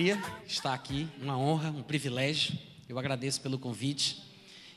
alegria 0.00 0.22
estar 0.46 0.72
aqui, 0.72 1.06
uma 1.20 1.36
honra, 1.36 1.70
um 1.70 1.82
privilégio. 1.82 2.58
Eu 2.88 2.98
agradeço 2.98 3.38
pelo 3.42 3.58
convite. 3.58 4.22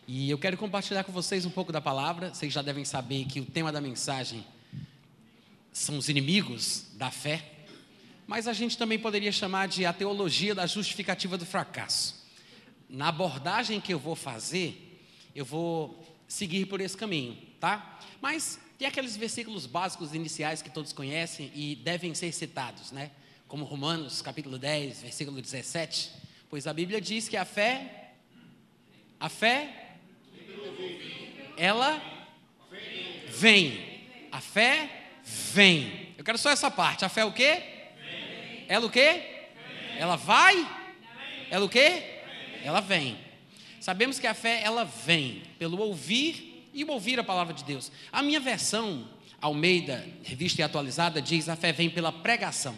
E 0.05 0.29
eu 0.29 0.37
quero 0.37 0.57
compartilhar 0.57 1.05
com 1.05 1.13
vocês 1.13 1.45
um 1.45 1.49
pouco 1.49 1.71
da 1.71 1.79
palavra. 1.79 2.33
Vocês 2.33 2.51
já 2.51 2.61
devem 2.61 2.83
saber 2.83 3.23
que 3.25 3.39
o 3.39 3.45
tema 3.45 3.71
da 3.71 3.79
mensagem 3.79 4.45
são 5.71 5.97
os 5.97 6.09
inimigos 6.09 6.87
da 6.95 7.09
fé. 7.09 7.41
Mas 8.27 8.49
a 8.49 8.53
gente 8.53 8.77
também 8.77 8.99
poderia 8.99 9.31
chamar 9.31 9.69
de 9.69 9.85
a 9.85 9.93
teologia 9.93 10.53
da 10.53 10.67
justificativa 10.67 11.37
do 11.37 11.45
fracasso. 11.45 12.21
Na 12.89 13.07
abordagem 13.07 13.79
que 13.79 13.93
eu 13.93 13.99
vou 13.99 14.17
fazer, 14.17 14.99
eu 15.33 15.45
vou 15.45 16.03
seguir 16.27 16.65
por 16.65 16.81
esse 16.81 16.97
caminho, 16.97 17.37
tá? 17.61 17.97
Mas 18.21 18.59
tem 18.77 18.89
aqueles 18.89 19.15
versículos 19.15 19.65
básicos 19.65 20.13
iniciais 20.13 20.61
que 20.61 20.69
todos 20.69 20.91
conhecem 20.91 21.49
e 21.55 21.77
devem 21.77 22.13
ser 22.13 22.33
citados, 22.33 22.91
né? 22.91 23.09
Como 23.53 23.65
Romanos 23.65 24.19
capítulo 24.19 24.57
10, 24.57 25.03
versículo 25.03 25.39
17. 25.39 26.09
Pois 26.49 26.65
a 26.65 26.73
Bíblia 26.73 26.99
diz 26.99 27.29
que 27.29 27.37
a 27.37 27.45
fé, 27.45 28.13
a 29.19 29.29
fé, 29.29 29.91
ela 31.55 32.01
vem. 33.29 34.07
A 34.31 34.41
fé 34.41 34.89
vem. 35.23 36.15
Eu 36.17 36.23
quero 36.23 36.39
só 36.39 36.49
essa 36.49 36.71
parte. 36.71 37.05
A 37.05 37.09
fé 37.09 37.21
é 37.21 37.25
o 37.25 37.31
quê? 37.31 37.61
Ela 38.67 38.87
o 38.87 38.89
quê? 38.89 39.21
Ela 39.99 40.15
vai? 40.15 40.55
Ela 41.51 41.63
o 41.63 41.69
quê? 41.69 42.23
Ela 42.63 42.81
vem. 42.81 43.19
Sabemos 43.79 44.17
que 44.17 44.25
a 44.25 44.33
fé 44.33 44.63
ela 44.63 44.83
vem 44.83 45.43
pelo 45.59 45.77
ouvir 45.77 46.71
e 46.73 46.83
ouvir 46.85 47.19
a 47.19 47.23
palavra 47.23 47.53
de 47.53 47.63
Deus. 47.63 47.91
A 48.11 48.23
minha 48.23 48.39
versão 48.39 49.07
Almeida, 49.43 50.07
revista 50.23 50.61
e 50.61 50.63
atualizada, 50.63 51.21
diz 51.21 51.49
a 51.49 51.55
fé 51.57 51.73
vem 51.73 51.89
pela 51.89 52.13
pregação. 52.13 52.73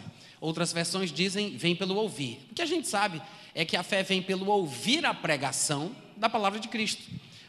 Outras 0.46 0.72
versões 0.72 1.10
dizem 1.10 1.56
vem 1.56 1.74
pelo 1.74 1.96
ouvir. 1.96 2.38
O 2.52 2.54
que 2.54 2.62
a 2.62 2.66
gente 2.66 2.86
sabe 2.86 3.20
é 3.52 3.64
que 3.64 3.76
a 3.76 3.82
fé 3.82 4.04
vem 4.04 4.22
pelo 4.22 4.46
ouvir 4.46 5.04
a 5.04 5.12
pregação 5.12 5.90
da 6.16 6.28
palavra 6.28 6.60
de 6.60 6.68
Cristo. 6.68 7.02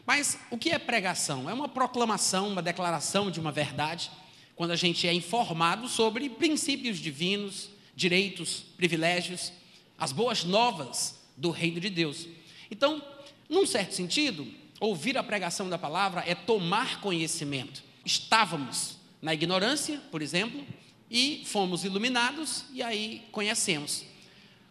Mas 0.04 0.40
o 0.50 0.58
que 0.58 0.72
é 0.72 0.80
pregação? 0.80 1.48
É 1.48 1.54
uma 1.54 1.70
proclamação, 1.70 2.48
uma 2.48 2.60
declaração 2.60 3.30
de 3.30 3.40
uma 3.40 3.52
verdade, 3.52 4.10
quando 4.56 4.72
a 4.72 4.76
gente 4.76 5.08
é 5.08 5.14
informado 5.14 5.88
sobre 5.88 6.28
princípios 6.28 6.98
divinos, 6.98 7.70
direitos, 7.96 8.64
privilégios, 8.76 9.54
as 9.96 10.12
boas 10.12 10.44
novas 10.44 11.20
do 11.38 11.52
reino 11.52 11.80
de 11.80 11.92
Deus. 11.92 12.28
Então, 12.72 13.00
num 13.48 13.68
certo 13.68 13.94
sentido, 13.94 14.48
ouvir 14.80 15.20
a 15.20 15.24
pregação 15.24 15.70
da 15.70 15.78
palavra 15.78 16.24
é 16.26 16.34
tomar 16.34 17.00
conhecimento. 17.00 17.84
Estávamos 18.04 18.98
na 19.22 19.36
ignorância, 19.36 20.02
por 20.10 20.24
exemplo, 20.24 20.66
e 21.10 21.44
fomos 21.46 21.84
iluminados 21.84 22.66
e 22.74 22.84
aí 22.84 23.24
conhecemos. 23.32 24.04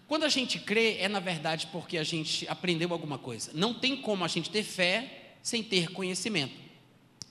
Quando 0.07 0.25
a 0.25 0.29
gente 0.29 0.59
crê, 0.59 0.99
é 0.99 1.09
na 1.09 1.19
verdade 1.19 1.69
porque 1.73 1.99
a 1.99 2.05
gente 2.05 2.47
aprendeu 2.49 2.93
alguma 2.93 3.19
coisa. 3.19 3.51
Não 3.55 3.75
tem 3.75 3.97
como 3.97 4.25
a 4.25 4.29
gente 4.29 4.51
ter 4.51 4.63
fé 4.63 5.35
sem 5.43 5.63
ter 5.63 5.91
conhecimento. 5.91 6.55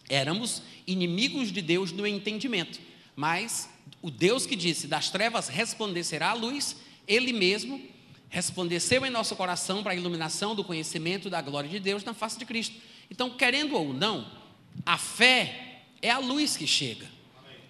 Éramos 0.09 0.61
inimigos 0.85 1.51
de 1.51 1.61
Deus 1.61 1.91
no 1.91 2.05
entendimento, 2.05 2.79
mas 3.15 3.69
o 4.01 4.11
Deus 4.11 4.45
que 4.45 4.55
disse: 4.55 4.87
Das 4.87 5.09
trevas 5.09 5.47
resplandecerá 5.47 6.29
a 6.29 6.33
luz, 6.33 6.75
Ele 7.07 7.33
mesmo 7.33 7.81
resplandeceu 8.29 9.05
em 9.05 9.09
nosso 9.09 9.35
coração 9.35 9.81
para 9.81 9.93
a 9.93 9.95
iluminação 9.95 10.53
do 10.53 10.63
conhecimento 10.63 11.29
da 11.29 11.41
glória 11.41 11.69
de 11.69 11.79
Deus 11.79 12.03
na 12.03 12.13
face 12.13 12.37
de 12.37 12.45
Cristo. 12.45 12.75
Então, 13.09 13.29
querendo 13.29 13.75
ou 13.75 13.93
não, 13.93 14.29
a 14.85 14.97
fé 14.97 15.83
é 16.01 16.09
a 16.09 16.17
luz 16.17 16.57
que 16.57 16.67
chega, 16.67 17.09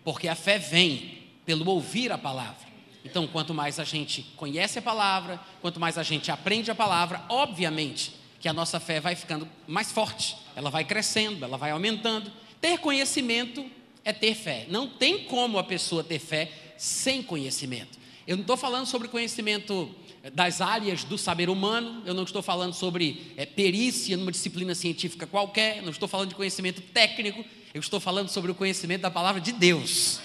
porque 0.03 0.27
a 0.27 0.35
fé 0.35 0.57
vem 0.57 1.14
pelo 1.45 1.69
ouvir 1.69 2.11
a 2.11 2.17
palavra. 2.17 2.65
Então, 3.03 3.27
quanto 3.27 3.53
mais 3.53 3.79
a 3.79 3.83
gente 3.83 4.23
conhece 4.35 4.79
a 4.79 4.81
palavra, 4.81 5.39
quanto 5.61 5.79
mais 5.79 5.97
a 5.97 6.03
gente 6.03 6.31
aprende 6.31 6.71
a 6.71 6.75
palavra, 6.75 7.23
obviamente 7.29 8.13
que 8.39 8.49
a 8.49 8.53
nossa 8.53 8.79
fé 8.79 8.99
vai 8.99 9.15
ficando 9.15 9.47
mais 9.67 9.91
forte, 9.91 10.35
ela 10.55 10.69
vai 10.69 10.83
crescendo, 10.83 11.43
ela 11.43 11.57
vai 11.57 11.71
aumentando. 11.71 12.31
Ter 12.59 12.79
conhecimento 12.79 13.65
é 14.03 14.11
ter 14.11 14.35
fé. 14.35 14.65
Não 14.69 14.87
tem 14.87 15.23
como 15.25 15.57
a 15.57 15.63
pessoa 15.63 16.03
ter 16.03 16.19
fé 16.19 16.51
sem 16.77 17.21
conhecimento. 17.21 17.97
Eu 18.27 18.37
não 18.37 18.41
estou 18.41 18.57
falando 18.57 18.85
sobre 18.85 19.07
conhecimento 19.07 19.93
das 20.33 20.59
áreas 20.59 21.03
do 21.03 21.17
saber 21.17 21.49
humano, 21.49 22.01
eu 22.05 22.13
não 22.13 22.23
estou 22.23 22.41
falando 22.41 22.73
sobre 22.73 23.33
é, 23.37 23.45
perícia 23.45 24.17
numa 24.17 24.31
disciplina 24.31 24.73
científica 24.73 25.27
qualquer, 25.27 25.83
não 25.83 25.91
estou 25.91 26.07
falando 26.07 26.29
de 26.29 26.35
conhecimento 26.35 26.81
técnico, 26.81 27.45
eu 27.73 27.79
estou 27.79 27.99
falando 27.99 28.29
sobre 28.29 28.49
o 28.49 28.55
conhecimento 28.55 29.01
da 29.01 29.11
palavra 29.11 29.39
de 29.39 29.51
Deus. 29.51 30.19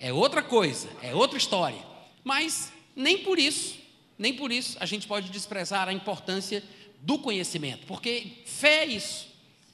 É 0.00 0.12
outra 0.12 0.42
coisa, 0.42 0.88
é 1.02 1.14
outra 1.14 1.38
história. 1.38 1.84
Mas 2.22 2.72
nem 2.94 3.18
por 3.18 3.38
isso, 3.38 3.76
nem 4.18 4.34
por 4.34 4.52
isso 4.52 4.76
a 4.80 4.86
gente 4.86 5.06
pode 5.06 5.30
desprezar 5.30 5.88
a 5.88 5.92
importância 5.92 6.62
do 7.00 7.18
conhecimento, 7.18 7.86
porque 7.86 8.42
fé 8.44 8.84
é 8.84 8.86
isso, 8.86 9.28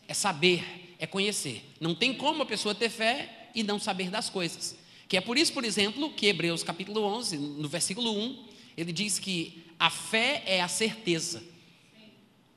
é 0.07 0.15
saber, 0.15 0.95
é 0.99 1.07
conhecer. 1.07 1.65
Não 1.81 1.95
tem 1.95 2.15
como 2.15 2.43
a 2.43 2.47
pessoa 2.47 2.75
ter 2.75 2.91
fé 2.91 3.49
e 3.55 3.63
não 3.63 3.79
saber 3.79 4.11
das 4.11 4.29
coisas. 4.29 4.77
Que 5.09 5.17
é 5.17 5.21
por 5.21 5.39
isso, 5.39 5.53
por 5.53 5.65
exemplo, 5.65 6.11
que 6.11 6.27
Hebreus 6.27 6.63
capítulo 6.63 7.03
11, 7.03 7.37
no 7.39 7.69
versículo 7.69 8.17
1, 8.17 8.49
ele 8.77 8.93
diz 8.93 9.19
que 9.19 9.65
a 9.79 9.91
fé 9.91 10.43
é 10.47 10.61
a 10.61 10.69
certeza. 10.69 11.43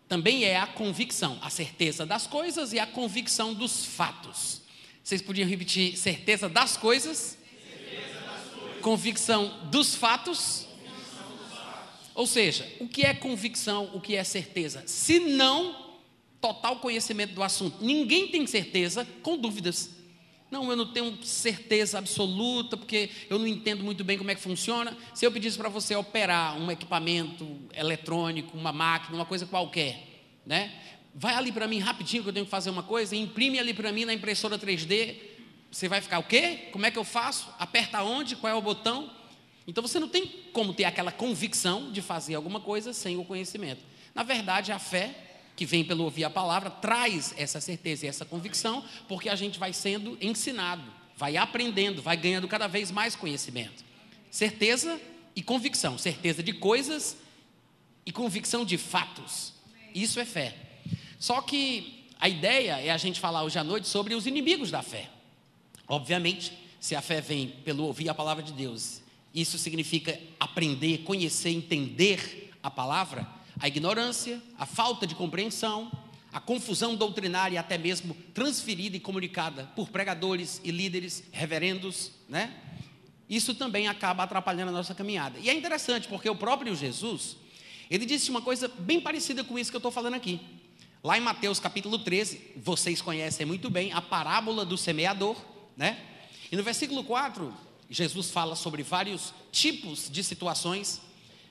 Também 0.08 0.46
é 0.46 0.58
a 0.58 0.66
convicção, 0.66 1.38
a 1.42 1.50
certeza 1.50 2.06
das 2.06 2.26
coisas 2.26 2.72
e 2.72 2.80
a 2.80 2.88
convicção 2.88 3.54
dos 3.54 3.86
fatos. 3.86 4.62
Vocês 5.04 5.22
podiam 5.22 5.48
repetir 5.48 5.98
certeza 5.98 6.48
das 6.48 6.78
coisas. 6.78 7.38
Convicção 8.88 9.52
dos 9.66 9.96
fatos. 9.96 10.66
Ou 12.16 12.26
seja, 12.26 12.66
o 12.80 12.88
que 12.88 13.02
é 13.06 13.14
convicção, 13.14 13.92
o 13.94 14.00
que 14.00 14.16
é 14.16 14.24
certeza? 14.24 14.82
Se 14.86 15.20
não 15.20 15.88
total 16.40 16.78
conhecimento 16.78 17.34
do 17.34 17.44
assunto. 17.44 17.84
Ninguém 17.84 18.30
tem 18.30 18.48
certeza 18.48 19.06
com 19.22 19.38
dúvidas. 19.38 19.90
Não, 20.50 20.70
eu 20.70 20.78
não 20.78 20.86
tenho 20.94 21.22
certeza 21.22 21.98
absoluta, 21.98 22.78
porque 22.78 23.10
eu 23.30 23.38
não 23.38 23.46
entendo 23.46 23.84
muito 23.84 24.06
bem 24.06 24.18
como 24.18 24.32
é 24.32 24.36
que 24.36 24.40
funciona. 24.42 24.96
Se 25.14 25.26
eu 25.26 25.34
pedisse 25.34 25.58
para 25.58 25.68
você 25.68 25.94
operar 25.94 26.58
um 26.58 26.72
equipamento 26.72 27.46
eletrônico, 27.74 28.58
uma 28.58 28.72
máquina, 28.72 29.18
uma 29.18 29.26
coisa 29.26 29.46
qualquer, 29.46 30.02
né? 30.46 30.72
Vai 31.14 31.34
ali 31.34 31.52
para 31.52 31.68
mim 31.68 31.80
rapidinho 31.80 32.24
que 32.24 32.30
eu 32.30 32.34
tenho 32.34 32.46
que 32.46 32.52
fazer 32.52 32.70
uma 32.70 32.84
coisa, 32.84 33.18
imprime 33.18 33.60
ali 33.60 33.74
para 33.74 33.92
mim 33.92 34.06
na 34.06 34.14
impressora 34.14 34.58
3D. 34.58 35.36
Você 35.72 35.88
vai 35.88 36.02
ficar 36.02 36.20
o 36.20 36.24
quê? 36.24 36.70
Como 36.72 36.86
é 36.86 36.92
que 36.92 36.98
eu 36.98 37.04
faço? 37.04 37.48
Aperta 37.60 38.04
onde? 38.04 38.36
Qual 38.36 38.52
é 38.52 38.56
o 38.56 38.62
botão? 38.62 39.12
Então 39.68 39.82
você 39.82 40.00
não 40.00 40.08
tem 40.08 40.26
como 40.54 40.74
ter 40.74 40.86
aquela 40.86 41.12
convicção 41.12 41.92
de 41.92 42.02
fazer 42.02 42.36
alguma 42.36 42.60
coisa 42.60 42.94
sem 42.94 43.18
o 43.18 43.26
conhecimento. 43.26 43.82
Na 44.16 44.24
verdade, 44.24 44.72
a 44.72 44.80
fé 44.80 45.28
que 45.58 45.66
vem 45.66 45.84
pelo 45.84 46.04
ouvir 46.04 46.24
a 46.24 46.30
palavra, 46.30 46.70
traz 46.70 47.34
essa 47.36 47.60
certeza 47.60 48.06
e 48.06 48.10
essa 48.10 48.24
convicção, 48.24 48.86
porque 49.08 49.28
a 49.28 49.36
gente 49.36 49.58
vai 49.58 49.74
sendo 49.74 50.16
ensinado, 50.22 50.84
vai 51.16 51.36
aprendendo, 51.36 52.00
vai 52.00 52.16
ganhando 52.16 52.48
cada 52.48 52.68
vez 52.68 52.92
mais 52.92 53.16
conhecimento. 53.16 53.84
Certeza 54.30 55.02
e 55.36 55.42
convicção, 55.42 55.98
certeza 55.98 56.44
de 56.44 56.54
coisas 56.54 57.18
e 58.06 58.12
convicção 58.12 58.64
de 58.64 58.78
fatos. 58.78 59.54
Isso 59.96 60.20
é 60.20 60.26
fé. 60.26 60.56
Só 61.20 61.42
que 61.42 62.06
a 62.20 62.30
ideia 62.30 62.80
é 62.80 62.92
a 62.92 62.98
gente 62.98 63.20
falar 63.20 63.44
hoje 63.44 63.58
à 63.58 63.64
noite 63.64 63.88
sobre 63.88 64.14
os 64.14 64.28
inimigos 64.28 64.70
da 64.70 64.84
fé. 64.84 65.10
Obviamente, 65.88 66.54
se 66.80 66.96
a 66.96 67.02
fé 67.02 67.22
vem 67.22 67.50
pelo 67.64 67.84
ouvir 67.84 68.10
a 68.10 68.14
palavra 68.14 68.44
de 68.44 68.54
Deus, 68.54 69.02
isso 69.34 69.58
significa 69.58 70.20
aprender, 70.40 71.00
conhecer, 71.00 71.50
entender 71.50 72.52
a 72.62 72.70
palavra 72.70 73.38
a 73.60 73.68
ignorância, 73.68 74.42
a 74.58 74.66
falta 74.66 75.08
de 75.08 75.16
compreensão, 75.16 75.92
a 76.32 76.40
confusão 76.40 76.96
doutrinária 76.96 77.60
até 77.60 77.78
mesmo 77.78 78.16
transferida 78.34 78.98
e 78.98 79.00
comunicada 79.00 79.70
por 79.76 79.90
pregadores 79.90 80.62
e 80.64 80.72
líderes 80.72 81.24
reverendos, 81.32 82.12
né? 82.30 82.54
Isso 83.30 83.54
também 83.56 83.88
acaba 83.88 84.24
atrapalhando 84.24 84.70
a 84.70 84.74
nossa 84.74 84.96
caminhada. 84.96 85.38
E 85.40 85.50
é 85.50 85.54
interessante 85.54 86.08
porque 86.08 86.30
o 86.30 86.36
próprio 86.36 86.76
Jesus, 86.76 87.36
ele 87.90 88.06
disse 88.06 88.30
uma 88.30 88.42
coisa 88.42 88.72
bem 88.80 89.02
parecida 89.02 89.44
com 89.44 89.58
isso 89.60 89.70
que 89.70 89.76
eu 89.76 89.80
estou 89.80 89.92
falando 89.92 90.14
aqui. 90.14 90.40
Lá 91.04 91.18
em 91.18 91.22
Mateus 91.22 91.60
capítulo 91.60 92.00
13, 92.00 92.54
vocês 92.56 93.02
conhecem 93.02 93.46
muito 93.46 93.70
bem 93.70 93.92
a 93.92 94.02
parábola 94.02 94.64
do 94.64 94.78
semeador, 94.78 95.36
né? 95.78 95.98
E 96.52 96.56
no 96.58 96.64
versículo 96.64 97.04
4, 97.04 97.54
Jesus 97.90 98.32
fala 98.32 98.56
sobre 98.56 98.84
vários 98.84 99.34
tipos 99.52 100.10
de 100.10 100.24
situações 100.24 101.02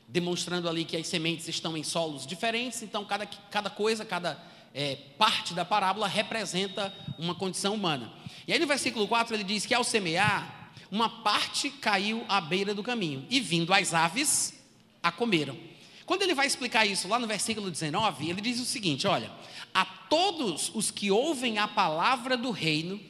demonstrando 0.08 0.68
ali 0.68 0.84
que 0.84 0.96
as 0.96 1.06
sementes 1.06 1.48
estão 1.48 1.76
em 1.76 1.82
solos 1.82 2.26
diferentes, 2.26 2.82
então 2.82 3.04
cada, 3.04 3.26
cada 3.26 3.68
coisa, 3.68 4.04
cada 4.04 4.40
é, 4.72 4.96
parte 5.18 5.52
da 5.52 5.64
parábola 5.64 6.06
representa 6.06 6.94
uma 7.18 7.34
condição 7.34 7.74
humana. 7.74 8.12
E 8.46 8.52
aí 8.52 8.58
no 8.58 8.66
versículo 8.66 9.08
4 9.08 9.34
ele 9.34 9.44
diz 9.44 9.66
que 9.66 9.74
ao 9.74 9.82
semear, 9.82 10.70
uma 10.90 11.08
parte 11.08 11.70
caiu 11.70 12.24
à 12.28 12.40
beira 12.40 12.72
do 12.72 12.82
caminho, 12.82 13.26
e 13.28 13.40
vindo 13.40 13.72
as 13.72 13.92
aves, 13.92 14.54
a 15.02 15.10
comeram. 15.10 15.56
Quando 16.04 16.22
ele 16.22 16.34
vai 16.34 16.46
explicar 16.46 16.86
isso 16.86 17.08
lá 17.08 17.18
no 17.18 17.26
versículo 17.26 17.68
19, 17.68 18.30
ele 18.30 18.40
diz 18.40 18.60
o 18.60 18.64
seguinte: 18.64 19.08
olha, 19.08 19.30
a 19.74 19.84
todos 19.84 20.70
os 20.72 20.92
que 20.92 21.10
ouvem 21.10 21.58
a 21.58 21.66
palavra 21.66 22.36
do 22.36 22.52
reino, 22.52 23.00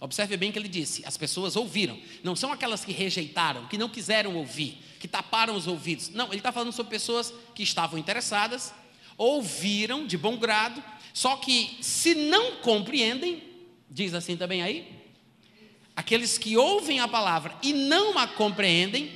observe 0.00 0.36
bem 0.36 0.52
que 0.52 0.58
ele 0.58 0.68
disse: 0.68 1.02
as 1.06 1.16
pessoas 1.16 1.56
ouviram, 1.56 1.98
não 2.22 2.36
são 2.36 2.52
aquelas 2.52 2.84
que 2.84 2.92
rejeitaram, 2.92 3.66
que 3.66 3.78
não 3.78 3.88
quiseram 3.88 4.36
ouvir, 4.36 4.78
que 5.00 5.08
taparam 5.08 5.56
os 5.56 5.66
ouvidos. 5.66 6.10
Não, 6.10 6.28
ele 6.28 6.36
está 6.36 6.52
falando 6.52 6.72
sobre 6.72 6.90
pessoas 6.90 7.32
que 7.54 7.62
estavam 7.62 7.98
interessadas, 7.98 8.74
ouviram 9.16 10.06
de 10.06 10.16
bom 10.16 10.36
grado, 10.36 10.82
só 11.12 11.36
que 11.36 11.78
se 11.80 12.14
não 12.14 12.56
compreendem, 12.56 13.42
diz 13.90 14.12
assim 14.14 14.36
também 14.36 14.62
aí, 14.62 14.86
aqueles 15.94 16.36
que 16.36 16.56
ouvem 16.56 17.00
a 17.00 17.08
palavra 17.08 17.56
e 17.62 17.72
não 17.72 18.18
a 18.18 18.26
compreendem, 18.26 19.12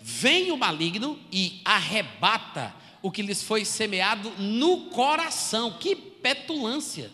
vem 0.00 0.50
o 0.50 0.56
maligno 0.56 1.18
e 1.30 1.60
arrebata 1.64 2.74
o 3.02 3.10
que 3.10 3.20
lhes 3.20 3.42
foi 3.42 3.64
semeado 3.64 4.30
no 4.38 4.86
coração. 4.86 5.76
Que 5.78 5.94
petulância! 5.94 7.10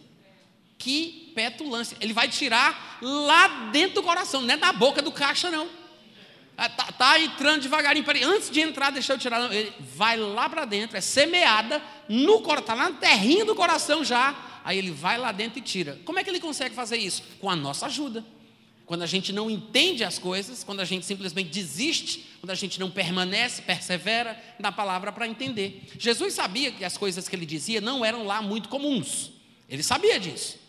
Que 0.76 1.27
petulância! 1.38 1.96
Ele 2.00 2.12
vai 2.12 2.26
tirar 2.26 2.98
lá 3.00 3.70
dentro 3.70 3.96
do 3.96 4.02
coração, 4.02 4.40
não 4.40 4.54
é 4.54 4.56
da 4.56 4.72
boca 4.72 5.00
do 5.00 5.12
caixa, 5.12 5.48
não. 5.48 5.66
Está 5.66 6.86
ah, 6.88 6.92
tá 6.92 7.20
entrando 7.20 7.62
devagarinho, 7.62 8.04
peraí, 8.04 8.24
antes 8.24 8.50
de 8.50 8.60
entrar, 8.60 8.90
deixa 8.90 9.12
eu 9.12 9.18
tirar. 9.18 9.38
Não. 9.38 9.52
Ele 9.52 9.72
vai 9.94 10.16
lá 10.16 10.48
para 10.48 10.64
dentro, 10.64 10.96
é 10.96 11.00
semeada 11.00 11.80
no 12.08 12.40
coração, 12.40 12.60
está 12.60 12.74
lá 12.74 12.90
na 12.90 12.96
terrinha 12.96 13.44
do 13.44 13.54
coração 13.54 14.04
já. 14.04 14.34
Aí 14.64 14.76
ele 14.76 14.90
vai 14.90 15.16
lá 15.16 15.30
dentro 15.30 15.60
e 15.60 15.62
tira. 15.62 16.00
Como 16.04 16.18
é 16.18 16.24
que 16.24 16.28
ele 16.28 16.40
consegue 16.40 16.74
fazer 16.74 16.96
isso? 16.96 17.22
Com 17.40 17.48
a 17.48 17.54
nossa 17.54 17.86
ajuda. 17.86 18.24
Quando 18.84 19.02
a 19.02 19.06
gente 19.06 19.32
não 19.32 19.48
entende 19.48 20.02
as 20.02 20.18
coisas, 20.18 20.64
quando 20.64 20.80
a 20.80 20.84
gente 20.84 21.06
simplesmente 21.06 21.50
desiste, 21.50 22.26
quando 22.40 22.50
a 22.50 22.56
gente 22.56 22.80
não 22.80 22.90
permanece, 22.90 23.62
persevera 23.62 24.36
na 24.58 24.72
palavra 24.72 25.12
para 25.12 25.28
entender. 25.28 25.84
Jesus 25.96 26.34
sabia 26.34 26.72
que 26.72 26.84
as 26.84 26.96
coisas 26.96 27.28
que 27.28 27.36
ele 27.36 27.46
dizia 27.46 27.80
não 27.80 28.04
eram 28.04 28.26
lá 28.26 28.42
muito 28.42 28.68
comuns. 28.68 29.30
Ele 29.68 29.84
sabia 29.84 30.18
disso. 30.18 30.67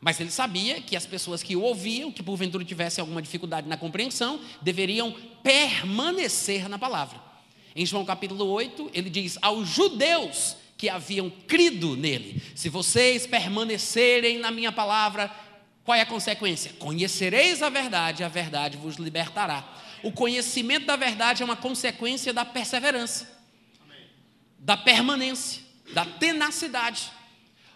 Mas 0.00 0.18
ele 0.18 0.30
sabia 0.30 0.80
que 0.80 0.96
as 0.96 1.04
pessoas 1.04 1.42
que 1.42 1.54
o 1.54 1.60
ouviam, 1.60 2.10
que 2.10 2.22
porventura 2.22 2.64
tivessem 2.64 3.02
alguma 3.02 3.20
dificuldade 3.20 3.68
na 3.68 3.76
compreensão, 3.76 4.40
deveriam 4.62 5.14
permanecer 5.42 6.68
na 6.68 6.78
palavra. 6.78 7.20
Em 7.76 7.84
João 7.84 8.04
capítulo 8.04 8.46
8, 8.46 8.90
ele 8.94 9.10
diz 9.10 9.38
aos 9.42 9.68
judeus 9.68 10.56
que 10.76 10.88
haviam 10.88 11.30
crido 11.46 11.96
nele: 11.96 12.42
Se 12.54 12.70
vocês 12.70 13.26
permanecerem 13.26 14.38
na 14.38 14.50
minha 14.50 14.72
palavra, 14.72 15.30
qual 15.84 15.96
é 15.96 16.00
a 16.00 16.06
consequência? 16.06 16.72
Conhecereis 16.78 17.62
a 17.62 17.68
verdade, 17.68 18.24
a 18.24 18.28
verdade 18.28 18.78
vos 18.78 18.96
libertará. 18.96 19.64
O 20.02 20.10
conhecimento 20.10 20.86
da 20.86 20.96
verdade 20.96 21.42
é 21.42 21.44
uma 21.44 21.56
consequência 21.56 22.32
da 22.32 22.44
perseverança, 22.44 23.30
da 24.58 24.76
permanência, 24.76 25.62
da 25.92 26.06
tenacidade. 26.06 27.10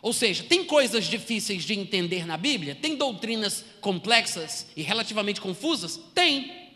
Ou 0.04 0.12
seja, 0.12 0.44
tem 0.44 0.66
coisas 0.66 1.06
difíceis 1.06 1.64
de 1.64 1.72
entender 1.72 2.26
na 2.26 2.36
Bíblia? 2.36 2.74
Tem 2.74 2.94
doutrinas 2.94 3.64
complexas 3.80 4.66
e 4.76 4.82
relativamente 4.82 5.40
confusas? 5.40 5.98
Tem. 6.14 6.74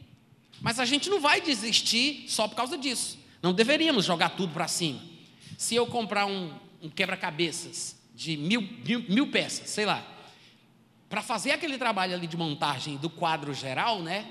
Mas 0.63 0.81
a 0.81 0.87
gente 0.87 1.11
não 1.11 1.21
vai 1.21 1.39
desistir 1.39 2.25
só 2.27 2.49
por 2.49 2.55
causa 2.55 2.79
disso. 2.79 3.19
Não 3.43 3.53
deveríamos 3.53 4.07
jogar 4.07 4.31
tudo 4.31 4.55
para 4.55 4.67
cima. 4.67 4.99
Se 5.59 5.75
eu 5.75 5.87
comprar 5.87 6.25
um, 6.25 6.51
um 6.81 6.89
quebra-cabeças 6.89 7.97
de 8.15 8.35
mil, 8.35 8.63
mil, 8.63 9.05
mil 9.07 9.31
peças, 9.31 9.69
sei 9.69 9.85
lá, 9.85 10.03
para 11.07 11.21
fazer 11.21 11.51
aquele 11.51 11.77
trabalho 11.77 12.15
ali 12.15 12.27
de 12.27 12.37
montagem 12.39 12.97
do 12.97 13.11
quadro 13.11 13.53
geral, 13.53 14.01
né? 14.01 14.27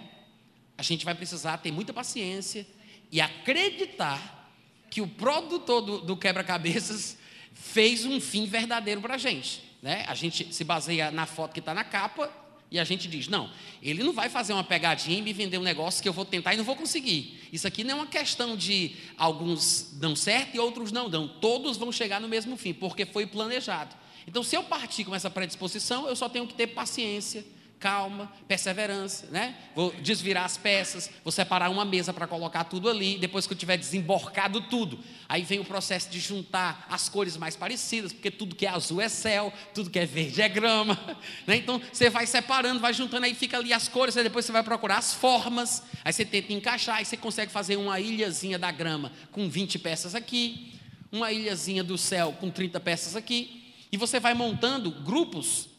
A 0.75 0.81
gente 0.81 1.05
vai 1.05 1.13
precisar 1.13 1.59
ter 1.59 1.71
muita 1.71 1.93
paciência 1.93 2.65
e 3.11 3.21
acreditar 3.21 4.51
que 4.89 5.01
o 5.01 5.07
produtor 5.07 5.81
do, 5.81 6.01
do 6.01 6.17
quebra-cabeças 6.17 7.15
fez 7.59 8.05
um 8.05 8.19
fim 8.19 8.45
verdadeiro 8.45 9.01
para 9.01 9.15
a 9.15 9.17
gente. 9.17 9.61
Né? 9.81 10.05
A 10.07 10.15
gente 10.15 10.53
se 10.53 10.63
baseia 10.63 11.11
na 11.11 11.25
foto 11.25 11.53
que 11.53 11.59
está 11.59 11.73
na 11.73 11.83
capa 11.83 12.31
e 12.69 12.79
a 12.79 12.83
gente 12.83 13.07
diz: 13.07 13.27
não, 13.27 13.49
ele 13.81 14.03
não 14.03 14.13
vai 14.13 14.29
fazer 14.29 14.53
uma 14.53 14.63
pegadinha 14.63 15.17
e 15.17 15.21
me 15.21 15.33
vender 15.33 15.57
um 15.57 15.63
negócio 15.63 16.01
que 16.01 16.09
eu 16.09 16.13
vou 16.13 16.25
tentar 16.25 16.53
e 16.53 16.57
não 16.57 16.63
vou 16.63 16.75
conseguir. 16.75 17.39
Isso 17.51 17.67
aqui 17.67 17.83
não 17.83 17.91
é 17.91 17.95
uma 17.95 18.07
questão 18.07 18.57
de 18.57 18.95
alguns 19.17 19.93
dão 19.93 20.15
certo 20.15 20.55
e 20.55 20.59
outros 20.59 20.91
não 20.91 21.09
dão. 21.09 21.27
Todos 21.27 21.77
vão 21.77 21.91
chegar 21.91 22.19
no 22.19 22.27
mesmo 22.27 22.57
fim, 22.57 22.73
porque 22.73 23.05
foi 23.05 23.25
planejado. 23.25 23.95
Então, 24.27 24.43
se 24.43 24.55
eu 24.55 24.63
partir 24.63 25.05
com 25.05 25.15
essa 25.15 25.29
predisposição, 25.29 26.07
eu 26.07 26.15
só 26.15 26.27
tenho 26.27 26.45
que 26.45 26.53
ter 26.53 26.67
paciência 26.67 27.45
calma, 27.79 28.31
perseverança, 28.47 29.27
né? 29.27 29.55
Vou 29.75 29.91
desvirar 30.01 30.45
as 30.45 30.57
peças, 30.57 31.09
vou 31.23 31.31
separar 31.31 31.69
uma 31.69 31.85
mesa 31.85 32.11
para 32.11 32.25
colocar 32.25 32.63
tudo 32.63 32.89
ali, 32.89 33.17
depois 33.17 33.45
que 33.45 33.53
eu 33.53 33.57
tiver 33.57 33.77
desemborcado 33.77 34.61
tudo, 34.61 34.99
aí 35.29 35.43
vem 35.43 35.59
o 35.59 35.65
processo 35.65 36.09
de 36.09 36.19
juntar 36.19 36.87
as 36.89 37.07
cores 37.07 37.37
mais 37.37 37.55
parecidas, 37.55 38.11
porque 38.11 38.31
tudo 38.31 38.55
que 38.55 38.65
é 38.65 38.69
azul 38.69 38.99
é 38.99 39.07
céu, 39.07 39.53
tudo 39.73 39.89
que 39.89 39.99
é 39.99 40.05
verde 40.05 40.41
é 40.41 40.49
grama, 40.49 40.99
né? 41.45 41.57
Então 41.57 41.79
você 41.91 42.09
vai 42.09 42.25
separando, 42.25 42.79
vai 42.79 42.93
juntando, 42.93 43.25
aí 43.25 43.35
fica 43.35 43.57
ali 43.57 43.71
as 43.71 43.87
cores, 43.87 44.17
aí 44.17 44.23
depois 44.23 44.45
você 44.45 44.51
vai 44.51 44.63
procurar 44.63 44.97
as 44.97 45.13
formas, 45.13 45.83
aí 46.03 46.11
você 46.11 46.25
tenta 46.25 46.53
encaixar, 46.53 46.97
aí 46.97 47.05
você 47.05 47.17
consegue 47.17 47.51
fazer 47.51 47.75
uma 47.75 47.99
ilhazinha 47.99 48.57
da 48.57 48.71
grama 48.71 49.11
com 49.31 49.47
20 49.47 49.77
peças 49.79 50.15
aqui, 50.15 50.73
uma 51.11 51.31
ilhazinha 51.31 51.83
do 51.83 51.97
céu 51.97 52.35
com 52.39 52.49
30 52.49 52.79
peças 52.79 53.15
aqui, 53.15 53.73
e 53.91 53.97
você 53.97 54.19
vai 54.19 54.33
montando 54.33 54.89
grupos 54.89 55.76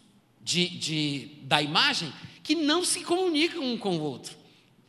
de, 0.48 0.66
de, 0.66 1.30
da 1.42 1.60
imagem 1.60 2.10
que 2.42 2.54
não 2.54 2.82
se 2.82 3.04
comunicam 3.04 3.62
um 3.62 3.76
com 3.76 3.98
o 3.98 4.00
outro. 4.00 4.34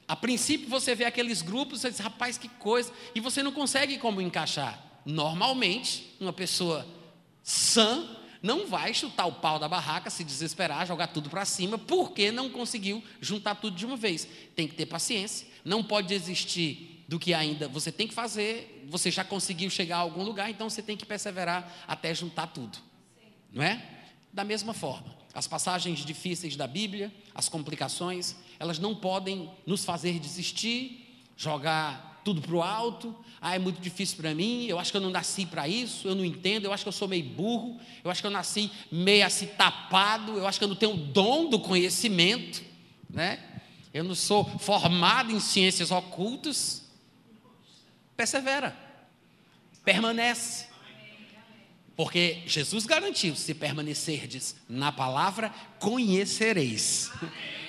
A 0.07 0.15
princípio 0.15 0.69
você 0.69 0.95
vê 0.95 1.03
aqueles 1.03 1.41
grupos, 1.41 1.81
você 1.81 1.89
diz, 1.89 1.99
rapaz, 1.99 2.37
que 2.37 2.47
coisa, 2.47 2.93
e 3.13 3.19
você 3.19 3.43
não 3.43 3.51
consegue 3.51 3.97
como 3.97 4.21
encaixar. 4.21 4.81
Normalmente, 5.05 6.15
uma 6.17 6.31
pessoa 6.31 6.87
sã 7.43 8.07
não 8.41 8.67
vai 8.67 8.93
chutar 8.93 9.25
o 9.25 9.33
pau 9.33 9.59
da 9.59 9.67
barraca, 9.67 10.09
se 10.09 10.23
desesperar, 10.23 10.87
jogar 10.87 11.07
tudo 11.07 11.29
para 11.29 11.43
cima, 11.43 11.77
porque 11.77 12.31
não 12.31 12.49
conseguiu 12.49 13.03
juntar 13.19 13.55
tudo 13.55 13.75
de 13.75 13.85
uma 13.85 13.97
vez. 13.97 14.25
Tem 14.55 14.65
que 14.65 14.75
ter 14.75 14.85
paciência, 14.85 15.45
não 15.65 15.83
pode 15.83 16.07
desistir 16.07 17.03
do 17.05 17.19
que 17.19 17.33
ainda 17.33 17.67
você 17.67 17.91
tem 17.91 18.07
que 18.07 18.13
fazer, 18.13 18.85
você 18.87 19.11
já 19.11 19.25
conseguiu 19.25 19.69
chegar 19.69 19.97
a 19.97 19.99
algum 19.99 20.23
lugar, 20.23 20.49
então 20.49 20.69
você 20.69 20.81
tem 20.81 20.95
que 20.95 21.05
perseverar 21.05 21.69
até 21.85 22.15
juntar 22.15 22.47
tudo. 22.47 22.77
Não 23.51 23.61
é? 23.61 23.85
Da 24.31 24.45
mesma 24.45 24.73
forma, 24.73 25.18
as 25.39 25.47
passagens 25.47 25.99
difíceis 25.99 26.57
da 26.57 26.67
Bíblia, 26.67 27.13
as 27.33 27.47
complicações, 27.47 28.35
elas 28.59 28.77
não 28.77 28.93
podem 28.93 29.49
nos 29.65 29.85
fazer 29.85 30.19
desistir, 30.19 31.23
jogar 31.37 32.21
tudo 32.25 32.41
para 32.41 32.53
o 32.53 32.61
alto. 32.61 33.15
Ah, 33.39 33.55
é 33.55 33.59
muito 33.59 33.79
difícil 33.79 34.17
para 34.17 34.35
mim, 34.35 34.65
eu 34.65 34.77
acho 34.77 34.91
que 34.91 34.97
eu 34.97 35.01
não 35.01 35.09
nasci 35.09 35.45
para 35.45 35.65
isso, 35.65 36.09
eu 36.09 36.13
não 36.13 36.25
entendo, 36.25 36.65
eu 36.65 36.73
acho 36.73 36.83
que 36.83 36.89
eu 36.89 36.93
sou 36.93 37.07
meio 37.07 37.23
burro, 37.23 37.79
eu 38.03 38.11
acho 38.11 38.19
que 38.19 38.27
eu 38.27 38.31
nasci 38.31 38.69
meio 38.91 39.25
assim 39.25 39.45
tapado, 39.45 40.33
eu 40.33 40.45
acho 40.45 40.59
que 40.59 40.65
eu 40.65 40.67
não 40.67 40.75
tenho 40.75 40.91
o 40.91 40.97
dom 40.97 41.49
do 41.49 41.57
conhecimento, 41.57 42.61
né? 43.09 43.39
Eu 43.93 44.03
não 44.03 44.15
sou 44.15 44.43
formado 44.59 45.31
em 45.31 45.39
ciências 45.39 45.89
ocultas. 45.89 46.83
Persevera, 48.17 48.77
permanece, 49.85 50.67
porque 51.99 52.43
Jesus 52.45 52.85
garantiu: 52.85 53.35
se 53.35 53.53
permanecerdes 53.53 54.55
na 54.69 54.89
palavra, 54.89 55.53
conhecereis. 55.79 57.11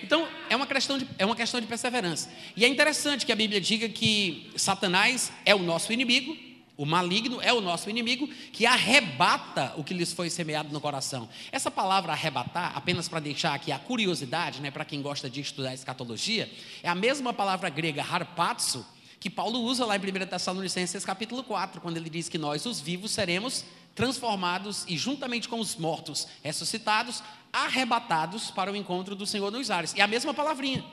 Então, 0.04 0.28
é 0.48 0.54
uma, 0.54 0.68
questão 0.68 0.96
de, 0.98 1.06
é 1.18 1.26
uma 1.26 1.34
questão 1.34 1.60
de 1.60 1.66
perseverança. 1.66 2.30
E 2.56 2.64
é 2.64 2.68
interessante 2.68 3.26
que 3.26 3.32
a 3.32 3.36
Bíblia 3.36 3.60
diga 3.60 3.88
que 3.88 4.48
Satanás 4.56 5.32
é 5.44 5.52
o 5.52 5.58
nosso 5.58 5.92
inimigo, 5.92 6.36
o 6.76 6.86
maligno 6.86 7.40
é 7.42 7.52
o 7.52 7.60
nosso 7.60 7.90
inimigo, 7.90 8.28
que 8.52 8.66
arrebata 8.66 9.74
o 9.76 9.82
que 9.82 9.92
lhes 9.92 10.12
foi 10.12 10.30
semeado 10.30 10.72
no 10.72 10.80
coração. 10.80 11.28
Essa 11.50 11.68
palavra 11.68 12.12
arrebatar, 12.12 12.70
apenas 12.76 13.08
para 13.08 13.18
deixar 13.18 13.52
aqui 13.52 13.72
a 13.72 13.80
curiosidade, 13.80 14.60
né, 14.60 14.70
para 14.70 14.84
quem 14.84 15.02
gosta 15.02 15.28
de 15.28 15.40
estudar 15.40 15.74
escatologia, 15.74 16.48
é 16.84 16.88
a 16.88 16.94
mesma 16.94 17.32
palavra 17.32 17.68
grega 17.68 18.02
harpazo, 18.02 18.86
que 19.18 19.28
Paulo 19.28 19.60
usa 19.60 19.84
lá 19.84 19.96
em 19.96 19.98
1 19.98 20.26
Tessalonicenses 20.28 21.04
capítulo 21.04 21.42
4, 21.44 21.80
quando 21.80 21.98
ele 21.98 22.08
diz 22.08 22.28
que 22.28 22.38
nós, 22.38 22.64
os 22.64 22.80
vivos, 22.80 23.10
seremos 23.10 23.66
transformados 23.94 24.84
e 24.88 24.96
juntamente 24.96 25.48
com 25.48 25.60
os 25.60 25.76
mortos 25.76 26.26
ressuscitados, 26.42 27.22
arrebatados 27.52 28.50
para 28.50 28.72
o 28.72 28.76
encontro 28.76 29.14
do 29.14 29.26
Senhor 29.26 29.50
nos 29.50 29.70
ares. 29.70 29.94
E 29.94 30.00
a 30.00 30.06
mesma 30.06 30.32
palavrinha, 30.32 30.84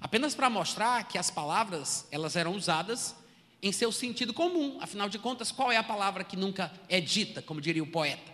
apenas 0.00 0.34
para 0.34 0.48
mostrar 0.48 1.04
que 1.04 1.18
as 1.18 1.30
palavras, 1.30 2.06
elas 2.10 2.36
eram 2.36 2.54
usadas 2.54 3.14
em 3.62 3.72
seu 3.72 3.92
sentido 3.92 4.32
comum. 4.32 4.78
Afinal 4.80 5.08
de 5.08 5.18
contas, 5.18 5.52
qual 5.52 5.70
é 5.70 5.76
a 5.76 5.82
palavra 5.82 6.24
que 6.24 6.36
nunca 6.36 6.72
é 6.88 7.00
dita, 7.00 7.42
como 7.42 7.60
diria 7.60 7.82
o 7.82 7.86
poeta? 7.86 8.32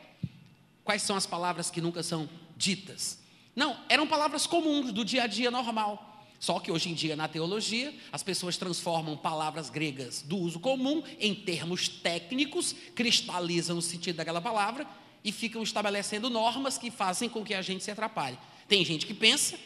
Quais 0.85 1.03
são 1.03 1.17
as 1.17 1.27
palavras 1.27 1.71
que 1.71 1.81
nunca 1.81 2.03
são 2.03 2.29
ditas? 2.57 3.19
Não, 3.57 3.79
eram 3.89 4.07
palavras 4.07 4.47
comuns 4.47 4.93
do 4.93 5.05
dia 5.05 5.25
a 5.25 5.27
dia 5.27 5.51
normal. 5.51 6.14
Só 6.45 6.61
que 6.61 6.71
hoje 6.71 6.91
em 6.91 6.95
dia, 6.95 7.17
na 7.17 7.27
teologia, 7.27 7.95
as 8.13 8.23
pessoas 8.23 8.59
transformam 8.59 9.17
palavras 9.17 9.71
gregas 9.71 10.21
do 10.21 10.37
uso 10.37 10.61
comum 10.61 11.03
em 11.19 11.35
termos 11.35 11.89
técnicos, 11.89 12.75
cristalizam 12.95 13.79
o 13.79 13.81
sentido 13.81 14.17
daquela 14.17 14.43
palavra 14.43 14.87
e 15.25 15.33
ficam 15.33 15.63
estabelecendo 15.63 16.29
normas 16.29 16.77
que 16.77 16.91
fazem 16.91 17.31
com 17.31 17.43
que 17.43 17.55
a 17.55 17.63
gente 17.63 17.83
se 17.83 17.91
atrapalhe. 17.91 18.39
Tem 18.69 18.85
gente 18.85 19.07
que 19.07 19.15
pensa, 19.15 19.59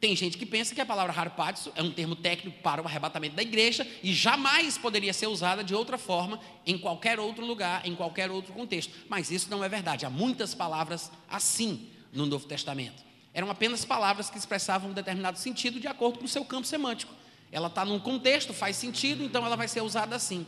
tem 0.00 0.16
gente 0.16 0.36
que 0.36 0.44
pensa 0.44 0.74
que 0.74 0.80
a 0.80 0.86
palavra 0.86 1.14
harpazo 1.16 1.70
é 1.76 1.84
um 1.84 1.92
termo 1.92 2.16
técnico 2.16 2.60
para 2.64 2.82
o 2.82 2.86
arrebatamento 2.86 3.36
da 3.36 3.42
igreja 3.42 3.86
e 4.02 4.12
jamais 4.12 4.76
poderia 4.76 5.12
ser 5.12 5.28
usada 5.28 5.62
de 5.62 5.72
outra 5.72 5.96
forma 5.96 6.40
em 6.66 6.76
qualquer 6.76 7.20
outro 7.20 7.46
lugar, 7.46 7.86
em 7.86 7.94
qualquer 7.94 8.28
outro 8.28 8.52
contexto. 8.52 8.92
Mas 9.08 9.30
isso 9.30 9.48
não 9.48 9.62
é 9.62 9.68
verdade. 9.68 10.04
Há 10.04 10.10
muitas 10.10 10.52
palavras 10.52 11.12
assim 11.28 11.90
no 12.12 12.26
Novo 12.26 12.48
Testamento. 12.48 13.07
Eram 13.38 13.50
apenas 13.50 13.84
palavras 13.84 14.28
que 14.28 14.36
expressavam 14.36 14.90
um 14.90 14.92
determinado 14.92 15.38
sentido 15.38 15.78
de 15.78 15.86
acordo 15.86 16.18
com 16.18 16.24
o 16.24 16.28
seu 16.28 16.44
campo 16.44 16.66
semântico. 16.66 17.14
Ela 17.52 17.68
está 17.68 17.84
num 17.84 18.00
contexto, 18.00 18.52
faz 18.52 18.74
sentido, 18.74 19.22
então 19.22 19.46
ela 19.46 19.54
vai 19.54 19.68
ser 19.68 19.80
usada 19.80 20.16
assim. 20.16 20.44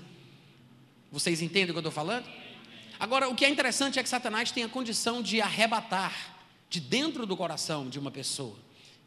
Vocês 1.13 1.41
entendem 1.41 1.71
o 1.71 1.73
que 1.73 1.77
eu 1.77 1.79
estou 1.79 1.93
falando? 1.93 2.29
Agora, 2.99 3.29
o 3.29 3.35
que 3.37 3.45
é 3.45 3.49
interessante 3.49 4.01
é 4.01 4.03
que 4.03 4.09
Satanás 4.09 4.51
tem 4.51 4.65
a 4.65 4.69
condição 4.69 5.23
de 5.23 5.41
arrebatar 5.41 6.37
de 6.69 6.81
dentro 6.81 7.27
do 7.27 7.37
coração 7.37 7.89
de 7.89 7.97
uma 7.97 8.11
pessoa. 8.11 8.57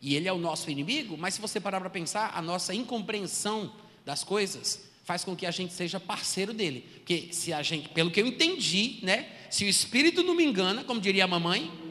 E 0.02 0.16
ele 0.16 0.30
é 0.30 0.32
o 0.32 0.38
nosso 0.38 0.72
inimigo, 0.72 1.18
mas 1.18 1.34
se 1.34 1.42
você 1.42 1.60
parar 1.60 1.82
para 1.82 1.90
pensar, 1.90 2.32
a 2.34 2.42
nossa 2.42 2.74
incompreensão 2.74 3.70
das 4.06 4.24
coisas 4.24 4.90
faz 5.04 5.26
com 5.26 5.36
que 5.36 5.46
a 5.46 5.52
gente 5.52 5.74
seja 5.74 6.00
parceiro 6.00 6.54
dele. 6.54 6.88
Porque 7.00 7.34
se 7.34 7.52
a 7.52 7.62
gente, 7.62 7.90
pelo 7.90 8.10
que 8.10 8.22
eu 8.22 8.28
entendi, 8.28 9.00
né, 9.04 9.30
se 9.50 9.66
o 9.66 9.68
espírito 9.68 10.24
não 10.24 10.36
me 10.36 10.46
engana, 10.46 10.86
como 10.86 11.02
diria 11.02 11.26
a 11.26 11.28
mamãe, 11.28 11.83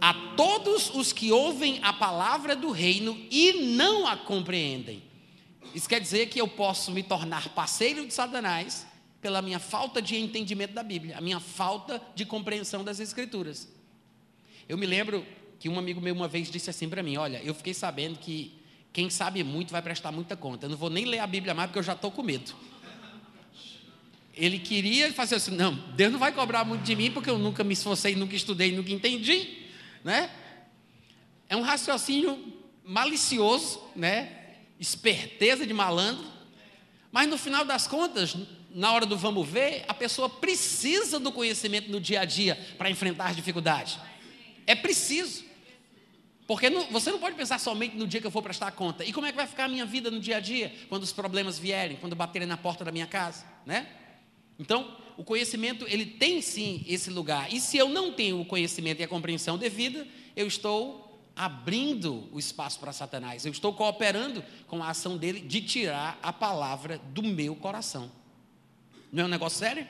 a 0.00 0.14
todos 0.34 0.90
os 0.94 1.12
que 1.12 1.30
ouvem 1.30 1.78
a 1.82 1.92
palavra 1.92 2.56
do 2.56 2.70
reino 2.70 3.20
e 3.30 3.74
não 3.74 4.06
a 4.06 4.16
compreendem. 4.16 5.02
Isso 5.74 5.88
quer 5.88 6.00
dizer 6.00 6.26
que 6.26 6.40
eu 6.40 6.48
posso 6.48 6.90
me 6.90 7.02
tornar 7.02 7.50
parceiro 7.50 8.06
de 8.06 8.14
Satanás 8.14 8.86
pela 9.20 9.42
minha 9.42 9.58
falta 9.58 10.00
de 10.00 10.16
entendimento 10.16 10.72
da 10.72 10.82
Bíblia, 10.82 11.18
a 11.18 11.20
minha 11.20 11.38
falta 11.38 12.00
de 12.14 12.24
compreensão 12.24 12.82
das 12.82 12.98
Escrituras. 12.98 13.68
Eu 14.68 14.78
me 14.78 14.86
lembro 14.86 15.24
que 15.58 15.68
um 15.68 15.78
amigo 15.78 16.00
meu 16.00 16.14
uma 16.14 16.26
vez 16.26 16.50
disse 16.50 16.70
assim 16.70 16.88
para 16.88 17.02
mim: 17.02 17.18
Olha, 17.18 17.42
eu 17.44 17.54
fiquei 17.54 17.74
sabendo 17.74 18.18
que 18.18 18.58
quem 18.92 19.10
sabe 19.10 19.44
muito 19.44 19.70
vai 19.70 19.82
prestar 19.82 20.10
muita 20.10 20.34
conta. 20.34 20.64
Eu 20.64 20.70
não 20.70 20.76
vou 20.76 20.88
nem 20.88 21.04
ler 21.04 21.18
a 21.18 21.26
Bíblia 21.26 21.54
mais 21.54 21.68
porque 21.68 21.78
eu 21.78 21.82
já 21.84 21.92
estou 21.92 22.10
com 22.10 22.22
medo. 22.22 22.54
Ele 24.34 24.58
queria 24.58 25.12
fazer 25.12 25.34
assim: 25.34 25.50
Não, 25.50 25.74
Deus 25.94 26.10
não 26.10 26.18
vai 26.18 26.32
cobrar 26.32 26.64
muito 26.64 26.82
de 26.82 26.96
mim 26.96 27.10
porque 27.10 27.28
eu 27.28 27.38
nunca 27.38 27.62
me 27.62 27.74
esforcei, 27.74 28.16
nunca 28.16 28.34
estudei, 28.34 28.72
nunca 28.72 28.90
entendi 28.90 29.59
né? 30.04 30.30
É 31.48 31.56
um 31.56 31.62
raciocínio 31.62 32.52
malicioso, 32.84 33.80
né? 33.94 34.56
Esperteza 34.78 35.66
de 35.66 35.72
malandro. 35.72 36.24
Mas 37.12 37.28
no 37.28 37.36
final 37.36 37.64
das 37.64 37.86
contas, 37.86 38.36
na 38.70 38.92
hora 38.92 39.04
do 39.04 39.16
vamos 39.16 39.48
ver, 39.48 39.84
a 39.88 39.94
pessoa 39.94 40.28
precisa 40.28 41.18
do 41.18 41.32
conhecimento 41.32 41.90
no 41.90 42.00
dia 42.00 42.20
a 42.20 42.24
dia 42.24 42.56
para 42.78 42.90
enfrentar 42.90 43.26
as 43.26 43.36
dificuldades. 43.36 43.98
É 44.66 44.74
preciso. 44.74 45.44
Porque 46.46 46.68
não, 46.68 46.86
você 46.86 47.10
não 47.10 47.18
pode 47.18 47.36
pensar 47.36 47.58
somente 47.60 47.96
no 47.96 48.06
dia 48.06 48.20
que 48.20 48.26
eu 48.26 48.30
for 48.30 48.42
prestar 48.42 48.72
conta. 48.72 49.04
E 49.04 49.12
como 49.12 49.26
é 49.26 49.30
que 49.30 49.36
vai 49.36 49.46
ficar 49.46 49.64
a 49.64 49.68
minha 49.68 49.86
vida 49.86 50.10
no 50.10 50.18
dia 50.18 50.38
a 50.38 50.40
dia, 50.40 50.74
quando 50.88 51.02
os 51.02 51.12
problemas 51.12 51.58
vierem, 51.58 51.96
quando 51.96 52.16
baterem 52.16 52.46
na 52.46 52.56
porta 52.56 52.84
da 52.84 52.90
minha 52.90 53.06
casa, 53.06 53.44
né? 53.64 53.86
Então, 54.58 54.96
o 55.20 55.24
conhecimento, 55.24 55.84
ele 55.86 56.06
tem 56.06 56.40
sim 56.40 56.82
esse 56.88 57.10
lugar. 57.10 57.52
E 57.52 57.60
se 57.60 57.76
eu 57.76 57.90
não 57.90 58.10
tenho 58.10 58.40
o 58.40 58.44
conhecimento 58.46 59.00
e 59.00 59.04
a 59.04 59.08
compreensão 59.08 59.58
devida, 59.58 60.08
eu 60.34 60.46
estou 60.46 61.20
abrindo 61.36 62.26
o 62.32 62.38
espaço 62.38 62.80
para 62.80 62.90
Satanás. 62.90 63.44
Eu 63.44 63.52
estou 63.52 63.74
cooperando 63.74 64.42
com 64.66 64.82
a 64.82 64.88
ação 64.88 65.18
dele 65.18 65.40
de 65.40 65.60
tirar 65.60 66.18
a 66.22 66.32
palavra 66.32 66.96
do 67.12 67.22
meu 67.22 67.54
coração. 67.54 68.10
Não 69.12 69.24
é 69.24 69.26
um 69.26 69.28
negócio 69.28 69.58
sério? 69.58 69.86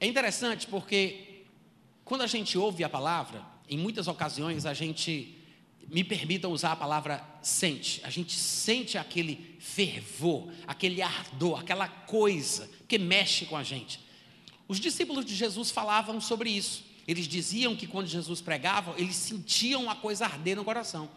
É 0.00 0.08
interessante 0.08 0.66
porque 0.66 1.44
quando 2.04 2.22
a 2.22 2.26
gente 2.26 2.58
ouve 2.58 2.82
a 2.82 2.88
palavra, 2.88 3.46
em 3.70 3.78
muitas 3.78 4.08
ocasiões 4.08 4.66
a 4.66 4.74
gente 4.74 5.38
me 5.88 6.02
permitam 6.02 6.52
usar 6.52 6.72
a 6.72 6.76
palavra 6.76 7.24
sente. 7.42 8.00
A 8.04 8.10
gente 8.10 8.32
sente 8.32 8.96
aquele 8.96 9.56
fervor, 9.58 10.52
aquele 10.66 11.02
ardor, 11.02 11.60
aquela 11.60 11.88
coisa 11.88 12.68
que 12.88 12.98
mexe 12.98 13.46
com 13.46 13.56
a 13.56 13.62
gente. 13.62 14.00
Os 14.68 14.80
discípulos 14.80 15.24
de 15.24 15.34
Jesus 15.34 15.70
falavam 15.70 16.20
sobre 16.20 16.50
isso. 16.50 16.84
Eles 17.06 17.26
diziam 17.26 17.76
que 17.76 17.86
quando 17.86 18.06
Jesus 18.06 18.40
pregava, 18.40 18.94
eles 18.96 19.16
sentiam 19.16 19.90
a 19.90 19.94
coisa 19.94 20.24
arder 20.24 20.56
no 20.56 20.64
coração. 20.64 21.10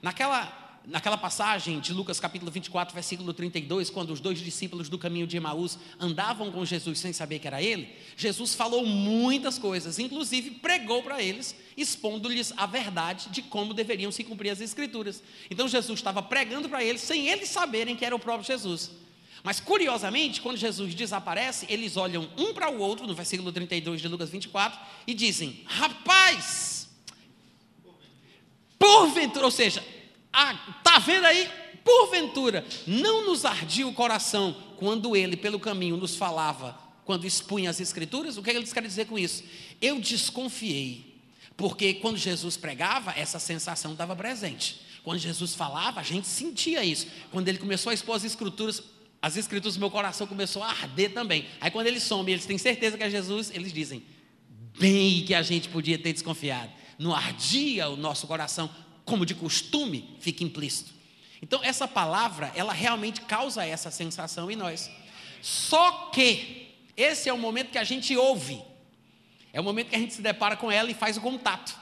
Naquela 0.00 0.61
naquela 0.86 1.16
passagem 1.16 1.78
de 1.80 1.92
Lucas 1.92 2.18
capítulo 2.18 2.50
24, 2.50 2.94
versículo 2.94 3.32
32, 3.32 3.90
quando 3.90 4.10
os 4.10 4.20
dois 4.20 4.38
discípulos 4.38 4.88
do 4.88 4.98
caminho 4.98 5.26
de 5.26 5.36
Emaús 5.36 5.78
andavam 5.98 6.50
com 6.50 6.64
Jesus 6.64 6.98
sem 6.98 7.12
saber 7.12 7.38
que 7.38 7.46
era 7.46 7.62
ele, 7.62 7.88
Jesus 8.16 8.54
falou 8.54 8.84
muitas 8.84 9.58
coisas, 9.58 9.98
inclusive 9.98 10.50
pregou 10.50 11.02
para 11.02 11.22
eles, 11.22 11.54
expondo-lhes 11.76 12.52
a 12.56 12.66
verdade 12.66 13.28
de 13.30 13.42
como 13.42 13.72
deveriam 13.72 14.10
se 14.10 14.24
cumprir 14.24 14.50
as 14.50 14.60
escrituras. 14.60 15.22
Então 15.50 15.68
Jesus 15.68 15.98
estava 15.98 16.22
pregando 16.22 16.68
para 16.68 16.82
eles 16.82 17.00
sem 17.00 17.28
eles 17.28 17.48
saberem 17.48 17.96
que 17.96 18.04
era 18.04 18.14
o 18.14 18.18
próprio 18.18 18.46
Jesus. 18.46 18.90
Mas 19.44 19.58
curiosamente, 19.58 20.40
quando 20.40 20.56
Jesus 20.56 20.94
desaparece, 20.94 21.66
eles 21.68 21.96
olham 21.96 22.28
um 22.36 22.54
para 22.54 22.70
o 22.70 22.78
outro, 22.78 23.06
no 23.06 23.14
versículo 23.14 23.50
32 23.50 24.00
de 24.00 24.06
Lucas 24.06 24.30
24, 24.30 24.78
e 25.04 25.14
dizem: 25.14 25.64
Rapaz, 25.66 26.88
porventura, 28.78 29.44
ou 29.44 29.50
seja, 29.50 29.84
ah, 30.32 30.54
tá 30.82 30.98
vendo 30.98 31.26
aí? 31.26 31.48
Porventura, 31.84 32.64
não 32.86 33.26
nos 33.26 33.44
ardia 33.44 33.86
o 33.86 33.92
coração 33.92 34.56
quando 34.76 35.16
ele, 35.16 35.36
pelo 35.36 35.60
caminho, 35.60 35.96
nos 35.96 36.16
falava, 36.16 36.78
quando 37.04 37.26
expunha 37.26 37.70
as 37.70 37.80
Escrituras? 37.80 38.36
O 38.36 38.42
que 38.42 38.50
eles 38.50 38.72
querem 38.72 38.88
dizer 38.88 39.06
com 39.06 39.18
isso? 39.18 39.42
Eu 39.80 40.00
desconfiei, 40.00 41.20
porque 41.56 41.94
quando 41.94 42.16
Jesus 42.16 42.56
pregava, 42.56 43.12
essa 43.16 43.38
sensação 43.38 43.92
estava 43.92 44.14
presente. 44.14 44.80
Quando 45.02 45.18
Jesus 45.18 45.54
falava, 45.54 46.00
a 46.00 46.04
gente 46.04 46.28
sentia 46.28 46.84
isso. 46.84 47.08
Quando 47.30 47.48
ele 47.48 47.58
começou 47.58 47.90
a 47.90 47.94
expor 47.94 48.16
as 48.16 48.24
Escrituras, 48.24 48.82
as 49.20 49.36
Escrituras, 49.36 49.76
meu 49.76 49.90
coração 49.90 50.26
começou 50.26 50.62
a 50.62 50.68
arder 50.68 51.12
também. 51.12 51.46
Aí 51.60 51.70
quando 51.70 51.88
ele 51.88 51.98
some, 51.98 52.30
eles 52.30 52.46
têm 52.46 52.56
certeza 52.56 52.96
que 52.96 53.02
é 53.02 53.10
Jesus, 53.10 53.50
eles 53.52 53.72
dizem, 53.72 54.04
bem 54.78 55.24
que 55.24 55.34
a 55.34 55.42
gente 55.42 55.68
podia 55.68 55.98
ter 55.98 56.12
desconfiado. 56.12 56.70
Não 56.98 57.12
ardia 57.12 57.88
o 57.88 57.96
nosso 57.96 58.26
coração 58.28 58.70
como 59.04 59.26
de 59.26 59.34
costume, 59.34 60.16
fica 60.20 60.44
implícito. 60.44 60.92
Então, 61.40 61.60
essa 61.62 61.88
palavra, 61.88 62.52
ela 62.54 62.72
realmente 62.72 63.20
causa 63.22 63.64
essa 63.64 63.90
sensação 63.90 64.50
em 64.50 64.56
nós. 64.56 64.90
Só 65.40 66.10
que, 66.12 66.68
esse 66.96 67.28
é 67.28 67.32
o 67.32 67.38
momento 67.38 67.70
que 67.70 67.78
a 67.78 67.84
gente 67.84 68.16
ouve, 68.16 68.62
é 69.52 69.60
o 69.60 69.64
momento 69.64 69.88
que 69.88 69.96
a 69.96 69.98
gente 69.98 70.14
se 70.14 70.22
depara 70.22 70.56
com 70.56 70.70
ela 70.70 70.90
e 70.90 70.94
faz 70.94 71.16
o 71.16 71.20
contato. 71.20 71.76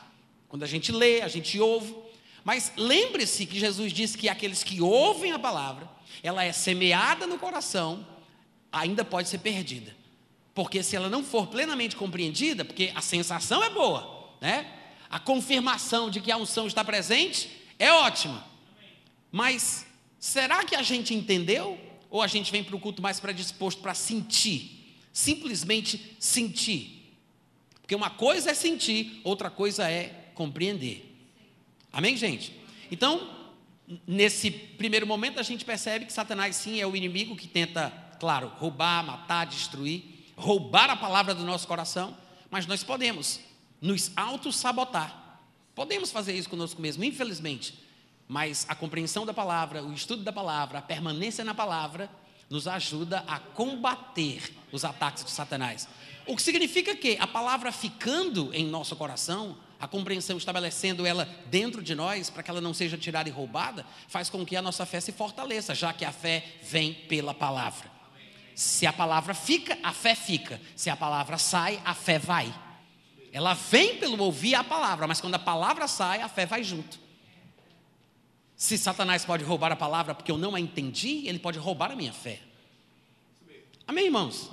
Quando 0.49 0.63
a 0.63 0.67
gente 0.67 0.91
lê, 0.91 1.21
a 1.21 1.29
gente 1.29 1.61
ouve. 1.61 1.95
Mas 2.43 2.73
lembre-se 2.77 3.47
que 3.47 3.59
Jesus 3.59 3.93
disse 3.93 4.17
que 4.17 4.29
aqueles 4.29 4.65
que 4.65 4.81
ouvem 4.81 5.33
a 5.33 5.39
palavra, 5.39 5.89
ela 6.23 6.43
é 6.43 6.53
semeada 6.53 7.27
no 7.27 7.39
coração, 7.39 8.05
ainda 8.73 9.05
pode 9.05 9.29
ser 9.29 9.39
perdida. 9.39 9.95
Porque 10.55 10.83
se 10.83 10.97
ela 10.97 11.09
não 11.09 11.23
for 11.23 11.47
plenamente 11.47 11.95
compreendida, 11.95 12.65
porque 12.65 12.93
a 12.95 13.01
sensação 13.01 13.63
é 13.63 13.71
boa, 13.71 14.35
né? 14.41 14.80
A 15.11 15.19
confirmação 15.19 16.09
de 16.09 16.21
que 16.21 16.31
a 16.31 16.37
unção 16.37 16.69
está 16.69 16.85
presente 16.85 17.51
é 17.79 17.93
ótima. 17.93 18.47
Mas 19.33 19.85
será 20.21 20.65
que 20.65 20.77
a 20.77 20.83
gente 20.83 21.13
entendeu? 21.13 21.77
Ou 22.09 22.23
a 22.23 22.29
gente 22.29 22.53
vem 22.53 22.63
para 22.63 22.77
o 22.77 22.81
culto 22.81 23.03
mais 23.03 23.19
predisposto 23.19 23.83
para 23.83 23.93
sentir? 23.93 24.97
Simplesmente 25.13 26.17
sentir. 26.21 27.13
Porque 27.81 27.95
uma 27.95 28.11
coisa 28.11 28.53
é 28.53 28.55
sentir, 28.55 29.21
outra 29.25 29.51
coisa 29.51 29.91
é 29.91 30.31
compreender. 30.35 31.13
Amém, 31.93 32.17
gente? 32.17 32.55
Então, 32.89 33.29
nesse 34.07 34.49
primeiro 34.49 35.07
momento, 35.07 35.41
a 35.41 35.43
gente 35.43 35.65
percebe 35.65 36.05
que 36.05 36.13
Satanás, 36.13 36.55
sim, 36.55 36.81
é 36.81 36.87
o 36.87 36.95
inimigo 36.95 37.35
que 37.35 37.49
tenta, 37.49 37.91
claro, 38.21 38.53
roubar, 38.59 39.05
matar, 39.05 39.45
destruir, 39.47 40.05
roubar 40.37 40.89
a 40.89 40.97
palavra 40.97 41.35
do 41.35 41.45
nosso 41.45 41.67
coração, 41.67 42.17
mas 42.49 42.65
nós 42.67 42.85
podemos 42.85 43.41
nos 43.81 44.11
auto-sabotar. 44.17 45.39
Podemos 45.75 46.11
fazer 46.11 46.35
isso 46.35 46.49
conosco 46.49 46.81
mesmo, 46.81 47.05
infelizmente. 47.05 47.79
Mas 48.29 48.65
a 48.69 48.75
compreensão 48.75 49.27
da 49.27 49.35
palavra, 49.35 49.83
o 49.83 49.93
estudo 49.93 50.23
da 50.23 50.33
palavra, 50.33 50.79
a 50.79 50.83
permanência 50.83 51.45
na 51.45 51.55
palavra, 51.55 52.09
nos 52.49 52.67
ajuda 52.67 53.25
a 53.27 53.39
combater 53.39 54.53
os 54.73 54.85
ataques 54.85 55.25
de 55.25 55.31
Satanás. 55.31 55.89
O 56.27 56.37
que 56.37 56.43
significa 56.43 56.95
que 56.95 57.17
a 57.19 57.27
palavra 57.27 57.73
ficando 57.73 58.53
em 58.53 58.67
nosso 58.67 58.95
coração, 58.95 59.57
a 59.81 59.89
compreensão 59.89 60.37
estabelecendo 60.37 61.07
ela 61.07 61.29
dentro 61.47 61.83
de 61.83 61.95
nós, 61.95 62.29
para 62.29 62.43
que 62.43 62.51
ela 62.51 62.61
não 62.61 62.75
seja 62.75 62.99
tirada 62.99 63.29
e 63.29 63.33
roubada, 63.33 63.87
faz 64.09 64.29
com 64.29 64.45
que 64.45 64.55
a 64.55 64.63
nossa 64.63 64.85
fé 64.85 65.01
se 65.01 65.13
fortaleça, 65.13 65.75
já 65.75 65.93
que 65.93 66.05
a 66.05 66.13
fé 66.13 66.45
vem 66.63 66.93
pela 66.93 67.33
palavra. 67.33 67.91
Se 68.55 68.87
a 68.87 68.93
palavra 68.93 69.33
fica, 69.33 69.79
a 69.83 69.93
fé 69.93 70.15
fica. 70.15 70.61
Se 70.77 70.91
a 70.91 70.97
palavra 70.97 71.39
sai, 71.39 71.81
a 71.85 71.95
fé 71.95 72.19
vai. 72.19 72.53
Ela 73.33 73.55
vem 73.55 73.97
pelo 73.99 74.23
ouvir 74.23 74.55
a 74.55 74.65
palavra, 74.65 75.07
mas 75.07 75.21
quando 75.21 75.37
a 75.37 75.39
palavra 75.39 75.87
sai, 75.87 76.21
a 76.21 76.29
fé 76.29 76.47
vai 76.47 76.65
junto. 76.65 76.99
Se 78.57 78.77
Satanás 78.77 79.25
pode 79.25 79.45
roubar 79.45 79.73
a 79.73 79.77
palavra 79.77 80.15
porque 80.15 80.31
eu 80.31 80.37
não 80.37 80.55
a 80.55 80.61
entendi, 80.61 81.27
ele 81.27 81.39
pode 81.39 81.59
roubar 81.59 81.93
a 81.93 81.97
minha 81.97 82.13
fé. 82.13 82.41
Amém, 83.87 84.07
irmãos? 84.07 84.51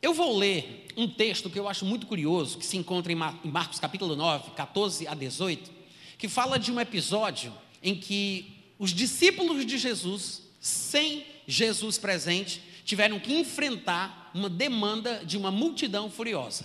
Eu 0.00 0.12
vou 0.12 0.36
ler 0.36 0.88
um 0.96 1.08
texto 1.08 1.48
que 1.48 1.58
eu 1.58 1.68
acho 1.68 1.84
muito 1.84 2.06
curioso, 2.06 2.58
que 2.58 2.66
se 2.66 2.76
encontra 2.76 3.12
em 3.12 3.16
Marcos 3.16 3.78
capítulo 3.78 4.16
9, 4.16 4.50
14 4.50 5.06
a 5.06 5.14
18, 5.14 5.70
que 6.18 6.28
fala 6.28 6.58
de 6.58 6.72
um 6.72 6.80
episódio 6.80 7.52
em 7.82 7.94
que 7.94 8.54
os 8.78 8.90
discípulos 8.90 9.64
de 9.64 9.78
Jesus, 9.78 10.42
sem 10.60 11.24
Jesus 11.46 11.98
presente, 11.98 12.60
tiveram 12.84 13.18
que 13.18 13.32
enfrentar 13.32 14.30
uma 14.34 14.48
demanda 14.48 15.24
de 15.24 15.36
uma 15.36 15.50
multidão 15.50 16.10
furiosa. 16.10 16.64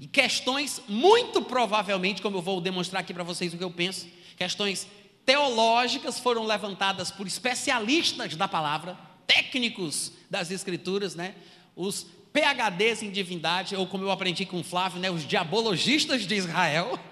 E 0.00 0.06
questões, 0.06 0.80
muito 0.88 1.42
provavelmente, 1.42 2.22
como 2.22 2.38
eu 2.38 2.42
vou 2.42 2.60
demonstrar 2.60 3.00
aqui 3.00 3.12
para 3.12 3.24
vocês 3.24 3.52
o 3.52 3.58
que 3.58 3.64
eu 3.64 3.70
penso, 3.70 4.06
questões 4.36 4.86
teológicas 5.26 6.18
foram 6.18 6.44
levantadas 6.44 7.10
por 7.10 7.26
especialistas 7.26 8.36
da 8.36 8.48
palavra, 8.48 8.96
técnicos 9.26 10.12
das 10.30 10.50
escrituras, 10.50 11.14
né? 11.14 11.34
Os 11.76 12.06
PhDs 12.32 13.02
em 13.02 13.10
divindade, 13.10 13.76
ou 13.76 13.86
como 13.86 14.04
eu 14.04 14.10
aprendi 14.10 14.46
com 14.46 14.60
o 14.60 14.64
Flávio, 14.64 15.00
né, 15.00 15.10
os 15.10 15.26
diabologistas 15.26 16.26
de 16.26 16.34
Israel. 16.34 16.98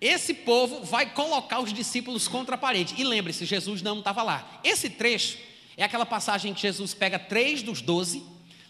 Esse 0.00 0.34
povo 0.34 0.84
vai 0.84 1.14
colocar 1.14 1.60
os 1.60 1.72
discípulos 1.72 2.26
contra 2.26 2.56
a 2.56 2.58
parede. 2.58 2.94
E 2.98 3.04
lembre-se, 3.04 3.44
Jesus 3.44 3.82
não 3.82 4.00
estava 4.00 4.22
lá. 4.22 4.60
Esse 4.64 4.90
trecho 4.90 5.38
é 5.76 5.84
aquela 5.84 6.04
passagem 6.04 6.52
que 6.52 6.60
Jesus 6.60 6.92
pega 6.92 7.18
três 7.18 7.62
dos 7.62 7.80
doze, 7.80 8.22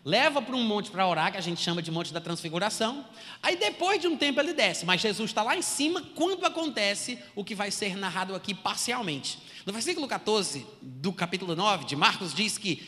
leva 0.05 0.43
para 0.43 0.57
um 0.57 0.65
monte 0.65 0.91
para 0.91 1.07
orar, 1.07 1.31
que 1.31 1.39
a 1.39 1.43
gente 1.43 1.61
chama 1.61 1.81
de 1.81 1.91
Monte 1.91 2.13
da 2.13 2.21
Transfiguração. 2.21 3.05
Aí 3.43 3.57
depois 3.57 4.01
de 4.01 4.09
um 4.09 4.17
tempo 4.17 4.41
ele 4.41 4.53
desce, 4.53 4.85
mas 4.85 5.01
Jesus 5.01 5.31
está 5.31 5.43
lá 5.43 5.57
em 5.57 5.63
cima 5.63 6.03
quando 6.15 6.45
acontece 6.45 7.19
o 7.37 7.45
que 7.45 7.55
vai 7.55 7.71
ser 7.71 7.97
narrado 7.97 8.35
aqui 8.35 8.55
parcialmente. 8.55 9.39
No 9.65 9.73
versículo 9.73 10.09
14 10.09 10.67
do 10.81 11.13
capítulo 11.13 11.55
9 11.55 11.85
de 11.85 11.95
Marcos 11.95 12.35
diz 12.35 12.59
que 12.59 12.83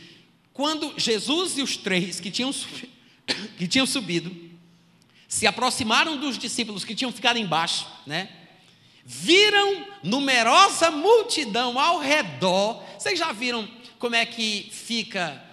quando 0.52 0.94
Jesus 0.96 1.58
e 1.58 1.62
os 1.62 1.76
três 1.76 2.18
que 2.18 2.30
tinham, 2.30 2.52
que 3.56 3.68
tinham 3.68 3.86
subido 3.86 4.34
se 5.28 5.46
aproximaram 5.46 6.16
dos 6.16 6.38
discípulos 6.38 6.84
que 6.84 6.94
tinham 6.94 7.10
ficado 7.10 7.38
embaixo, 7.38 7.86
né? 8.06 8.28
Viram 9.04 9.86
numerosa 10.02 10.90
multidão 10.90 11.78
ao 11.78 11.98
redor. 11.98 12.82
Vocês 12.98 13.18
já 13.18 13.32
viram 13.32 13.68
como 13.98 14.14
é 14.14 14.24
que 14.24 14.68
fica 14.72 15.43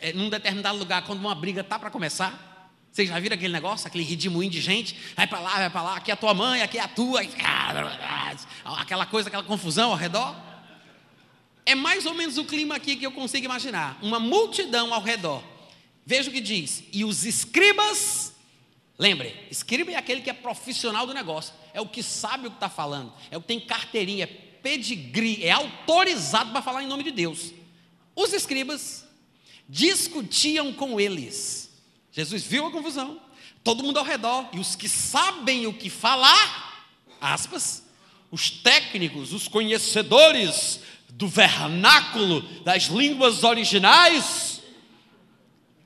é, 0.00 0.12
num 0.12 0.28
determinado 0.28 0.78
lugar 0.78 1.04
quando 1.04 1.20
uma 1.20 1.34
briga 1.34 1.60
está 1.60 1.78
para 1.78 1.90
começar? 1.90 2.70
Vocês 2.90 3.08
já 3.08 3.18
viram 3.18 3.34
aquele 3.34 3.52
negócio, 3.52 3.86
aquele 3.86 4.04
redemoinho 4.04 4.50
de 4.50 4.60
gente? 4.60 4.96
Vai 5.16 5.26
para 5.26 5.40
lá, 5.40 5.54
vai 5.56 5.70
para 5.70 5.82
lá, 5.82 5.96
aqui 5.96 6.10
é 6.10 6.14
a 6.14 6.16
tua 6.16 6.32
mãe, 6.32 6.62
aqui 6.62 6.78
é 6.78 6.82
a 6.82 6.88
tua, 6.88 7.22
aquela 8.80 9.04
coisa, 9.06 9.28
aquela 9.28 9.42
confusão 9.42 9.90
ao 9.90 9.96
redor. 9.96 10.36
É 11.66 11.74
mais 11.74 12.06
ou 12.06 12.14
menos 12.14 12.38
o 12.38 12.44
clima 12.44 12.76
aqui 12.76 12.94
que 12.94 13.04
eu 13.04 13.10
consigo 13.10 13.46
imaginar. 13.46 13.98
Uma 14.00 14.20
multidão 14.20 14.94
ao 14.94 15.02
redor. 15.02 15.42
Veja 16.06 16.30
o 16.30 16.32
que 16.32 16.40
diz. 16.40 16.84
E 16.92 17.04
os 17.04 17.24
escribas 17.24 18.34
Lembre, 18.98 19.34
escriba 19.50 19.90
é 19.90 19.96
aquele 19.96 20.20
que 20.20 20.30
é 20.30 20.32
profissional 20.32 21.06
do 21.06 21.12
negócio, 21.12 21.52
é 21.72 21.80
o 21.80 21.88
que 21.88 22.02
sabe 22.02 22.46
o 22.46 22.50
que 22.50 22.56
está 22.56 22.68
falando, 22.68 23.12
é 23.30 23.36
o 23.36 23.40
que 23.40 23.48
tem 23.48 23.58
carteirinha, 23.58 24.24
é 24.24 24.26
pedigree, 24.26 25.44
é 25.44 25.50
autorizado 25.50 26.52
para 26.52 26.62
falar 26.62 26.82
em 26.82 26.86
nome 26.86 27.02
de 27.02 27.10
Deus. 27.10 27.52
Os 28.14 28.32
escribas 28.32 29.03
discutiam 29.68 30.72
com 30.72 31.00
eles. 31.00 31.70
Jesus 32.12 32.42
viu 32.44 32.66
a 32.66 32.70
confusão, 32.70 33.20
todo 33.62 33.82
mundo 33.82 33.98
ao 33.98 34.04
redor, 34.04 34.48
e 34.52 34.58
os 34.58 34.76
que 34.76 34.88
sabem 34.88 35.66
o 35.66 35.72
que 35.72 35.90
falar, 35.90 36.86
aspas, 37.20 37.84
os 38.30 38.50
técnicos, 38.50 39.32
os 39.32 39.48
conhecedores 39.48 40.80
do 41.10 41.28
vernáculo, 41.28 42.42
das 42.62 42.84
línguas 42.84 43.44
originais, 43.44 44.60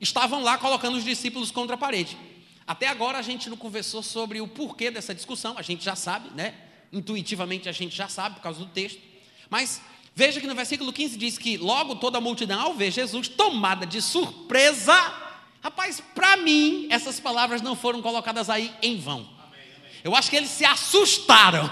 estavam 0.01 0.41
lá 0.41 0.57
colocando 0.57 0.97
os 0.97 1.03
discípulos 1.03 1.51
contra 1.51 1.75
a 1.75 1.77
parede. 1.77 2.17
Até 2.65 2.87
agora 2.87 3.17
a 3.17 3.21
gente 3.21 3.49
não 3.49 3.57
conversou 3.57 4.03
sobre 4.03 4.41
o 4.41 4.47
porquê 4.47 4.91
dessa 4.91 5.13
discussão, 5.13 5.57
a 5.57 5.61
gente 5.61 5.83
já 5.83 5.95
sabe, 5.95 6.29
né? 6.35 6.53
Intuitivamente 6.91 7.67
a 7.67 7.71
gente 7.71 7.95
já 7.95 8.07
sabe 8.07 8.35
por 8.35 8.41
causa 8.41 8.59
do 8.59 8.67
texto. 8.67 8.99
Mas 9.49 9.81
veja 10.19 10.41
que 10.41 10.47
no 10.47 10.53
versículo 10.53 10.91
15 10.91 11.17
diz 11.17 11.37
que 11.37 11.55
logo 11.55 11.95
toda 11.95 12.17
a 12.17 12.21
multidão, 12.21 12.59
ao 12.59 12.73
ver 12.73 12.91
Jesus 12.91 13.29
tomada 13.29 13.85
de 13.85 14.01
surpresa, 14.01 14.93
rapaz, 15.63 16.03
para 16.13 16.35
mim, 16.35 16.87
essas 16.89 17.21
palavras 17.21 17.61
não 17.61 17.73
foram 17.73 18.01
colocadas 18.01 18.49
aí 18.49 18.69
em 18.81 18.99
vão. 18.99 19.25
Eu 20.03 20.13
acho 20.13 20.29
que 20.29 20.35
eles 20.35 20.49
se 20.49 20.65
assustaram 20.65 21.69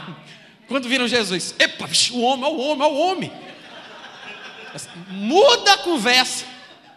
quando 0.66 0.88
viram 0.88 1.10
Jesus. 1.10 1.54
Epa, 1.60 1.90
o 2.14 2.22
homem, 2.22 2.46
é 2.46 2.54
o 2.54 2.58
homem, 2.58 2.88
é 2.88 2.90
o 2.90 2.96
homem. 2.96 3.32
Muda 5.10 5.74
a 5.74 5.78
conversa, 5.80 6.46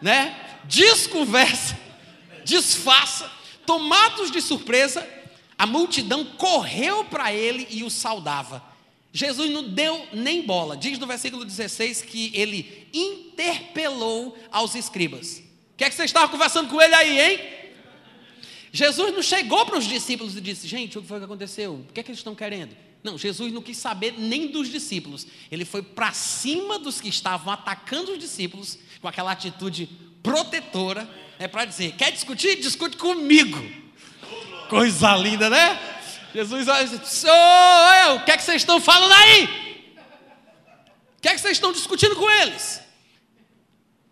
né? 0.00 0.36
Desconversa, 0.68 1.76
disfarça 2.44 3.28
Tomados 3.66 4.30
de 4.30 4.40
surpresa, 4.40 5.06
a 5.56 5.66
multidão 5.66 6.24
correu 6.24 7.04
para 7.04 7.32
ele 7.32 7.66
e 7.70 7.84
o 7.84 7.90
saudava. 7.90 8.69
Jesus 9.12 9.50
não 9.50 9.68
deu 9.68 10.06
nem 10.12 10.42
bola. 10.42 10.76
Diz 10.76 10.98
no 10.98 11.06
versículo 11.06 11.44
16 11.44 12.02
que 12.02 12.30
ele 12.34 12.88
interpelou 12.92 14.36
aos 14.50 14.74
escribas. 14.74 15.42
O 15.74 15.76
que 15.76 15.84
é 15.84 15.90
que 15.90 15.96
você 15.96 16.04
estava 16.04 16.28
conversando 16.28 16.68
com 16.68 16.80
ele 16.80 16.94
aí, 16.94 17.20
hein? 17.20 17.40
Jesus 18.72 19.12
não 19.12 19.22
chegou 19.22 19.66
para 19.66 19.78
os 19.78 19.84
discípulos 19.84 20.36
e 20.36 20.40
disse: 20.40 20.68
Gente, 20.68 20.96
o 20.96 21.02
que 21.02 21.08
foi 21.08 21.18
que 21.18 21.24
aconteceu? 21.24 21.74
O 21.74 21.92
que 21.92 22.00
é 22.00 22.02
que 22.02 22.10
eles 22.10 22.20
estão 22.20 22.34
querendo? 22.34 22.76
Não, 23.02 23.16
Jesus 23.16 23.52
não 23.52 23.62
quis 23.62 23.78
saber 23.78 24.14
nem 24.18 24.48
dos 24.48 24.68
discípulos. 24.68 25.26
Ele 25.50 25.64
foi 25.64 25.82
para 25.82 26.12
cima 26.12 26.78
dos 26.78 27.00
que 27.00 27.08
estavam 27.08 27.52
atacando 27.52 28.12
os 28.12 28.18
discípulos 28.18 28.78
com 29.00 29.08
aquela 29.08 29.32
atitude 29.32 29.88
protetora 30.22 31.08
é 31.38 31.48
para 31.48 31.64
dizer: 31.64 31.92
quer 31.96 32.12
discutir? 32.12 32.56
Discute 32.60 32.96
comigo. 32.96 33.58
Coisa 34.68 35.16
linda, 35.16 35.48
né? 35.48 35.89
Jesus 36.34 36.68
olha 36.68 36.84
e 36.84 36.98
diz: 36.98 37.24
eu, 37.24 38.14
o 38.16 38.24
que 38.24 38.30
é 38.30 38.36
que 38.36 38.42
vocês 38.42 38.62
estão 38.62 38.80
falando 38.80 39.12
aí? 39.12 39.44
O 41.18 41.20
que 41.20 41.28
é 41.28 41.34
que 41.34 41.40
vocês 41.40 41.56
estão 41.56 41.72
discutindo 41.72 42.16
com 42.16 42.30
eles? 42.30 42.80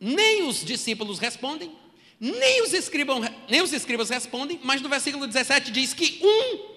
Nem 0.00 0.46
os 0.46 0.64
discípulos 0.64 1.18
respondem, 1.18 1.72
nem 2.20 2.62
os, 2.62 2.72
escribam, 2.72 3.20
nem 3.48 3.62
os 3.62 3.72
escribas 3.72 4.10
respondem, 4.10 4.60
mas 4.62 4.80
no 4.80 4.88
versículo 4.88 5.26
17 5.26 5.70
diz 5.70 5.94
que 5.94 6.20
um, 6.22 6.76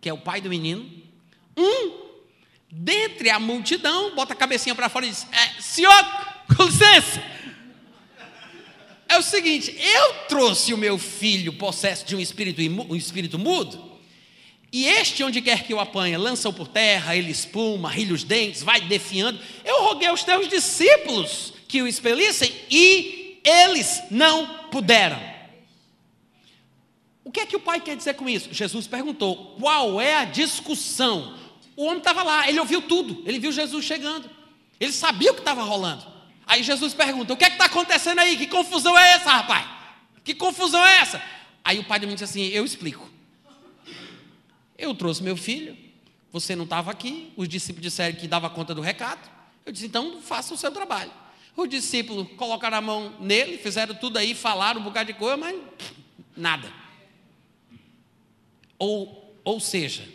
que 0.00 0.08
é 0.08 0.12
o 0.12 0.18
pai 0.18 0.40
do 0.40 0.48
menino, 0.48 0.88
um, 1.56 2.10
dentre 2.70 3.28
a 3.30 3.38
multidão, 3.38 4.14
bota 4.14 4.32
a 4.32 4.36
cabecinha 4.36 4.74
para 4.74 4.88
fora 4.88 5.06
e 5.06 5.10
diz: 5.10 5.26
é, 5.32 5.60
Senhor, 5.60 6.04
com 6.56 6.64
licença, 6.64 7.22
é 9.08 9.18
o 9.18 9.22
seguinte: 9.22 9.74
eu 9.76 10.14
trouxe 10.28 10.72
o 10.72 10.78
meu 10.78 10.96
filho 10.96 11.54
possesso 11.54 12.06
de 12.06 12.14
um 12.14 12.20
espírito, 12.20 12.62
um 12.62 12.94
espírito 12.94 13.38
mudo, 13.38 13.89
e 14.72 14.86
este, 14.86 15.24
onde 15.24 15.42
quer 15.42 15.64
que 15.64 15.74
o 15.74 15.80
apanha, 15.80 16.18
lança-o 16.18 16.52
por 16.52 16.68
terra, 16.68 17.16
ele 17.16 17.30
espuma, 17.30 17.90
rilha 17.90 18.14
os 18.14 18.22
dentes, 18.22 18.62
vai 18.62 18.80
defiando. 18.80 19.40
Eu 19.64 19.82
roguei 19.82 20.08
aos 20.08 20.22
teus 20.22 20.48
discípulos 20.48 21.52
que 21.66 21.82
o 21.82 21.88
expelissem 21.88 22.52
e 22.70 23.40
eles 23.44 24.00
não 24.10 24.68
puderam. 24.70 25.20
O 27.24 27.32
que 27.32 27.40
é 27.40 27.46
que 27.46 27.56
o 27.56 27.60
pai 27.60 27.80
quer 27.80 27.96
dizer 27.96 28.14
com 28.14 28.28
isso? 28.28 28.48
Jesus 28.52 28.86
perguntou: 28.86 29.56
qual 29.58 30.00
é 30.00 30.16
a 30.16 30.24
discussão? 30.24 31.36
O 31.76 31.84
homem 31.84 31.98
estava 31.98 32.22
lá, 32.22 32.48
ele 32.48 32.60
ouviu 32.60 32.82
tudo, 32.82 33.22
ele 33.26 33.38
viu 33.38 33.50
Jesus 33.50 33.84
chegando, 33.84 34.30
ele 34.78 34.92
sabia 34.92 35.32
o 35.32 35.34
que 35.34 35.40
estava 35.40 35.62
rolando. 35.62 36.04
Aí 36.46 36.62
Jesus 36.62 36.94
pergunta: 36.94 37.32
O 37.32 37.36
que 37.36 37.44
é 37.44 37.48
que 37.48 37.54
está 37.54 37.64
acontecendo 37.64 38.20
aí? 38.20 38.36
Que 38.36 38.46
confusão 38.46 38.96
é 38.96 39.14
essa, 39.14 39.30
rapaz? 39.30 39.66
Que 40.22 40.34
confusão 40.34 40.84
é 40.84 40.98
essa? 40.98 41.22
Aí 41.64 41.78
o 41.78 41.84
pai 41.84 41.98
do 41.98 42.02
menino 42.02 42.18
disse 42.18 42.24
assim: 42.24 42.52
Eu 42.52 42.64
explico. 42.64 43.09
Eu 44.80 44.94
trouxe 44.94 45.22
meu 45.22 45.36
filho, 45.36 45.76
você 46.32 46.56
não 46.56 46.64
estava 46.64 46.90
aqui, 46.90 47.32
os 47.36 47.46
discípulos 47.46 47.82
disseram 47.82 48.18
que 48.18 48.26
dava 48.26 48.48
conta 48.48 48.74
do 48.74 48.80
recado. 48.80 49.30
Eu 49.66 49.72
disse: 49.72 49.84
Então 49.84 50.22
faça 50.22 50.54
o 50.54 50.56
seu 50.56 50.72
trabalho. 50.72 51.12
Os 51.54 51.68
discípulos 51.68 52.26
colocaram 52.38 52.78
a 52.78 52.80
mão 52.80 53.14
nele, 53.20 53.58
fizeram 53.58 53.94
tudo 53.94 54.16
aí, 54.16 54.34
falaram 54.34 54.80
um 54.80 54.84
bocado 54.84 55.12
de 55.12 55.18
coisa, 55.18 55.36
mas 55.36 55.60
nada. 56.34 56.72
Ou, 58.78 59.36
ou 59.44 59.60
seja, 59.60 60.08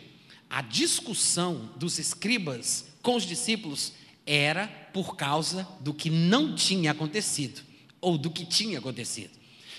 a 0.50 0.60
discussão 0.62 1.70
dos 1.76 2.00
escribas 2.00 2.86
com 3.02 3.14
os 3.14 3.22
discípulos 3.22 3.92
era 4.26 4.66
por 4.92 5.14
causa 5.14 5.68
do 5.78 5.94
que 5.94 6.10
não 6.10 6.56
tinha 6.56 6.90
acontecido, 6.90 7.62
ou 8.00 8.18
do 8.18 8.30
que 8.30 8.44
tinha 8.44 8.80
acontecido. 8.80 9.30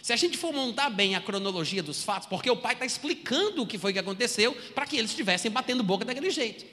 Se 0.07 0.13
a 0.13 0.15
gente 0.15 0.37
for 0.37 0.53
montar 0.53 0.89
bem 0.89 1.15
a 1.15 1.19
cronologia 1.19 1.83
dos 1.83 2.01
fatos, 2.01 2.29
porque 2.29 2.49
o 2.49 2.55
pai 2.55 2.71
está 2.71 2.85
explicando 2.85 3.61
o 3.61 3.67
que 3.67 3.77
foi 3.77 3.91
que 3.91 3.99
aconteceu, 3.99 4.55
para 4.73 4.85
que 4.85 4.95
eles 4.95 5.11
estivessem 5.11 5.51
batendo 5.51 5.83
boca 5.83 6.05
daquele 6.05 6.29
jeito. 6.29 6.65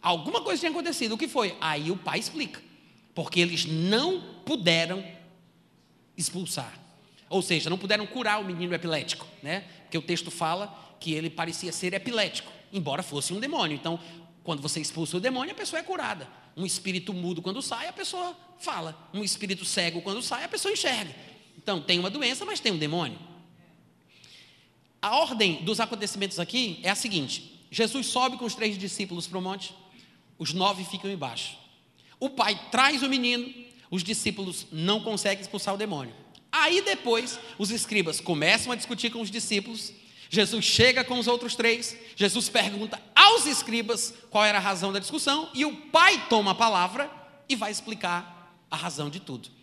Alguma 0.00 0.40
coisa 0.40 0.60
tinha 0.60 0.70
acontecido, 0.70 1.12
o 1.12 1.18
que 1.18 1.28
foi? 1.28 1.54
Aí 1.60 1.90
o 1.90 1.96
pai 1.98 2.18
explica. 2.18 2.58
Porque 3.14 3.38
eles 3.38 3.66
não 3.66 4.22
puderam 4.46 5.04
expulsar. 6.16 6.72
Ou 7.28 7.42
seja, 7.42 7.68
não 7.68 7.76
puderam 7.76 8.06
curar 8.06 8.40
o 8.40 8.46
menino 8.46 8.72
epilético, 8.72 9.26
né? 9.42 9.62
Porque 9.82 9.98
o 9.98 10.02
texto 10.02 10.30
fala 10.30 10.96
que 10.98 11.12
ele 11.12 11.28
parecia 11.28 11.72
ser 11.72 11.92
epilético, 11.92 12.50
embora 12.72 13.02
fosse 13.02 13.34
um 13.34 13.40
demônio. 13.40 13.74
Então, 13.74 14.00
quando 14.42 14.62
você 14.62 14.80
expulsa 14.80 15.18
o 15.18 15.20
demônio, 15.20 15.52
a 15.52 15.54
pessoa 15.54 15.80
é 15.80 15.82
curada. 15.82 16.26
Um 16.56 16.64
espírito 16.64 17.12
mudo, 17.12 17.42
quando 17.42 17.60
sai, 17.60 17.88
a 17.88 17.92
pessoa 17.92 18.34
fala. 18.58 18.98
Um 19.12 19.22
espírito 19.22 19.66
cego, 19.66 20.00
quando 20.00 20.22
sai, 20.22 20.44
a 20.44 20.48
pessoa 20.48 20.72
enxerga. 20.72 21.14
Então, 21.62 21.78
tem 21.78 21.98
uma 21.98 22.08
doença, 22.08 22.46
mas 22.46 22.58
tem 22.58 22.72
um 22.72 22.78
demônio. 22.78 23.18
A 25.02 25.16
ordem 25.16 25.62
dos 25.62 25.78
acontecimentos 25.78 26.40
aqui 26.40 26.80
é 26.82 26.88
a 26.88 26.94
seguinte: 26.94 27.66
Jesus 27.70 28.06
sobe 28.06 28.38
com 28.38 28.46
os 28.46 28.54
três 28.54 28.78
discípulos 28.78 29.26
para 29.26 29.38
o 29.38 29.42
monte, 29.42 29.74
os 30.38 30.54
nove 30.54 30.84
ficam 30.84 31.10
embaixo. 31.10 31.58
O 32.18 32.30
pai 32.30 32.58
traz 32.70 33.02
o 33.02 33.08
menino, 33.10 33.52
os 33.90 34.02
discípulos 34.02 34.66
não 34.72 35.02
conseguem 35.02 35.42
expulsar 35.42 35.74
o 35.74 35.78
demônio. 35.78 36.14
Aí 36.50 36.80
depois, 36.80 37.38
os 37.58 37.70
escribas 37.70 38.20
começam 38.20 38.72
a 38.72 38.76
discutir 38.76 39.10
com 39.10 39.20
os 39.20 39.30
discípulos, 39.30 39.92
Jesus 40.30 40.64
chega 40.64 41.04
com 41.04 41.18
os 41.18 41.28
outros 41.28 41.54
três, 41.54 41.94
Jesus 42.16 42.48
pergunta 42.48 43.00
aos 43.14 43.44
escribas 43.44 44.14
qual 44.30 44.44
era 44.44 44.56
a 44.56 44.62
razão 44.62 44.92
da 44.92 44.98
discussão, 44.98 45.50
e 45.52 45.66
o 45.66 45.76
pai 45.88 46.26
toma 46.28 46.52
a 46.52 46.54
palavra 46.54 47.10
e 47.48 47.54
vai 47.54 47.70
explicar 47.70 48.56
a 48.70 48.76
razão 48.76 49.10
de 49.10 49.20
tudo. 49.20 49.59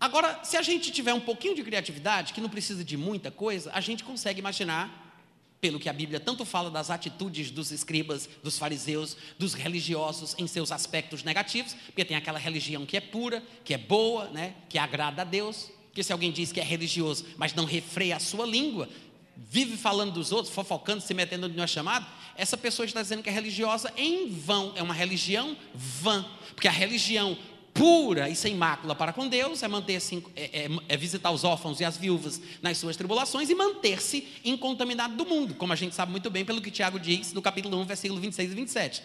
Agora, 0.00 0.40
se 0.42 0.56
a 0.56 0.62
gente 0.62 0.90
tiver 0.90 1.12
um 1.12 1.20
pouquinho 1.20 1.54
de 1.54 1.62
criatividade, 1.62 2.32
que 2.32 2.40
não 2.40 2.48
precisa 2.48 2.82
de 2.82 2.96
muita 2.96 3.30
coisa, 3.30 3.70
a 3.74 3.82
gente 3.82 4.02
consegue 4.02 4.40
imaginar, 4.40 5.14
pelo 5.60 5.78
que 5.78 5.90
a 5.90 5.92
Bíblia 5.92 6.18
tanto 6.18 6.46
fala 6.46 6.70
das 6.70 6.88
atitudes 6.88 7.50
dos 7.50 7.70
escribas, 7.70 8.26
dos 8.42 8.58
fariseus, 8.58 9.14
dos 9.38 9.52
religiosos 9.52 10.34
em 10.38 10.46
seus 10.46 10.72
aspectos 10.72 11.22
negativos, 11.22 11.74
porque 11.84 12.02
tem 12.02 12.16
aquela 12.16 12.38
religião 12.38 12.86
que 12.86 12.96
é 12.96 13.00
pura, 13.00 13.42
que 13.62 13.74
é 13.74 13.78
boa, 13.78 14.30
né, 14.30 14.54
que 14.70 14.78
agrada 14.78 15.20
a 15.20 15.24
Deus, 15.24 15.70
que 15.92 16.02
se 16.02 16.12
alguém 16.12 16.32
diz 16.32 16.50
que 16.50 16.60
é 16.60 16.64
religioso, 16.64 17.26
mas 17.36 17.52
não 17.52 17.66
refreia 17.66 18.16
a 18.16 18.20
sua 18.20 18.46
língua, 18.46 18.88
vive 19.36 19.76
falando 19.76 20.12
dos 20.12 20.32
outros, 20.32 20.54
fofocando, 20.54 21.02
se 21.02 21.12
metendo 21.12 21.46
onde 21.46 21.56
não 21.56 21.64
é 21.64 21.66
chamado, 21.66 22.06
essa 22.36 22.56
pessoa 22.56 22.86
está 22.86 23.02
dizendo 23.02 23.22
que 23.22 23.28
é 23.28 23.32
religiosa 23.32 23.92
em 23.98 24.30
vão, 24.30 24.72
é 24.76 24.82
uma 24.82 24.94
religião 24.94 25.54
vã, 25.74 26.24
porque 26.54 26.68
a 26.68 26.72
religião 26.72 27.36
pura 27.80 28.28
e 28.28 28.36
sem 28.36 28.54
mácula 28.54 28.94
para 28.94 29.10
com 29.10 29.26
Deus 29.26 29.62
é 29.62 29.68
manter-se 29.68 30.22
é, 30.36 30.64
é, 30.64 30.68
é, 30.86 30.96
visitar 30.98 31.30
os 31.30 31.44
órfãos 31.44 31.80
e 31.80 31.84
as 31.86 31.96
viúvas 31.96 32.38
nas 32.60 32.76
suas 32.76 32.94
tribulações 32.94 33.48
e 33.48 33.54
manter-se 33.54 34.28
incontaminado 34.44 35.16
do 35.16 35.24
mundo, 35.24 35.54
como 35.54 35.72
a 35.72 35.76
gente 35.76 35.94
sabe 35.94 36.12
muito 36.12 36.28
bem 36.28 36.44
pelo 36.44 36.60
que 36.60 36.70
Tiago 36.70 37.00
diz 37.00 37.32
no 37.32 37.40
capítulo 37.40 37.78
1, 37.78 37.84
versículo 37.86 38.20
26 38.20 38.52
e 38.52 38.54
27. 38.54 39.02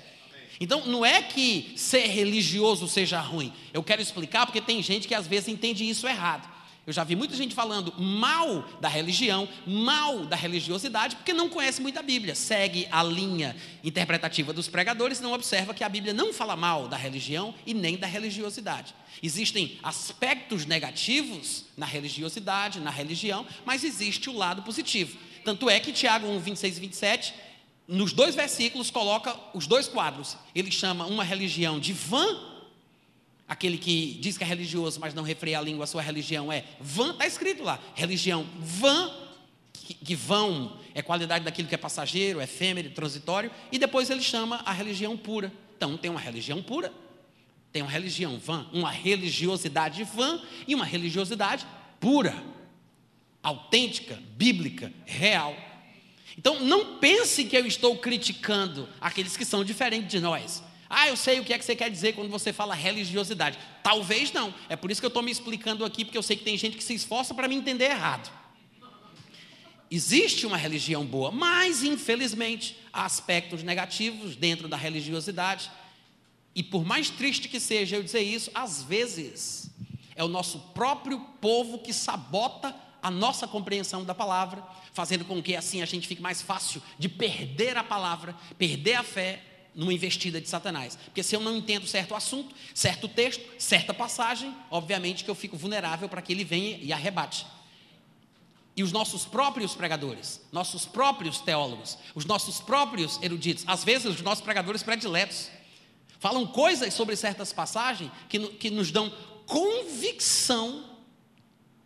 Então, 0.59 0.85
não 0.87 1.05
é 1.05 1.21
que 1.21 1.73
ser 1.77 2.07
religioso 2.07 2.85
seja 2.85 3.21
ruim. 3.21 3.53
Eu 3.73 3.81
quero 3.81 4.01
explicar 4.01 4.45
porque 4.45 4.59
tem 4.59 4.83
gente 4.83 5.07
que 5.07 5.15
às 5.15 5.25
vezes 5.25 5.47
entende 5.47 5.87
isso 5.89 6.05
errado. 6.05 6.45
Eu 6.87 6.93
já 6.93 7.03
vi 7.03 7.15
muita 7.15 7.35
gente 7.35 7.55
falando 7.55 7.91
mal 7.99 8.63
da 8.79 8.87
religião, 8.87 9.49
mal 9.65 10.25
da 10.25 10.35
religiosidade, 10.35 11.15
porque 11.15 11.33
não 11.33 11.49
conhece 11.49 11.81
muito 11.81 11.97
a 11.97 12.03
Bíblia. 12.03 12.35
Segue 12.35 12.87
a 12.91 13.01
linha 13.01 13.55
interpretativa 13.83 14.53
dos 14.53 14.67
pregadores, 14.67 15.19
não 15.19 15.33
observa 15.33 15.73
que 15.73 15.83
a 15.83 15.89
Bíblia 15.89 16.13
não 16.13 16.31
fala 16.31 16.55
mal 16.55 16.87
da 16.87 16.95
religião 16.95 17.55
e 17.65 17.73
nem 17.73 17.97
da 17.97 18.05
religiosidade. 18.05 18.93
Existem 19.23 19.79
aspectos 19.81 20.67
negativos 20.67 21.65
na 21.75 21.87
religiosidade, 21.87 22.79
na 22.79 22.91
religião, 22.91 23.47
mas 23.65 23.83
existe 23.83 24.29
o 24.29 24.37
lado 24.37 24.61
positivo. 24.61 25.17
Tanto 25.43 25.67
é 25.67 25.79
que 25.79 25.91
Tiago 25.91 26.27
1, 26.27 26.39
26 26.39 26.77
e 26.77 26.81
27, 26.81 27.33
nos 27.87 28.13
dois 28.13 28.35
versículos, 28.35 28.91
coloca 28.91 29.35
os 29.55 29.65
dois 29.65 29.87
quadros. 29.87 30.37
Ele 30.53 30.71
chama 30.71 31.07
uma 31.07 31.23
religião 31.23 31.79
de 31.79 31.93
vã 31.93 32.54
Aquele 33.47 33.77
que 33.77 34.17
diz 34.19 34.37
que 34.37 34.43
é 34.43 34.47
religioso, 34.47 34.99
mas 34.99 35.13
não 35.13 35.21
refreia 35.21 35.59
a 35.59 35.61
língua, 35.61 35.83
a 35.83 35.87
sua 35.87 36.01
religião 36.01 36.51
é 36.51 36.63
vã, 36.79 37.11
está 37.11 37.27
escrito 37.27 37.63
lá. 37.63 37.79
Religião 37.93 38.45
vã, 38.57 39.11
que, 39.71 39.93
que 39.93 40.15
vão 40.15 40.79
é 40.95 41.01
qualidade 41.01 41.45
daquilo 41.45 41.67
que 41.67 41.75
é 41.75 41.77
passageiro, 41.77 42.41
efêmero, 42.41 42.89
transitório, 42.89 43.51
e 43.71 43.77
depois 43.77 44.09
ele 44.09 44.21
chama 44.21 44.61
a 44.65 44.71
religião 44.71 45.15
pura. 45.15 45.51
Então 45.77 45.95
tem 45.95 46.09
uma 46.09 46.19
religião 46.19 46.63
pura, 46.63 46.91
tem 47.71 47.83
uma 47.83 47.91
religião 47.91 48.39
vã, 48.39 48.65
uma 48.71 48.89
religiosidade 48.89 50.03
vã 50.03 50.41
e 50.67 50.73
uma 50.73 50.85
religiosidade 50.85 51.67
pura, 51.99 52.33
autêntica, 53.43 54.17
bíblica, 54.35 54.91
real. 55.05 55.55
Então 56.37 56.61
não 56.61 56.97
pense 56.97 57.43
que 57.43 57.55
eu 57.55 57.65
estou 57.65 57.95
criticando 57.97 58.89
aqueles 58.99 59.37
que 59.37 59.45
são 59.45 59.63
diferentes 59.63 60.09
de 60.09 60.19
nós. 60.19 60.63
Ah, 60.89 61.07
eu 61.07 61.17
sei 61.17 61.39
o 61.39 61.43
que 61.43 61.53
é 61.53 61.57
que 61.57 61.65
você 61.65 61.75
quer 61.75 61.89
dizer 61.89 62.13
quando 62.13 62.29
você 62.29 62.53
fala 62.53 62.75
religiosidade. 62.75 63.57
Talvez 63.81 64.31
não. 64.31 64.53
É 64.69 64.75
por 64.75 64.91
isso 64.91 65.01
que 65.01 65.05
eu 65.05 65.09
estou 65.09 65.23
me 65.23 65.31
explicando 65.31 65.83
aqui, 65.83 66.05
porque 66.05 66.17
eu 66.17 66.23
sei 66.23 66.35
que 66.35 66.43
tem 66.43 66.57
gente 66.57 66.77
que 66.77 66.83
se 66.83 66.93
esforça 66.93 67.33
para 67.33 67.47
me 67.47 67.55
entender 67.55 67.85
errado. 67.85 68.31
Existe 69.89 70.45
uma 70.45 70.57
religião 70.57 71.05
boa, 71.05 71.31
mas 71.31 71.83
infelizmente 71.83 72.77
há 72.91 73.05
aspectos 73.05 73.63
negativos 73.63 74.35
dentro 74.35 74.67
da 74.67 74.77
religiosidade. 74.77 75.71
E 76.55 76.63
por 76.63 76.85
mais 76.85 77.09
triste 77.09 77.47
que 77.47 77.59
seja 77.59 77.95
eu 77.95 78.03
dizer 78.03 78.21
isso, 78.21 78.49
às 78.53 78.83
vezes 78.83 79.69
é 80.15 80.23
o 80.23 80.27
nosso 80.27 80.59
próprio 80.73 81.19
povo 81.41 81.79
que 81.79 81.93
sabota 81.93 82.75
a 83.01 83.11
nossa 83.11 83.47
compreensão 83.47 84.03
da 84.03 84.15
palavra, 84.15 84.63
fazendo 84.91 85.25
com 85.25 85.41
que 85.41 85.55
assim 85.55 85.81
a 85.81 85.85
gente 85.85 86.07
fique 86.07 86.21
mais 86.21 86.41
fácil 86.41 86.81
de 86.97 87.07
perder 87.07 87.77
a 87.77 87.83
palavra, 87.83 88.35
perder 88.57 88.95
a 88.95 89.03
fé 89.03 89.54
numa 89.75 89.93
investida 89.93 90.39
de 90.39 90.47
Satanás. 90.47 90.97
Porque 91.05 91.21
se 91.21 91.35
eu 91.35 91.41
não 91.41 91.57
entendo 91.57 91.85
certo 91.85 92.15
assunto, 92.15 92.55
certo 92.73 93.07
texto, 93.07 93.43
certa 93.59 93.93
passagem, 93.93 94.55
obviamente 94.71 95.23
que 95.23 95.29
eu 95.29 95.35
fico 95.35 95.57
vulnerável 95.57 96.07
para 96.07 96.21
que 96.21 96.31
ele 96.31 96.43
venha 96.43 96.77
e 96.77 96.93
arrebate. 96.93 97.45
E 98.75 98.83
os 98.83 98.91
nossos 98.91 99.25
próprios 99.25 99.73
pregadores, 99.73 100.41
nossos 100.51 100.85
próprios 100.85 101.39
teólogos, 101.39 101.97
os 102.13 102.25
nossos 102.25 102.59
próprios 102.59 103.21
eruditos, 103.21 103.63
às 103.67 103.83
vezes 103.83 104.07
os 104.07 104.21
nossos 104.21 104.43
pregadores 104.43 104.83
prediletos, 104.83 105.49
falam 106.19 106.47
coisas 106.47 106.93
sobre 106.93 107.15
certas 107.15 107.53
passagens 107.53 108.11
que, 108.27 108.39
que 108.53 108.69
nos 108.69 108.91
dão 108.91 109.11
convicção 109.45 110.97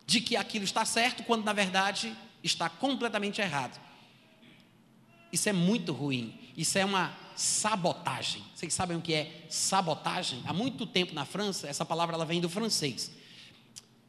de 0.05 0.21
que 0.21 0.35
aquilo 0.35 0.65
está 0.65 0.85
certo, 0.85 1.23
quando 1.23 1.43
na 1.43 1.53
verdade 1.53 2.15
está 2.43 2.69
completamente 2.69 3.41
errado. 3.41 3.79
Isso 5.31 5.47
é 5.49 5.53
muito 5.53 5.93
ruim. 5.93 6.37
Isso 6.57 6.77
é 6.77 6.85
uma 6.85 7.15
sabotagem. 7.39 8.43
Vocês 8.53 8.73
sabem 8.73 8.97
o 8.97 9.01
que 9.01 9.13
é 9.13 9.45
sabotagem? 9.49 10.43
Há 10.45 10.51
muito 10.51 10.85
tempo 10.85 11.13
na 11.13 11.23
França, 11.23 11.67
essa 11.69 11.85
palavra 11.85 12.15
ela 12.15 12.25
vem 12.25 12.41
do 12.41 12.49
francês. 12.49 13.11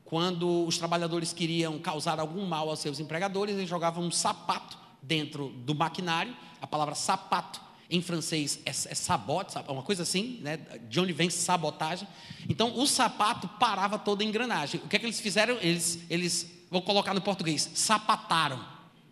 Quando 0.04 0.66
os 0.66 0.76
trabalhadores 0.76 1.32
queriam 1.32 1.78
causar 1.78 2.18
algum 2.18 2.44
mal 2.44 2.68
aos 2.68 2.80
seus 2.80 2.98
empregadores, 2.98 3.54
eles 3.54 3.70
jogavam 3.70 4.02
um 4.02 4.10
sapato 4.10 4.76
dentro 5.00 5.50
do 5.50 5.76
maquinário. 5.76 6.36
A 6.60 6.66
palavra 6.66 6.96
sapato 6.96 7.60
em 7.88 8.02
francês 8.02 8.58
é, 8.66 8.70
é 8.70 8.72
sabote, 8.72 9.56
uma 9.68 9.82
coisa 9.82 10.02
assim, 10.02 10.40
né? 10.42 10.56
de 10.88 10.98
onde 10.98 11.12
vem 11.12 11.30
sabotagem. 11.30 12.08
Então, 12.48 12.76
o 12.76 12.86
sapato 12.86 13.46
parava 13.60 13.96
toda 13.96 14.24
a 14.24 14.26
engrenagem. 14.26 14.80
O 14.84 14.88
que 14.88 14.96
é 14.96 14.98
que 14.98 15.06
eles 15.06 15.20
fizeram? 15.20 15.56
Eles, 15.60 16.00
eles 16.10 16.50
vou 16.68 16.82
colocar 16.82 17.14
no 17.14 17.20
português, 17.20 17.70
sapataram, 17.74 18.60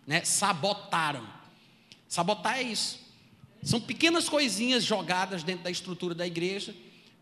né? 0.05 0.25
sabotaram. 0.25 1.25
Sabotar 2.09 2.57
é 2.57 2.63
isso. 2.63 3.08
São 3.61 3.79
pequenas 3.79 4.29
coisinhas 4.29 4.83
jogadas 4.83 5.43
dentro 5.43 5.63
da 5.63 5.71
estrutura 5.71 6.15
da 6.15 6.25
igreja, 6.25 6.73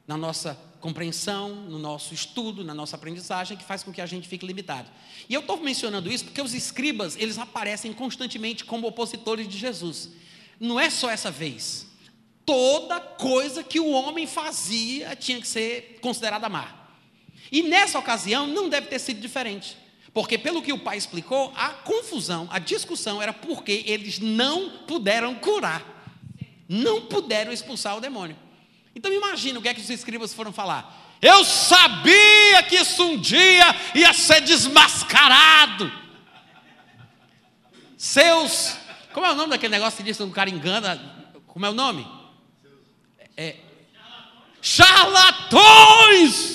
na 0.06 0.16
nossa 0.16 0.58
compreensão, 0.80 1.50
no 1.54 1.80
nosso 1.80 2.14
estudo, 2.14 2.64
na 2.64 2.74
nossa 2.74 2.96
aprendizagem, 2.96 3.58
que 3.58 3.64
faz 3.64 3.84
com 3.84 3.92
que 3.92 4.00
a 4.00 4.06
gente 4.06 4.28
fique 4.28 4.46
limitado. 4.46 4.90
E 5.28 5.34
eu 5.34 5.42
estou 5.42 5.58
mencionando 5.58 6.12
isso 6.12 6.26
porque 6.26 6.42
os 6.42 6.54
escribas, 6.54 7.18
eles 7.18 7.38
aparecem 7.38 7.92
constantemente 7.92 8.64
como 8.64 8.88
opositores 8.88 9.48
de 9.48 9.58
Jesus. 9.58 10.12
Não 10.60 10.80
é 10.80 10.90
só 10.90 11.10
essa 11.10 11.32
vez. 11.32 11.88
Toda 12.46 13.00
coisa 13.00 13.64
que 13.64 13.80
o 13.80 13.90
homem 13.90 14.26
fazia 14.26 15.16
tinha 15.16 15.42
que 15.42 15.48
ser 15.48 16.00
considerada 16.02 16.48
má. 16.48 16.88
E 17.52 17.64
nessa 17.64 18.00
ocasião 18.00 18.48
não 18.48 18.70
deve 18.70 18.88
ter 18.88 19.00
sido 19.00 19.20
diferente. 19.20 19.76
Porque, 20.14 20.38
pelo 20.38 20.62
que 20.62 20.74
o 20.74 20.80
pai 20.80 20.98
explicou, 20.98 21.52
a 21.56 21.70
confusão, 21.70 22.48
a 22.50 22.60
discussão 22.60 23.22
era 23.22 23.34
porque 23.34 23.84
eles 23.86 24.20
não 24.20 24.70
puderam 24.88 25.36
curar 25.36 25.97
não 26.68 27.02
puderam 27.06 27.52
expulsar 27.52 27.96
o 27.98 28.02
demônio. 28.02 28.38
Então 28.96 29.12
imagina 29.14 29.60
o 29.60 29.62
que 29.62 29.70
é 29.70 29.74
que 29.74 29.82
os 29.82 29.90
escribas 29.90 30.34
foram 30.34 30.52
falar. 30.52 31.18
Eu 31.22 31.44
sabia 31.44 32.64
que 32.64 32.76
isso 32.76 33.04
um 33.04 33.18
dia 33.18 33.76
ia 33.96 34.14
ser 34.14 34.42
desmascarado. 34.42 35.92
Seus. 37.98 38.78
Como 39.14 39.26
é 39.26 39.32
o 39.32 39.36
nome 39.36 39.50
daquele 39.50 39.72
negócio 39.72 39.98
que 39.98 40.04
diz 40.04 40.18
que 40.18 40.24
um 40.24 40.32
cara 40.32 40.50
engana? 40.50 41.00
Como 41.48 41.66
é 41.66 41.70
o 41.70 41.74
nome? 41.74 42.08
É, 43.36 43.56
charlatões! 44.62 46.48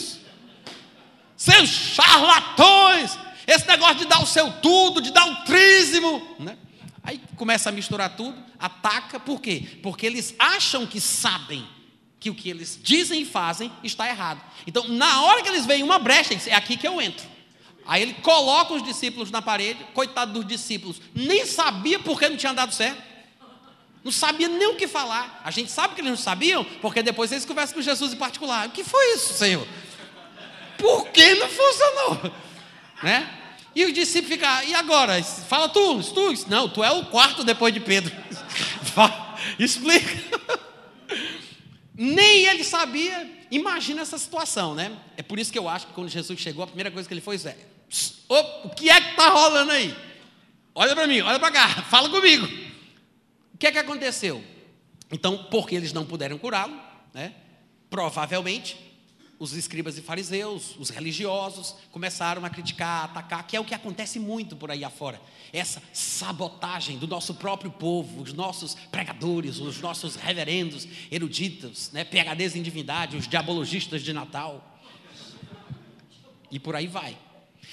Seus 1.37 1.68
charlatões! 1.68 3.18
Esse 3.46 3.66
negócio 3.66 3.96
de 3.96 4.07
dar 4.07 4.22
o 4.22 4.27
seu 4.27 4.53
tudo, 4.61 5.01
de 5.01 5.11
dar 5.11 5.27
o 5.27 5.44
trízimo, 5.44 6.37
né? 6.38 6.57
Aí 7.02 7.20
começa 7.36 7.68
a 7.68 7.72
misturar 7.72 8.16
tudo, 8.16 8.36
ataca, 8.58 9.18
por 9.18 9.40
quê? 9.40 9.78
Porque 9.82 10.06
eles 10.06 10.34
acham 10.38 10.86
que 10.86 11.00
sabem 11.00 11.66
que 12.20 12.30
o 12.30 12.34
que 12.34 12.48
eles 12.48 12.78
dizem 12.80 13.22
e 13.22 13.24
fazem 13.24 13.72
está 13.82 14.08
errado. 14.08 14.40
Então, 14.66 14.86
na 14.86 15.22
hora 15.22 15.42
que 15.42 15.48
eles 15.48 15.66
veem 15.66 15.82
uma 15.82 15.98
brecha, 15.98 16.34
é 16.48 16.54
aqui 16.54 16.76
que 16.76 16.86
eu 16.86 17.00
entro. 17.00 17.26
Aí 17.84 18.00
ele 18.00 18.14
coloca 18.14 18.74
os 18.74 18.82
discípulos 18.84 19.32
na 19.32 19.42
parede, 19.42 19.84
coitado 19.92 20.32
dos 20.32 20.46
discípulos, 20.46 21.00
nem 21.12 21.44
sabia 21.44 21.98
porque 21.98 22.28
não 22.28 22.36
tinha 22.36 22.54
dado 22.54 22.72
certo. 22.72 23.02
Não 24.04 24.12
sabia 24.12 24.48
nem 24.48 24.68
o 24.68 24.76
que 24.76 24.86
falar. 24.86 25.40
A 25.44 25.50
gente 25.50 25.70
sabe 25.70 25.94
que 25.94 26.00
eles 26.00 26.10
não 26.10 26.16
sabiam, 26.16 26.64
porque 26.80 27.02
depois 27.02 27.30
eles 27.32 27.44
conversam 27.44 27.74
com 27.74 27.82
Jesus 27.82 28.12
em 28.12 28.16
particular. 28.16 28.68
O 28.68 28.70
que 28.70 28.84
foi 28.84 29.14
isso, 29.14 29.34
Senhor? 29.34 29.66
Por 30.78 31.08
que 31.08 31.34
não 31.34 31.48
funcionou? 31.48 32.32
Né? 33.02 33.41
E 33.74 33.85
o 33.85 33.92
discípulo 33.92 34.32
fica, 34.32 34.64
e 34.64 34.74
agora? 34.74 35.22
Fala 35.22 35.68
tu, 35.68 36.02
tu. 36.12 36.32
Não, 36.48 36.68
tu 36.68 36.85
é 36.85 36.90
o 36.90 37.06
quarto 37.06 37.42
depois 37.42 37.72
de 37.72 37.80
Pedro. 37.80 38.14
Explica. 39.58 40.50
Nem 41.94 42.44
ele 42.44 42.64
sabia. 42.64 43.30
Imagina 43.50 44.02
essa 44.02 44.18
situação, 44.18 44.74
né? 44.74 44.92
É 45.16 45.22
por 45.22 45.38
isso 45.38 45.52
que 45.52 45.58
eu 45.58 45.68
acho 45.68 45.87
que 45.87 45.92
quando 45.92 46.08
Jesus 46.08 46.38
chegou, 46.38 46.64
a 46.64 46.66
primeira 46.66 46.90
coisa 46.90 47.08
que 47.08 47.14
ele 47.14 47.20
fez 47.20 47.46
é: 47.46 47.56
o 48.28 48.68
que 48.70 48.90
é 48.90 49.00
que 49.00 49.11
está 49.11 49.28
rolando 49.28 49.72
aí? 49.72 49.94
Olha 50.74 50.94
para 50.94 51.06
mim, 51.06 51.20
olha 51.20 51.38
para 51.38 51.50
cá, 51.50 51.68
fala 51.88 52.08
comigo. 52.08 52.46
O 53.54 53.58
que 53.58 53.66
é 53.66 53.72
que 53.72 53.78
aconteceu? 53.78 54.42
Então, 55.11 55.46
porque 55.50 55.74
eles 55.74 55.92
não 55.92 56.04
puderam 56.04 56.38
curá-lo, 56.38 56.78
né? 57.12 57.35
Provavelmente 57.88 58.91
os 59.42 59.55
escribas 59.55 59.98
e 59.98 60.00
fariseus, 60.00 60.76
os 60.78 60.88
religiosos, 60.88 61.74
começaram 61.90 62.44
a 62.44 62.48
criticar, 62.48 63.00
a 63.00 63.05
atacar, 63.07 63.44
que 63.44 63.57
é 63.57 63.61
o 63.61 63.64
que 63.64 63.74
acontece 63.74 64.20
muito 64.20 64.55
por 64.55 64.70
aí 64.70 64.85
afora. 64.85 65.20
Essa 65.52 65.83
sabotagem 65.92 66.96
do 66.96 67.09
nosso 67.09 67.35
próprio 67.35 67.68
povo, 67.68 68.22
os 68.22 68.33
nossos 68.33 68.76
pregadores, 68.92 69.59
os 69.59 69.81
nossos 69.81 70.14
reverendos, 70.14 70.87
eruditos, 71.11 71.90
né, 71.90 72.05
PHDs 72.05 72.55
em 72.55 72.62
divindade, 72.62 73.16
os 73.16 73.26
diabologistas 73.26 74.05
de 74.05 74.12
Natal. 74.12 74.81
E 76.48 76.61
por 76.61 76.76
aí 76.76 76.87
vai. 76.87 77.18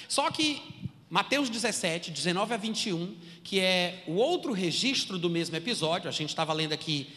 Só 0.08 0.28
que 0.28 0.60
Mateus 1.08 1.48
17, 1.48 2.10
19 2.10 2.52
a 2.52 2.56
21, 2.56 3.16
que 3.44 3.60
é 3.60 4.02
o 4.08 4.14
outro 4.14 4.52
registro 4.52 5.16
do 5.20 5.30
mesmo 5.30 5.54
episódio, 5.54 6.08
a 6.08 6.12
gente 6.12 6.30
estava 6.30 6.52
lendo 6.52 6.72
aqui 6.72 7.08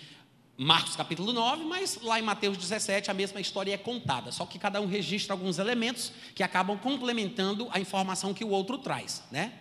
Marcos 0.58 0.96
capítulo 0.96 1.34
9, 1.34 1.64
mas 1.66 1.98
lá 2.04 2.20
em 2.20 2.22
Mateus 2.22 2.58
17 2.58 3.10
a 3.10 3.14
mesma 3.14 3.42
história 3.42 3.74
é 3.74 3.78
contada, 3.78 4.32
só 4.32 4.46
que 4.46 4.60
cada 4.60 4.80
um 4.80 4.86
registra 4.86 5.34
alguns 5.34 5.58
elementos 5.58 6.12
que 6.36 6.44
acabam 6.44 6.78
complementando 6.78 7.68
a 7.72 7.80
informação 7.80 8.36
que 8.36 8.44
o 8.44 8.50
outro 8.50 8.78
traz, 8.78 9.24
né? 9.32 9.52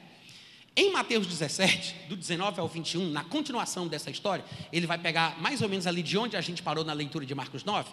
Em 0.76 0.90
Mateus 0.90 1.26
17, 1.26 2.09
do 2.09 2.16
19 2.16 2.61
ao 2.61 2.68
21, 2.68 3.11
na 3.11 3.24
continuação 3.24 3.87
dessa 3.87 4.11
história, 4.11 4.44
ele 4.72 4.87
vai 4.87 4.98
pegar 4.98 5.40
mais 5.40 5.61
ou 5.62 5.68
menos 5.68 5.87
ali 5.87 6.02
de 6.02 6.16
onde 6.16 6.37
a 6.37 6.40
gente 6.40 6.62
parou 6.62 6.85
na 6.85 6.94
leitura 6.94 7.26
de 7.26 7.35
Marcos 7.35 7.64
9. 7.64 7.90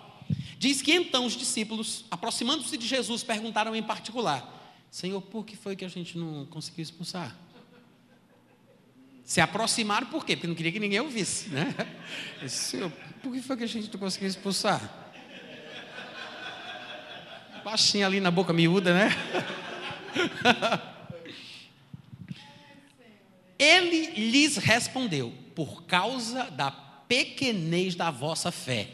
Diz 0.57 0.81
que 0.81 0.93
então 0.93 1.25
os 1.25 1.33
discípulos, 1.33 2.05
aproximando-se 2.12 2.77
de 2.77 2.88
Jesus, 2.88 3.23
perguntaram 3.23 3.75
em 3.75 3.83
particular: 3.83 4.77
Senhor, 4.91 5.21
por 5.21 5.45
que 5.45 5.57
foi 5.57 5.75
que 5.75 5.83
a 5.83 5.89
gente 5.89 6.17
não 6.17 6.45
conseguiu 6.45 6.83
expulsar? 6.83 7.35
Se 9.29 9.39
aproximaram 9.39 10.07
por 10.07 10.25
quê? 10.25 10.35
Porque 10.35 10.47
não 10.47 10.55
queria 10.55 10.71
que 10.71 10.79
ninguém 10.79 10.99
ouvisse, 11.01 11.49
né? 11.49 11.75
Senhor, 12.49 12.91
por 13.21 13.31
que 13.31 13.43
foi 13.43 13.55
que 13.55 13.63
a 13.63 13.67
gente 13.67 13.87
não 13.93 13.99
conseguiu 13.99 14.27
expulsar? 14.27 14.81
Baixinho 17.63 18.07
ali 18.07 18.19
na 18.19 18.31
boca 18.31 18.51
miúda, 18.51 18.91
né? 18.91 19.15
Ele 23.59 24.31
lhes 24.31 24.57
respondeu: 24.57 25.31
por 25.53 25.83
causa 25.83 26.49
da 26.49 26.71
pequenez 26.71 27.93
da 27.93 28.09
vossa 28.09 28.51
fé. 28.51 28.87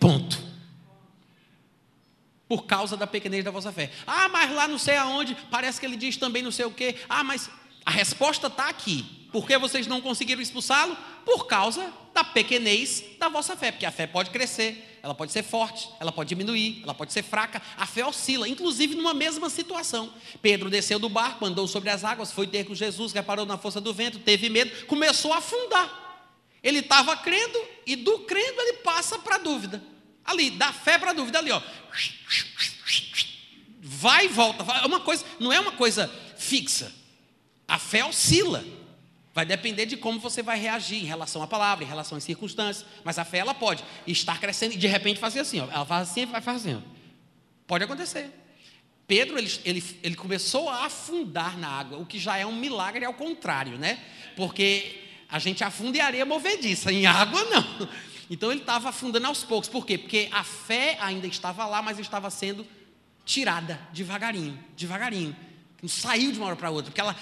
Ponto. 0.00 0.42
Por 2.48 2.64
causa 2.64 2.96
da 2.96 3.06
pequenez 3.06 3.44
da 3.44 3.50
vossa 3.50 3.70
fé. 3.70 3.90
Ah, 4.06 4.30
mas 4.30 4.50
lá 4.54 4.66
não 4.66 4.78
sei 4.78 4.96
aonde, 4.96 5.36
parece 5.50 5.78
que 5.78 5.84
ele 5.84 5.98
diz 5.98 6.16
também 6.16 6.42
não 6.42 6.50
sei 6.50 6.64
o 6.64 6.70
quê. 6.70 6.96
Ah, 7.10 7.22
mas 7.22 7.50
a 7.84 7.90
resposta 7.90 8.46
está 8.46 8.70
aqui. 8.70 9.21
Por 9.32 9.46
que 9.46 9.56
vocês 9.56 9.86
não 9.86 10.00
conseguiram 10.00 10.42
expulsá-lo? 10.42 10.96
Por 11.24 11.46
causa 11.46 11.90
da 12.12 12.22
pequenez 12.22 13.02
da 13.18 13.30
vossa 13.30 13.56
fé. 13.56 13.72
Porque 13.72 13.86
a 13.86 13.90
fé 13.90 14.06
pode 14.06 14.30
crescer, 14.30 14.98
ela 15.02 15.14
pode 15.14 15.32
ser 15.32 15.42
forte, 15.42 15.88
ela 15.98 16.12
pode 16.12 16.28
diminuir, 16.28 16.82
ela 16.82 16.92
pode 16.92 17.12
ser 17.14 17.22
fraca. 17.22 17.60
A 17.76 17.86
fé 17.86 18.04
oscila, 18.04 18.46
inclusive 18.46 18.94
numa 18.94 19.14
mesma 19.14 19.48
situação. 19.48 20.12
Pedro 20.42 20.68
desceu 20.68 20.98
do 20.98 21.08
barco, 21.08 21.46
andou 21.46 21.66
sobre 21.66 21.88
as 21.88 22.04
águas, 22.04 22.30
foi 22.30 22.46
ter 22.46 22.64
com 22.64 22.74
Jesus, 22.74 23.12
reparou 23.12 23.46
na 23.46 23.56
força 23.56 23.80
do 23.80 23.94
vento, 23.94 24.18
teve 24.18 24.50
medo, 24.50 24.86
começou 24.86 25.32
a 25.32 25.38
afundar. 25.38 26.00
Ele 26.62 26.80
estava 26.80 27.16
crendo 27.16 27.58
e 27.86 27.96
do 27.96 28.20
crendo 28.20 28.60
ele 28.60 28.74
passa 28.74 29.18
para 29.18 29.36
a 29.36 29.38
dúvida. 29.38 29.82
Ali, 30.24 30.50
da 30.50 30.72
fé 30.72 30.98
para 30.98 31.10
a 31.10 31.14
dúvida, 31.14 31.38
ali, 31.38 31.50
ó. 31.50 31.60
Vai 33.80 34.26
e 34.26 34.28
volta. 34.28 34.62
É 34.74 34.86
uma 34.86 35.00
coisa, 35.00 35.24
não 35.40 35.52
é 35.52 35.58
uma 35.58 35.72
coisa 35.72 36.08
fixa. 36.36 36.92
A 37.66 37.78
fé 37.78 38.04
oscila. 38.04 38.62
Vai 39.34 39.46
depender 39.46 39.86
de 39.86 39.96
como 39.96 40.20
você 40.20 40.42
vai 40.42 40.58
reagir 40.58 41.02
em 41.02 41.06
relação 41.06 41.42
à 41.42 41.46
palavra, 41.46 41.84
em 41.84 41.88
relação 41.88 42.18
às 42.18 42.24
circunstâncias. 42.24 42.86
Mas 43.02 43.18
a 43.18 43.24
fé, 43.24 43.38
ela 43.38 43.54
pode 43.54 43.82
estar 44.06 44.38
crescendo 44.38 44.74
e 44.74 44.76
de 44.76 44.86
repente 44.86 45.18
fazer 45.18 45.40
assim. 45.40 45.60
Ó. 45.60 45.64
Ela 45.70 45.86
faz 45.86 46.10
assim 46.10 46.26
vai 46.26 46.42
fazendo. 46.42 46.82
Pode 47.66 47.84
acontecer. 47.84 48.30
Pedro, 49.06 49.38
ele, 49.38 49.50
ele, 49.64 49.84
ele 50.02 50.14
começou 50.14 50.68
a 50.68 50.86
afundar 50.86 51.58
na 51.58 51.68
água, 51.68 51.98
o 51.98 52.06
que 52.06 52.18
já 52.18 52.36
é 52.36 52.46
um 52.46 52.54
milagre 52.54 53.04
ao 53.04 53.14
contrário, 53.14 53.78
né? 53.78 53.98
Porque 54.36 55.00
a 55.28 55.38
gente 55.38 55.64
afunda 55.64 55.96
em 55.96 56.00
areia 56.00 56.24
movediça, 56.24 56.92
em 56.92 57.06
água 57.06 57.42
não. 57.44 57.88
Então 58.30 58.50
ele 58.50 58.60
estava 58.60 58.90
afundando 58.90 59.26
aos 59.26 59.44
poucos. 59.44 59.68
Por 59.68 59.84
quê? 59.84 59.98
Porque 59.98 60.28
a 60.30 60.44
fé 60.44 60.96
ainda 61.00 61.26
estava 61.26 61.66
lá, 61.66 61.82
mas 61.82 61.98
estava 61.98 62.30
sendo 62.30 62.66
tirada 63.24 63.80
devagarinho, 63.92 64.58
devagarinho. 64.76 65.36
Não 65.82 65.88
saiu 65.88 66.32
de 66.32 66.38
uma 66.38 66.46
hora 66.46 66.56
para 66.56 66.70
outra, 66.70 66.90
porque 66.90 67.00
ela 67.00 67.16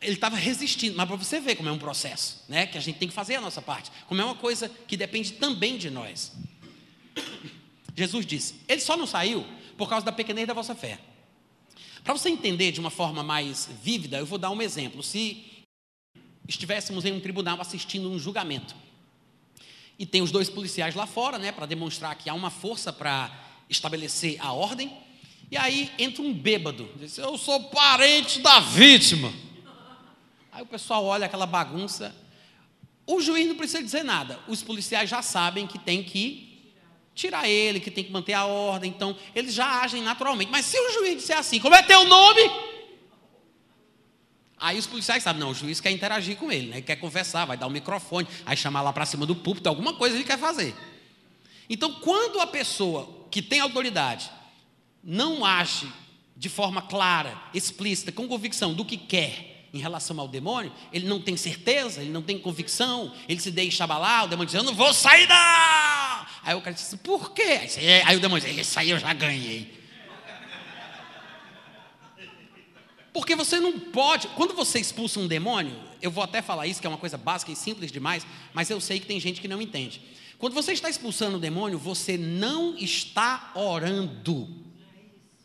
ele 0.00 0.14
estava 0.14 0.36
resistindo, 0.36 0.96
mas 0.96 1.06
para 1.06 1.16
você 1.16 1.40
ver 1.40 1.56
como 1.56 1.68
é 1.68 1.72
um 1.72 1.78
processo, 1.78 2.42
né? 2.48 2.66
Que 2.66 2.78
a 2.78 2.80
gente 2.80 2.98
tem 2.98 3.08
que 3.08 3.14
fazer 3.14 3.36
a 3.36 3.40
nossa 3.40 3.60
parte, 3.60 3.90
como 4.06 4.20
é 4.20 4.24
uma 4.24 4.34
coisa 4.34 4.68
que 4.68 4.96
depende 4.96 5.32
também 5.32 5.76
de 5.76 5.90
nós. 5.90 6.32
Jesus 7.94 8.24
disse: 8.24 8.54
Ele 8.66 8.80
só 8.80 8.96
não 8.96 9.06
saiu 9.06 9.46
por 9.76 9.88
causa 9.88 10.04
da 10.06 10.12
pequenez 10.12 10.46
da 10.46 10.54
vossa 10.54 10.74
fé. 10.74 10.98
Para 12.02 12.14
você 12.14 12.30
entender 12.30 12.72
de 12.72 12.80
uma 12.80 12.90
forma 12.90 13.22
mais 13.22 13.68
vívida, 13.82 14.18
eu 14.18 14.26
vou 14.26 14.38
dar 14.38 14.50
um 14.50 14.62
exemplo. 14.62 15.02
Se 15.02 15.64
estivéssemos 16.48 17.04
em 17.04 17.12
um 17.12 17.20
tribunal 17.20 17.60
assistindo 17.60 18.10
um 18.10 18.18
julgamento 18.18 18.74
e 19.98 20.06
tem 20.06 20.22
os 20.22 20.32
dois 20.32 20.48
policiais 20.48 20.94
lá 20.94 21.06
fora, 21.06 21.38
né, 21.38 21.52
para 21.52 21.66
demonstrar 21.66 22.16
que 22.16 22.30
há 22.30 22.34
uma 22.34 22.50
força 22.50 22.90
para 22.90 23.30
estabelecer 23.68 24.36
a 24.40 24.52
ordem, 24.52 24.90
e 25.50 25.58
aí 25.58 25.92
entra 25.98 26.22
um 26.22 26.32
bêbado, 26.32 26.88
diz: 26.98 27.18
Eu 27.18 27.36
sou 27.36 27.64
parente 27.64 28.40
da 28.40 28.60
vítima. 28.60 29.30
Aí 30.52 30.62
o 30.62 30.66
pessoal 30.66 31.04
olha 31.04 31.26
aquela 31.26 31.46
bagunça. 31.46 32.14
O 33.06 33.20
juiz 33.20 33.46
não 33.46 33.56
precisa 33.56 33.82
dizer 33.82 34.02
nada. 34.02 34.38
Os 34.48 34.62
policiais 34.62 35.08
já 35.08 35.22
sabem 35.22 35.66
que 35.66 35.78
tem 35.78 36.02
que 36.02 36.72
tirar 37.14 37.48
ele, 37.48 37.80
que 37.80 37.90
tem 37.90 38.04
que 38.04 38.12
manter 38.12 38.32
a 38.32 38.46
ordem. 38.46 38.90
Então, 38.90 39.16
eles 39.34 39.54
já 39.54 39.82
agem 39.82 40.02
naturalmente. 40.02 40.50
Mas 40.50 40.66
se 40.66 40.78
o 40.78 40.92
juiz 40.92 41.16
disser 41.16 41.38
assim, 41.38 41.58
como 41.60 41.74
é 41.74 41.82
teu 41.82 42.04
nome? 42.04 42.40
Aí 44.56 44.78
os 44.78 44.86
policiais 44.86 45.22
sabem, 45.22 45.40
não, 45.40 45.50
o 45.50 45.54
juiz 45.54 45.80
quer 45.80 45.90
interagir 45.90 46.36
com 46.36 46.52
ele, 46.52 46.68
né? 46.68 46.80
quer 46.82 46.96
conversar, 46.96 47.46
vai 47.46 47.56
dar 47.56 47.66
o 47.66 47.70
um 47.70 47.72
microfone, 47.72 48.28
aí 48.44 48.54
chamar 48.56 48.82
lá 48.82 48.92
para 48.92 49.06
cima 49.06 49.24
do 49.24 49.34
púlpito, 49.34 49.68
alguma 49.70 49.94
coisa 49.94 50.14
ele 50.14 50.24
quer 50.24 50.38
fazer. 50.38 50.74
Então, 51.68 51.94
quando 51.94 52.40
a 52.40 52.46
pessoa 52.46 53.26
que 53.30 53.40
tem 53.40 53.60
autoridade 53.60 54.30
não 55.02 55.46
age 55.46 55.90
de 56.36 56.50
forma 56.50 56.82
clara, 56.82 57.40
explícita, 57.54 58.12
com 58.12 58.28
convicção 58.28 58.74
do 58.74 58.84
que 58.84 58.98
quer, 58.98 59.49
em 59.72 59.78
relação 59.78 60.18
ao 60.18 60.26
demônio, 60.26 60.72
ele 60.92 61.06
não 61.06 61.20
tem 61.20 61.36
certeza, 61.36 62.00
ele 62.00 62.10
não 62.10 62.22
tem 62.22 62.38
convicção, 62.38 63.12
ele 63.28 63.40
se 63.40 63.50
deixa 63.50 63.84
abalar, 63.84 64.24
o 64.24 64.28
demônio 64.28 64.46
diz, 64.46 64.54
eu 64.54 64.64
não 64.64 64.74
vou 64.74 64.92
sair 64.92 65.26
da. 65.26 66.26
Aí 66.42 66.54
o 66.54 66.60
cara 66.60 66.74
diz, 66.74 66.94
por 67.02 67.32
quê? 67.32 67.42
Aí, 67.42 68.02
aí 68.04 68.16
o 68.16 68.20
demônio 68.20 68.44
diz, 68.44 68.58
esse 68.58 68.78
aí 68.78 68.90
eu 68.90 68.98
já 68.98 69.12
ganhei. 69.12 69.80
Porque 73.12 73.34
você 73.34 73.58
não 73.58 73.78
pode, 73.78 74.28
quando 74.28 74.54
você 74.54 74.78
expulsa 74.78 75.18
um 75.18 75.26
demônio, 75.26 75.76
eu 76.00 76.10
vou 76.10 76.22
até 76.22 76.40
falar 76.40 76.66
isso, 76.66 76.80
que 76.80 76.86
é 76.86 76.90
uma 76.90 76.98
coisa 76.98 77.18
básica 77.18 77.50
e 77.50 77.56
simples 77.56 77.90
demais, 77.90 78.26
mas 78.54 78.70
eu 78.70 78.80
sei 78.80 79.00
que 79.00 79.06
tem 79.06 79.20
gente 79.20 79.40
que 79.40 79.48
não 79.48 79.60
entende. 79.60 80.00
Quando 80.38 80.54
você 80.54 80.72
está 80.72 80.88
expulsando 80.88 81.36
o 81.36 81.40
demônio, 81.40 81.78
você 81.78 82.16
não 82.16 82.74
está 82.76 83.50
orando, 83.54 84.48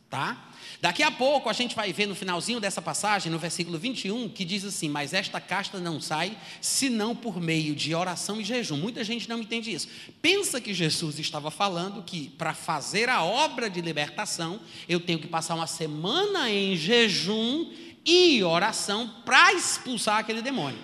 tá? 0.09 0.51
Daqui 0.85 1.01
a 1.01 1.09
pouco 1.09 1.49
a 1.49 1.53
gente 1.53 1.75
vai 1.75 1.91
ver 1.91 2.05
no 2.05 2.13
finalzinho 2.13 2.59
dessa 2.59 2.79
passagem, 2.79 3.31
no 3.31 3.39
versículo 3.39 3.75
21, 3.75 4.29
que 4.29 4.45
diz 4.45 4.63
assim: 4.63 4.87
Mas 4.87 5.15
esta 5.15 5.41
casta 5.41 5.79
não 5.79 5.99
sai 5.99 6.37
senão 6.61 7.15
por 7.15 7.41
meio 7.41 7.75
de 7.75 7.95
oração 7.95 8.39
e 8.39 8.43
jejum. 8.43 8.77
Muita 8.77 9.03
gente 9.03 9.27
não 9.27 9.39
entende 9.39 9.73
isso. 9.73 9.87
Pensa 10.21 10.61
que 10.61 10.75
Jesus 10.75 11.17
estava 11.17 11.49
falando 11.49 12.03
que 12.03 12.29
para 12.37 12.53
fazer 12.53 13.09
a 13.09 13.23
obra 13.23 13.67
de 13.67 13.81
libertação, 13.81 14.59
eu 14.87 14.99
tenho 14.99 15.17
que 15.17 15.25
passar 15.25 15.55
uma 15.55 15.65
semana 15.65 16.51
em 16.51 16.75
jejum 16.77 17.71
e 18.05 18.43
oração 18.43 19.11
para 19.25 19.53
expulsar 19.53 20.19
aquele 20.19 20.43
demônio. 20.43 20.77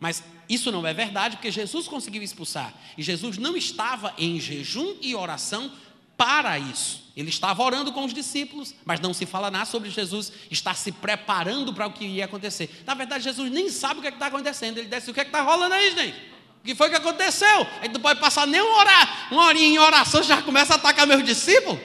Mas 0.00 0.24
isso 0.48 0.72
não 0.72 0.86
é 0.86 0.94
verdade, 0.94 1.36
porque 1.36 1.50
Jesus 1.50 1.86
conseguiu 1.86 2.22
expulsar. 2.22 2.72
E 2.96 3.02
Jesus 3.02 3.36
não 3.36 3.54
estava 3.54 4.14
em 4.16 4.40
jejum 4.40 4.94
e 5.02 5.14
oração 5.14 5.70
para 6.18 6.58
isso. 6.58 7.08
Ele 7.16 7.30
estava 7.30 7.62
orando 7.62 7.92
com 7.92 8.04
os 8.04 8.12
discípulos, 8.12 8.74
mas 8.84 9.00
não 9.00 9.14
se 9.14 9.24
fala 9.24 9.50
nada 9.50 9.64
sobre 9.64 9.88
Jesus 9.88 10.32
estar 10.50 10.74
se 10.74 10.92
preparando 10.92 11.72
para 11.72 11.86
o 11.86 11.92
que 11.92 12.04
ia 12.04 12.24
acontecer. 12.24 12.82
Na 12.84 12.94
verdade, 12.94 13.24
Jesus 13.24 13.50
nem 13.50 13.70
sabe 13.70 14.00
o 14.00 14.02
que 14.02 14.08
é 14.08 14.10
está 14.10 14.26
acontecendo. 14.26 14.78
Ele 14.78 14.88
disse: 14.88 15.10
O 15.10 15.14
que 15.14 15.20
é 15.20 15.22
está 15.22 15.40
rolando 15.40 15.74
aí, 15.74 15.94
gente? 15.96 16.18
O 16.60 16.64
que 16.64 16.74
foi 16.74 16.90
que 16.90 16.96
aconteceu? 16.96 17.66
Aí 17.80 17.88
não 17.88 18.00
pode 18.00 18.20
passar 18.20 18.46
nem 18.46 18.60
uma, 18.60 18.76
hora, 18.78 19.08
uma 19.30 19.44
horinha 19.44 19.66
em 19.66 19.78
oração, 19.78 20.22
já 20.22 20.42
começa 20.42 20.74
a 20.74 20.76
atacar 20.76 21.06
meus 21.06 21.24
discípulos. 21.24 21.80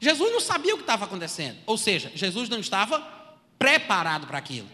Jesus 0.00 0.32
não 0.32 0.40
sabia 0.40 0.74
o 0.74 0.78
que 0.78 0.82
estava 0.82 1.04
acontecendo. 1.04 1.58
Ou 1.64 1.78
seja, 1.78 2.10
Jesus 2.14 2.48
não 2.48 2.58
estava 2.58 3.00
preparado 3.58 4.26
para 4.26 4.38
aquilo. 4.38 4.68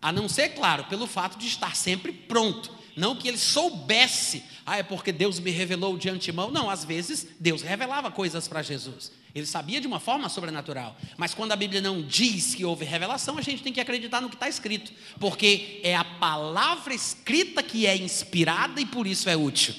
A 0.00 0.10
não 0.10 0.28
ser, 0.28 0.50
claro, 0.50 0.84
pelo 0.84 1.06
fato 1.06 1.36
de 1.36 1.46
estar 1.46 1.76
sempre 1.76 2.12
pronto. 2.12 2.77
Não 2.98 3.14
que 3.14 3.28
ele 3.28 3.38
soubesse, 3.38 4.42
ah, 4.66 4.76
é 4.76 4.82
porque 4.82 5.12
Deus 5.12 5.38
me 5.38 5.52
revelou 5.52 5.96
de 5.96 6.10
antemão. 6.10 6.50
Não, 6.50 6.68
às 6.68 6.84
vezes 6.84 7.28
Deus 7.38 7.62
revelava 7.62 8.10
coisas 8.10 8.48
para 8.48 8.60
Jesus. 8.60 9.12
Ele 9.32 9.46
sabia 9.46 9.80
de 9.80 9.86
uma 9.86 10.00
forma 10.00 10.28
sobrenatural. 10.28 10.96
Mas 11.16 11.32
quando 11.32 11.52
a 11.52 11.56
Bíblia 11.56 11.80
não 11.80 12.02
diz 12.02 12.56
que 12.56 12.64
houve 12.64 12.84
revelação, 12.84 13.38
a 13.38 13.40
gente 13.40 13.62
tem 13.62 13.72
que 13.72 13.80
acreditar 13.80 14.20
no 14.20 14.28
que 14.28 14.34
está 14.34 14.48
escrito. 14.48 14.92
Porque 15.20 15.80
é 15.84 15.94
a 15.94 16.02
palavra 16.02 16.92
escrita 16.92 17.62
que 17.62 17.86
é 17.86 17.96
inspirada 17.96 18.80
e 18.80 18.86
por 18.86 19.06
isso 19.06 19.30
é 19.30 19.36
útil. 19.36 19.76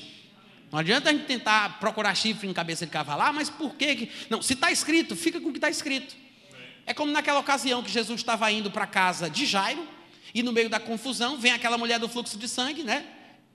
Não 0.72 0.80
adianta 0.80 1.10
a 1.10 1.14
gente 1.14 1.26
tentar 1.26 1.78
procurar 1.80 2.16
chifre 2.16 2.48
em 2.48 2.54
cabeça 2.54 2.86
de 2.86 2.92
cavalo, 2.92 3.22
ah, 3.22 3.34
mas 3.34 3.50
por 3.50 3.76
quê? 3.76 3.96
que. 3.96 4.12
Não, 4.30 4.42
se 4.42 4.54
está 4.54 4.72
escrito, 4.72 5.16
fica 5.16 5.42
com 5.42 5.50
o 5.50 5.52
que 5.52 5.58
está 5.58 5.70
escrito. 5.70 6.16
É 6.86 6.94
como 6.94 7.12
naquela 7.12 7.40
ocasião 7.40 7.84
que 7.84 7.92
Jesus 7.92 8.22
estava 8.22 8.50
indo 8.50 8.72
para 8.72 8.86
a 8.86 8.88
casa 8.88 9.30
de 9.30 9.46
Jairo, 9.46 9.86
e 10.34 10.44
no 10.44 10.52
meio 10.52 10.70
da 10.70 10.80
confusão 10.80 11.38
vem 11.38 11.52
aquela 11.52 11.78
mulher 11.78 12.00
do 12.00 12.10
fluxo 12.10 12.38
de 12.38 12.48
sangue, 12.48 12.84
né? 12.84 13.06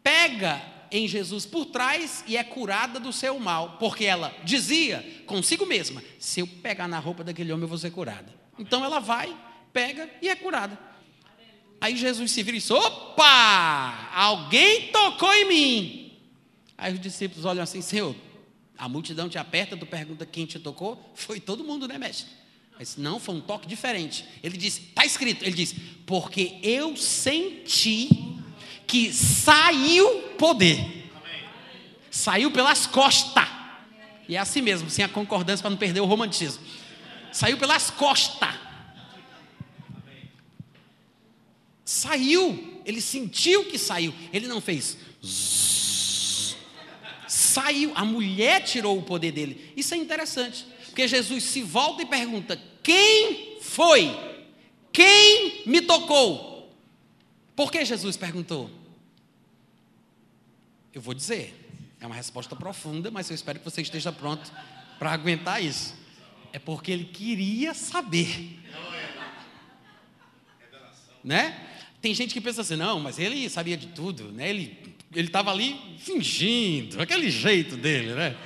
Pega 0.03 0.63
em 0.91 1.09
Jesus 1.09 1.45
por 1.45 1.67
trás 1.67 2.25
e 2.27 2.37
é 2.37 2.45
curada 2.45 3.01
do 3.01 3.13
seu 3.13 3.39
mal, 3.39 3.77
porque 3.79 4.05
ela 4.05 4.35
dizia 4.45 5.05
consigo 5.27 5.67
mesma: 5.67 6.03
se 6.19 6.41
eu 6.41 6.47
pegar 6.47 6.87
na 6.87 6.99
roupa 6.99 7.25
daquele 7.25 7.53
homem, 7.53 7.65
eu 7.65 7.69
vou 7.69 7.79
ser 7.79 7.91
curada. 7.91 8.33
Então 8.59 8.85
ela 8.85 9.01
vai, 9.01 9.37
pega 9.73 10.09
e 10.23 10.29
é 10.29 10.37
curada. 10.37 10.79
Aí 11.81 11.97
Jesus 11.97 12.31
se 12.31 12.43
vira 12.43 12.57
e 12.57 12.61
diz: 12.61 12.71
opa, 12.71 14.09
alguém 14.15 14.89
tocou 14.89 15.33
em 15.35 15.49
mim. 15.49 16.19
Aí 16.79 16.93
os 16.93 17.01
discípulos 17.01 17.45
olham 17.45 17.63
assim: 17.63 17.81
Senhor, 17.81 18.15
a 18.79 18.89
multidão 18.89 19.29
te 19.29 19.39
aperta, 19.39 19.77
tu 19.77 19.87
pergunta 19.87 20.25
quem 20.25 20.47
te 20.47 20.59
tocou? 20.59 21.13
Foi 21.15 21.41
todo 21.41 21.65
mundo, 21.65 21.87
né, 21.89 21.99
mestre? 21.99 22.31
Mas 22.79 22.97
não, 22.97 23.21
foi 23.21 23.37
um 23.37 23.41
toque 23.41 23.67
diferente. 23.67 24.25
Ele 24.43 24.57
disse: 24.57 24.83
está 24.89 25.05
escrito, 25.05 25.45
ele 25.45 25.55
diz: 25.55 25.75
porque 26.07 26.59
eu 26.63 26.97
senti 26.97 28.09
que 28.87 29.13
saiu 29.13 30.23
poder. 30.39 31.11
Saiu 32.11 32.51
pelas 32.51 32.87
costas. 32.87 33.49
E 34.29 34.37
é 34.37 34.39
assim 34.39 34.63
mesmo, 34.63 34.89
sem 34.89 35.05
a 35.05 35.09
concordância 35.09 35.63
para 35.63 35.71
não 35.71 35.77
perder 35.77 36.01
o 36.01 36.07
romantismo. 36.07 36.63
Saiu 37.33 37.59
pelas 37.59 37.91
costas. 37.91 38.55
Saiu, 41.85 42.81
ele 42.87 43.01
sentiu 43.01 43.65
que 43.67 43.79
saiu. 43.79 44.15
Ele 44.33 44.47
não 44.47 44.61
fez. 44.61 44.97
Saiu, 47.29 47.93
a 47.95 48.05
mulher 48.05 48.63
tirou 48.63 48.99
o 48.99 49.03
poder 49.03 49.33
dele. 49.33 49.73
Isso 49.77 49.95
é 49.95 49.97
interessante, 49.97 50.67
porque 50.95 51.09
Jesus 51.09 51.43
se 51.43 51.61
volta 51.61 52.03
e 52.03 52.07
pergunta: 52.07 52.57
Quem 52.81 53.59
foi? 53.61 54.17
Quem 54.93 55.65
me 55.67 55.83
tocou? 55.83 56.73
Por 57.57 57.73
que 57.73 57.85
Jesus 57.85 58.17
perguntou? 58.17 58.71
Eu 60.93 61.03
vou 61.03 61.13
dizer. 61.13 61.63
É 62.01 62.07
uma 62.07 62.15
resposta 62.15 62.55
profunda, 62.55 63.11
mas 63.11 63.29
eu 63.29 63.35
espero 63.35 63.59
que 63.59 63.65
você 63.65 63.83
esteja 63.83 64.13
pronto 64.13 64.53
para 64.99 65.11
aguentar 65.11 65.61
isso. 65.61 65.95
É 66.53 66.61
porque 66.61 66.93
ele 66.93 67.07
queria 67.07 67.75
saber. 67.75 68.61
Né? 71.25 71.59
Tem 72.01 72.15
gente 72.15 72.35
que 72.35 72.41
pensa 72.41 72.61
assim, 72.61 72.77
não, 72.77 73.01
mas 73.01 73.19
ele 73.19 73.49
sabia 73.49 73.77
de 73.77 73.89
tudo, 73.89 74.31
né? 74.31 74.49
Ele 74.49 74.95
ele 75.13 75.29
estava 75.29 75.51
ali 75.51 75.77
fingindo, 75.99 77.01
aquele 77.01 77.31
jeito 77.31 77.77
dele, 77.77 78.13
né? 78.15 78.37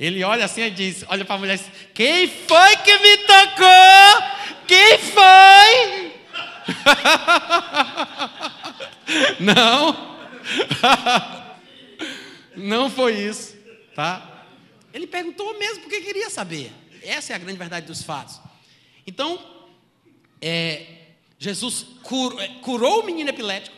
Ele 0.00 0.24
olha 0.24 0.46
assim 0.46 0.62
e 0.62 0.70
diz, 0.70 1.04
olha 1.08 1.26
para 1.26 1.34
a 1.34 1.38
mulher, 1.38 1.58
diz, 1.58 1.70
quem 1.92 2.26
foi 2.26 2.76
que 2.78 2.98
me 2.98 3.18
tocou? 3.18 4.66
Quem 4.66 4.98
foi? 4.98 6.12
Não. 9.40 10.18
Não 12.56 12.88
foi 12.88 13.12
isso, 13.12 13.54
tá? 13.94 14.46
Ele 14.94 15.06
perguntou 15.06 15.58
mesmo 15.58 15.82
porque 15.82 16.00
queria 16.00 16.30
saber. 16.30 16.72
Essa 17.02 17.34
é 17.34 17.36
a 17.36 17.38
grande 17.38 17.58
verdade 17.58 17.86
dos 17.86 18.02
fatos. 18.02 18.40
Então, 19.06 19.38
é, 20.40 20.86
Jesus 21.38 21.86
é, 22.38 22.48
curou 22.62 23.00
o 23.00 23.06
menino 23.06 23.28
epilético, 23.28 23.76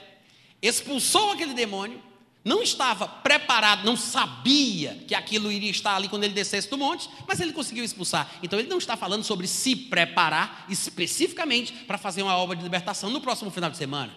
expulsou 0.61 1.32
aquele 1.32 1.52
demônio, 1.52 2.00
não 2.44 2.62
estava 2.62 3.07
preparado, 3.07 3.85
não 3.85 3.96
sabia 3.96 5.05
que 5.07 5.14
aquilo 5.14 5.50
iria 5.50 5.70
estar 5.70 5.94
ali 5.94 6.09
quando 6.09 6.24
ele 6.24 6.35
descesse 6.35 6.68
do 6.68 6.76
monte, 6.76 7.09
mas 7.26 7.38
ele 7.40 7.52
conseguiu 7.52 7.85
expulsar. 7.85 8.28
Então 8.42 8.59
ele 8.59 8.68
não 8.68 8.78
está 8.78 8.96
falando 8.96 9.22
sobre 9.22 9.46
se 9.46 9.76
preparar 9.76 10.66
especificamente 10.68 11.72
para 11.87 11.96
fazer 11.96 12.22
uma 12.22 12.37
obra 12.37 12.57
de 12.57 12.62
libertação 12.62 13.11
no 13.11 13.20
próximo 13.20 13.50
final 13.50 13.70
de 13.70 13.76
semana. 13.76 14.12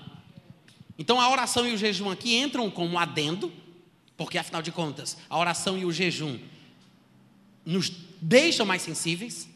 Então 0.98 1.22
a 1.22 1.30
oração 1.30 1.68
e 1.68 1.74
o 1.74 1.78
jejum 1.78 2.10
aqui 2.10 2.36
entram 2.36 2.70
como 2.72 2.98
adendo, 2.98 3.52
porque 4.18 4.38
afinal 4.38 4.62
de 4.62 4.72
contas, 4.72 5.18
a 5.30 5.38
oração 5.38 5.78
e 5.78 5.86
o 5.86 5.92
jejum 5.92 6.40
nos 7.64 7.92
deixam 8.22 8.66
mais 8.66 8.82
sensíveis, 8.82 9.48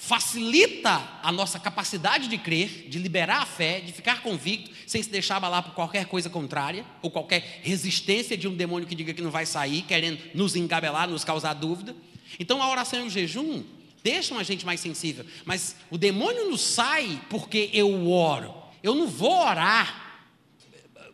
facilita 0.00 1.18
a 1.24 1.32
nossa 1.32 1.58
capacidade 1.58 2.28
de 2.28 2.38
crer, 2.38 2.88
de 2.88 3.00
liberar 3.00 3.42
a 3.42 3.44
fé, 3.44 3.80
de 3.80 3.92
ficar 3.92 4.22
convicto, 4.22 4.70
sem 4.86 5.02
se 5.02 5.10
deixar 5.10 5.36
abalar 5.36 5.64
por 5.64 5.74
qualquer 5.74 6.06
coisa 6.06 6.30
contrária, 6.30 6.86
ou 7.02 7.10
qualquer 7.10 7.60
resistência 7.64 8.36
de 8.36 8.46
um 8.46 8.54
demônio 8.54 8.86
que 8.86 8.94
diga 8.94 9.12
que 9.12 9.20
não 9.20 9.32
vai 9.32 9.44
sair, 9.44 9.82
querendo 9.82 10.22
nos 10.34 10.54
engabelar, 10.54 11.08
nos 11.08 11.24
causar 11.24 11.52
dúvida. 11.52 11.96
Então 12.38 12.62
a 12.62 12.70
oração 12.70 13.00
e 13.00 13.08
o 13.08 13.10
jejum 13.10 13.64
deixam 14.00 14.38
a 14.38 14.44
gente 14.44 14.64
mais 14.64 14.78
sensível, 14.78 15.26
mas 15.44 15.74
o 15.90 15.98
demônio 15.98 16.48
não 16.48 16.56
sai 16.56 17.20
porque 17.28 17.68
eu 17.72 18.08
oro. 18.08 18.54
Eu 18.80 18.94
não 18.94 19.08
vou 19.08 19.44
orar. 19.44 20.22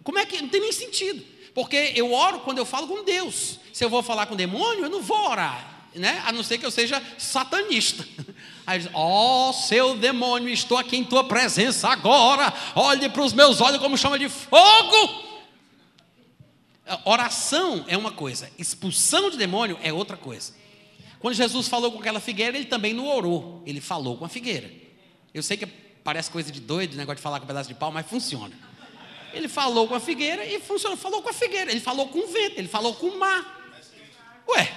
Como 0.02 0.18
é 0.18 0.26
que 0.26 0.42
não 0.42 0.50
tem 0.50 0.60
nem 0.60 0.72
sentido? 0.72 1.24
Porque 1.54 1.94
eu 1.96 2.12
oro 2.12 2.40
quando 2.40 2.58
eu 2.58 2.66
falo 2.66 2.86
com 2.86 3.02
Deus. 3.02 3.58
Se 3.72 3.82
eu 3.82 3.88
vou 3.88 4.02
falar 4.02 4.26
com 4.26 4.34
o 4.34 4.36
demônio, 4.36 4.84
eu 4.84 4.90
não 4.90 5.00
vou 5.00 5.30
orar 5.30 5.73
né? 5.94 6.22
a 6.26 6.32
não 6.32 6.42
ser 6.42 6.58
que 6.58 6.66
eu 6.66 6.70
seja 6.70 7.02
satanista. 7.18 8.06
Aí 8.66 8.80
diz: 8.80 8.90
Ó 8.92 9.50
oh, 9.50 9.52
seu 9.52 9.96
demônio, 9.96 10.48
estou 10.48 10.78
aqui 10.78 10.96
em 10.96 11.04
tua 11.04 11.24
presença 11.24 11.88
agora. 11.88 12.52
Olhe 12.74 13.08
para 13.08 13.22
os 13.22 13.32
meus 13.32 13.60
olhos 13.60 13.80
como 13.80 13.96
chama 13.96 14.18
de 14.18 14.28
fogo. 14.28 15.24
Oração 17.04 17.84
é 17.88 17.96
uma 17.96 18.12
coisa, 18.12 18.50
expulsão 18.58 19.30
de 19.30 19.38
demônio 19.38 19.78
é 19.82 19.92
outra 19.92 20.16
coisa. 20.16 20.52
Quando 21.18 21.34
Jesus 21.34 21.66
falou 21.66 21.90
com 21.90 21.98
aquela 21.98 22.20
figueira, 22.20 22.56
ele 22.56 22.66
também 22.66 22.92
não 22.92 23.06
orou, 23.08 23.62
ele 23.64 23.80
falou 23.80 24.18
com 24.18 24.26
a 24.26 24.28
figueira. 24.28 24.70
Eu 25.32 25.42
sei 25.42 25.56
que 25.56 25.64
parece 25.64 26.30
coisa 26.30 26.52
de 26.52 26.60
doido, 26.60 26.96
negócio 26.96 27.16
de 27.16 27.22
falar 27.22 27.38
com 27.38 27.44
um 27.44 27.48
pedaço 27.48 27.68
de 27.68 27.74
pau, 27.74 27.90
mas 27.90 28.06
funciona. 28.06 28.54
Ele 29.32 29.48
falou 29.48 29.88
com 29.88 29.94
a 29.94 30.00
figueira 30.00 30.44
e 30.44 30.60
funcionou. 30.60 30.96
Falou 30.96 31.22
com 31.22 31.30
a 31.30 31.32
figueira, 31.32 31.70
ele 31.70 31.80
falou 31.80 32.08
com 32.08 32.18
o 32.18 32.26
vento, 32.26 32.58
ele 32.58 32.68
falou 32.68 32.94
com 32.94 33.06
o 33.06 33.18
mar. 33.18 33.72
Ué, 34.48 34.72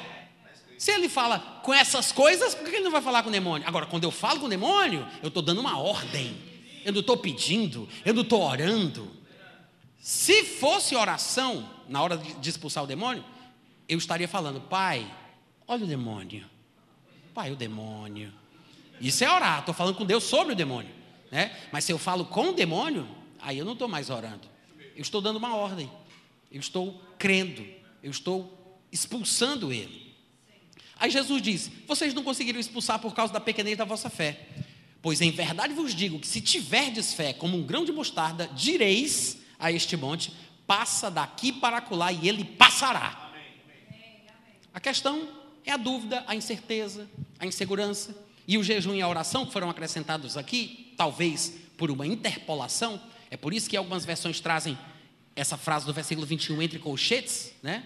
se 0.78 0.92
ele 0.92 1.10
fala 1.10 1.40
com 1.64 1.74
essas 1.74 2.12
coisas, 2.12 2.54
por 2.54 2.70
que 2.70 2.76
ele 2.76 2.84
não 2.84 2.92
vai 2.92 3.02
falar 3.02 3.24
com 3.24 3.30
o 3.30 3.32
demônio? 3.32 3.68
Agora, 3.68 3.86
quando 3.86 4.04
eu 4.04 4.12
falo 4.12 4.40
com 4.40 4.46
o 4.46 4.50
demônio, 4.50 5.08
eu 5.24 5.30
estou 5.30 5.42
dando 5.42 5.60
uma 5.60 5.80
ordem. 5.80 6.38
Eu 6.86 6.94
não 6.94 7.02
estou 7.02 7.18
pedindo, 7.18 7.90
eu 8.06 8.14
não 8.14 8.22
estou 8.22 8.42
orando. 8.42 9.12
Se 10.00 10.44
fosse 10.46 10.96
oração, 10.96 11.68
na 11.90 12.02
hora 12.02 12.18
de 12.18 12.50
expulsar 12.50 12.84
o 12.84 12.88
demônio, 12.88 13.26
eu 13.90 13.98
estaria 13.98 14.28
falando, 14.28 14.62
pai, 14.62 15.12
olha 15.68 15.84
o 15.84 15.88
demônio. 15.88 16.46
Pai, 17.34 17.52
o 17.52 17.56
demônio. 17.56 18.32
Isso 19.02 19.24
é 19.24 19.32
orar, 19.32 19.60
estou 19.60 19.74
falando 19.74 19.96
com 19.96 20.06
Deus 20.06 20.24
sobre 20.24 20.54
o 20.54 20.56
demônio. 20.56 20.92
Né? 21.32 21.58
Mas 21.72 21.84
se 21.84 21.92
eu 21.92 21.98
falo 21.98 22.26
com 22.26 22.50
o 22.50 22.54
demônio, 22.54 23.08
aí 23.42 23.58
eu 23.58 23.66
não 23.66 23.74
estou 23.74 23.88
mais 23.88 24.10
orando. 24.10 24.48
Eu 24.96 25.02
estou 25.02 25.22
dando 25.22 25.38
uma 25.38 25.56
ordem. 25.56 25.92
Eu 26.52 26.60
estou 26.60 27.02
crendo. 27.18 27.66
Eu 28.02 28.12
estou 28.12 28.80
expulsando 28.92 29.74
ele. 29.74 30.07
Aí 31.00 31.10
Jesus 31.10 31.42
diz: 31.42 31.72
Vocês 31.88 32.14
não 32.14 32.24
conseguiram 32.24 32.60
expulsar 32.60 33.00
por 33.00 33.14
causa 33.14 33.34
da 33.34 33.40
pequenez 33.40 33.78
da 33.78 33.86
vossa 33.86 34.10
fé. 34.10 34.48
Pois 35.02 35.22
em 35.22 35.32
verdade 35.32 35.74
vos 35.74 35.94
digo 35.94 36.20
que 36.20 36.28
se 36.28 36.42
tiverdes 36.42 37.14
fé 37.14 37.34
como 37.34 37.58
um 37.58 37.64
grão 37.64 37.86
de 37.86 37.92
mostarda, 37.92 38.48
direis 38.48 39.38
a 39.60 39.72
este 39.72 39.96
monte: 39.96 40.34
passa 40.66 41.10
daqui 41.10 41.52
para 41.52 41.78
acolá, 41.78 42.12
e 42.12 42.28
ele 42.28 42.44
passará. 42.44 43.32
A 44.74 44.80
questão 44.80 45.28
é 45.66 45.72
a 45.72 45.78
dúvida, 45.78 46.24
a 46.28 46.36
incerteza, 46.36 47.10
a 47.40 47.46
insegurança. 47.46 48.16
E 48.48 48.58
o 48.58 48.64
jejum 48.64 48.96
e 48.96 49.02
a 49.02 49.08
oração 49.08 49.46
que 49.46 49.52
foram 49.52 49.70
acrescentados 49.70 50.38
aqui, 50.38 50.94
talvez 50.96 51.54
por 51.78 51.92
uma 51.92 52.08
interpolação, 52.08 53.02
é 53.30 53.36
por 53.36 53.54
isso 53.54 53.70
que 53.70 53.76
algumas 53.76 54.06
versões 54.06 54.40
trazem 54.40 54.78
essa 55.36 55.58
frase 55.58 55.86
do 55.86 55.94
versículo 55.94 56.26
21 56.26 56.62
entre 56.62 56.80
colchetes, 56.80 57.52
né? 57.62 57.84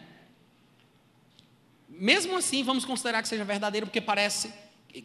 Mesmo 2.02 2.36
assim, 2.36 2.64
vamos 2.64 2.84
considerar 2.84 3.22
que 3.22 3.28
seja 3.28 3.46
verdadeiro, 3.46 3.86
porque 3.86 4.02
parece 4.02 4.52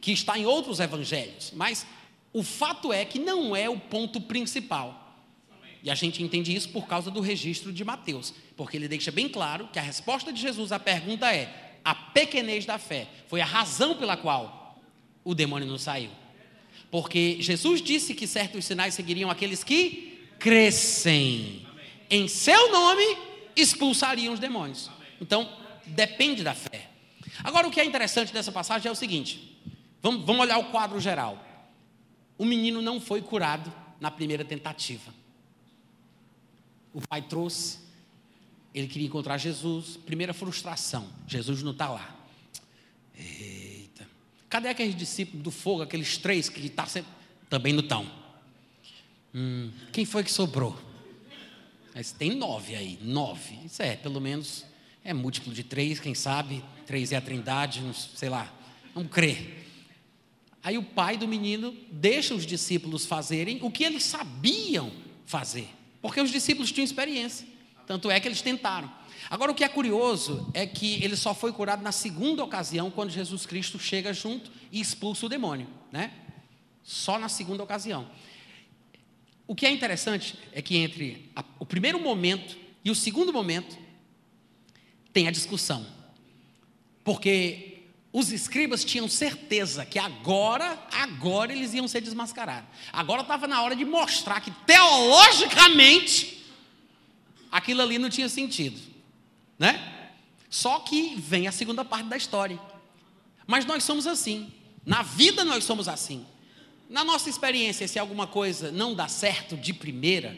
que 0.00 0.12
está 0.12 0.38
em 0.38 0.46
outros 0.46 0.80
evangelhos, 0.80 1.52
mas 1.54 1.86
o 2.32 2.42
fato 2.42 2.90
é 2.90 3.04
que 3.04 3.18
não 3.18 3.54
é 3.54 3.68
o 3.68 3.78
ponto 3.78 4.18
principal. 4.18 5.22
E 5.82 5.90
a 5.90 5.94
gente 5.94 6.22
entende 6.22 6.56
isso 6.56 6.70
por 6.70 6.86
causa 6.86 7.10
do 7.10 7.20
registro 7.20 7.70
de 7.70 7.84
Mateus, 7.84 8.32
porque 8.56 8.78
ele 8.78 8.88
deixa 8.88 9.12
bem 9.12 9.28
claro 9.28 9.68
que 9.70 9.78
a 9.78 9.82
resposta 9.82 10.32
de 10.32 10.40
Jesus 10.40 10.72
à 10.72 10.78
pergunta 10.78 11.30
é: 11.30 11.80
a 11.84 11.94
pequenez 11.94 12.64
da 12.64 12.78
fé 12.78 13.06
foi 13.28 13.42
a 13.42 13.44
razão 13.44 13.94
pela 13.96 14.16
qual 14.16 14.80
o 15.22 15.34
demônio 15.34 15.68
não 15.68 15.76
saiu. 15.76 16.10
Porque 16.90 17.36
Jesus 17.40 17.82
disse 17.82 18.14
que 18.14 18.26
certos 18.26 18.64
sinais 18.64 18.94
seguiriam 18.94 19.30
aqueles 19.30 19.62
que 19.62 20.18
crescem. 20.38 21.66
Em 22.08 22.26
seu 22.26 22.72
nome 22.72 23.04
expulsariam 23.54 24.32
os 24.32 24.40
demônios. 24.40 24.90
Então, 25.20 25.65
depende 25.86 26.42
da 26.42 26.54
fé. 26.54 26.90
Agora, 27.42 27.66
o 27.66 27.70
que 27.70 27.80
é 27.80 27.84
interessante 27.84 28.32
dessa 28.32 28.52
passagem 28.52 28.88
é 28.88 28.92
o 28.92 28.94
seguinte: 28.94 29.58
vamos, 30.02 30.24
vamos 30.24 30.42
olhar 30.42 30.58
o 30.58 30.70
quadro 30.70 31.00
geral. 31.00 31.42
O 32.38 32.44
menino 32.44 32.82
não 32.82 33.00
foi 33.00 33.22
curado 33.22 33.72
na 34.00 34.10
primeira 34.10 34.44
tentativa. 34.44 35.14
O 36.92 37.00
pai 37.06 37.22
trouxe, 37.22 37.78
ele 38.74 38.86
queria 38.86 39.06
encontrar 39.06 39.38
Jesus, 39.38 39.96
primeira 39.96 40.34
frustração: 40.34 41.08
Jesus 41.26 41.62
não 41.62 41.72
está 41.72 41.88
lá. 41.88 42.14
Eita, 43.18 44.06
cadê 44.48 44.68
aqueles 44.68 44.94
discípulos 44.94 45.42
do 45.42 45.50
fogo, 45.50 45.82
aqueles 45.82 46.18
três 46.18 46.50
que 46.50 46.68
tá 46.68 46.86
sempre... 46.86 47.10
também 47.48 47.72
não 47.72 47.80
estão? 47.80 48.06
Hum, 49.34 49.70
quem 49.92 50.04
foi 50.04 50.22
que 50.22 50.30
sobrou? 50.30 50.78
Mas 51.94 52.12
tem 52.12 52.34
nove 52.34 52.74
aí, 52.76 52.98
nove. 53.00 53.58
Isso 53.64 53.82
é, 53.82 53.96
pelo 53.96 54.20
menos, 54.20 54.65
é 55.06 55.14
múltiplo 55.14 55.54
de 55.54 55.62
três, 55.62 56.00
quem 56.00 56.16
sabe? 56.16 56.64
Três 56.84 57.12
é 57.12 57.16
a 57.16 57.20
trindade, 57.20 57.80
sei 57.94 58.28
lá. 58.28 58.52
Vamos 58.92 59.10
crer. 59.12 59.64
Aí 60.64 60.76
o 60.76 60.82
pai 60.82 61.16
do 61.16 61.28
menino 61.28 61.72
deixa 61.92 62.34
os 62.34 62.44
discípulos 62.44 63.06
fazerem 63.06 63.60
o 63.62 63.70
que 63.70 63.84
eles 63.84 64.02
sabiam 64.02 64.90
fazer, 65.24 65.68
porque 66.02 66.20
os 66.20 66.30
discípulos 66.30 66.72
tinham 66.72 66.84
experiência. 66.84 67.46
Tanto 67.86 68.10
é 68.10 68.18
que 68.18 68.26
eles 68.26 68.42
tentaram. 68.42 68.92
Agora, 69.30 69.52
o 69.52 69.54
que 69.54 69.62
é 69.62 69.68
curioso 69.68 70.50
é 70.52 70.66
que 70.66 71.02
ele 71.04 71.14
só 71.14 71.32
foi 71.32 71.52
curado 71.52 71.84
na 71.84 71.92
segunda 71.92 72.42
ocasião, 72.42 72.90
quando 72.90 73.10
Jesus 73.10 73.46
Cristo 73.46 73.78
chega 73.78 74.12
junto 74.12 74.50
e 74.72 74.80
expulsa 74.80 75.26
o 75.26 75.28
demônio, 75.28 75.68
né? 75.92 76.10
Só 76.82 77.16
na 77.16 77.28
segunda 77.28 77.62
ocasião. 77.62 78.10
O 79.46 79.54
que 79.54 79.66
é 79.66 79.70
interessante 79.70 80.36
é 80.52 80.60
que 80.60 80.76
entre 80.76 81.30
a, 81.36 81.44
o 81.60 81.66
primeiro 81.66 82.00
momento 82.00 82.56
e 82.84 82.90
o 82.90 82.94
segundo 82.94 83.32
momento 83.32 83.85
tem 85.16 85.28
a 85.28 85.30
discussão. 85.30 85.86
Porque 87.02 87.84
os 88.12 88.30
escribas 88.30 88.84
tinham 88.84 89.08
certeza 89.08 89.86
que 89.86 89.98
agora, 89.98 90.78
agora 90.92 91.54
eles 91.54 91.72
iam 91.72 91.88
ser 91.88 92.02
desmascarados. 92.02 92.68
Agora 92.92 93.22
estava 93.22 93.46
na 93.46 93.62
hora 93.62 93.74
de 93.74 93.82
mostrar 93.82 94.42
que 94.42 94.50
teologicamente 94.66 96.44
aquilo 97.50 97.80
ali 97.80 97.96
não 97.98 98.10
tinha 98.10 98.28
sentido, 98.28 98.78
né? 99.58 100.10
Só 100.50 100.80
que 100.80 101.14
vem 101.16 101.48
a 101.48 101.52
segunda 101.52 101.82
parte 101.82 102.10
da 102.10 102.16
história. 102.18 102.60
Mas 103.46 103.64
nós 103.64 103.84
somos 103.84 104.06
assim. 104.06 104.52
Na 104.84 105.02
vida 105.02 105.46
nós 105.46 105.64
somos 105.64 105.88
assim. 105.88 106.26
Na 106.90 107.04
nossa 107.04 107.30
experiência, 107.30 107.88
se 107.88 107.98
alguma 107.98 108.26
coisa 108.26 108.70
não 108.70 108.94
dá 108.94 109.08
certo 109.08 109.56
de 109.56 109.72
primeira, 109.72 110.36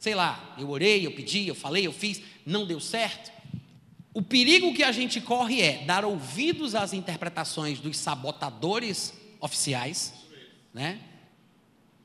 sei 0.00 0.16
lá, 0.16 0.56
eu 0.58 0.70
orei, 0.70 1.06
eu 1.06 1.12
pedi, 1.12 1.46
eu 1.46 1.54
falei, 1.54 1.86
eu 1.86 1.92
fiz, 1.92 2.20
não 2.44 2.66
deu 2.66 2.80
certo, 2.80 3.37
o 4.18 4.22
perigo 4.22 4.74
que 4.74 4.82
a 4.82 4.90
gente 4.90 5.20
corre 5.20 5.62
é 5.62 5.84
dar 5.84 6.04
ouvidos 6.04 6.74
às 6.74 6.92
interpretações 6.92 7.78
dos 7.78 7.96
sabotadores 7.96 9.14
oficiais, 9.38 10.12
né? 10.74 10.98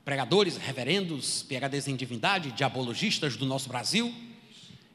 pregadores, 0.04 0.56
reverendos, 0.56 1.42
PHDs 1.42 1.88
em 1.88 1.96
divindade, 1.96 2.52
diabologistas 2.52 3.36
do 3.36 3.44
nosso 3.44 3.68
Brasil, 3.68 4.14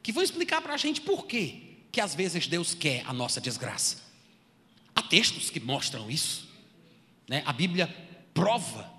que 0.02 0.12
vão 0.12 0.22
explicar 0.22 0.62
para 0.62 0.72
a 0.72 0.78
gente 0.78 1.02
por 1.02 1.26
quê 1.26 1.56
que 1.92 2.00
às 2.00 2.14
vezes 2.14 2.46
Deus 2.46 2.72
quer 2.72 3.02
a 3.04 3.12
nossa 3.12 3.38
desgraça. 3.38 3.98
Há 4.96 5.02
textos 5.02 5.50
que 5.50 5.60
mostram 5.60 6.10
isso. 6.10 6.48
Né? 7.28 7.42
A 7.44 7.52
Bíblia 7.52 7.94
prova 8.32 8.90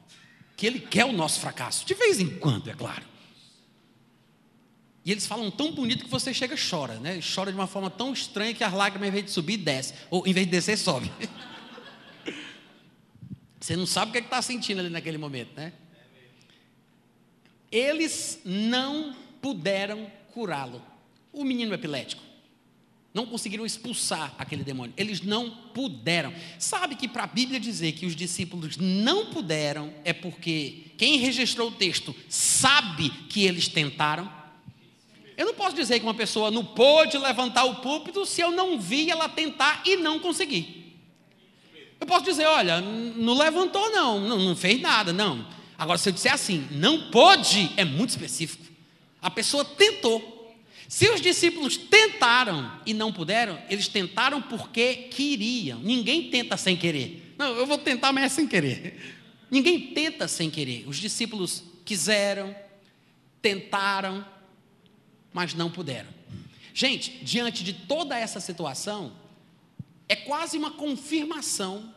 que 0.56 0.68
Ele 0.68 0.80
quer 0.80 1.06
o 1.06 1.12
nosso 1.12 1.40
fracasso, 1.40 1.88
de 1.88 1.96
vez 1.96 2.20
em 2.20 2.38
quando, 2.38 2.70
é 2.70 2.76
claro. 2.76 3.04
E 5.04 5.12
eles 5.12 5.26
falam 5.26 5.50
tão 5.50 5.72
bonito 5.72 6.06
que 6.06 6.12
você 6.12 6.34
chega 6.34 6.54
e 6.54 6.58
chora, 6.58 7.00
né? 7.00 7.20
Chora 7.22 7.52
de 7.52 7.58
uma 7.58 7.68
forma 7.68 7.90
tão 7.90 8.14
estranha 8.14 8.54
que 8.54 8.64
as 8.64 8.72
lágrimas, 8.72 9.10
em 9.10 9.12
vez 9.12 9.26
de 9.26 9.32
subir, 9.32 9.58
desce. 9.58 9.96
Ou 10.12 10.28
em 10.28 10.34
vez 10.34 10.46
de 10.46 10.52
descer, 10.52 10.78
sobe. 10.78 11.12
Você 13.60 13.76
não 13.76 13.86
sabe 13.86 14.10
o 14.10 14.12
que 14.12 14.18
é 14.18 14.22
está 14.22 14.42
sentindo 14.42 14.80
ali 14.80 14.90
naquele 14.90 15.20
momento, 15.20 15.56
né? 15.56 15.72
Eles 17.72 18.42
não 18.44 19.16
puderam 19.42 20.12
curá-lo. 20.34 20.82
O 21.32 21.44
menino 21.44 21.74
epilético. 21.74 22.22
Não 23.14 23.26
conseguiram 23.26 23.66
expulsar 23.66 24.34
aquele 24.38 24.64
demônio. 24.64 24.94
Eles 24.98 25.22
não 25.22 25.50
puderam. 25.74 26.34
Sabe 26.58 26.96
que 26.96 27.08
para 27.08 27.24
a 27.24 27.28
Bíblia 27.28 27.60
dizer 27.60 27.92
que 27.92 28.06
os 28.06 28.16
discípulos 28.16 28.78
não 28.78 29.28
puderam 29.28 29.94
é 30.04 30.14
porque 30.14 30.86
quem 30.98 31.18
registrou 31.18 31.70
o 31.70 31.74
texto 31.74 32.16
sabe 32.30 33.10
que 33.30 33.44
eles 33.44 33.68
tentaram. 33.68 34.41
Eu 35.42 35.48
não 35.48 35.54
posso 35.56 35.76
dizer 35.76 35.98
que 35.98 36.06
uma 36.06 36.14
pessoa 36.14 36.52
não 36.52 36.64
pôde 36.64 37.18
levantar 37.18 37.64
o 37.64 37.78
púlpito 37.78 38.28
se 38.28 38.42
eu 38.42 38.52
não 38.52 38.80
vi 38.80 39.10
ela 39.10 39.28
tentar 39.28 39.82
e 39.84 39.98
não 39.98 40.20
conseguir. 40.20 40.96
Eu 42.00 42.06
posso 42.06 42.24
dizer, 42.24 42.46
olha, 42.46 42.80
não 42.80 43.36
levantou 43.36 43.90
não, 43.90 44.20
não, 44.20 44.38
não 44.38 44.56
fez 44.56 44.80
nada, 44.80 45.12
não. 45.12 45.48
Agora, 45.76 45.98
se 45.98 46.10
eu 46.10 46.14
disser 46.14 46.32
assim, 46.32 46.68
não 46.70 47.10
pôde, 47.10 47.72
é 47.76 47.84
muito 47.84 48.12
específico. 48.12 48.64
A 49.20 49.32
pessoa 49.32 49.66
tentou. 49.66 50.56
Se 50.88 51.10
os 51.10 51.20
discípulos 51.20 51.76
tentaram 51.76 52.80
e 52.86 52.94
não 52.94 53.12
puderam, 53.12 53.60
eles 53.68 53.88
tentaram 53.88 54.44
porque 54.44 54.94
queriam. 55.10 55.80
Ninguém 55.80 56.30
tenta 56.30 56.56
sem 56.56 56.78
querer. 56.78 57.34
Não, 57.36 57.56
eu 57.56 57.66
vou 57.66 57.80
tentar, 57.80 58.12
mas 58.12 58.26
é 58.26 58.30
sem 58.30 58.46
querer. 58.46 59.18
Ninguém 59.50 59.88
tenta 59.88 60.28
sem 60.28 60.52
querer. 60.52 60.84
Os 60.88 60.98
discípulos 60.98 61.64
quiseram, 61.84 62.56
tentaram, 63.42 64.24
mas 65.34 65.54
não 65.54 65.70
puderam. 65.70 66.10
Gente, 66.74 67.24
diante 67.24 67.64
de 67.64 67.74
toda 67.74 68.18
essa 68.18 68.40
situação, 68.40 69.14
é 70.08 70.16
quase 70.16 70.58
uma 70.58 70.72
confirmação 70.72 71.94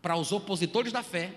para 0.00 0.16
os 0.16 0.32
opositores 0.32 0.92
da 0.92 1.02
fé, 1.02 1.34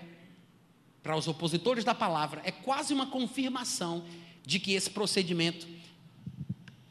para 1.02 1.16
os 1.16 1.26
opositores 1.26 1.84
da 1.84 1.94
palavra, 1.94 2.42
é 2.44 2.50
quase 2.50 2.92
uma 2.92 3.06
confirmação 3.06 4.04
de 4.44 4.58
que 4.58 4.72
esse 4.72 4.90
procedimento 4.90 5.66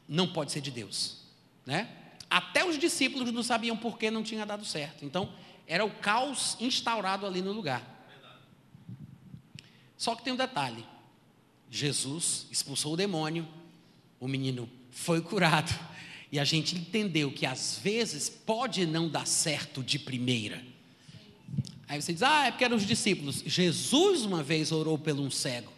não 0.08 0.28
pode 0.28 0.52
ser 0.52 0.62
de 0.62 0.72
Deus, 0.72 1.18
né? 1.66 1.90
Até 2.30 2.66
os 2.66 2.78
discípulos 2.78 3.32
não 3.32 3.44
sabiam 3.44 3.78
por 3.78 3.98
que 3.98 4.12
não 4.12 4.24
tinha 4.24 4.46
dado 4.46 4.66
certo. 4.66 5.06
Então, 5.06 5.32
era 5.68 5.86
o 5.86 5.92
caos 5.92 6.58
instaurado 6.60 7.26
ali 7.26 7.42
no 7.42 7.52
lugar. 7.52 7.84
Só 9.98 10.16
que 10.16 10.24
tem 10.24 10.34
um 10.34 10.38
detalhe: 10.38 10.86
Jesus 11.70 12.48
expulsou 12.52 12.94
o 12.94 12.98
demônio, 12.98 13.48
o 14.20 14.28
menino 14.28 14.70
foi 14.92 15.22
curado. 15.22 15.74
E 16.32 16.40
a 16.40 16.44
gente 16.44 16.76
entendeu 16.76 17.32
que 17.32 17.46
às 17.46 17.80
vezes 17.82 18.30
pode 18.30 18.86
não 18.86 19.08
dar 19.08 19.26
certo 19.26 19.82
de 19.82 19.98
primeira. 19.98 20.62
Aí 21.88 22.02
você 22.02 22.12
diz, 22.12 22.22
ah, 22.22 22.48
é 22.48 22.52
porque 22.52 22.66
eram 22.66 22.76
os 22.76 22.86
discípulos. 22.86 23.42
Jesus 23.46 24.24
uma 24.24 24.44
vez 24.44 24.72
orou 24.72 24.98
pelo 24.98 25.24
um 25.24 25.32
cego. 25.32 25.72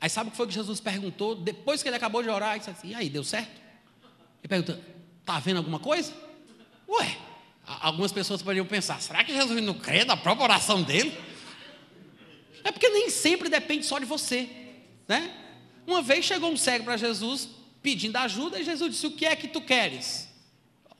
Aí 0.00 0.08
sabe 0.08 0.28
o 0.28 0.30
que 0.30 0.36
foi 0.36 0.46
que 0.46 0.54
Jesus 0.54 0.80
perguntou? 0.80 1.34
Depois 1.34 1.82
que 1.82 1.88
ele 1.88 1.96
acabou 1.96 2.22
de 2.22 2.30
orar, 2.30 2.56
ele 2.56 2.64
assim, 2.66 2.88
e 2.88 2.94
aí, 2.94 3.08
deu 3.08 3.22
certo? 3.22 3.60
Ele 4.42 4.48
perguntou, 4.48 4.76
está 5.20 5.38
vendo 5.38 5.58
alguma 5.58 5.78
coisa? 5.78 6.12
Ué, 6.88 7.18
algumas 7.64 8.10
pessoas 8.10 8.42
poderiam 8.42 8.66
pensar, 8.66 9.00
será 9.00 9.22
que 9.22 9.32
Jesus 9.32 9.62
não 9.62 9.74
crê 9.74 10.04
na 10.04 10.16
própria 10.16 10.44
oração 10.44 10.82
dele? 10.82 11.16
É 12.64 12.72
porque 12.72 12.88
nem 12.88 13.10
sempre 13.10 13.48
depende 13.48 13.84
só 13.86 13.98
de 13.98 14.04
você, 14.04 14.48
né? 15.06 15.32
Uma 15.86 16.02
vez 16.02 16.24
chegou 16.24 16.50
um 16.50 16.56
cego 16.56 16.84
para 16.84 16.96
Jesus 16.96 17.48
pedindo 17.82 18.16
ajuda 18.16 18.60
e 18.60 18.64
Jesus 18.64 18.92
disse: 18.92 19.06
O 19.06 19.12
que 19.12 19.26
é 19.26 19.34
que 19.34 19.48
tu 19.48 19.60
queres? 19.60 20.28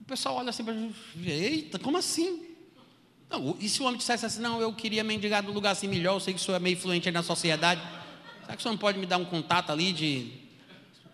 O 0.01 0.05
pessoal 0.05 0.37
olha 0.37 0.51
assim 0.51 0.65
para 0.65 0.75
Jesus: 0.75 0.97
Eita, 1.25 1.79
como 1.79 1.97
assim? 1.97 2.49
Não, 3.31 3.57
e 3.59 3.69
se 3.69 3.81
o 3.81 3.85
homem 3.85 3.97
dissesse 3.97 4.27
assim: 4.27 4.41
Não, 4.41 4.61
eu 4.61 4.73
queria 4.73 5.05
mendigar 5.05 5.43
num 5.43 5.53
lugar 5.53 5.71
assim 5.71 5.89
melhor, 5.89 6.15
eu 6.15 6.21
sei 6.21 6.35
que 6.35 6.41
o 6.41 6.43
senhor 6.43 6.57
é 6.57 6.61
meio 6.61 6.75
influente 6.75 7.09
aí 7.09 7.15
na 7.15 7.23
sociedade. 7.23 7.81
Será 8.43 8.55
que 8.55 8.59
o 8.59 8.63
senhor 8.63 8.73
não 8.73 8.79
pode 8.79 8.99
me 8.99 9.07
dar 9.07 9.19
um 9.19 9.25
contato 9.25 9.71
ali 9.71 9.93
de, 9.93 10.33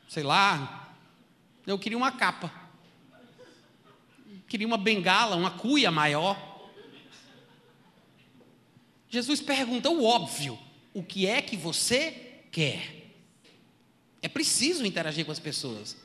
sei 0.08 0.22
lá? 0.22 0.94
Eu 1.66 1.78
queria 1.78 1.98
uma 1.98 2.10
capa. 2.10 2.50
Queria 4.48 4.66
uma 4.66 4.78
bengala, 4.78 5.36
uma 5.36 5.50
cuia 5.50 5.90
maior. 5.90 6.48
Jesus 9.10 9.40
pergunta 9.42 9.90
o 9.90 10.02
óbvio: 10.02 10.58
O 10.94 11.02
que 11.02 11.26
é 11.26 11.42
que 11.42 11.56
você 11.56 12.42
quer? 12.50 12.97
É 14.22 14.28
preciso 14.28 14.84
interagir 14.84 15.24
com 15.24 15.32
as 15.32 15.38
pessoas. 15.38 15.96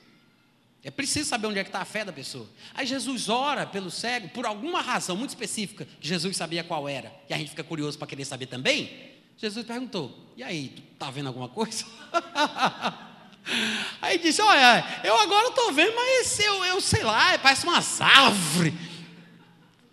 É 0.83 0.91
preciso 0.91 1.29
saber 1.29 1.47
onde 1.47 1.59
é 1.59 1.63
que 1.63 1.69
está 1.69 1.79
a 1.79 1.85
fé 1.85 2.03
da 2.03 2.11
pessoa. 2.11 2.47
Aí 2.73 2.85
Jesus 2.85 3.29
ora 3.29 3.65
pelo 3.65 3.89
cego 3.89 4.27
por 4.29 4.45
alguma 4.45 4.81
razão 4.81 5.15
muito 5.15 5.29
específica, 5.29 5.87
que 5.99 6.07
Jesus 6.07 6.35
sabia 6.35 6.63
qual 6.63 6.89
era, 6.89 7.13
e 7.29 7.33
a 7.33 7.37
gente 7.37 7.51
fica 7.51 7.63
curioso 7.63 7.97
para 7.97 8.07
querer 8.07 8.25
saber 8.25 8.47
também. 8.47 9.13
Jesus 9.37 9.65
perguntou: 9.65 10.13
E 10.35 10.43
aí, 10.43 10.73
tu 10.75 10.83
está 10.93 11.09
vendo 11.09 11.27
alguma 11.27 11.47
coisa? 11.47 11.85
aí 14.01 14.17
disse: 14.17 14.41
Olha, 14.41 15.01
eu 15.05 15.17
agora 15.21 15.47
estou 15.47 15.71
vendo, 15.71 15.95
mas 15.95 16.37
eu, 16.39 16.65
eu 16.65 16.81
sei 16.81 17.03
lá, 17.03 17.37
parece 17.39 17.65
umas 17.65 18.01
árvores. 18.01 18.73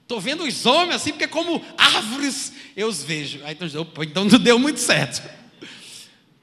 Estou 0.02 0.20
vendo 0.20 0.42
os 0.42 0.66
homens 0.66 0.96
assim, 0.96 1.12
porque 1.12 1.28
como 1.28 1.64
árvores 1.78 2.52
eu 2.76 2.88
os 2.88 3.00
vejo. 3.00 3.44
Aí 3.44 3.52
então, 3.52 3.86
então 4.02 4.24
não 4.24 4.38
deu 4.40 4.58
muito 4.58 4.80
certo. 4.80 5.22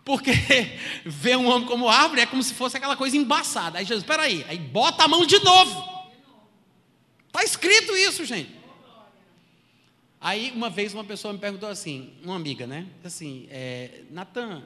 Porque 0.08 0.32
ver 1.06 1.36
um 1.36 1.50
homem 1.50 1.68
como 1.68 1.90
árvore 1.90 2.22
é 2.22 2.26
como 2.26 2.42
se 2.42 2.54
fosse 2.54 2.78
aquela 2.78 2.96
coisa 2.96 3.18
embaçada. 3.18 3.78
Aí 3.78 3.84
Jesus, 3.84 4.04
espera 4.04 4.24
aí, 4.24 4.46
aí 4.48 4.58
bota 4.58 5.04
a 5.04 5.08
mão 5.08 5.26
de 5.26 5.38
novo. 5.44 6.08
Está 7.28 7.44
escrito 7.44 7.94
isso, 7.94 8.24
gente. 8.24 8.56
Aí, 10.22 10.54
uma 10.56 10.70
vez, 10.70 10.94
uma 10.94 11.04
pessoa 11.04 11.34
me 11.34 11.40
perguntou 11.40 11.68
assim, 11.68 12.14
uma 12.24 12.38
amiga, 12.38 12.66
né? 12.66 12.88
Assim, 13.04 13.48
é, 13.52 14.04
Natan, 14.10 14.64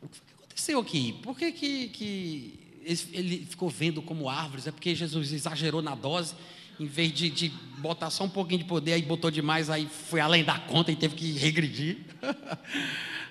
o 0.00 0.06
que 0.06 0.20
aconteceu 0.32 0.78
aqui? 0.78 1.14
Por 1.20 1.36
que, 1.36 1.50
que, 1.50 1.88
que 1.88 2.80
ele 3.12 3.46
ficou 3.50 3.68
vendo 3.68 4.00
como 4.00 4.30
árvores? 4.30 4.68
É 4.68 4.70
porque 4.70 4.94
Jesus 4.94 5.32
exagerou 5.32 5.82
na 5.82 5.96
dose, 5.96 6.36
em 6.78 6.86
vez 6.86 7.12
de, 7.12 7.28
de 7.28 7.48
botar 7.78 8.10
só 8.10 8.24
um 8.24 8.28
pouquinho 8.28 8.60
de 8.60 8.64
poder, 8.64 8.92
aí 8.92 9.02
botou 9.02 9.30
demais, 9.30 9.68
aí 9.70 9.88
foi 9.88 10.20
além 10.20 10.44
da 10.44 10.58
conta 10.58 10.92
e 10.92 10.96
teve 10.96 11.14
que 11.14 11.32
regredir. 11.32 11.98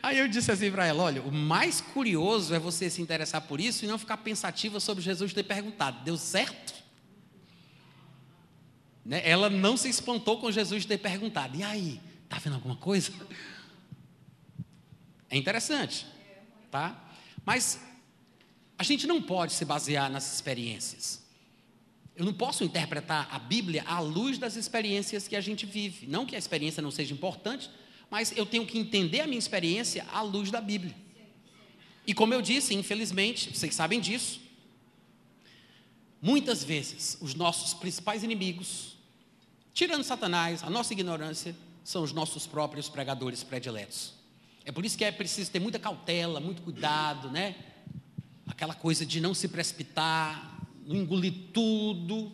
Aí 0.01 0.19
eu 0.19 0.27
disse 0.27 0.51
assim 0.51 0.71
para 0.71 0.85
ela: 0.85 1.03
olha, 1.03 1.21
o 1.23 1.31
mais 1.31 1.81
curioso 1.81 2.53
é 2.53 2.59
você 2.59 2.89
se 2.89 3.01
interessar 3.01 3.41
por 3.41 3.59
isso 3.59 3.83
e 3.83 3.87
não 3.87 3.97
ficar 3.97 4.17
pensativa 4.17 4.79
sobre 4.79 5.03
Jesus 5.03 5.33
ter 5.33 5.43
perguntado, 5.43 6.03
deu 6.03 6.15
certo? 6.15 6.73
Né? 9.03 9.21
Ela 9.27 9.49
não 9.49 9.75
se 9.75 9.89
espantou 9.89 10.39
com 10.39 10.51
Jesus 10.51 10.85
ter 10.85 10.99
perguntado, 10.99 11.57
e 11.57 11.63
aí, 11.63 11.99
está 12.23 12.37
vendo 12.37 12.53
alguma 12.53 12.75
coisa? 12.75 13.11
É 15.29 15.35
interessante, 15.35 16.05
tá? 16.71 16.95
Mas 17.43 17.81
a 18.77 18.83
gente 18.83 19.07
não 19.07 19.21
pode 19.21 19.53
se 19.53 19.65
basear 19.65 20.09
nas 20.09 20.35
experiências. 20.35 21.26
Eu 22.17 22.25
não 22.25 22.33
posso 22.33 22.63
interpretar 22.63 23.29
a 23.31 23.37
Bíblia 23.37 23.83
à 23.85 23.99
luz 23.99 24.39
das 24.39 24.55
experiências 24.55 25.27
que 25.27 25.35
a 25.35 25.41
gente 25.41 25.67
vive. 25.67 26.07
Não 26.07 26.25
que 26.25 26.35
a 26.35 26.39
experiência 26.39 26.81
não 26.81 26.89
seja 26.89 27.13
importante, 27.13 27.69
mas 28.09 28.35
eu 28.35 28.43
tenho 28.43 28.65
que 28.65 28.79
entender 28.79 29.21
a 29.21 29.27
minha 29.27 29.37
experiência 29.37 30.03
à 30.11 30.21
luz 30.23 30.49
da 30.49 30.59
Bíblia. 30.59 30.95
E 32.07 32.15
como 32.15 32.33
eu 32.33 32.41
disse, 32.41 32.73
infelizmente, 32.73 33.55
vocês 33.55 33.75
sabem 33.75 33.99
disso, 33.99 34.41
muitas 36.19 36.63
vezes 36.63 37.19
os 37.21 37.35
nossos 37.35 37.75
principais 37.75 38.23
inimigos, 38.23 38.97
tirando 39.71 40.03
Satanás, 40.03 40.63
a 40.63 40.69
nossa 40.71 40.93
ignorância, 40.93 41.55
são 41.83 42.01
os 42.01 42.11
nossos 42.11 42.47
próprios 42.47 42.89
pregadores 42.89 43.43
prediletos. 43.43 44.13
É 44.65 44.71
por 44.71 44.83
isso 44.83 44.97
que 44.97 45.05
é 45.05 45.11
preciso 45.11 45.51
ter 45.51 45.59
muita 45.59 45.77
cautela, 45.77 46.39
muito 46.39 46.63
cuidado, 46.63 47.29
né? 47.29 47.55
aquela 48.47 48.73
coisa 48.73 49.05
de 49.05 49.21
não 49.21 49.33
se 49.33 49.47
precipitar, 49.47 50.56
não 50.87 50.95
engolir 50.95 51.33
tudo. 51.53 52.31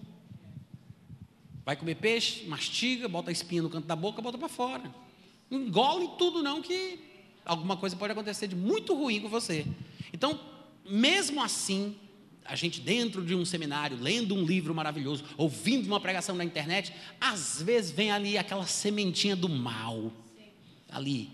Vai 1.66 1.76
comer 1.76 1.96
peixe, 1.96 2.46
mastiga, 2.46 3.08
bota 3.08 3.32
a 3.32 3.34
espinha 3.34 3.64
no 3.64 3.70
canto 3.70 3.88
da 3.88 3.96
boca, 3.96 4.22
bota 4.22 4.38
para 4.38 4.48
fora. 4.48 4.94
Não 5.50 5.62
engole 5.62 6.10
tudo, 6.18 6.44
não, 6.44 6.62
que 6.62 7.00
alguma 7.44 7.76
coisa 7.76 7.96
pode 7.96 8.12
acontecer 8.12 8.48
de 8.48 8.56
muito 8.56 8.94
ruim 8.94 9.20
com 9.20 9.30
você. 9.30 9.66
Então, 10.12 10.40
mesmo 10.88 11.42
assim, 11.42 11.96
a 12.46 12.56
gente 12.56 12.80
dentro 12.80 13.26
de 13.26 13.34
um 13.34 13.44
seminário, 13.46 13.98
lendo 14.00 14.36
um 14.36 14.46
livro 14.46 14.76
maravilhoso, 14.76 15.24
ouvindo 15.38 15.88
uma 15.88 16.00
pregação 16.00 16.36
na 16.36 16.44
internet, 16.44 16.94
às 17.20 17.62
vezes 17.62 17.92
vem 17.92 18.12
ali 18.12 18.38
aquela 18.38 18.68
sementinha 18.68 19.36
do 19.36 19.50
mal. 19.50 20.12
Ali. 20.90 21.32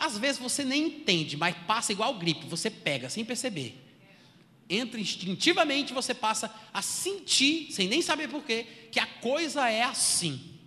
Às 0.00 0.18
vezes 0.18 0.40
você 0.40 0.64
nem 0.64 0.86
entende, 0.86 1.36
mas 1.36 1.54
passa 1.66 1.92
igual 1.92 2.18
gripe, 2.18 2.46
você 2.46 2.68
pega 2.68 3.08
sem 3.08 3.24
perceber. 3.24 3.87
Entra 4.68 5.00
instintivamente, 5.00 5.92
você 5.92 6.12
passa 6.12 6.54
a 6.72 6.82
sentir, 6.82 7.72
sem 7.72 7.88
nem 7.88 8.02
saber 8.02 8.28
porquê, 8.28 8.66
que 8.92 9.00
a 9.00 9.06
coisa 9.06 9.68
é 9.68 9.82
assim. 9.82 10.58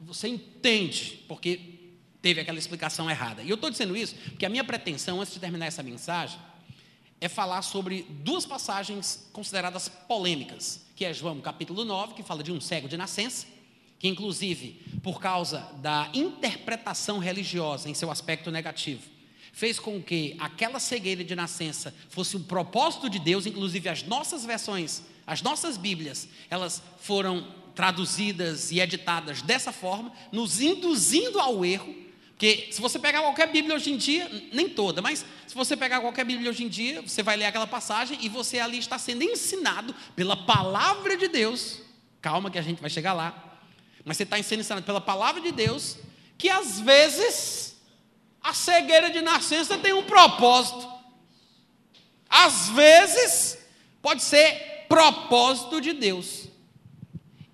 Você 0.00 0.28
entende, 0.28 1.24
porque 1.26 1.78
teve 2.20 2.40
aquela 2.40 2.58
explicação 2.58 3.10
errada. 3.10 3.42
E 3.42 3.48
eu 3.48 3.54
estou 3.54 3.70
dizendo 3.70 3.96
isso 3.96 4.14
porque 4.30 4.44
a 4.44 4.48
minha 4.48 4.64
pretensão, 4.64 5.20
antes 5.20 5.32
de 5.32 5.40
terminar 5.40 5.66
essa 5.66 5.82
mensagem, 5.82 6.38
é 7.20 7.28
falar 7.28 7.62
sobre 7.62 8.02
duas 8.02 8.46
passagens 8.46 9.28
consideradas 9.32 9.88
polêmicas, 9.88 10.86
que 10.94 11.04
é 11.04 11.12
João 11.12 11.40
capítulo 11.40 11.84
9, 11.84 12.14
que 12.14 12.22
fala 12.22 12.42
de 12.42 12.52
um 12.52 12.60
cego 12.60 12.88
de 12.88 12.96
nascença, 12.96 13.46
que 13.98 14.06
inclusive, 14.06 14.80
por 15.02 15.20
causa 15.20 15.60
da 15.80 16.10
interpretação 16.14 17.18
religiosa 17.18 17.88
em 17.88 17.94
seu 17.94 18.10
aspecto 18.10 18.50
negativo, 18.50 19.02
fez 19.58 19.80
com 19.80 20.00
que 20.00 20.36
aquela 20.38 20.78
cegueira 20.78 21.24
de 21.24 21.34
nascença 21.34 21.92
fosse 22.08 22.36
um 22.36 22.42
propósito 22.44 23.10
de 23.10 23.18
Deus, 23.18 23.44
inclusive 23.44 23.88
as 23.88 24.04
nossas 24.04 24.44
versões, 24.44 25.02
as 25.26 25.42
nossas 25.42 25.76
Bíblias, 25.76 26.28
elas 26.48 26.80
foram 27.00 27.52
traduzidas 27.74 28.70
e 28.70 28.78
editadas 28.78 29.42
dessa 29.42 29.72
forma, 29.72 30.12
nos 30.30 30.60
induzindo 30.60 31.40
ao 31.40 31.64
erro, 31.64 31.92
porque 32.28 32.68
se 32.70 32.80
você 32.80 33.00
pegar 33.00 33.20
qualquer 33.20 33.50
Bíblia 33.50 33.74
hoje 33.74 33.90
em 33.90 33.96
dia, 33.96 34.30
nem 34.52 34.68
toda, 34.68 35.02
mas 35.02 35.26
se 35.44 35.56
você 35.56 35.76
pegar 35.76 36.00
qualquer 36.00 36.24
Bíblia 36.24 36.50
hoje 36.50 36.62
em 36.62 36.68
dia, 36.68 37.02
você 37.02 37.20
vai 37.20 37.36
ler 37.36 37.46
aquela 37.46 37.66
passagem 37.66 38.16
e 38.22 38.28
você 38.28 38.60
ali 38.60 38.78
está 38.78 38.96
sendo 38.96 39.24
ensinado 39.24 39.92
pela 40.14 40.36
palavra 40.36 41.16
de 41.16 41.26
Deus. 41.26 41.80
Calma 42.22 42.48
que 42.48 42.58
a 42.58 42.62
gente 42.62 42.80
vai 42.80 42.90
chegar 42.90 43.12
lá 43.12 43.44
mas 44.04 44.16
você 44.16 44.22
está 44.22 44.42
sendo 44.42 44.60
ensinado 44.60 44.86
pela 44.86 45.00
palavra 45.00 45.40
de 45.42 45.52
Deus 45.52 45.98
que 46.38 46.48
às 46.48 46.80
vezes 46.80 47.67
a 48.48 48.54
cegueira 48.54 49.10
de 49.10 49.20
nascença 49.20 49.76
tem 49.76 49.92
um 49.92 50.04
propósito. 50.04 50.90
Às 52.26 52.70
vezes 52.70 53.58
pode 54.00 54.22
ser 54.22 54.86
propósito 54.88 55.82
de 55.82 55.92
Deus. 55.92 56.48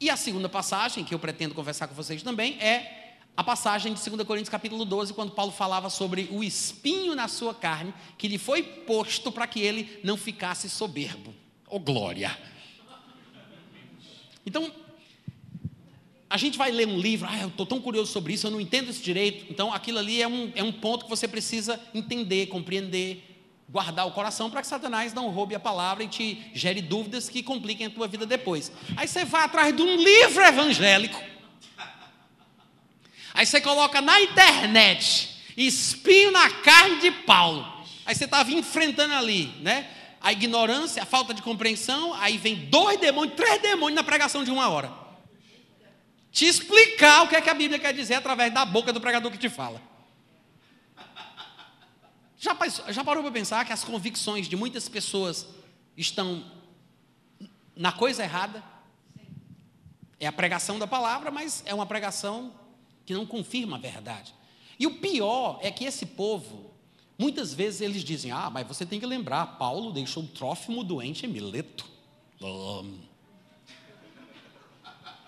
E 0.01 0.09
a 0.09 0.16
segunda 0.16 0.49
passagem 0.49 1.05
que 1.05 1.12
eu 1.12 1.18
pretendo 1.18 1.53
conversar 1.53 1.88
com 1.88 1.95
vocês 1.97 2.22
também 2.22 2.61
é 2.61 3.16
a 3.36 3.42
passagem 3.42 3.92
de 3.92 4.09
2 4.09 4.24
Coríntios 4.24 4.49
capítulo 4.49 4.84
12, 4.84 5.12
quando 5.14 5.32
Paulo 5.32 5.51
falava 5.51 5.90
sobre 5.90 6.28
o 6.30 6.45
espinho 6.45 7.16
na 7.16 7.26
sua 7.26 7.53
carne, 7.53 7.92
que 8.16 8.28
lhe 8.28 8.38
foi 8.38 8.62
posto 8.62 9.32
para 9.32 9.49
que 9.49 9.61
ele 9.61 9.99
não 10.05 10.16
ficasse 10.16 10.70
soberbo. 10.70 11.34
Oh 11.66 11.80
glória! 11.80 12.38
Então, 14.47 14.70
a 16.35 16.37
gente 16.37 16.59
vai 16.59 16.72
ler 16.72 16.89
um 16.89 16.99
livro, 16.99 17.28
ah, 17.30 17.39
eu 17.39 17.47
estou 17.47 17.64
tão 17.64 17.80
curioso 17.80 18.11
sobre 18.11 18.32
isso, 18.32 18.49
eu 18.49 18.51
não 18.51 18.61
entendo 18.61 18.91
esse 18.91 19.01
direito. 19.01 19.47
Então, 19.49 19.72
aquilo 19.72 20.01
ali 20.01 20.20
é 20.20 20.26
um, 20.26 20.51
é 20.57 20.64
um 20.64 20.72
ponto 20.72 21.05
que 21.05 21.09
você 21.09 21.28
precisa 21.28 21.80
entender, 21.95 22.49
compreender, 22.49 23.22
guardar 23.68 24.05
o 24.05 24.11
coração 24.11 24.51
para 24.51 24.61
que 24.61 24.66
Satanás 24.66 25.14
não 25.14 25.30
roube 25.30 25.55
a 25.55 25.61
palavra 25.61 26.03
e 26.03 26.09
te 26.09 26.43
gere 26.53 26.82
dúvidas 26.82 27.28
que 27.28 27.41
compliquem 27.41 27.87
a 27.87 27.91
tua 27.91 28.09
vida 28.09 28.26
depois. 28.26 28.72
Aí 28.97 29.07
você 29.07 29.24
vai 29.24 29.45
atrás 29.45 29.76
de 29.76 29.80
um 29.80 29.95
livro 29.95 30.43
evangélico. 30.43 31.22
Aí 33.32 33.47
você 33.47 33.61
coloca 33.61 34.01
na 34.01 34.20
internet, 34.20 35.37
espinho 35.57 36.32
na 36.32 36.51
carne 36.51 36.99
de 36.99 37.12
Paulo. 37.12 37.64
Aí 38.05 38.12
você 38.12 38.24
estava 38.24 38.51
enfrentando 38.51 39.14
ali, 39.14 39.55
né? 39.61 39.89
A 40.20 40.32
ignorância, 40.32 41.01
a 41.01 41.07
falta 41.07 41.32
de 41.32 41.43
compreensão, 41.43 42.12
aí 42.14 42.37
vem 42.37 42.57
dois 42.57 42.99
demônios, 42.99 43.37
três 43.37 43.62
demônios 43.62 43.95
na 43.95 44.03
pregação 44.03 44.43
de 44.43 44.51
uma 44.51 44.68
hora 44.68 45.03
te 46.35 46.47
explicar 46.47 47.22
o 47.22 47.28
que 47.28 47.37
é 47.37 47.41
que 47.41 47.49
a 47.49 47.55
Bíblia 47.55 47.78
quer 47.78 47.95
dizer 47.95 48.14
através 48.14 48.53
da 48.53 48.64
boca 48.64 48.93
do 48.93 49.01
pregador 49.01 49.30
que 49.30 49.39
te 49.39 49.49
fala. 49.49 49.80
Já, 52.37 52.59
já 52.91 53.05
parou 53.05 53.22
para 53.22 53.30
pensar 53.30 53.64
que 53.64 53.72
as 53.72 53.85
convicções 53.85 54.49
de 54.49 54.57
muitas 54.57 54.89
pessoas 54.89 55.47
estão 55.97 56.45
na 57.76 57.93
coisa 57.93 58.24
errada? 58.24 58.64
É 60.18 60.26
a 60.26 60.32
pregação 60.32 60.76
da 60.76 60.89
palavra, 60.89 61.30
mas 61.30 61.62
é 61.66 61.72
uma 61.72 61.87
pregação 61.87 62.53
que 63.07 63.14
não 63.14 63.24
confirma 63.24 63.76
a 63.76 63.80
verdade. 63.80 64.35
E 64.76 64.89
o 64.89 64.99
pior 64.99 65.61
é 65.62 65.70
que 65.70 65.85
esse 65.85 66.05
povo, 66.05 66.74
muitas 67.16 67.55
vezes 67.55 67.80
eles 67.80 68.03
dizem: 68.03 68.32
Ah, 68.32 68.51
mas 68.51 68.66
você 68.66 68.85
tem 68.85 68.99
que 68.99 69.07
lembrar, 69.07 69.57
Paulo 69.57 69.93
deixou 69.93 70.24
o 70.24 70.26
Trófimo 70.26 70.82
doente 70.82 71.26
em 71.26 71.28
Mileto. 71.28 71.89
Um, 72.43 72.99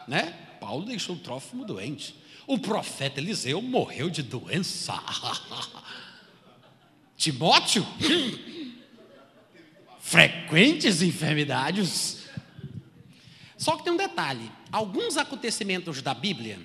né? 0.09 0.46
Paulo 0.61 0.85
deixou 0.85 1.17
o 1.17 1.19
Trófimo 1.19 1.65
doente. 1.65 2.15
O 2.47 2.59
profeta 2.59 3.21
Eliseu 3.21 3.61
morreu 3.61 4.09
de 4.09 4.23
doença. 4.23 5.03
Timóteo, 7.17 7.85
frequentes 9.99 11.03
enfermidades. 11.03 12.27
Só 13.57 13.77
que 13.77 13.85
tem 13.85 13.93
um 13.93 13.97
detalhe: 13.97 14.51
alguns 14.71 15.17
acontecimentos 15.17 16.03
da 16.03 16.15
Bíblia 16.15 16.61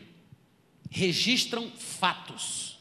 registram 0.89 1.71
fatos, 1.71 2.77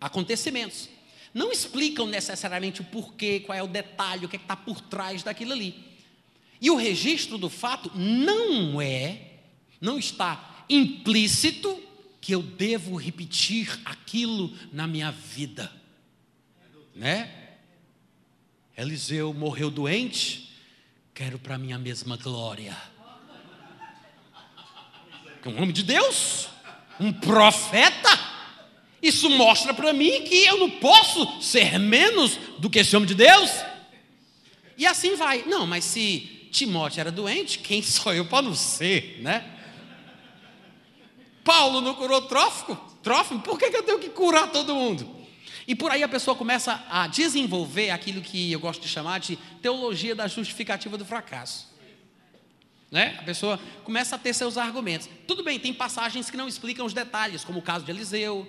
acontecimentos. 0.00 0.88
Não 1.34 1.52
explicam 1.52 2.06
necessariamente 2.06 2.80
o 2.80 2.84
porquê, 2.84 3.40
qual 3.40 3.56
é 3.56 3.62
o 3.62 3.68
detalhe, 3.68 4.26
o 4.26 4.28
que 4.28 4.36
é 4.36 4.40
está 4.40 4.56
por 4.56 4.80
trás 4.80 5.22
daquilo 5.22 5.52
ali. 5.52 5.92
E 6.60 6.70
o 6.70 6.76
registro 6.76 7.38
do 7.38 7.48
fato 7.48 7.90
não 7.96 8.80
é 8.80 9.31
não 9.82 9.98
está 9.98 10.64
implícito 10.68 11.82
que 12.20 12.32
eu 12.32 12.40
devo 12.40 12.94
repetir 12.94 13.80
aquilo 13.84 14.56
na 14.72 14.86
minha 14.86 15.10
vida, 15.10 15.70
né? 16.94 17.56
Eliseu 18.78 19.34
morreu 19.34 19.72
doente, 19.72 20.54
quero 21.12 21.36
para 21.36 21.58
minha 21.58 21.76
mesma 21.78 22.16
glória. 22.16 22.76
Um 25.44 25.56
homem 25.56 25.72
de 25.72 25.82
Deus, 25.82 26.48
um 27.00 27.12
profeta. 27.12 28.08
Isso 29.02 29.28
mostra 29.30 29.74
para 29.74 29.92
mim 29.92 30.22
que 30.22 30.44
eu 30.44 30.58
não 30.58 30.70
posso 30.70 31.42
ser 31.42 31.76
menos 31.80 32.38
do 32.60 32.70
que 32.70 32.78
esse 32.78 32.94
homem 32.96 33.08
de 33.08 33.16
Deus. 33.16 33.50
E 34.78 34.86
assim 34.86 35.16
vai. 35.16 35.42
Não, 35.44 35.66
mas 35.66 35.84
se 35.84 36.48
Timóteo 36.52 37.00
era 37.00 37.10
doente, 37.10 37.58
quem 37.58 37.82
sou 37.82 38.14
eu 38.14 38.26
para 38.26 38.42
não 38.42 38.54
ser, 38.54 39.18
né? 39.20 39.58
Paulo 41.44 41.80
não 41.80 41.94
curou 41.94 42.22
Trófico? 42.22 42.76
Trófimo, 43.02 43.40
por 43.40 43.58
que, 43.58 43.70
que 43.70 43.76
eu 43.76 43.82
tenho 43.82 43.98
que 43.98 44.10
curar 44.10 44.50
todo 44.50 44.74
mundo? 44.74 45.22
E 45.66 45.74
por 45.74 45.90
aí 45.90 46.02
a 46.02 46.08
pessoa 46.08 46.36
começa 46.36 46.84
a 46.90 47.06
desenvolver 47.06 47.90
aquilo 47.90 48.20
que 48.20 48.50
eu 48.50 48.60
gosto 48.60 48.82
de 48.82 48.88
chamar 48.88 49.20
de 49.20 49.36
teologia 49.60 50.14
da 50.14 50.26
justificativa 50.26 50.96
do 50.96 51.04
fracasso. 51.04 51.70
Né? 52.90 53.16
A 53.18 53.22
pessoa 53.22 53.58
começa 53.84 54.16
a 54.16 54.18
ter 54.18 54.34
seus 54.34 54.58
argumentos. 54.58 55.08
Tudo 55.26 55.42
bem, 55.42 55.58
tem 55.58 55.72
passagens 55.72 56.28
que 56.30 56.36
não 56.36 56.46
explicam 56.46 56.84
os 56.84 56.92
detalhes, 56.92 57.44
como 57.44 57.58
o 57.58 57.62
caso 57.62 57.84
de 57.84 57.90
Eliseu, 57.90 58.46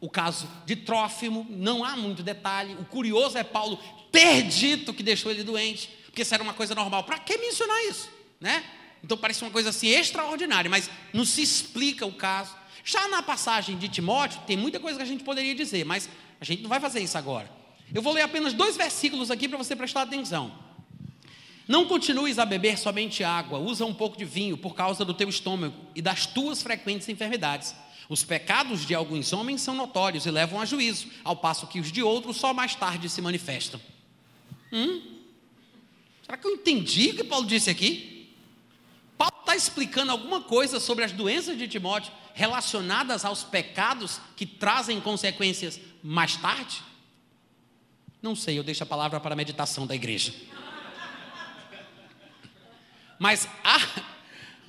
o 0.00 0.08
caso 0.08 0.48
de 0.64 0.76
Trófimo, 0.76 1.46
não 1.50 1.84
há 1.84 1.96
muito 1.96 2.22
detalhe. 2.22 2.74
O 2.74 2.84
curioso 2.84 3.36
é 3.36 3.44
Paulo 3.44 3.78
ter 4.12 4.42
dito 4.42 4.94
que 4.94 5.02
deixou 5.02 5.30
ele 5.30 5.42
doente, 5.42 5.88
porque 6.06 6.22
isso 6.22 6.32
era 6.32 6.42
uma 6.42 6.54
coisa 6.54 6.74
normal. 6.74 7.04
Para 7.04 7.18
que 7.18 7.36
mencionar 7.36 7.84
isso? 7.84 8.08
Né? 8.40 8.64
Então 9.02 9.16
parece 9.16 9.42
uma 9.42 9.50
coisa 9.50 9.70
assim 9.70 9.88
extraordinária, 9.88 10.70
mas 10.70 10.90
não 11.12 11.24
se 11.24 11.42
explica 11.42 12.04
o 12.06 12.12
caso. 12.12 12.54
Já 12.84 13.08
na 13.08 13.22
passagem 13.22 13.76
de 13.76 13.88
Timóteo, 13.88 14.40
tem 14.46 14.56
muita 14.56 14.80
coisa 14.80 14.98
que 14.98 15.02
a 15.02 15.06
gente 15.06 15.24
poderia 15.24 15.54
dizer, 15.54 15.84
mas 15.84 16.08
a 16.40 16.44
gente 16.44 16.62
não 16.62 16.68
vai 16.68 16.80
fazer 16.80 17.00
isso 17.00 17.16
agora. 17.16 17.50
Eu 17.92 18.02
vou 18.02 18.12
ler 18.12 18.22
apenas 18.22 18.52
dois 18.52 18.76
versículos 18.76 19.30
aqui 19.30 19.48
para 19.48 19.58
você 19.58 19.74
prestar 19.74 20.02
atenção. 20.02 20.52
Não 21.66 21.86
continues 21.86 22.38
a 22.38 22.44
beber 22.44 22.76
somente 22.78 23.22
água, 23.22 23.58
usa 23.58 23.84
um 23.84 23.94
pouco 23.94 24.16
de 24.16 24.24
vinho 24.24 24.56
por 24.56 24.74
causa 24.74 25.04
do 25.04 25.14
teu 25.14 25.28
estômago 25.28 25.76
e 25.94 26.02
das 26.02 26.26
tuas 26.26 26.62
frequentes 26.62 27.08
enfermidades. 27.08 27.74
Os 28.08 28.24
pecados 28.24 28.84
de 28.84 28.92
alguns 28.92 29.32
homens 29.32 29.60
são 29.60 29.72
notórios 29.72 30.26
e 30.26 30.30
levam 30.32 30.60
a 30.60 30.64
juízo, 30.64 31.06
ao 31.22 31.36
passo 31.36 31.68
que 31.68 31.78
os 31.78 31.92
de 31.92 32.02
outros 32.02 32.38
só 32.38 32.52
mais 32.52 32.74
tarde 32.74 33.08
se 33.08 33.22
manifestam. 33.22 33.80
Hum? 34.72 35.00
Será 36.24 36.36
que 36.36 36.46
eu 36.46 36.54
entendi 36.54 37.10
o 37.10 37.14
que 37.14 37.22
Paulo 37.22 37.46
disse 37.46 37.70
aqui? 37.70 38.19
Paulo 39.20 39.36
está 39.40 39.54
explicando 39.54 40.12
alguma 40.12 40.40
coisa 40.40 40.80
sobre 40.80 41.04
as 41.04 41.12
doenças 41.12 41.58
de 41.58 41.68
Timóteo 41.68 42.10
relacionadas 42.32 43.22
aos 43.22 43.44
pecados 43.44 44.18
que 44.34 44.46
trazem 44.46 44.98
consequências 44.98 45.78
mais 46.02 46.36
tarde? 46.36 46.82
Não 48.22 48.34
sei, 48.34 48.58
eu 48.58 48.62
deixo 48.62 48.82
a 48.82 48.86
palavra 48.86 49.20
para 49.20 49.34
a 49.34 49.36
meditação 49.36 49.86
da 49.86 49.94
igreja. 49.94 50.32
Mas 53.18 53.46
há, 53.62 54.06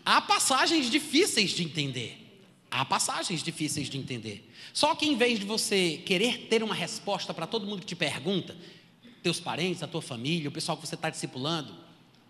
há 0.05 0.21
passagens 0.21 0.91
difíceis 0.91 1.51
de 1.51 1.63
entender. 1.63 2.43
Há 2.69 2.83
passagens 2.83 3.41
difíceis 3.41 3.89
de 3.89 3.97
entender. 3.97 4.51
Só 4.73 4.93
que 4.95 5.05
em 5.05 5.15
vez 5.15 5.39
de 5.39 5.45
você 5.45 6.03
querer 6.05 6.49
ter 6.49 6.61
uma 6.61 6.75
resposta 6.75 7.33
para 7.33 7.47
todo 7.47 7.65
mundo 7.65 7.79
que 7.79 7.85
te 7.85 7.95
pergunta, 7.95 8.53
teus 9.23 9.39
parentes, 9.39 9.81
a 9.81 9.87
tua 9.87 10.01
família, 10.01 10.49
o 10.49 10.51
pessoal 10.51 10.77
que 10.77 10.85
você 10.85 10.95
está 10.95 11.09
discipulando, 11.09 11.73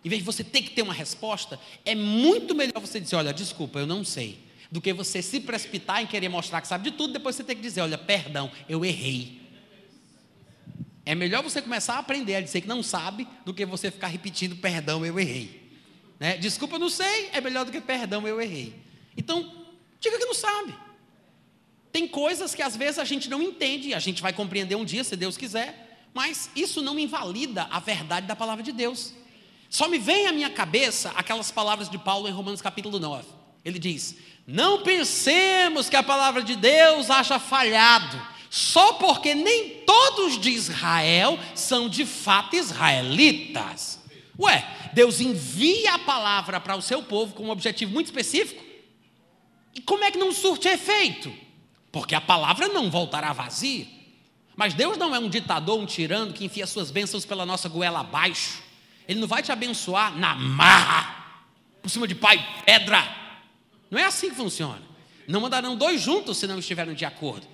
em 0.04 0.10
vez 0.10 0.22
de 0.22 0.26
você 0.26 0.44
ter 0.44 0.62
que 0.62 0.72
ter 0.72 0.82
uma 0.82 0.94
resposta, 0.94 1.60
é 1.86 1.96
muito 1.96 2.54
melhor 2.56 2.80
você 2.80 3.00
dizer: 3.00 3.16
olha, 3.16 3.34
desculpa, 3.34 3.80
eu 3.80 3.88
não 3.88 4.04
sei, 4.04 4.40
do 4.72 4.82
que 4.82 4.94
você 4.94 5.22
se 5.22 5.40
precipitar 5.40 6.02
em 6.02 6.08
querer 6.08 6.30
mostrar 6.30 6.62
que 6.62 6.68
sabe 6.68 6.90
de 6.90 6.98
tudo, 6.98 7.14
depois 7.14 7.36
você 7.36 7.44
ter 7.44 7.56
que 7.56 7.62
dizer: 7.62 7.82
olha, 7.82 7.98
perdão, 7.98 8.52
eu 8.68 8.84
errei. 8.84 9.42
É 11.06 11.16
melhor 11.16 11.42
você 11.42 11.62
começar 11.62 11.96
a 11.96 12.00
aprender 12.00 12.36
a 12.36 12.42
dizer 12.42 12.62
que 12.62 12.68
não 12.68 12.84
sabe, 12.84 13.28
do 13.46 13.54
que 13.54 13.66
você 13.66 13.90
ficar 13.90 14.08
repetindo: 14.08 14.56
perdão, 14.56 15.06
eu 15.06 15.20
errei. 15.20 15.62
Né? 16.20 16.38
Desculpa, 16.38 16.76
eu 16.76 16.80
não 16.80 16.90
sei, 16.90 17.30
é 17.34 17.42
melhor 17.42 17.66
do 17.66 17.72
que 17.72 17.82
perdão, 17.82 18.28
eu 18.28 18.40
errei. 18.40 18.76
Então, 19.18 19.62
Diga 20.02 20.18
que 20.18 20.26
não 20.26 20.34
sabe. 20.34 20.76
Tem 21.92 22.08
coisas 22.08 22.56
que 22.56 22.64
às 22.64 22.76
vezes 22.76 22.98
a 22.98 23.06
gente 23.06 23.30
não 23.30 23.42
entende, 23.42 23.94
a 23.94 24.00
gente 24.00 24.22
vai 24.22 24.34
compreender 24.34 24.76
um 24.76 24.84
dia, 24.84 25.04
se 25.04 25.16
Deus 25.16 25.38
quiser, 25.38 26.08
mas 26.14 26.50
isso 26.56 26.82
não 26.82 26.98
invalida 26.98 27.68
a 27.70 27.80
verdade 27.80 28.26
da 28.26 28.36
palavra 28.36 28.64
de 28.64 28.72
Deus. 28.72 29.14
Só 29.72 29.88
me 29.88 29.98
vem 29.98 30.28
à 30.28 30.32
minha 30.32 30.50
cabeça 30.50 31.12
aquelas 31.16 31.50
palavras 31.50 31.90
de 31.90 31.98
Paulo 31.98 32.28
em 32.28 32.32
Romanos 32.32 32.62
capítulo 32.62 33.00
9. 33.00 33.26
Ele 33.66 33.80
diz: 33.80 34.18
Não 34.46 34.84
pensemos 34.84 35.90
que 35.90 35.96
a 35.96 36.04
palavra 36.04 36.44
de 36.44 36.56
Deus 36.56 37.10
haja 37.10 37.40
falhado, 37.40 38.22
só 38.50 38.94
porque 38.94 39.34
nem 39.34 39.84
todos 39.86 40.38
de 40.38 40.52
Israel 40.52 41.40
são 41.56 41.90
de 41.90 42.06
fato 42.06 42.56
israelitas. 42.56 44.00
Ué, 44.38 44.64
Deus 44.94 45.22
envia 45.22 45.94
a 45.94 46.00
palavra 46.00 46.60
para 46.60 46.76
o 46.76 46.82
seu 46.82 47.02
povo 47.02 47.34
com 47.34 47.46
um 47.46 47.50
objetivo 47.50 47.94
muito 47.94 48.08
específico 48.08 48.62
e 49.74 49.80
como 49.80 50.04
é 50.04 50.12
que 50.12 50.18
não 50.18 50.34
surte 50.34 50.68
efeito? 50.68 51.34
Porque 51.92 52.16
a 52.16 52.22
palavra 52.22 52.68
não 52.68 52.90
voltará 52.92 53.32
vazia. 53.34 53.88
Mas 54.56 54.74
Deus 54.74 54.98
não 54.98 55.16
é 55.16 55.20
um 55.20 55.30
ditador, 55.30 55.80
um 55.80 55.86
tirano 55.86 56.34
que 56.34 56.46
enfia 56.46 56.68
suas 56.68 56.92
bênçãos 56.92 57.26
pela 57.26 57.46
nossa 57.46 57.70
goela 57.70 58.02
abaixo. 58.02 58.62
Ele 59.08 59.20
não 59.20 59.28
vai 59.28 59.42
te 59.42 59.52
abençoar 59.52 60.16
na 60.18 60.36
marra, 60.36 61.44
por 61.82 61.90
cima 61.90 62.08
de 62.08 62.16
pai 62.16 62.38
pedra. 62.66 63.04
Não 63.90 64.00
é 64.00 64.06
assim 64.06 64.30
que 64.30 64.36
funciona. 64.36 64.82
Não 65.28 65.42
mandarão 65.42 65.76
dois 65.76 66.02
juntos 66.02 66.38
se 66.38 66.48
não 66.48 66.60
estiverem 66.60 66.94
de 66.94 67.06
acordo. 67.06 67.48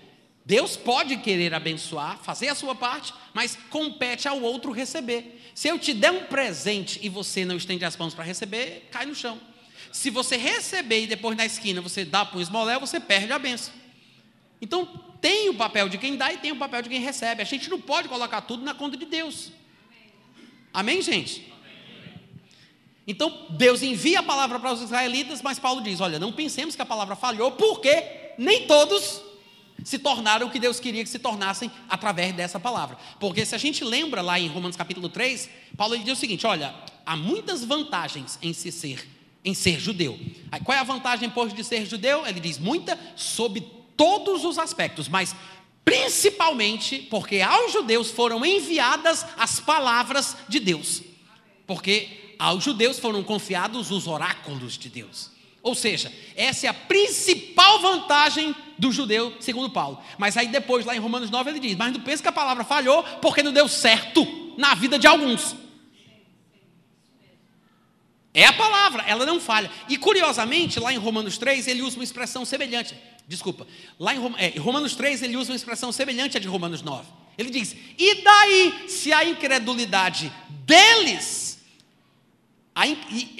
Deus 0.45 0.77
pode 0.77 1.17
querer 1.17 1.53
abençoar, 1.53 2.19
fazer 2.19 2.47
a 2.47 2.55
sua 2.55 2.73
parte, 2.73 3.13
mas 3.33 3.57
compete 3.69 4.27
ao 4.27 4.41
outro 4.41 4.71
receber. 4.71 5.51
Se 5.53 5.67
eu 5.67 5.77
te 5.77 5.93
der 5.93 6.11
um 6.11 6.23
presente 6.23 6.99
e 7.03 7.09
você 7.09 7.43
não 7.43 7.57
estende 7.57 7.83
as 7.83 7.97
mãos 7.97 8.13
para 8.13 8.23
receber, 8.23 8.87
cai 8.91 9.05
no 9.05 9.13
chão. 9.13 9.39
Se 9.91 10.09
você 10.09 10.37
receber 10.37 11.03
e 11.03 11.07
depois 11.07 11.35
na 11.35 11.45
esquina 11.45 11.81
você 11.81 12.05
dá 12.05 12.23
para 12.23 12.37
o 12.37 12.41
esmolé, 12.41 12.79
você 12.79 12.99
perde 12.99 13.33
a 13.33 13.39
benção. 13.39 13.73
Então, 14.61 14.85
tem 15.19 15.49
o 15.49 15.53
papel 15.55 15.89
de 15.89 15.97
quem 15.97 16.15
dá 16.15 16.31
e 16.31 16.37
tem 16.37 16.51
o 16.51 16.55
papel 16.55 16.81
de 16.81 16.89
quem 16.89 17.01
recebe. 17.01 17.41
A 17.41 17.45
gente 17.45 17.69
não 17.69 17.81
pode 17.81 18.07
colocar 18.07 18.41
tudo 18.41 18.63
na 18.63 18.73
conta 18.73 18.95
de 18.95 19.05
Deus. 19.05 19.51
Amém, 20.77 21.01
gente? 21.01 21.51
Então, 23.07 23.47
Deus 23.49 23.81
envia 23.81 24.19
a 24.19 24.23
palavra 24.23 24.59
para 24.59 24.71
os 24.71 24.79
israelitas, 24.79 25.41
mas 25.41 25.57
Paulo 25.57 25.81
diz: 25.81 25.99
Olha, 25.99 26.19
não 26.19 26.31
pensemos 26.31 26.75
que 26.75 26.81
a 26.83 26.85
palavra 26.85 27.15
falhou, 27.15 27.53
porque 27.53 28.35
nem 28.37 28.67
todos 28.67 29.23
se 29.83 29.97
tornaram 29.97 30.45
o 30.45 30.51
que 30.51 30.59
Deus 30.59 30.79
queria 30.79 31.03
que 31.03 31.09
se 31.09 31.17
tornassem 31.17 31.71
através 31.89 32.31
dessa 32.35 32.59
palavra. 32.59 32.95
Porque 33.19 33.43
se 33.43 33.55
a 33.55 33.57
gente 33.57 33.83
lembra 33.83 34.21
lá 34.21 34.39
em 34.39 34.47
Romanos 34.49 34.77
capítulo 34.77 35.09
3, 35.09 35.49
Paulo 35.75 35.97
diz 35.97 36.15
o 36.15 36.21
seguinte: 36.21 36.45
Olha, 36.45 36.75
há 37.03 37.15
muitas 37.15 37.63
vantagens 37.63 38.37
em 38.39 38.53
se 38.53 38.71
ser 38.71 39.03
em 39.43 39.55
ser 39.55 39.79
judeu. 39.79 40.19
Aí, 40.51 40.61
qual 40.61 40.77
é 40.77 40.79
a 40.79 40.83
vantagem, 40.83 41.27
pois, 41.27 41.55
de 41.55 41.63
ser 41.63 41.87
judeu? 41.87 42.27
Ele 42.27 42.39
diz 42.39 42.59
muita 42.59 42.99
sob 43.15 43.61
todos 43.95 44.45
os 44.45 44.59
aspectos, 44.59 45.09
mas 45.09 45.35
principalmente 45.87 46.97
porque 47.09 47.39
aos 47.39 47.71
judeus 47.71 48.11
foram 48.11 48.45
enviadas 48.45 49.25
as 49.37 49.61
palavras 49.61 50.35
de 50.49 50.59
Deus. 50.59 51.01
Porque 51.65 52.35
aos 52.37 52.61
judeus 52.61 52.99
foram 52.99 53.23
confiados 53.23 53.89
os 53.89 54.05
oráculos 54.05 54.77
de 54.77 54.89
Deus. 54.89 55.31
Ou 55.63 55.73
seja, 55.73 56.11
essa 56.35 56.65
é 56.65 56.69
a 56.69 56.73
principal 56.73 57.79
vantagem 57.79 58.53
do 58.77 58.91
judeu, 58.91 59.33
segundo 59.39 59.69
Paulo. 59.69 59.97
Mas 60.17 60.35
aí 60.35 60.49
depois, 60.49 60.85
lá 60.85 60.93
em 60.93 60.99
Romanos 60.99 61.29
9, 61.29 61.51
ele 61.51 61.59
diz: 61.59 61.77
Mas 61.77 61.93
não 61.93 62.01
pensa 62.01 62.21
que 62.21 62.27
a 62.27 62.33
palavra 62.33 62.65
falhou 62.65 63.01
porque 63.21 63.41
não 63.41 63.53
deu 63.53 63.69
certo 63.69 64.27
na 64.57 64.75
vida 64.75 64.99
de 64.99 65.07
alguns. 65.07 65.55
É 68.33 68.45
a 68.45 68.51
palavra, 68.51 69.03
ela 69.07 69.25
não 69.25 69.39
falha. 69.39 69.71
E 69.87 69.97
curiosamente, 69.97 70.81
lá 70.81 70.91
em 70.91 70.97
Romanos 70.97 71.37
3, 71.37 71.65
ele 71.65 71.81
usa 71.81 71.95
uma 71.95 72.03
expressão 72.03 72.43
semelhante. 72.43 72.93
Desculpa. 73.27 73.67
Lá 73.99 74.15
em 74.15 74.35
é, 74.37 74.57
Romanos 74.57 74.95
3, 74.95 75.21
ele 75.21 75.35
usa 75.35 75.51
uma 75.51 75.57
expressão 75.57 75.91
semelhante 75.91 76.37
à 76.37 76.39
de 76.39 76.47
Romanos 76.47 76.81
9. 76.81 77.05
Ele 77.37 77.49
diz: 77.49 77.75
E 77.97 78.23
daí, 78.23 78.85
se 78.87 79.11
a 79.11 79.25
incredulidade 79.25 80.31
deles, 80.65 81.59
a, 82.73 82.83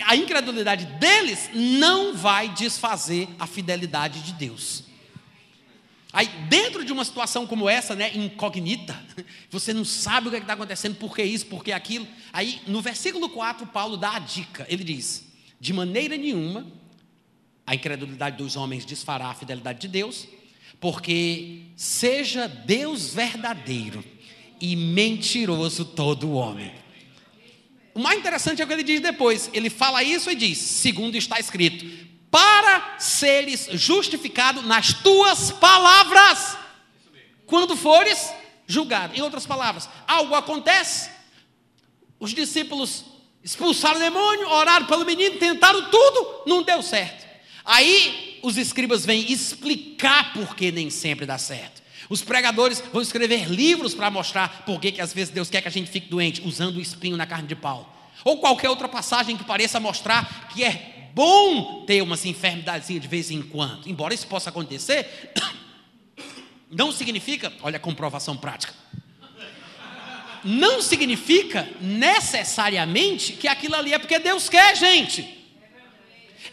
a 0.08 0.16
incredulidade 0.16 0.86
deles 1.00 1.50
não 1.54 2.14
vai 2.14 2.50
desfazer 2.50 3.30
a 3.40 3.48
fidelidade 3.48 4.22
de 4.22 4.34
Deus. 4.34 4.84
Aí, 6.12 6.28
dentro 6.50 6.84
de 6.84 6.92
uma 6.92 7.06
situação 7.06 7.46
como 7.46 7.70
essa, 7.70 7.96
né, 7.96 8.12
incognita, 8.16 9.00
você 9.50 9.74
não 9.74 9.86
sabe 9.86 10.28
o 10.28 10.32
que 10.32 10.38
é 10.38 10.40
está 10.40 10.54
acontecendo, 10.54 10.96
por 10.96 11.16
que 11.16 11.24
isso, 11.24 11.46
por 11.46 11.64
que 11.64 11.72
aquilo. 11.72 12.08
Aí, 12.34 12.62
no 12.68 12.82
versículo 12.82 13.30
4, 13.30 13.68
Paulo 13.68 13.96
dá 13.96 14.16
a 14.16 14.20
dica. 14.20 14.66
Ele 14.68 14.84
diz: 14.84 15.26
De 15.62 15.72
maneira 15.72 16.18
nenhuma, 16.18 16.66
a 17.68 17.76
incredulidade 17.76 18.38
dos 18.38 18.56
homens 18.56 18.86
desfará 18.86 19.28
a 19.28 19.34
fidelidade 19.34 19.80
de 19.80 19.90
Deus, 19.90 20.26
porque 20.80 21.64
seja 21.76 22.48
Deus 22.48 23.14
verdadeiro 23.14 24.02
e 24.62 24.74
mentiroso 24.74 25.84
todo 25.84 26.32
homem. 26.32 26.74
O 27.94 28.00
mais 28.00 28.18
interessante 28.18 28.62
é 28.62 28.66
o 28.66 28.68
que 28.68 28.74
ele 28.74 28.84
diz 28.84 29.02
depois. 29.02 29.50
Ele 29.54 29.70
fala 29.70 30.02
isso 30.02 30.32
e 30.32 30.36
diz: 30.36 30.58
segundo 30.58 31.18
está 31.18 31.40
escrito, 31.42 31.86
para 32.32 32.96
seres 33.00 33.68
justificado 33.74 34.62
nas 34.62 34.94
tuas 34.94 35.52
palavras, 35.52 36.58
quando 37.46 37.76
fores 37.76 38.32
julgado. 38.66 39.14
Em 39.14 39.22
outras 39.22 39.46
palavras, 39.46 39.90
algo 40.08 40.36
acontece, 40.36 41.10
os 42.18 42.34
discípulos 42.34 43.04
expulsaram 43.44 43.98
o 43.98 44.04
demônio, 44.04 44.48
oraram 44.48 44.86
pelo 44.86 45.06
menino, 45.06 45.38
tentaram 45.38 45.90
tudo, 45.90 46.44
não 46.46 46.64
deu 46.64 46.82
certo. 46.82 47.27
Aí 47.68 48.40
os 48.42 48.56
escribas 48.56 49.06
vêm 49.06 49.30
explicar 49.30 50.32
por 50.32 50.56
que 50.56 50.72
nem 50.72 50.90
sempre 50.90 51.26
dá 51.26 51.38
certo. 51.38 51.84
Os 52.10 52.22
pregadores 52.22 52.82
vão 52.94 53.02
escrever 53.02 53.50
livros 53.50 53.94
para 53.94 54.10
mostrar 54.10 54.64
por 54.66 54.80
que, 54.80 55.02
às 55.02 55.14
vezes 55.14 55.34
Deus 55.34 55.50
quer 55.50 55.62
que 55.62 55.68
a 55.68 55.72
gente 55.72 55.92
fique 55.92 56.08
doente, 56.08 56.42
usando 56.46 56.78
o 56.78 56.82
espinho 56.82 57.18
na 57.18 57.26
carne 57.26 57.46
de 57.46 57.56
pau. 57.56 57.94
Ou 58.24 58.38
qualquer 58.38 58.70
outra 58.70 58.88
passagem 58.88 59.36
que 59.36 59.44
pareça 59.44 59.82
mostrar 59.82 60.48
que 60.48 60.64
é 60.64 61.10
bom 61.14 61.84
ter 61.86 62.02
umas 62.02 62.26
enfermidadezinhas 62.26 63.02
de 63.02 63.08
vez 63.10 63.30
em 63.30 63.42
quando. 63.42 63.90
Embora 63.90 64.14
isso 64.14 64.28
possa 64.28 64.50
acontecer, 64.50 65.34
não 66.72 66.94
significa, 66.94 67.52
olha 67.62 67.76
a 67.76 67.82
comprovação 67.82 68.38
prática. 68.38 68.74
Não 70.42 70.82
significa 70.82 71.68
necessariamente 71.82 73.34
que 73.34 73.50
aquilo 73.50 73.76
ali 73.76 73.94
é 73.94 74.00
porque 74.00 74.18
Deus 74.20 74.48
quer, 74.48 74.78
gente. 74.78 75.37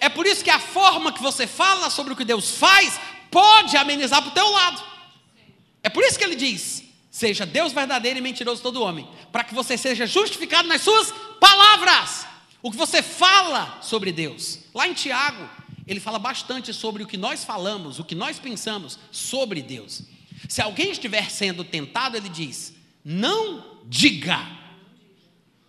É 0.04 0.10
por 0.10 0.26
isso 0.26 0.44
que 0.44 0.50
a 0.50 0.58
forma 0.58 1.10
que 1.10 1.22
você 1.22 1.46
fala 1.46 1.88
sobre 1.88 2.12
o 2.12 2.16
que 2.16 2.26
Deus 2.26 2.58
faz 2.58 3.00
pode 3.30 3.74
amenizar 3.74 4.20
para 4.20 4.30
o 4.30 4.34
teu 4.34 4.50
lado. 4.50 4.84
É 5.82 5.88
por 5.88 6.04
isso 6.04 6.18
que 6.18 6.24
ele 6.24 6.36
diz: 6.36 6.84
seja 7.10 7.46
Deus 7.46 7.72
verdadeiro 7.72 8.18
e 8.18 8.22
mentiroso 8.22 8.60
todo 8.60 8.82
homem, 8.82 9.08
para 9.32 9.44
que 9.44 9.54
você 9.54 9.78
seja 9.78 10.06
justificado 10.06 10.68
nas 10.68 10.82
suas 10.82 11.10
palavras. 11.40 12.26
O 12.60 12.70
que 12.70 12.76
você 12.76 13.02
fala 13.02 13.78
sobre 13.80 14.12
Deus. 14.12 14.58
Lá 14.74 14.86
em 14.86 14.92
Tiago, 14.92 15.48
ele 15.86 16.00
fala 16.00 16.18
bastante 16.18 16.74
sobre 16.74 17.02
o 17.02 17.06
que 17.06 17.16
nós 17.16 17.42
falamos, 17.42 17.98
o 17.98 18.04
que 18.04 18.14
nós 18.14 18.38
pensamos 18.38 18.98
sobre 19.10 19.62
Deus. 19.62 20.02
Se 20.50 20.60
alguém 20.60 20.90
estiver 20.90 21.30
sendo 21.30 21.64
tentado, 21.64 22.14
ele 22.14 22.28
diz: 22.28 22.74
não 23.02 23.80
diga, 23.86 24.38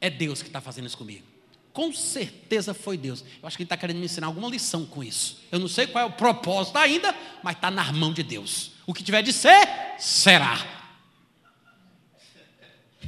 é 0.01 0.09
Deus 0.09 0.41
que 0.41 0.49
está 0.49 0.59
fazendo 0.59 0.87
isso 0.87 0.97
comigo. 0.97 1.34
Com 1.75 1.91
certeza 1.91 2.73
foi 2.73 2.97
Deus. 2.97 3.21
Eu 3.41 3.45
acho 3.45 3.57
que 3.57 3.63
ele 3.63 3.65
está 3.65 3.75
querendo 3.75 3.97
me 3.97 4.05
ensinar 4.05 4.27
alguma 4.27 4.47
lição 4.47 4.85
com 4.85 5.03
isso. 5.03 5.41
Eu 5.51 5.59
não 5.59 5.67
sei 5.67 5.85
qual 5.85 6.05
é 6.05 6.07
o 6.07 6.13
propósito 6.13 6.77
ainda, 6.77 7.13
mas 7.43 7.57
está 7.57 7.69
na 7.69 7.91
mão 7.91 8.13
de 8.13 8.23
Deus. 8.23 8.71
O 8.87 8.93
que 8.93 9.03
tiver 9.03 9.21
de 9.21 9.33
ser, 9.33 9.67
será. 9.99 10.65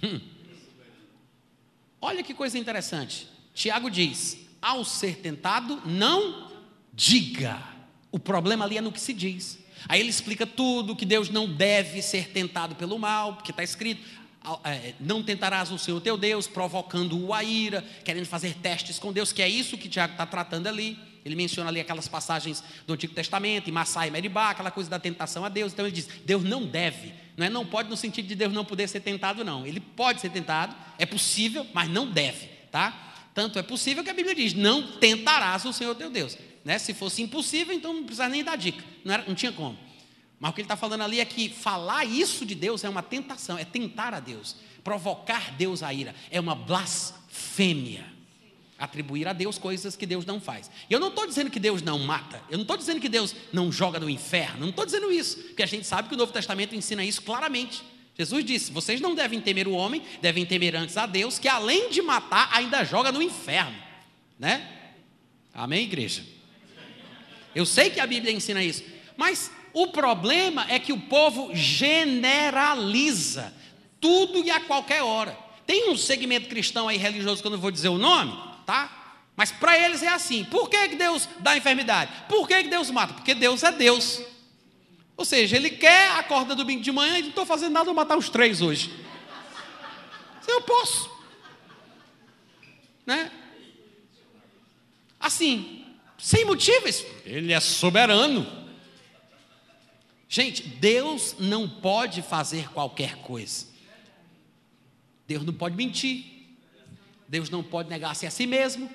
Hum. 0.03 0.19
Olha 2.01 2.21
que 2.21 2.33
coisa 2.33 2.57
interessante. 2.57 3.29
Tiago 3.53 3.89
diz: 3.89 4.37
ao 4.61 4.83
ser 4.83 5.19
tentado, 5.19 5.81
não 5.85 6.51
diga. 6.93 7.63
O 8.11 8.19
problema 8.19 8.65
ali 8.65 8.77
é 8.77 8.81
no 8.81 8.91
que 8.91 8.99
se 8.99 9.13
diz. 9.13 9.59
Aí 9.87 10.01
ele 10.01 10.09
explica 10.09 10.45
tudo 10.45 10.95
que 10.95 11.05
Deus 11.05 11.29
não 11.29 11.47
deve 11.47 12.01
ser 12.01 12.29
tentado 12.31 12.75
pelo 12.75 12.99
mal, 12.99 13.35
porque 13.35 13.51
está 13.51 13.63
escrito: 13.63 14.03
não 14.99 15.23
tentarás 15.23 15.71
o 15.71 15.77
Senhor 15.77 15.99
teu 16.01 16.17
Deus, 16.17 16.47
provocando-o 16.47 17.33
a 17.33 17.43
ira, 17.43 17.83
querendo 18.03 18.25
fazer 18.25 18.55
testes 18.55 18.99
com 18.99 19.11
Deus, 19.11 19.31
que 19.31 19.41
é 19.41 19.49
isso 19.49 19.77
que 19.77 19.89
Tiago 19.89 20.13
está 20.13 20.25
tratando 20.25 20.67
ali. 20.67 20.97
Ele 21.25 21.35
menciona 21.35 21.69
ali 21.69 21.79
aquelas 21.79 22.07
passagens 22.07 22.63
do 22.85 22.93
Antigo 22.93 23.13
Testamento, 23.13 23.69
em 23.69 23.73
Massai 23.73 24.07
e 24.07 24.11
Meribá, 24.11 24.51
aquela 24.51 24.71
coisa 24.71 24.89
da 24.89 24.97
tentação 24.97 25.43
a 25.43 25.49
Deus. 25.49 25.73
Então 25.73 25.85
ele 25.85 25.93
diz: 25.93 26.07
Deus 26.25 26.43
não 26.43 26.65
deve. 26.65 27.13
Não 27.35 27.45
é 27.45 27.49
não 27.49 27.65
pode 27.65 27.89
no 27.89 27.97
sentido 27.97 28.27
de 28.27 28.35
Deus 28.35 28.53
não 28.53 28.63
poder 28.63 28.87
ser 28.87 29.01
tentado, 29.01 29.43
não. 29.43 29.65
Ele 29.65 29.79
pode 29.79 30.21
ser 30.21 30.29
tentado, 30.29 30.75
é 30.97 31.05
possível, 31.05 31.67
mas 31.73 31.89
não 31.89 32.09
deve, 32.09 32.47
tá? 32.71 33.07
Tanto 33.33 33.59
é 33.59 33.61
possível 33.61 34.03
que 34.03 34.09
a 34.09 34.13
Bíblia 34.13 34.33
diz: 34.33 34.53
não 34.53 34.97
tentarás 34.99 35.65
o 35.65 35.73
Senhor 35.73 35.93
teu 35.95 36.09
Deus. 36.09 36.37
Né? 36.63 36.79
Se 36.79 36.93
fosse 36.93 37.21
impossível, 37.21 37.75
então 37.75 37.93
não 37.93 38.03
precisava 38.03 38.29
nem 38.29 38.43
dar 38.43 38.57
dica. 38.57 38.83
Não, 39.03 39.13
era, 39.13 39.23
não 39.27 39.35
tinha 39.35 39.51
como. 39.51 39.77
Mas 40.39 40.51
o 40.51 40.53
que 40.53 40.61
ele 40.61 40.65
está 40.65 40.75
falando 40.75 41.01
ali 41.01 41.19
é 41.19 41.25
que 41.25 41.49
falar 41.49 42.05
isso 42.05 42.45
de 42.45 42.53
Deus 42.53 42.83
é 42.83 42.89
uma 42.89 43.01
tentação, 43.01 43.57
é 43.57 43.65
tentar 43.65 44.13
a 44.13 44.19
Deus, 44.19 44.55
provocar 44.83 45.51
Deus 45.53 45.81
a 45.81 45.93
ira, 45.93 46.13
é 46.29 46.39
uma 46.39 46.55
blasfêmia. 46.55 48.05
Atribuir 48.79 49.27
a 49.27 49.33
Deus 49.33 49.57
coisas 49.57 49.95
que 49.95 50.05
Deus 50.05 50.23
não 50.23 50.39
faz. 50.39 50.69
E 50.87 50.93
eu 50.93 50.99
não 50.99 51.07
estou 51.07 51.25
dizendo 51.25 51.49
que 51.49 51.59
Deus 51.59 51.81
não 51.81 51.97
mata, 51.97 52.39
eu 52.47 52.57
não 52.57 52.61
estou 52.61 52.77
dizendo 52.77 53.01
que 53.01 53.09
Deus 53.09 53.35
não 53.51 53.71
joga 53.71 53.99
no 53.99 54.07
inferno, 54.07 54.59
não 54.59 54.69
estou 54.69 54.85
dizendo 54.85 55.11
isso, 55.11 55.37
porque 55.37 55.63
a 55.63 55.67
gente 55.67 55.87
sabe 55.87 56.07
que 56.07 56.13
o 56.13 56.17
Novo 56.17 56.31
Testamento 56.31 56.75
ensina 56.75 57.03
isso 57.03 57.23
claramente. 57.23 57.83
Jesus 58.15 58.45
disse: 58.45 58.71
vocês 58.71 59.01
não 59.01 59.15
devem 59.15 59.41
temer 59.41 59.67
o 59.67 59.73
homem, 59.73 60.03
devem 60.21 60.45
temer 60.45 60.75
antes 60.75 60.95
a 60.95 61.07
Deus, 61.07 61.39
que 61.39 61.47
além 61.47 61.89
de 61.89 62.03
matar, 62.03 62.49
ainda 62.51 62.83
joga 62.83 63.11
no 63.11 63.21
inferno. 63.21 63.75
Né? 64.37 64.67
Amém, 65.51 65.83
igreja? 65.83 66.23
Eu 67.55 67.65
sei 67.65 67.89
que 67.89 67.99
a 67.99 68.05
Bíblia 68.05 68.31
ensina 68.31 68.63
isso, 68.63 68.83
mas 69.15 69.51
o 69.77 69.87
problema 69.89 70.65
é 70.69 70.79
que 70.79 70.91
o 70.91 70.99
povo 70.99 71.51
generaliza 71.53 73.53
tudo 74.01 74.43
e 74.43 74.49
a 74.49 74.59
qualquer 74.59 75.03
hora. 75.03 75.37
Tem 75.67 75.91
um 75.91 75.95
segmento 75.95 76.49
cristão 76.49 76.87
aí 76.87 76.97
religioso 76.97 77.41
que 77.41 77.47
eu 77.47 77.51
não 77.51 77.59
vou 77.59 77.69
dizer 77.69 77.89
o 77.89 77.97
nome, 77.99 78.35
tá? 78.65 79.21
Mas 79.35 79.51
para 79.51 79.77
eles 79.77 80.01
é 80.01 80.07
assim: 80.07 80.43
por 80.45 80.67
que 80.67 80.95
Deus 80.95 81.29
dá 81.41 81.55
enfermidade? 81.55 82.11
Por 82.27 82.47
que 82.47 82.63
Deus 82.63 82.89
mata? 82.89 83.13
Porque 83.13 83.35
Deus 83.35 83.61
é 83.61 83.71
Deus. 83.71 84.19
Ou 85.15 85.23
seja, 85.23 85.55
ele 85.55 85.69
quer, 85.69 86.09
acorda 86.13 86.55
domingo 86.55 86.81
de 86.81 86.91
manhã 86.91 87.19
e 87.19 87.21
não 87.21 87.29
estou 87.29 87.45
fazendo 87.45 87.73
nada, 87.73 87.85
vou 87.85 87.93
matar 87.93 88.17
os 88.17 88.29
três 88.29 88.63
hoje. 88.63 88.91
Eu 90.47 90.61
posso. 90.61 91.07
Né? 93.05 93.31
Assim, 95.19 95.85
sem 96.17 96.45
motivos. 96.45 97.05
Ele 97.23 97.53
é 97.53 97.59
soberano. 97.59 98.66
Gente, 100.29 100.63
Deus 100.63 101.35
não 101.39 101.69
pode 101.69 102.21
fazer 102.21 102.69
qualquer 102.71 103.17
coisa. 103.17 103.65
Deus 105.27 105.45
não 105.45 105.53
pode 105.53 105.75
mentir. 105.75 106.25
Deus 107.27 107.49
não 107.49 107.63
pode 107.63 107.89
negar-se 107.89 108.25
a 108.25 108.31
si 108.31 108.47
mesmo, 108.47 108.89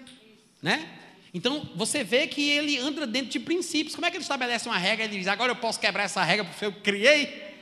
né? 0.62 0.98
Então, 1.34 1.68
você 1.74 2.02
vê 2.04 2.26
que 2.26 2.42
ele 2.48 2.78
anda 2.78 3.06
dentro 3.06 3.30
de 3.30 3.40
princípios. 3.40 3.94
Como 3.94 4.06
é 4.06 4.10
que 4.10 4.16
ele 4.16 4.22
estabelece 4.24 4.68
uma 4.68 4.78
regra? 4.78 5.04
Ele 5.04 5.18
diz: 5.18 5.26
"Agora 5.26 5.52
eu 5.52 5.56
posso 5.56 5.78
quebrar 5.80 6.04
essa 6.04 6.22
regra 6.22 6.44
porque 6.44 6.64
eu 6.64 6.72
criei". 6.72 7.52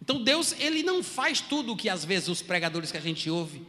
Então, 0.00 0.22
Deus, 0.22 0.54
ele 0.58 0.82
não 0.82 1.02
faz 1.02 1.40
tudo 1.40 1.72
o 1.72 1.76
que 1.76 1.88
às 1.88 2.04
vezes 2.04 2.28
os 2.28 2.40
pregadores 2.40 2.90
que 2.90 2.96
a 2.96 3.00
gente 3.00 3.28
ouve 3.28 3.62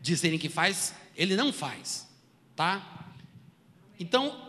dizerem 0.00 0.38
que 0.38 0.48
faz, 0.48 0.94
ele 1.16 1.36
não 1.36 1.52
faz, 1.52 2.08
tá? 2.54 3.06
Então, 3.98 4.41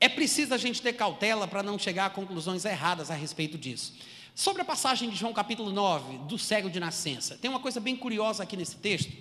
é 0.00 0.08
preciso 0.08 0.54
a 0.54 0.58
gente 0.58 0.80
ter 0.80 0.92
cautela 0.92 1.48
para 1.48 1.62
não 1.62 1.78
chegar 1.78 2.06
a 2.06 2.10
conclusões 2.10 2.64
erradas 2.64 3.10
a 3.10 3.14
respeito 3.14 3.58
disso. 3.58 3.94
Sobre 4.34 4.62
a 4.62 4.64
passagem 4.64 5.10
de 5.10 5.16
João 5.16 5.32
capítulo 5.32 5.72
9, 5.72 6.18
do 6.28 6.38
cego 6.38 6.70
de 6.70 6.78
nascença, 6.78 7.36
tem 7.36 7.50
uma 7.50 7.58
coisa 7.58 7.80
bem 7.80 7.96
curiosa 7.96 8.44
aqui 8.44 8.56
nesse 8.56 8.76
texto, 8.76 9.12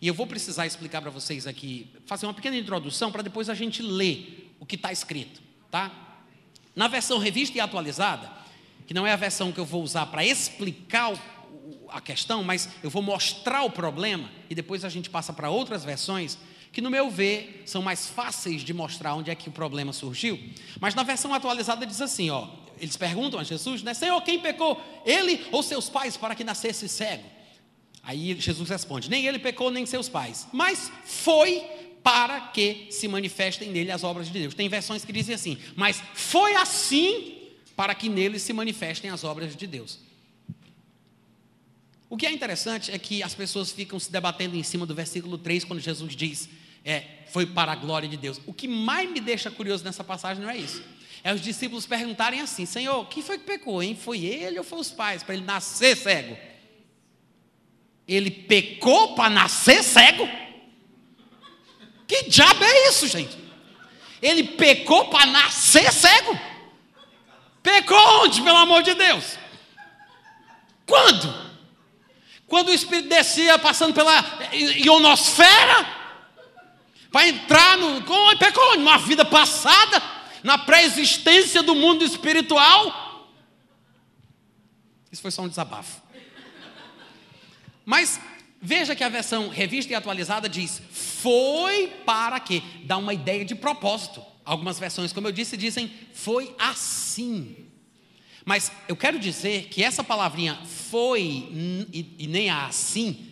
e 0.00 0.06
eu 0.06 0.12
vou 0.12 0.26
precisar 0.26 0.66
explicar 0.66 1.00
para 1.00 1.10
vocês 1.10 1.46
aqui, 1.46 1.88
fazer 2.04 2.26
uma 2.26 2.34
pequena 2.34 2.56
introdução 2.56 3.10
para 3.10 3.22
depois 3.22 3.48
a 3.48 3.54
gente 3.54 3.80
ler 3.80 4.54
o 4.60 4.66
que 4.66 4.76
está 4.76 4.92
escrito, 4.92 5.40
tá? 5.70 5.90
Na 6.74 6.88
versão 6.88 7.18
revista 7.18 7.56
e 7.56 7.60
atualizada, 7.60 8.30
que 8.86 8.92
não 8.92 9.06
é 9.06 9.12
a 9.12 9.16
versão 9.16 9.50
que 9.50 9.58
eu 9.58 9.64
vou 9.64 9.82
usar 9.82 10.04
para 10.06 10.22
explicar 10.22 11.12
a 11.88 12.00
questão, 12.00 12.44
mas 12.44 12.68
eu 12.82 12.90
vou 12.90 13.00
mostrar 13.00 13.62
o 13.62 13.70
problema 13.70 14.30
e 14.50 14.54
depois 14.54 14.84
a 14.84 14.90
gente 14.90 15.08
passa 15.08 15.32
para 15.32 15.48
outras 15.48 15.84
versões 15.84 16.36
que, 16.76 16.82
no 16.82 16.90
meu 16.90 17.08
ver, 17.08 17.62
são 17.64 17.80
mais 17.80 18.06
fáceis 18.06 18.60
de 18.60 18.74
mostrar 18.74 19.14
onde 19.14 19.30
é 19.30 19.34
que 19.34 19.48
o 19.48 19.50
problema 19.50 19.94
surgiu. 19.94 20.38
Mas 20.78 20.94
na 20.94 21.02
versão 21.02 21.32
atualizada 21.32 21.86
diz 21.86 22.02
assim: 22.02 22.28
ó, 22.28 22.50
eles 22.78 22.98
perguntam 22.98 23.40
a 23.40 23.42
Jesus, 23.42 23.82
né, 23.82 23.94
Senhor, 23.94 24.20
quem 24.20 24.38
pecou? 24.38 24.78
Ele 25.02 25.42
ou 25.50 25.62
seus 25.62 25.88
pais 25.88 26.18
para 26.18 26.34
que 26.34 26.44
nascesse 26.44 26.86
cego? 26.86 27.24
Aí 28.02 28.38
Jesus 28.38 28.68
responde: 28.68 29.08
Nem 29.08 29.24
ele 29.24 29.38
pecou, 29.38 29.70
nem 29.70 29.86
seus 29.86 30.06
pais, 30.06 30.46
mas 30.52 30.92
foi 31.06 31.64
para 32.02 32.40
que 32.48 32.88
se 32.90 33.08
manifestem 33.08 33.70
nele 33.70 33.90
as 33.90 34.04
obras 34.04 34.26
de 34.26 34.38
Deus. 34.38 34.52
Tem 34.52 34.68
versões 34.68 35.02
que 35.02 35.14
dizem 35.14 35.34
assim, 35.34 35.56
mas 35.74 36.02
foi 36.12 36.56
assim 36.56 37.38
para 37.74 37.94
que 37.94 38.10
nele 38.10 38.38
se 38.38 38.52
manifestem 38.52 39.08
as 39.08 39.24
obras 39.24 39.56
de 39.56 39.66
Deus. 39.66 39.98
O 42.10 42.18
que 42.18 42.26
é 42.26 42.30
interessante 42.30 42.90
é 42.90 42.98
que 42.98 43.22
as 43.22 43.34
pessoas 43.34 43.72
ficam 43.72 43.98
se 43.98 44.12
debatendo 44.12 44.56
em 44.56 44.62
cima 44.62 44.84
do 44.84 44.94
versículo 44.94 45.38
3, 45.38 45.64
quando 45.64 45.80
Jesus 45.80 46.14
diz: 46.14 46.50
é, 46.86 47.02
foi 47.32 47.44
para 47.44 47.72
a 47.72 47.74
glória 47.74 48.08
de 48.08 48.16
Deus. 48.16 48.40
O 48.46 48.54
que 48.54 48.68
mais 48.68 49.10
me 49.10 49.20
deixa 49.20 49.50
curioso 49.50 49.82
nessa 49.82 50.04
passagem 50.04 50.40
não 50.42 50.48
é 50.48 50.56
isso. 50.56 50.82
É 51.24 51.34
os 51.34 51.40
discípulos 51.40 51.84
perguntarem 51.84 52.40
assim: 52.40 52.64
Senhor, 52.64 53.04
quem 53.08 53.22
foi 53.22 53.38
que 53.38 53.44
pecou, 53.44 53.82
hein? 53.82 53.98
Foi 54.00 54.24
ele 54.24 54.56
ou 54.56 54.64
foi 54.64 54.78
os 54.78 54.92
pais 54.92 55.24
para 55.24 55.34
ele 55.34 55.44
nascer 55.44 55.96
cego? 55.96 56.38
Ele 58.06 58.30
pecou 58.30 59.16
para 59.16 59.28
nascer 59.28 59.82
cego? 59.82 60.28
Que 62.06 62.28
diabo 62.28 62.62
é 62.62 62.88
isso, 62.88 63.08
gente? 63.08 63.36
Ele 64.22 64.44
pecou 64.44 65.08
para 65.08 65.26
nascer 65.26 65.92
cego? 65.92 66.38
Pecou 67.64 68.22
onde, 68.22 68.40
pelo 68.42 68.58
amor 68.58 68.84
de 68.84 68.94
Deus? 68.94 69.36
Quando? 70.86 71.46
Quando 72.46 72.68
o 72.68 72.72
Espírito 72.72 73.08
descia 73.08 73.58
passando 73.58 73.92
pela 73.92 74.24
ionosfera? 74.52 75.95
Para 77.16 77.28
entrar 77.28 77.78
no, 77.78 77.98
numa 78.76 78.98
vida 78.98 79.24
passada, 79.24 80.02
na 80.42 80.58
pré-existência 80.58 81.62
do 81.62 81.74
mundo 81.74 82.04
espiritual. 82.04 83.32
Isso 85.10 85.22
foi 85.22 85.30
só 85.30 85.40
um 85.40 85.48
desabafo. 85.48 86.02
Mas 87.86 88.20
veja 88.60 88.94
que 88.94 89.02
a 89.02 89.08
versão 89.08 89.48
revista 89.48 89.94
e 89.94 89.96
atualizada 89.96 90.46
diz: 90.46 90.82
foi 90.92 91.86
para 92.04 92.38
quê? 92.38 92.62
Dá 92.84 92.98
uma 92.98 93.14
ideia 93.14 93.46
de 93.46 93.54
propósito. 93.54 94.22
Algumas 94.44 94.78
versões, 94.78 95.10
como 95.10 95.26
eu 95.26 95.32
disse, 95.32 95.56
dizem 95.56 95.90
foi 96.12 96.54
assim. 96.58 97.66
Mas 98.44 98.70
eu 98.86 98.94
quero 98.94 99.18
dizer 99.18 99.68
que 99.70 99.82
essa 99.82 100.04
palavrinha 100.04 100.60
foi 100.90 101.22
e, 101.22 102.14
e 102.18 102.26
nem 102.26 102.50
assim 102.50 103.25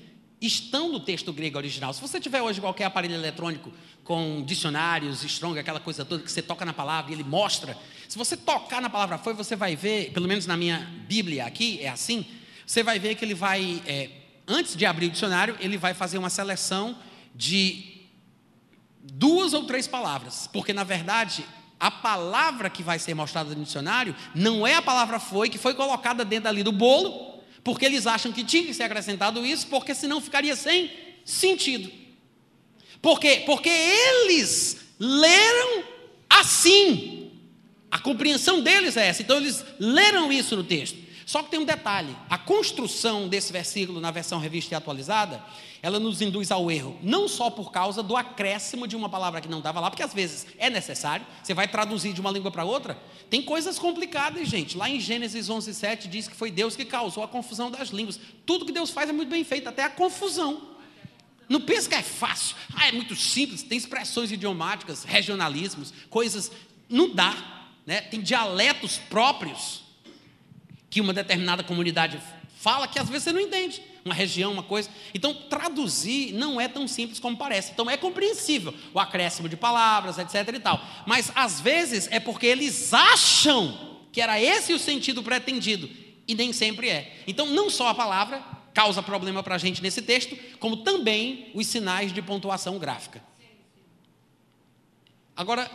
estão 0.47 0.90
no 0.90 1.01
texto 1.01 1.32
grego 1.32 1.59
original. 1.59 1.92
Se 1.92 2.01
você 2.01 2.20
tiver 2.20 2.42
hoje 2.42 2.61
qualquer 2.61 2.84
aparelho 2.84 3.14
eletrônico 3.14 3.72
com 4.03 4.42
dicionários, 4.45 5.24
strong, 5.24 5.59
aquela 5.59 5.80
coisa 5.80 6.05
toda 6.05 6.22
que 6.22 6.30
você 6.30 6.42
toca 6.42 6.64
na 6.64 6.72
palavra 6.72 7.11
e 7.11 7.14
ele 7.14 7.24
mostra, 7.24 7.76
se 8.09 8.18
você 8.18 8.36
tocar 8.36 8.82
na 8.82 8.90
palavra 8.90 9.18
foi, 9.18 9.34
você 9.34 9.57
vai 9.57 9.74
ver, 9.76 10.12
pelo 10.12 10.28
menos 10.28 10.47
na 10.47 10.57
minha 10.57 10.78
Bíblia 11.09 11.47
aqui 11.47 11.80
é 11.80 11.88
assim, 11.88 12.26
você 12.66 12.82
vai 12.82 12.99
ver 12.99 13.14
que 13.14 13.24
ele 13.24 13.34
vai, 13.34 13.82
é, 13.86 14.11
antes 14.47 14.76
de 14.76 14.84
abrir 14.86 15.07
o 15.07 15.11
dicionário, 15.11 15.57
ele 15.61 15.76
vai 15.76 15.95
fazer 15.95 16.18
uma 16.18 16.30
seleção 16.30 16.97
de 17.34 18.07
duas 19.03 19.53
ou 19.53 19.64
três 19.64 19.86
palavras, 19.86 20.49
porque 20.53 20.72
na 20.72 20.84
verdade 20.84 21.45
a 21.78 21.90
palavra 21.90 22.70
que 22.70 22.82
vai 22.82 22.99
ser 22.99 23.14
mostrada 23.14 23.55
no 23.55 23.64
dicionário 23.64 24.14
não 24.34 24.66
é 24.66 24.76
a 24.76 24.82
palavra 24.82 25.18
foi 25.18 25.51
que 25.51 25.59
foi 25.59 25.74
colocada 25.74 26.24
dentro 26.24 26.49
ali 26.49 26.62
do 26.62 26.72
bolo, 26.72 27.34
porque 27.65 27.87
eles 27.87 28.07
acham 28.07 28.31
que 28.31 28.45
tinha 28.45 28.65
que 28.65 28.75
ser 28.75 28.83
acrescentado 28.83 29.45
isso, 29.45 29.67
porque 29.69 29.95
senão 29.95 30.21
ficaria 30.21 30.55
sem 30.55 30.91
sentido. 31.25 31.91
Por 33.01 33.19
quê? 33.19 33.43
Porque 33.47 33.71
eles 33.71 34.85
leram 34.99 35.85
assim. 36.29 37.31
A 37.91 37.99
compreensão 37.99 38.61
deles 38.61 38.97
é 38.97 39.07
essa. 39.07 39.23
Então 39.23 39.39
eles 39.39 39.65
leram 39.79 40.31
isso 40.31 40.55
no 40.55 40.62
texto. 40.62 40.99
Só 41.25 41.43
que 41.43 41.51
tem 41.51 41.61
um 41.61 41.65
detalhe: 41.65 42.15
a 42.29 42.37
construção 42.37 43.29
desse 43.29 43.53
versículo 43.53 44.01
na 44.01 44.11
versão 44.11 44.39
revista 44.39 44.75
e 44.75 44.77
atualizada, 44.77 45.43
ela 45.85 46.01
nos 46.01 46.22
induz 46.22 46.51
ao 46.51 46.70
erro, 46.70 46.99
não 47.03 47.28
só 47.28 47.51
por 47.51 47.70
causa 47.70 48.03
do 48.03 48.16
acréscimo 48.16 48.89
de 48.89 48.97
uma 48.97 49.07
palavra 49.07 49.39
que 49.43 49.49
não 49.51 49.59
estava 49.59 49.80
lá, 49.80 49.91
porque 49.91 50.03
às 50.03 50.14
vezes 50.14 50.47
é 50.57 50.70
necessário, 50.70 51.26
você 51.43 51.53
vai 51.53 51.68
traduzir 51.68 52.14
de 52.14 52.22
uma 52.22 52.30
língua 52.30 52.51
para 52.51 52.64
outra, 52.64 52.99
tem 53.28 53.43
coisas 53.43 53.78
complicadas, 53.78 54.49
gente. 54.49 54.78
Lá 54.78 54.89
em 54.89 54.99
Gênesis 54.99 55.51
11:7 55.51 56.09
diz 56.09 56.26
que 56.26 56.35
foi 56.35 56.51
Deus 56.51 56.74
que 56.74 56.87
causou 56.87 57.22
a 57.22 57.28
confusão 57.28 57.70
das 57.70 57.91
línguas. 57.91 58.18
Tudo 58.47 58.64
que 58.64 58.72
Deus 58.72 58.89
faz 58.89 59.11
é 59.11 59.12
muito 59.12 59.28
bem 59.28 59.45
feito, 59.45 59.68
até 59.68 59.82
a 59.82 59.91
confusão. 59.91 60.70
Não 61.51 61.61
pensa 61.61 61.87
que 61.87 61.95
é 61.95 62.03
fácil. 62.03 62.57
Ah, 62.74 62.89
é 62.89 62.93
muito 62.93 63.14
simples, 63.14 63.62
tem 63.62 63.76
expressões 63.76 64.32
idiomáticas, 64.32 65.05
regionalismos, 65.05 65.93
coisas 66.09 66.51
não 66.89 67.14
dá, 67.14 67.37
né? 67.85 68.01
Tem 68.01 68.22
dialetos 68.22 68.97
próprios 69.11 69.82
que 70.89 71.03
uma 71.03 71.12
determinada 71.12 71.62
comunidade 71.62 72.18
fala 72.57 72.89
que 72.89 72.99
às 72.99 73.11
vezes 73.11 73.24
você 73.24 73.32
não 73.32 73.41
entende. 73.41 73.82
Uma 74.05 74.15
região, 74.15 74.53
uma 74.53 74.63
coisa. 74.63 74.91
Então, 75.15 75.33
traduzir 75.33 76.33
não 76.35 76.61
é 76.61 76.69
tão 76.69 76.87
simples 76.87 77.19
como 77.19 77.37
parece. 77.37 77.73
Então, 77.73 77.89
é 77.89 77.97
compreensível 77.97 78.75
o 78.93 79.01
acréscimo 79.01 79.49
de 79.49 79.57
palavras, 79.57 80.19
etc. 80.19 80.55
e 80.55 80.61
tal. 80.61 80.81
Mas, 81.07 81.33
às 81.35 81.61
vezes, 81.61 82.09
é 82.11 82.21
porque 82.21 82.47
eles 82.47 82.93
acham 82.93 84.03
que 84.13 84.21
era 84.21 84.41
esse 84.41 84.73
o 84.75 84.79
sentido 84.79 85.23
pretendido. 85.23 85.89
E 86.29 86.35
nem 86.35 86.53
sempre 86.53 86.89
é. 86.89 87.23
Então, 87.27 87.47
não 87.47 87.71
só 87.71 87.89
a 87.89 87.95
palavra 87.95 88.45
causa 88.75 89.03
problema 89.03 89.43
para 89.43 89.55
a 89.55 89.59
gente 89.59 89.83
nesse 89.83 90.03
texto, 90.03 90.37
como 90.59 90.79
também 90.79 91.51
os 91.55 91.67
sinais 91.67 92.13
de 92.13 92.21
pontuação 92.21 92.79
gráfica. 92.79 93.23
Agora, 95.37 95.71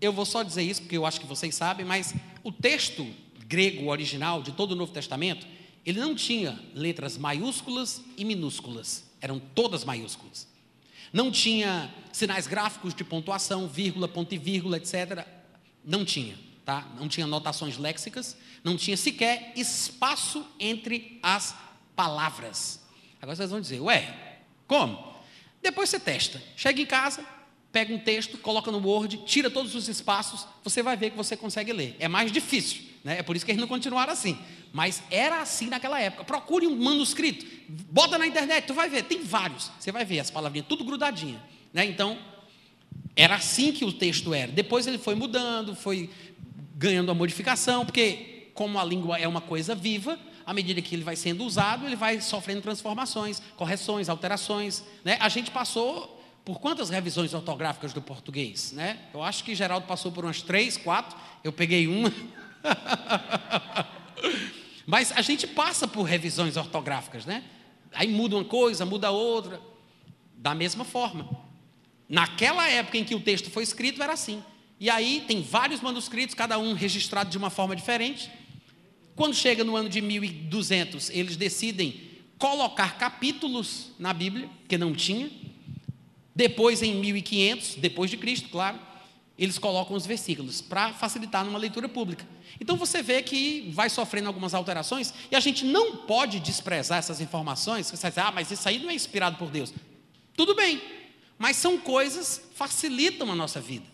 eu 0.00 0.12
vou 0.12 0.24
só 0.24 0.42
dizer 0.42 0.62
isso 0.62 0.82
porque 0.82 0.96
eu 0.96 1.06
acho 1.06 1.20
que 1.20 1.26
vocês 1.26 1.54
sabem, 1.54 1.84
mas 1.84 2.14
o 2.42 2.50
texto 2.50 3.06
grego 3.46 3.88
original 3.90 4.42
de 4.42 4.52
todo 4.52 4.72
o 4.72 4.74
Novo 4.74 4.92
Testamento, 4.92 5.46
ele 5.88 6.00
não 6.00 6.14
tinha 6.14 6.60
letras 6.74 7.16
maiúsculas 7.16 8.02
e 8.14 8.22
minúsculas, 8.22 9.04
eram 9.22 9.38
todas 9.38 9.84
maiúsculas. 9.84 10.46
Não 11.10 11.30
tinha 11.30 11.90
sinais 12.12 12.46
gráficos 12.46 12.92
de 12.92 13.02
pontuação, 13.02 13.66
vírgula, 13.66 14.06
ponto 14.06 14.34
e 14.34 14.38
vírgula, 14.38 14.76
etc. 14.76 15.26
Não 15.82 16.04
tinha, 16.04 16.38
tá? 16.62 16.86
Não 16.98 17.08
tinha 17.08 17.26
notações 17.26 17.78
léxicas, 17.78 18.36
não 18.62 18.76
tinha 18.76 18.98
sequer 18.98 19.54
espaço 19.56 20.44
entre 20.60 21.18
as 21.22 21.54
palavras. 21.96 22.82
Agora 23.22 23.34
vocês 23.34 23.50
vão 23.50 23.60
dizer, 23.60 23.80
ué, 23.80 24.42
como? 24.66 25.14
Depois 25.62 25.88
você 25.88 25.98
testa. 25.98 26.42
Chega 26.54 26.82
em 26.82 26.86
casa, 26.86 27.24
pega 27.72 27.94
um 27.94 27.98
texto, 27.98 28.36
coloca 28.36 28.70
no 28.70 28.86
Word, 28.86 29.22
tira 29.24 29.50
todos 29.50 29.74
os 29.74 29.88
espaços, 29.88 30.46
você 30.62 30.82
vai 30.82 30.98
ver 30.98 31.12
que 31.12 31.16
você 31.16 31.34
consegue 31.34 31.72
ler. 31.72 31.96
É 31.98 32.08
mais 32.08 32.30
difícil. 32.30 32.87
Né? 33.08 33.20
É 33.20 33.22
por 33.22 33.34
isso 33.34 33.42
que 33.46 33.50
eles 33.50 33.60
não 33.60 33.66
continuaram 33.66 34.12
assim. 34.12 34.38
Mas 34.70 35.02
era 35.10 35.40
assim 35.40 35.68
naquela 35.68 35.98
época. 35.98 36.24
Procure 36.24 36.66
um 36.66 36.76
manuscrito, 36.76 37.46
bota 37.90 38.18
na 38.18 38.26
internet, 38.26 38.66
tu 38.66 38.74
vai 38.74 38.90
ver, 38.90 39.04
tem 39.04 39.22
vários. 39.22 39.70
Você 39.80 39.90
vai 39.90 40.04
ver 40.04 40.20
as 40.20 40.30
palavrinhas 40.30 40.68
tudo 40.68 40.84
grudadinha. 40.84 41.42
Né? 41.72 41.86
Então, 41.86 42.18
era 43.16 43.36
assim 43.36 43.72
que 43.72 43.82
o 43.82 43.90
texto 43.94 44.34
era. 44.34 44.52
Depois 44.52 44.86
ele 44.86 44.98
foi 44.98 45.14
mudando, 45.14 45.74
foi 45.74 46.10
ganhando 46.76 47.10
a 47.10 47.14
modificação, 47.14 47.86
porque 47.86 48.50
como 48.52 48.78
a 48.78 48.84
língua 48.84 49.18
é 49.18 49.26
uma 49.26 49.40
coisa 49.40 49.74
viva, 49.74 50.18
à 50.44 50.52
medida 50.52 50.82
que 50.82 50.94
ele 50.94 51.02
vai 51.02 51.16
sendo 51.16 51.44
usado, 51.44 51.86
ele 51.86 51.96
vai 51.96 52.20
sofrendo 52.20 52.60
transformações, 52.60 53.40
correções, 53.56 54.10
alterações. 54.10 54.84
Né? 55.02 55.16
A 55.18 55.30
gente 55.30 55.50
passou 55.50 56.22
por 56.44 56.60
quantas 56.60 56.90
revisões 56.90 57.32
ortográficas 57.32 57.94
do 57.94 58.02
português? 58.02 58.72
Né? 58.72 58.98
Eu 59.14 59.22
acho 59.22 59.42
que 59.44 59.54
Geraldo 59.54 59.86
passou 59.86 60.12
por 60.12 60.26
umas 60.26 60.42
três, 60.42 60.76
quatro, 60.76 61.16
eu 61.42 61.52
peguei 61.52 61.86
uma. 61.86 62.12
Mas 64.86 65.12
a 65.12 65.20
gente 65.20 65.46
passa 65.46 65.86
por 65.86 66.04
revisões 66.04 66.56
ortográficas, 66.56 67.26
né? 67.26 67.44
Aí 67.92 68.08
muda 68.08 68.36
uma 68.36 68.44
coisa, 68.44 68.84
muda 68.84 69.10
outra. 69.10 69.60
Da 70.34 70.54
mesma 70.54 70.84
forma. 70.84 71.28
Naquela 72.08 72.68
época 72.68 72.96
em 72.96 73.04
que 73.04 73.14
o 73.14 73.20
texto 73.20 73.50
foi 73.50 73.62
escrito, 73.62 74.02
era 74.02 74.12
assim. 74.12 74.42
E 74.80 74.88
aí 74.88 75.24
tem 75.26 75.42
vários 75.42 75.80
manuscritos, 75.80 76.34
cada 76.34 76.58
um 76.58 76.72
registrado 76.72 77.28
de 77.28 77.36
uma 77.36 77.50
forma 77.50 77.74
diferente. 77.74 78.30
Quando 79.14 79.34
chega 79.34 79.64
no 79.64 79.76
ano 79.76 79.88
de 79.88 80.00
1200, 80.00 81.10
eles 81.10 81.36
decidem 81.36 82.00
colocar 82.38 82.96
capítulos 82.96 83.90
na 83.98 84.14
Bíblia, 84.14 84.48
que 84.68 84.78
não 84.78 84.94
tinha. 84.94 85.28
Depois, 86.34 86.82
em 86.82 86.94
1500, 86.94 87.74
depois 87.74 88.10
de 88.10 88.16
Cristo, 88.16 88.48
claro, 88.48 88.78
eles 89.38 89.56
colocam 89.56 89.96
os 89.96 90.04
versículos 90.04 90.60
para 90.60 90.92
facilitar 90.92 91.44
numa 91.44 91.58
leitura 91.58 91.88
pública. 91.88 92.26
Então 92.60 92.76
você 92.76 93.00
vê 93.00 93.22
que 93.22 93.70
vai 93.72 93.88
sofrendo 93.88 94.26
algumas 94.26 94.52
alterações 94.52 95.14
e 95.30 95.36
a 95.36 95.40
gente 95.40 95.64
não 95.64 95.98
pode 95.98 96.40
desprezar 96.40 96.98
essas 96.98 97.20
informações. 97.20 97.88
Você 97.88 98.08
dizer, 98.08 98.20
ah, 98.20 98.32
mas 98.32 98.50
isso 98.50 98.68
aí 98.68 98.80
não 98.80 98.90
é 98.90 98.94
inspirado 98.94 99.36
por 99.36 99.48
Deus. 99.48 99.72
Tudo 100.36 100.56
bem, 100.56 100.82
mas 101.38 101.56
são 101.56 101.78
coisas 101.78 102.38
que 102.38 102.56
facilitam 102.56 103.30
a 103.30 103.34
nossa 103.36 103.60
vida, 103.60 103.86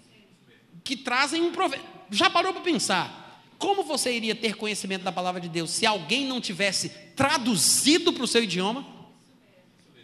que 0.82 0.96
trazem 0.96 1.42
um 1.42 1.52
proveito. 1.52 1.84
Já 2.10 2.30
parou 2.30 2.52
para 2.52 2.62
pensar? 2.62 3.42
Como 3.58 3.82
você 3.82 4.14
iria 4.14 4.34
ter 4.34 4.56
conhecimento 4.56 5.02
da 5.02 5.12
palavra 5.12 5.40
de 5.40 5.48
Deus 5.48 5.70
se 5.70 5.84
alguém 5.84 6.26
não 6.26 6.40
tivesse 6.40 6.88
traduzido 7.14 8.14
para 8.14 8.24
o 8.24 8.26
seu 8.26 8.42
idioma? 8.42 8.86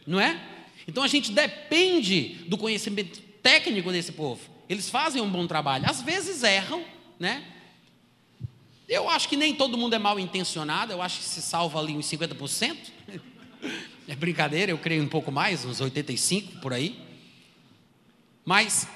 Não 0.07 0.21
é? 0.21 0.39
Então 0.87 1.03
a 1.03 1.09
gente 1.09 1.33
depende 1.33 2.45
do 2.47 2.59
conhecimento 2.59 3.21
técnico 3.43 3.91
desse 3.91 4.13
povo. 4.13 4.60
Eles 4.71 4.89
fazem 4.89 5.21
um 5.21 5.29
bom 5.29 5.49
trabalho. 5.49 5.85
Às 5.91 6.01
vezes 6.01 6.45
erram, 6.45 6.85
né? 7.19 7.43
Eu 8.89 9.11
acho 9.11 9.29
que 9.29 9.37
nem 9.37 9.53
todo 9.53 9.77
mundo 9.77 9.95
é 9.95 9.99
mal 9.99 10.17
intencionado, 10.19 10.93
eu 10.93 11.03
acho 11.03 11.19
que 11.19 11.25
se 11.25 11.43
salva 11.43 11.81
ali 11.81 11.97
uns 11.97 12.07
50%. 12.07 12.77
É 14.07 14.15
brincadeira, 14.15 14.71
eu 14.71 14.79
creio 14.79 15.03
um 15.03 15.09
pouco 15.09 15.33
mais, 15.33 15.65
uns 15.65 15.81
85 15.81 16.61
por 16.61 16.73
aí. 16.73 17.05
Mas 18.45 18.87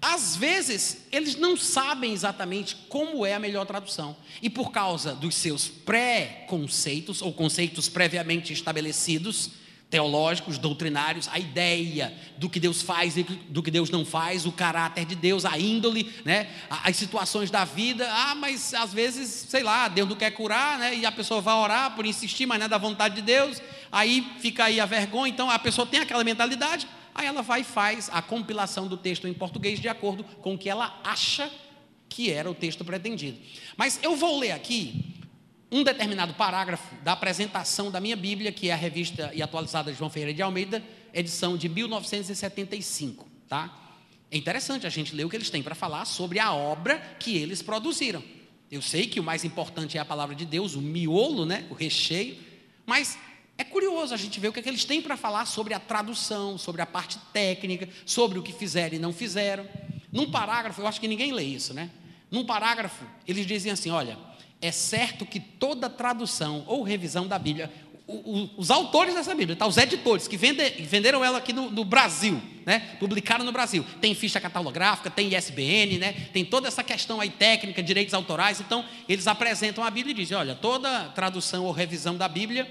às 0.00 0.36
vezes 0.36 1.06
eles 1.10 1.34
não 1.34 1.56
sabem 1.56 2.12
exatamente 2.12 2.76
como 2.88 3.26
é 3.26 3.34
a 3.34 3.40
melhor 3.40 3.66
tradução. 3.66 4.16
E 4.40 4.48
por 4.48 4.70
causa 4.70 5.12
dos 5.12 5.34
seus 5.34 5.66
pré-conceitos 5.66 7.20
ou 7.20 7.32
conceitos 7.32 7.88
previamente 7.88 8.52
estabelecidos, 8.52 9.50
teológicos, 9.88 10.58
doutrinários, 10.58 11.28
a 11.32 11.38
ideia 11.38 12.12
do 12.36 12.50
que 12.50 12.58
Deus 12.58 12.82
faz 12.82 13.16
e 13.16 13.22
do 13.22 13.62
que 13.62 13.70
Deus 13.70 13.88
não 13.88 14.04
faz, 14.04 14.44
o 14.44 14.50
caráter 14.50 15.04
de 15.04 15.14
Deus, 15.14 15.44
a 15.44 15.58
índole, 15.58 16.12
né? 16.24 16.48
as 16.68 16.96
situações 16.96 17.50
da 17.50 17.64
vida. 17.64 18.08
Ah, 18.10 18.34
mas 18.34 18.74
às 18.74 18.92
vezes, 18.92 19.28
sei 19.48 19.62
lá, 19.62 19.86
Deus 19.86 20.08
não 20.08 20.16
quer 20.16 20.32
curar, 20.32 20.78
né? 20.78 20.94
e 20.96 21.06
a 21.06 21.12
pessoa 21.12 21.40
vai 21.40 21.54
orar 21.54 21.94
por 21.94 22.04
insistir, 22.04 22.46
mas 22.46 22.58
não 22.58 22.66
é 22.66 22.68
da 22.68 22.78
vontade 22.78 23.16
de 23.16 23.22
Deus, 23.22 23.62
aí 23.92 24.26
fica 24.40 24.64
aí 24.64 24.80
a 24.80 24.86
vergonha. 24.86 25.32
Então 25.32 25.48
a 25.48 25.58
pessoa 25.58 25.86
tem 25.86 26.00
aquela 26.00 26.24
mentalidade, 26.24 26.88
aí 27.14 27.26
ela 27.26 27.42
vai 27.42 27.60
e 27.60 27.64
faz 27.64 28.10
a 28.12 28.20
compilação 28.20 28.88
do 28.88 28.96
texto 28.96 29.28
em 29.28 29.34
português 29.34 29.78
de 29.78 29.88
acordo 29.88 30.24
com 30.24 30.54
o 30.54 30.58
que 30.58 30.68
ela 30.68 31.00
acha 31.04 31.48
que 32.08 32.30
era 32.30 32.50
o 32.50 32.54
texto 32.54 32.84
pretendido. 32.84 33.38
Mas 33.76 34.00
eu 34.02 34.16
vou 34.16 34.38
ler 34.38 34.50
aqui 34.50 35.15
um 35.76 35.82
determinado 35.82 36.32
parágrafo 36.32 36.94
da 37.02 37.12
apresentação 37.12 37.90
da 37.90 38.00
minha 38.00 38.16
Bíblia, 38.16 38.50
que 38.50 38.70
é 38.70 38.72
a 38.72 38.76
revista 38.76 39.30
e 39.34 39.42
atualizada 39.42 39.92
de 39.92 39.98
João 39.98 40.08
Ferreira 40.08 40.32
de 40.32 40.40
Almeida, 40.40 40.82
edição 41.12 41.54
de 41.54 41.68
1975, 41.68 43.28
tá? 43.46 43.92
É 44.30 44.38
interessante 44.38 44.86
a 44.86 44.90
gente 44.90 45.14
ler 45.14 45.26
o 45.26 45.28
que 45.28 45.36
eles 45.36 45.50
têm 45.50 45.62
para 45.62 45.74
falar 45.74 46.06
sobre 46.06 46.38
a 46.38 46.52
obra 46.54 46.98
que 47.20 47.36
eles 47.36 47.60
produziram. 47.60 48.22
Eu 48.70 48.80
sei 48.80 49.06
que 49.06 49.20
o 49.20 49.22
mais 49.22 49.44
importante 49.44 49.98
é 49.98 50.00
a 50.00 50.04
palavra 50.04 50.34
de 50.34 50.46
Deus, 50.46 50.74
o 50.74 50.80
miolo, 50.80 51.44
né, 51.44 51.66
o 51.68 51.74
recheio, 51.74 52.38
mas 52.86 53.18
é 53.58 53.62
curioso 53.62 54.14
a 54.14 54.16
gente 54.16 54.40
ver 54.40 54.48
o 54.48 54.52
que, 54.54 54.60
é 54.60 54.62
que 54.62 54.68
eles 54.70 54.86
têm 54.86 55.02
para 55.02 55.16
falar 55.16 55.44
sobre 55.44 55.74
a 55.74 55.78
tradução, 55.78 56.56
sobre 56.56 56.80
a 56.80 56.86
parte 56.86 57.18
técnica, 57.34 57.86
sobre 58.06 58.38
o 58.38 58.42
que 58.42 58.52
fizeram 58.52 58.96
e 58.96 58.98
não 58.98 59.12
fizeram. 59.12 59.68
Num 60.10 60.30
parágrafo, 60.30 60.80
eu 60.80 60.86
acho 60.86 61.00
que 61.00 61.06
ninguém 61.06 61.32
lê 61.32 61.44
isso, 61.44 61.74
né? 61.74 61.90
Num 62.30 62.46
parágrafo, 62.46 63.04
eles 63.28 63.46
dizem 63.46 63.70
assim: 63.70 63.90
olha, 63.90 64.18
é 64.66 64.72
certo 64.72 65.24
que 65.24 65.40
toda 65.40 65.88
tradução 65.88 66.64
ou 66.66 66.82
revisão 66.82 67.26
da 67.26 67.38
Bíblia, 67.38 67.70
os 68.56 68.70
autores 68.70 69.14
dessa 69.14 69.34
Bíblia, 69.34 69.56
tá? 69.56 69.66
os 69.66 69.76
editores 69.76 70.28
que 70.28 70.36
vende, 70.36 70.62
venderam 70.82 71.24
ela 71.24 71.38
aqui 71.38 71.52
no, 71.52 71.70
no, 71.70 71.84
Brasil, 71.84 72.40
né? 72.64 72.96
publicaram 73.00 73.44
no 73.44 73.50
Brasil. 73.50 73.84
Tem 74.00 74.14
ficha 74.14 74.40
catalográfica, 74.40 75.10
tem 75.10 75.34
ISBN, 75.34 75.98
né? 75.98 76.12
tem 76.32 76.44
toda 76.44 76.68
essa 76.68 76.84
questão 76.84 77.20
aí 77.20 77.30
técnica, 77.30 77.82
direitos 77.82 78.14
autorais. 78.14 78.60
Então, 78.60 78.84
eles 79.08 79.26
apresentam 79.26 79.82
a 79.82 79.90
Bíblia 79.90 80.12
e 80.12 80.16
dizem: 80.16 80.36
olha, 80.36 80.54
toda 80.54 81.08
tradução 81.10 81.64
ou 81.64 81.72
revisão 81.72 82.16
da 82.16 82.28
Bíblia, 82.28 82.70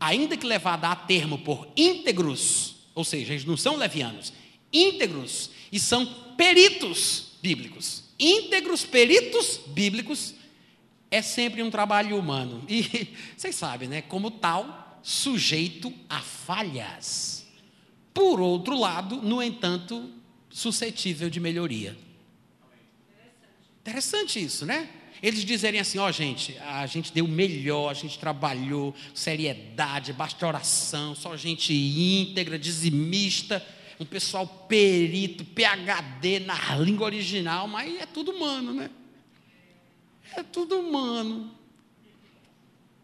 ainda 0.00 0.36
que 0.36 0.46
levada 0.46 0.88
a 0.88 0.96
termo 0.96 1.38
por 1.38 1.68
íntegros, 1.76 2.74
ou 2.96 3.04
seja, 3.04 3.34
eles 3.34 3.44
não 3.44 3.56
são 3.56 3.76
levianos, 3.76 4.32
íntegros 4.72 5.50
e 5.70 5.78
são 5.78 6.04
peritos 6.36 7.34
bíblicos. 7.40 8.02
Íntegros 8.18 8.84
peritos 8.84 9.60
bíblicos 9.68 10.34
é 11.10 11.22
sempre 11.22 11.62
um 11.62 11.70
trabalho 11.70 12.18
humano. 12.18 12.64
E 12.68 13.14
vocês 13.36 13.54
sabem, 13.54 13.88
né? 13.88 14.02
Como 14.02 14.30
tal, 14.30 15.00
sujeito 15.02 15.92
a 16.08 16.20
falhas. 16.20 17.46
Por 18.12 18.40
outro 18.40 18.78
lado, 18.78 19.16
no 19.22 19.42
entanto, 19.42 20.10
suscetível 20.50 21.30
de 21.30 21.40
melhoria. 21.40 21.96
Interessante 23.80 24.42
isso, 24.42 24.66
né? 24.66 24.88
Eles 25.22 25.44
dizerem 25.44 25.80
assim: 25.80 25.98
ó, 25.98 26.08
oh, 26.08 26.12
gente, 26.12 26.56
a 26.58 26.86
gente 26.86 27.12
deu 27.12 27.24
o 27.24 27.28
melhor, 27.28 27.90
a 27.90 27.94
gente 27.94 28.18
trabalhou, 28.18 28.94
seriedade, 29.14 30.12
basta 30.12 30.46
oração, 30.46 31.14
só 31.14 31.36
gente 31.36 31.72
íntegra, 31.72 32.58
dizimista, 32.58 33.64
um 33.98 34.04
pessoal 34.04 34.46
perito, 34.46 35.44
PHD 35.44 36.40
na 36.40 36.76
língua 36.76 37.06
original, 37.06 37.66
mas 37.66 38.00
é 38.00 38.06
tudo 38.06 38.30
humano, 38.30 38.72
né? 38.72 38.90
É 40.36 40.42
tudo 40.42 40.78
humano. 40.78 41.54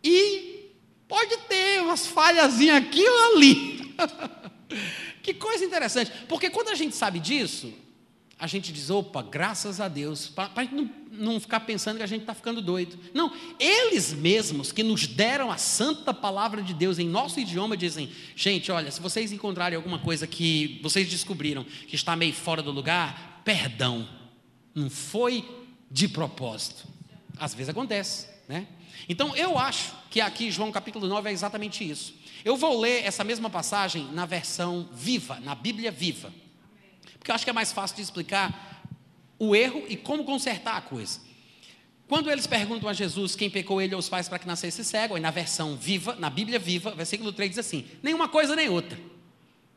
E 0.02 0.70
pode 1.08 1.36
ter 1.48 1.82
umas 1.82 2.06
falhazinhas 2.06 2.76
aqui 2.76 3.08
ou 3.08 3.36
ali. 3.36 3.94
que 5.22 5.34
coisa 5.34 5.64
interessante. 5.64 6.10
Porque 6.28 6.50
quando 6.50 6.68
a 6.68 6.74
gente 6.74 6.94
sabe 6.94 7.18
disso, 7.18 7.72
a 8.38 8.46
gente 8.46 8.72
diz, 8.72 8.90
opa, 8.90 9.22
graças 9.22 9.80
a 9.80 9.88
Deus, 9.88 10.28
para 10.28 10.50
a 10.54 10.62
gente 10.62 10.74
não, 10.74 10.90
não, 11.12 11.40
ficar 11.40 11.60
pensando 11.60 11.96
que 11.96 12.02
a 12.02 12.06
gente 12.06 12.22
está 12.22 12.34
ficando 12.34 12.60
doido. 12.60 12.98
Não, 13.14 13.32
eles 13.58 14.12
mesmos 14.12 14.72
que 14.72 14.82
nos 14.82 15.06
deram 15.06 15.50
a 15.50 15.56
santa 15.56 16.12
palavra 16.12 16.62
de 16.62 16.74
Deus 16.74 16.98
em 16.98 17.08
nosso 17.08 17.40
idioma 17.40 17.76
dizem, 17.76 18.10
gente, 18.34 18.70
olha, 18.70 18.90
se 18.90 19.00
vocês 19.00 19.32
encontrarem 19.32 19.76
alguma 19.76 19.98
coisa 19.98 20.26
que 20.26 20.80
vocês 20.82 21.08
descobriram 21.08 21.64
que 21.64 21.94
está 21.94 22.16
meio 22.16 22.34
fora 22.34 22.60
do 22.60 22.70
lugar, 22.70 23.40
perdão, 23.44 24.08
não 24.74 24.90
foi 24.90 25.48
de 25.90 26.08
propósito. 26.08 26.93
Às 27.36 27.54
vezes 27.54 27.68
acontece, 27.68 28.28
né? 28.48 28.66
Então 29.08 29.34
eu 29.36 29.58
acho 29.58 29.92
que 30.10 30.20
aqui 30.20 30.50
João 30.50 30.70
capítulo 30.70 31.06
9 31.06 31.28
é 31.28 31.32
exatamente 31.32 31.88
isso. 31.88 32.14
Eu 32.44 32.56
vou 32.56 32.78
ler 32.78 33.04
essa 33.04 33.24
mesma 33.24 33.50
passagem 33.50 34.08
na 34.12 34.26
versão 34.26 34.88
viva, 34.92 35.40
na 35.40 35.54
Bíblia 35.54 35.90
viva. 35.90 36.32
Porque 37.18 37.30
eu 37.30 37.34
acho 37.34 37.44
que 37.44 37.50
é 37.50 37.54
mais 37.54 37.72
fácil 37.72 37.96
de 37.96 38.02
explicar 38.02 38.82
o 39.38 39.56
erro 39.56 39.82
e 39.88 39.96
como 39.96 40.24
consertar 40.24 40.76
a 40.76 40.80
coisa. 40.80 41.20
Quando 42.06 42.30
eles 42.30 42.46
perguntam 42.46 42.88
a 42.88 42.92
Jesus 42.92 43.34
quem 43.34 43.48
pecou 43.48 43.80
ele 43.80 43.94
ou 43.94 43.98
os 43.98 44.08
pais 44.08 44.28
para 44.28 44.38
que 44.38 44.46
nascesse 44.46 44.84
cego, 44.84 45.14
aí 45.14 45.20
na 45.20 45.30
versão 45.30 45.74
viva, 45.74 46.14
na 46.16 46.28
Bíblia 46.28 46.58
viva, 46.58 46.94
versículo 46.94 47.32
3 47.32 47.50
diz 47.50 47.58
assim: 47.58 47.84
nenhuma 48.02 48.28
coisa 48.28 48.54
nem 48.54 48.68
outra. 48.68 48.98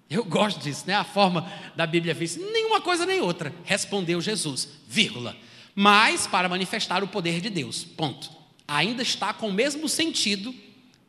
Eu 0.09 0.23
gosto 0.23 0.61
disso, 0.61 0.85
né? 0.87 0.93
A 0.93 1.03
forma 1.03 1.51
da 1.75 1.87
Bíblia 1.87 2.13
viva, 2.13 2.39
nenhuma 2.51 2.81
coisa 2.81 3.05
nem 3.05 3.19
outra, 3.21 3.53
respondeu 3.63 4.21
Jesus, 4.21 4.69
vírgula 4.87 5.35
mas 5.79 6.25
para 6.25 6.49
manifestar 6.49 7.03
o 7.03 7.07
poder 7.07 7.39
de 7.39 7.51
Deus. 7.51 7.83
Ponto. 7.83 8.31
Ainda 8.67 9.03
está 9.03 9.31
com 9.31 9.49
o 9.49 9.53
mesmo 9.53 9.87
sentido 9.87 10.53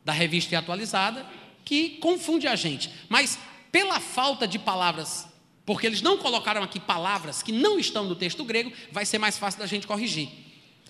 da 0.05 0.13
revista 0.13 0.55
atualizada 0.55 1.25
que 1.65 1.97
confunde 1.97 2.47
a 2.47 2.55
gente. 2.55 2.87
Mas 3.09 3.39
pela 3.71 3.99
falta 3.99 4.47
de 4.47 4.59
palavras, 4.59 5.27
porque 5.65 5.87
eles 5.87 6.03
não 6.03 6.19
colocaram 6.19 6.61
aqui 6.61 6.79
palavras 6.79 7.41
que 7.41 7.51
não 7.51 7.79
estão 7.79 8.03
no 8.05 8.15
texto 8.15 8.45
grego, 8.45 8.71
vai 8.91 9.07
ser 9.07 9.17
mais 9.17 9.39
fácil 9.39 9.59
da 9.59 9.65
gente 9.65 9.87
corrigir. 9.87 10.29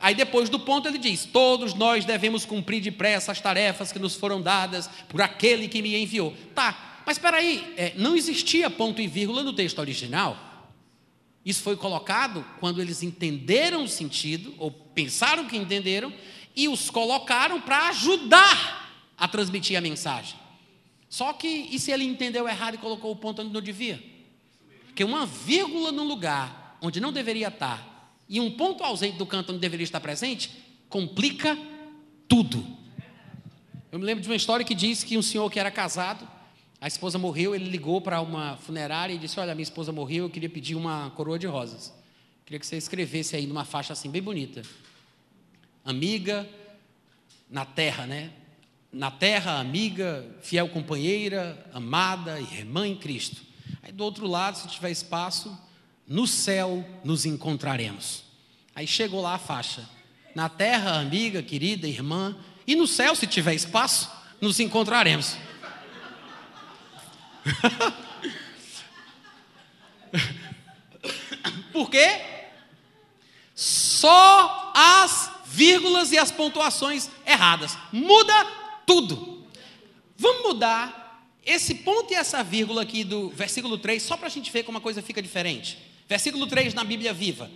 Aí 0.01 0.13
depois 0.13 0.49
do 0.49 0.59
ponto 0.59 0.89
ele 0.89 0.97
diz: 0.97 1.23
Todos 1.23 1.73
nós 1.73 2.03
devemos 2.03 2.43
cumprir 2.43 2.81
depressa 2.81 3.31
as 3.31 3.39
tarefas 3.39 3.93
que 3.93 3.99
nos 3.99 4.13
foram 4.13 4.41
dadas 4.41 4.89
por 5.07 5.21
aquele 5.21 5.69
que 5.69 5.81
me 5.81 5.95
enviou. 5.95 6.35
Tá, 6.53 7.01
mas 7.05 7.15
espera 7.15 7.37
aí, 7.37 7.73
é, 7.77 7.93
não 7.95 8.13
existia 8.13 8.69
ponto 8.69 9.01
e 9.01 9.07
vírgula 9.07 9.41
no 9.41 9.53
texto 9.53 9.79
original. 9.79 10.48
Isso 11.45 11.63
foi 11.63 11.75
colocado 11.75 12.45
quando 12.59 12.81
eles 12.81 13.01
entenderam 13.01 13.83
o 13.83 13.87
sentido, 13.87 14.53
ou 14.57 14.71
pensaram 14.71 15.45
que 15.45 15.57
entenderam, 15.57 16.13
e 16.55 16.67
os 16.67 16.89
colocaram 16.89 17.61
para 17.61 17.87
ajudar 17.89 18.91
a 19.17 19.27
transmitir 19.27 19.77
a 19.77 19.81
mensagem. 19.81 20.37
Só 21.09 21.33
que, 21.33 21.47
e 21.47 21.79
se 21.79 21.91
ele 21.91 22.03
entendeu 22.03 22.47
errado 22.47 22.75
e 22.75 22.77
colocou 22.77 23.11
o 23.11 23.15
ponto 23.15 23.41
onde 23.41 23.53
não 23.53 23.61
devia? 23.61 24.03
Porque 24.85 25.03
uma 25.03 25.25
vírgula 25.25 25.91
num 25.91 26.07
lugar 26.07 26.77
onde 26.81 26.99
não 26.99 27.11
deveria 27.11 27.47
estar, 27.47 28.15
e 28.27 28.39
um 28.39 28.51
ponto 28.51 28.83
ausente 28.83 29.17
do 29.17 29.25
canto 29.25 29.51
onde 29.51 29.59
deveria 29.59 29.83
estar 29.83 29.99
presente, 29.99 30.51
complica 30.87 31.57
tudo. 32.27 32.65
Eu 33.91 33.97
me 33.97 34.05
lembro 34.05 34.21
de 34.21 34.29
uma 34.29 34.35
história 34.35 34.63
que 34.63 34.75
diz 34.75 35.03
que 35.03 35.17
um 35.17 35.21
senhor 35.21 35.49
que 35.49 35.59
era 35.59 35.71
casado, 35.71 36.27
a 36.81 36.87
esposa 36.87 37.17
morreu, 37.17 37.53
ele 37.53 37.69
ligou 37.69 37.99
para 37.99 38.21
uma 38.21 38.55
funerária 38.57 39.13
e 39.13 39.17
disse: 39.17 39.39
Olha, 39.39 39.53
minha 39.53 39.63
esposa 39.63 39.91
morreu, 39.91 40.25
eu 40.25 40.29
queria 40.29 40.49
pedir 40.49 40.75
uma 40.75 41.09
coroa 41.11 41.37
de 41.37 41.45
rosas. 41.45 41.93
Queria 42.45 42.59
que 42.59 42.65
você 42.65 42.77
escrevesse 42.77 43.35
aí 43.35 43.45
numa 43.45 43.65
faixa 43.65 43.93
assim, 43.93 44.09
bem 44.09 44.21
bonita. 44.21 44.63
Amiga 45.83 46.47
na 47.49 47.65
terra, 47.65 48.05
né? 48.05 48.31
Na 48.91 49.11
terra, 49.11 49.59
amiga, 49.59 50.25
fiel 50.41 50.69
companheira, 50.69 51.63
amada, 51.73 52.39
irmã 52.39 52.87
em 52.87 52.95
Cristo. 52.95 53.41
Aí 53.83 53.91
do 53.91 54.03
outro 54.03 54.25
lado, 54.25 54.57
se 54.57 54.67
tiver 54.67 54.89
espaço, 54.89 55.55
no 56.07 56.25
céu 56.25 56.83
nos 57.03 57.25
encontraremos. 57.25 58.23
Aí 58.73 58.87
chegou 58.87 59.21
lá 59.21 59.35
a 59.35 59.39
faixa. 59.39 59.87
Na 60.33 60.47
terra, 60.47 60.99
amiga, 60.99 61.43
querida, 61.43 61.87
irmã, 61.87 62.35
e 62.65 62.75
no 62.75 62.87
céu, 62.87 63.15
se 63.15 63.27
tiver 63.27 63.53
espaço, 63.53 64.09
nos 64.39 64.59
encontraremos. 64.59 65.37
Por 71.71 71.89
quê? 71.89 72.21
Só 73.55 74.71
as 74.75 75.31
vírgulas 75.45 76.11
e 76.11 76.17
as 76.17 76.31
pontuações 76.31 77.09
erradas. 77.25 77.77
Muda 77.91 78.33
tudo. 78.85 79.45
Vamos 80.17 80.43
mudar 80.43 81.27
esse 81.45 81.75
ponto 81.75 82.11
e 82.11 82.15
essa 82.15 82.43
vírgula 82.43 82.83
aqui 82.83 83.03
do 83.03 83.29
versículo 83.29 83.77
3, 83.77 84.01
só 84.01 84.15
para 84.15 84.27
a 84.27 84.29
gente 84.29 84.51
ver 84.51 84.63
como 84.63 84.77
a 84.77 84.81
coisa 84.81 85.01
fica 85.01 85.21
diferente. 85.21 85.77
Versículo 86.07 86.47
3 86.47 86.73
na 86.73 86.83
Bíblia 86.83 87.13
viva. 87.13 87.49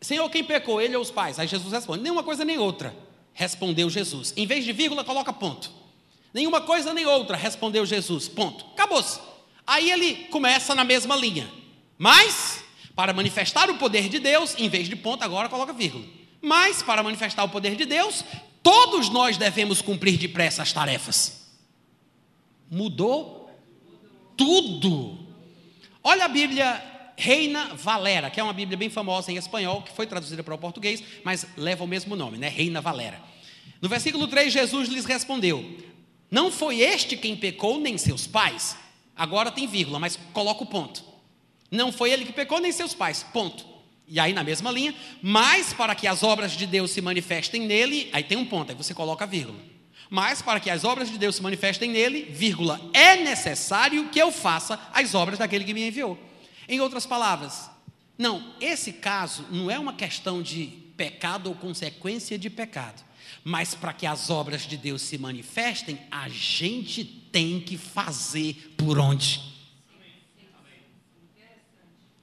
Senhor, 0.00 0.28
quem 0.28 0.44
pecou, 0.44 0.80
ele 0.80 0.96
ou 0.96 1.02
os 1.02 1.10
pais? 1.10 1.38
Aí 1.38 1.46
Jesus 1.46 1.72
responde: 1.72 2.02
nenhuma 2.02 2.22
coisa 2.22 2.44
nem 2.44 2.58
outra. 2.58 2.94
Respondeu 3.32 3.88
Jesus. 3.88 4.32
Em 4.36 4.46
vez 4.46 4.64
de 4.64 4.72
vírgula, 4.72 5.02
coloca 5.02 5.32
ponto. 5.32 5.70
Nenhuma 6.34 6.60
coisa 6.60 6.92
nem 6.92 7.06
outra, 7.06 7.36
respondeu 7.36 7.86
Jesus. 7.86 8.26
Ponto. 8.26 8.66
Acabou-se. 8.72 9.20
Aí 9.64 9.88
ele 9.88 10.26
começa 10.32 10.74
na 10.74 10.82
mesma 10.82 11.14
linha. 11.14 11.48
Mas, 11.96 12.64
para 12.96 13.12
manifestar 13.12 13.70
o 13.70 13.78
poder 13.78 14.08
de 14.08 14.18
Deus, 14.18 14.56
em 14.58 14.68
vez 14.68 14.88
de 14.88 14.96
ponto, 14.96 15.22
agora 15.22 15.48
coloca 15.48 15.72
vírgula. 15.72 16.04
Mas, 16.42 16.82
para 16.82 17.04
manifestar 17.04 17.44
o 17.44 17.48
poder 17.48 17.76
de 17.76 17.86
Deus, 17.86 18.24
todos 18.64 19.08
nós 19.08 19.36
devemos 19.36 19.80
cumprir 19.80 20.18
depressa 20.18 20.60
as 20.60 20.72
tarefas. 20.72 21.54
Mudou 22.68 23.48
tudo. 24.36 25.16
Olha 26.02 26.24
a 26.24 26.28
Bíblia 26.28 26.82
Reina 27.16 27.74
Valera, 27.74 28.28
que 28.28 28.40
é 28.40 28.42
uma 28.42 28.52
Bíblia 28.52 28.76
bem 28.76 28.90
famosa 28.90 29.30
em 29.30 29.36
espanhol, 29.36 29.82
que 29.82 29.92
foi 29.92 30.06
traduzida 30.06 30.42
para 30.42 30.54
o 30.54 30.58
português, 30.58 31.02
mas 31.22 31.46
leva 31.56 31.84
o 31.84 31.86
mesmo 31.86 32.16
nome, 32.16 32.38
né? 32.38 32.48
Reina 32.48 32.80
Valera. 32.80 33.22
No 33.80 33.88
versículo 33.88 34.26
3, 34.26 34.52
Jesus 34.52 34.88
lhes 34.88 35.04
respondeu: 35.04 35.93
não 36.34 36.50
foi 36.50 36.80
este 36.80 37.16
quem 37.16 37.36
pecou, 37.36 37.78
nem 37.78 37.96
seus 37.96 38.26
pais. 38.26 38.76
Agora 39.14 39.52
tem 39.52 39.68
vírgula, 39.68 40.00
mas 40.00 40.18
coloca 40.32 40.64
o 40.64 40.66
ponto. 40.66 41.04
Não 41.70 41.92
foi 41.92 42.10
ele 42.10 42.24
que 42.24 42.32
pecou, 42.32 42.58
nem 42.58 42.72
seus 42.72 42.92
pais. 42.92 43.22
Ponto. 43.32 43.64
E 44.08 44.18
aí, 44.18 44.32
na 44.32 44.42
mesma 44.42 44.72
linha, 44.72 44.92
mas 45.22 45.72
para 45.72 45.94
que 45.94 46.08
as 46.08 46.24
obras 46.24 46.50
de 46.50 46.66
Deus 46.66 46.90
se 46.90 47.00
manifestem 47.00 47.60
nele, 47.60 48.10
aí 48.12 48.24
tem 48.24 48.36
um 48.36 48.44
ponto, 48.44 48.70
aí 48.70 48.76
você 48.76 48.92
coloca 48.92 49.24
vírgula. 49.24 49.60
Mas 50.10 50.42
para 50.42 50.58
que 50.58 50.68
as 50.68 50.82
obras 50.82 51.08
de 51.08 51.18
Deus 51.18 51.36
se 51.36 51.42
manifestem 51.42 51.88
nele, 51.88 52.22
vírgula, 52.24 52.80
é 52.92 53.14
necessário 53.14 54.08
que 54.08 54.18
eu 54.18 54.32
faça 54.32 54.76
as 54.92 55.14
obras 55.14 55.38
daquele 55.38 55.62
que 55.62 55.72
me 55.72 55.86
enviou. 55.86 56.18
Em 56.68 56.80
outras 56.80 57.06
palavras, 57.06 57.70
não, 58.18 58.54
esse 58.60 58.94
caso 58.94 59.46
não 59.52 59.70
é 59.70 59.78
uma 59.78 59.92
questão 59.92 60.42
de 60.42 60.66
pecado 60.96 61.46
ou 61.46 61.54
consequência 61.54 62.36
de 62.36 62.50
pecado. 62.50 63.04
Mas 63.44 63.74
para 63.74 63.92
que 63.92 64.06
as 64.06 64.30
obras 64.30 64.62
de 64.62 64.78
Deus 64.78 65.02
se 65.02 65.18
manifestem, 65.18 66.00
a 66.10 66.28
gente 66.30 67.04
tem 67.04 67.60
que 67.60 67.76
fazer 67.76 68.74
por 68.76 68.98
onde. 68.98 69.52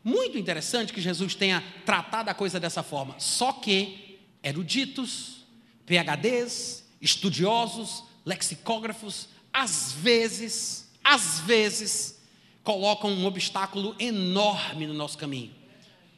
Muito 0.04 0.36
interessante 0.36 0.92
que 0.92 1.00
Jesus 1.00 1.36
tenha 1.36 1.64
tratado 1.86 2.30
a 2.32 2.34
coisa 2.34 2.60
dessa 2.60 2.82
forma. 2.82 3.20
Só 3.20 3.54
que 3.54 4.20
eruditos, 4.42 5.46
PHDs, 5.86 6.84
estudiosos, 7.00 8.04
lexicógrafos, 8.26 9.30
às 9.54 9.92
vezes, 9.92 10.90
às 11.04 11.40
vezes, 11.42 12.20
colocam 12.64 13.12
um 13.12 13.26
obstáculo 13.26 13.96
enorme 14.00 14.88
no 14.88 14.94
nosso 14.94 15.18
caminho, 15.18 15.54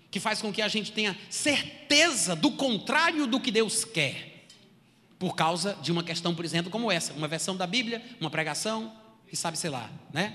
que 0.10 0.20
faz 0.20 0.42
com 0.42 0.54
que 0.54 0.62
a 0.62 0.68
gente 0.68 0.92
tenha 0.92 1.18
certeza 1.30 2.36
do 2.36 2.52
contrário 2.52 3.28
do 3.28 3.40
que 3.40 3.52
Deus 3.52 3.84
quer, 3.84 4.33
por 5.24 5.38
causa 5.38 5.78
de 5.82 5.90
uma 5.90 6.04
questão, 6.04 6.36
por 6.36 6.44
exemplo, 6.44 6.70
como 6.70 6.92
essa, 6.92 7.14
uma 7.14 7.30
versão 7.30 7.56
da 7.56 7.66
Bíblia, 7.66 8.04
uma 8.20 8.30
pregação, 8.30 8.92
e 9.32 9.38
sabe, 9.38 9.58
sei 9.58 9.70
lá, 9.70 9.90
né? 10.12 10.34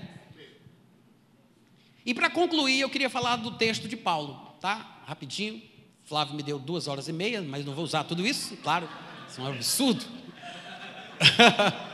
E 2.03 2.11
para 2.11 2.27
concluir, 2.27 2.79
eu 2.79 2.89
queria 2.89 3.07
falar 3.07 3.35
do 3.35 3.51
texto 3.51 3.87
de 3.87 3.95
Paulo, 3.95 4.33
tá? 4.59 5.03
Rapidinho. 5.05 5.61
Flávio 6.05 6.33
me 6.33 6.41
deu 6.41 6.57
duas 6.57 6.87
horas 6.87 7.07
e 7.07 7.13
meia, 7.13 7.39
mas 7.39 7.63
não 7.63 7.75
vou 7.75 7.83
usar 7.83 8.03
tudo 8.03 8.25
isso, 8.25 8.57
claro, 8.63 8.89
isso 9.29 9.39
é 9.39 9.43
um 9.43 9.47
absurdo. 9.49 10.03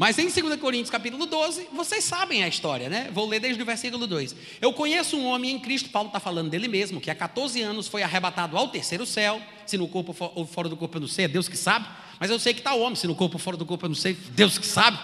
Mas 0.00 0.18
em 0.18 0.30
2 0.30 0.58
Coríntios 0.58 0.88
capítulo 0.88 1.26
12, 1.26 1.68
vocês 1.74 2.02
sabem 2.04 2.42
a 2.42 2.48
história, 2.48 2.88
né? 2.88 3.10
Vou 3.12 3.28
ler 3.28 3.38
desde 3.38 3.62
o 3.62 3.66
versículo 3.66 4.06
2. 4.06 4.34
Eu 4.58 4.72
conheço 4.72 5.14
um 5.14 5.26
homem 5.26 5.50
em 5.50 5.58
Cristo, 5.58 5.90
Paulo 5.90 6.06
está 6.06 6.18
falando 6.18 6.48
dele 6.48 6.68
mesmo, 6.68 7.02
que 7.02 7.10
há 7.10 7.14
14 7.14 7.60
anos 7.60 7.86
foi 7.86 8.02
arrebatado 8.02 8.56
ao 8.56 8.68
terceiro 8.68 9.04
céu, 9.04 9.42
se 9.70 9.78
no 9.78 9.88
corpo 9.88 10.14
ou 10.34 10.44
fora 10.44 10.68
do 10.68 10.76
corpo 10.76 10.96
eu 10.96 11.00
não 11.02 11.08
sei, 11.08 11.24
é 11.24 11.28
Deus 11.28 11.48
que 11.48 11.56
sabe, 11.56 11.88
mas 12.18 12.30
eu 12.30 12.38
sei 12.38 12.52
que 12.52 12.60
está 12.60 12.74
o 12.74 12.80
homem, 12.80 12.96
se 12.96 13.06
no 13.06 13.14
corpo 13.14 13.36
ou 13.36 13.38
fora 13.38 13.56
do 13.56 13.64
corpo 13.64 13.86
eu 13.86 13.88
não 13.88 13.96
sei, 13.96 14.14
Deus 14.14 14.58
que 14.58 14.66
sabe. 14.66 14.98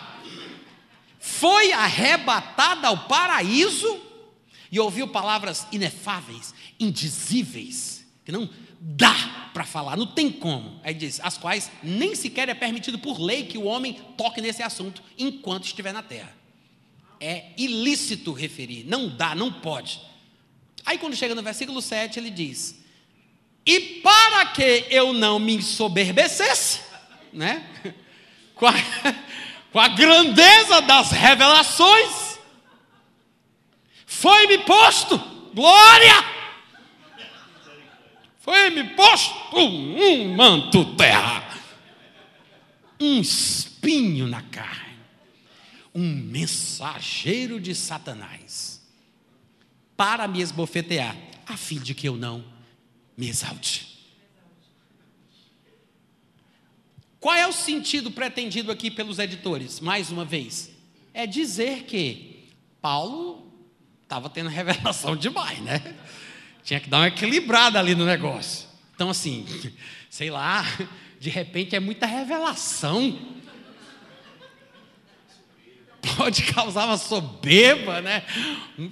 Foi 1.20 1.72
arrebatado 1.72 2.86
ao 2.86 3.06
paraíso 3.06 3.98
e 4.70 4.78
ouviu 4.80 5.08
palavras 5.08 5.66
inefáveis, 5.70 6.52
indizíveis, 6.78 8.04
que 8.24 8.32
não 8.32 8.48
dá 8.80 9.50
para 9.54 9.64
falar, 9.64 9.96
não 9.96 10.06
tem 10.06 10.30
como. 10.30 10.80
Aí 10.82 10.92
diz, 10.92 11.20
as 11.20 11.38
quais 11.38 11.70
nem 11.82 12.14
sequer 12.14 12.48
é 12.48 12.54
permitido 12.54 12.98
por 12.98 13.20
lei 13.20 13.44
que 13.44 13.56
o 13.56 13.64
homem 13.64 13.94
toque 14.16 14.40
nesse 14.40 14.62
assunto 14.62 15.02
enquanto 15.18 15.64
estiver 15.64 15.92
na 15.92 16.02
terra. 16.02 16.34
É 17.20 17.52
ilícito 17.56 18.32
referir, 18.32 18.84
não 18.84 19.08
dá, 19.08 19.34
não 19.34 19.50
pode. 19.52 20.00
Aí 20.84 20.98
quando 20.98 21.16
chega 21.16 21.34
no 21.34 21.42
versículo 21.42 21.80
7, 21.80 22.18
ele 22.18 22.30
diz: 22.30 22.84
"E 23.66 24.00
para 24.00 24.46
que 24.46 24.86
eu 24.90 25.12
não 25.12 25.38
me 25.38 25.56
ensoberbecesse, 25.56 26.80
né? 27.32 27.66
Com 28.54 28.66
a, 28.66 28.72
com 29.72 29.80
a 29.80 29.88
grandeza 29.88 30.80
das 30.82 31.10
revelações, 31.10 32.38
foi-me 34.06 34.58
posto 34.58 35.18
glória 35.52 36.36
foi-me 38.46 38.84
posto 38.94 39.58
um 39.58 40.36
manto 40.36 40.94
terra, 40.94 41.58
um 43.00 43.20
espinho 43.20 44.28
na 44.28 44.40
carne, 44.40 45.00
um 45.92 46.14
mensageiro 46.14 47.58
de 47.58 47.74
Satanás, 47.74 48.80
para 49.96 50.28
me 50.28 50.40
esbofetear, 50.40 51.16
a 51.44 51.56
fim 51.56 51.80
de 51.80 51.92
que 51.92 52.06
eu 52.08 52.14
não 52.14 52.44
me 53.16 53.28
exalte. 53.28 53.96
Qual 57.18 57.34
é 57.34 57.46
o 57.46 57.52
sentido 57.52 58.10
pretendido 58.10 58.70
aqui 58.70 58.90
pelos 58.90 59.18
editores? 59.18 59.80
Mais 59.80 60.10
uma 60.10 60.24
vez, 60.24 60.70
é 61.12 61.26
dizer 61.26 61.84
que 61.84 62.54
Paulo 62.80 63.52
estava 64.02 64.30
tendo 64.30 64.48
revelação 64.50 65.16
demais, 65.16 65.58
né? 65.60 65.96
Tinha 66.62 66.78
que 66.78 66.88
dar 66.88 66.98
uma 66.98 67.08
equilibrada 67.08 67.78
ali 67.78 67.94
no 67.94 68.04
negócio. 68.04 68.68
Então, 68.94 69.10
assim, 69.10 69.46
sei 70.10 70.30
lá, 70.30 70.64
de 71.18 71.30
repente 71.30 71.74
é 71.74 71.80
muita 71.80 72.06
revelação. 72.06 73.35
Pode 76.16 76.42
causar 76.52 76.86
uma 76.86 76.96
soberba, 76.98 78.00
né? 78.00 78.22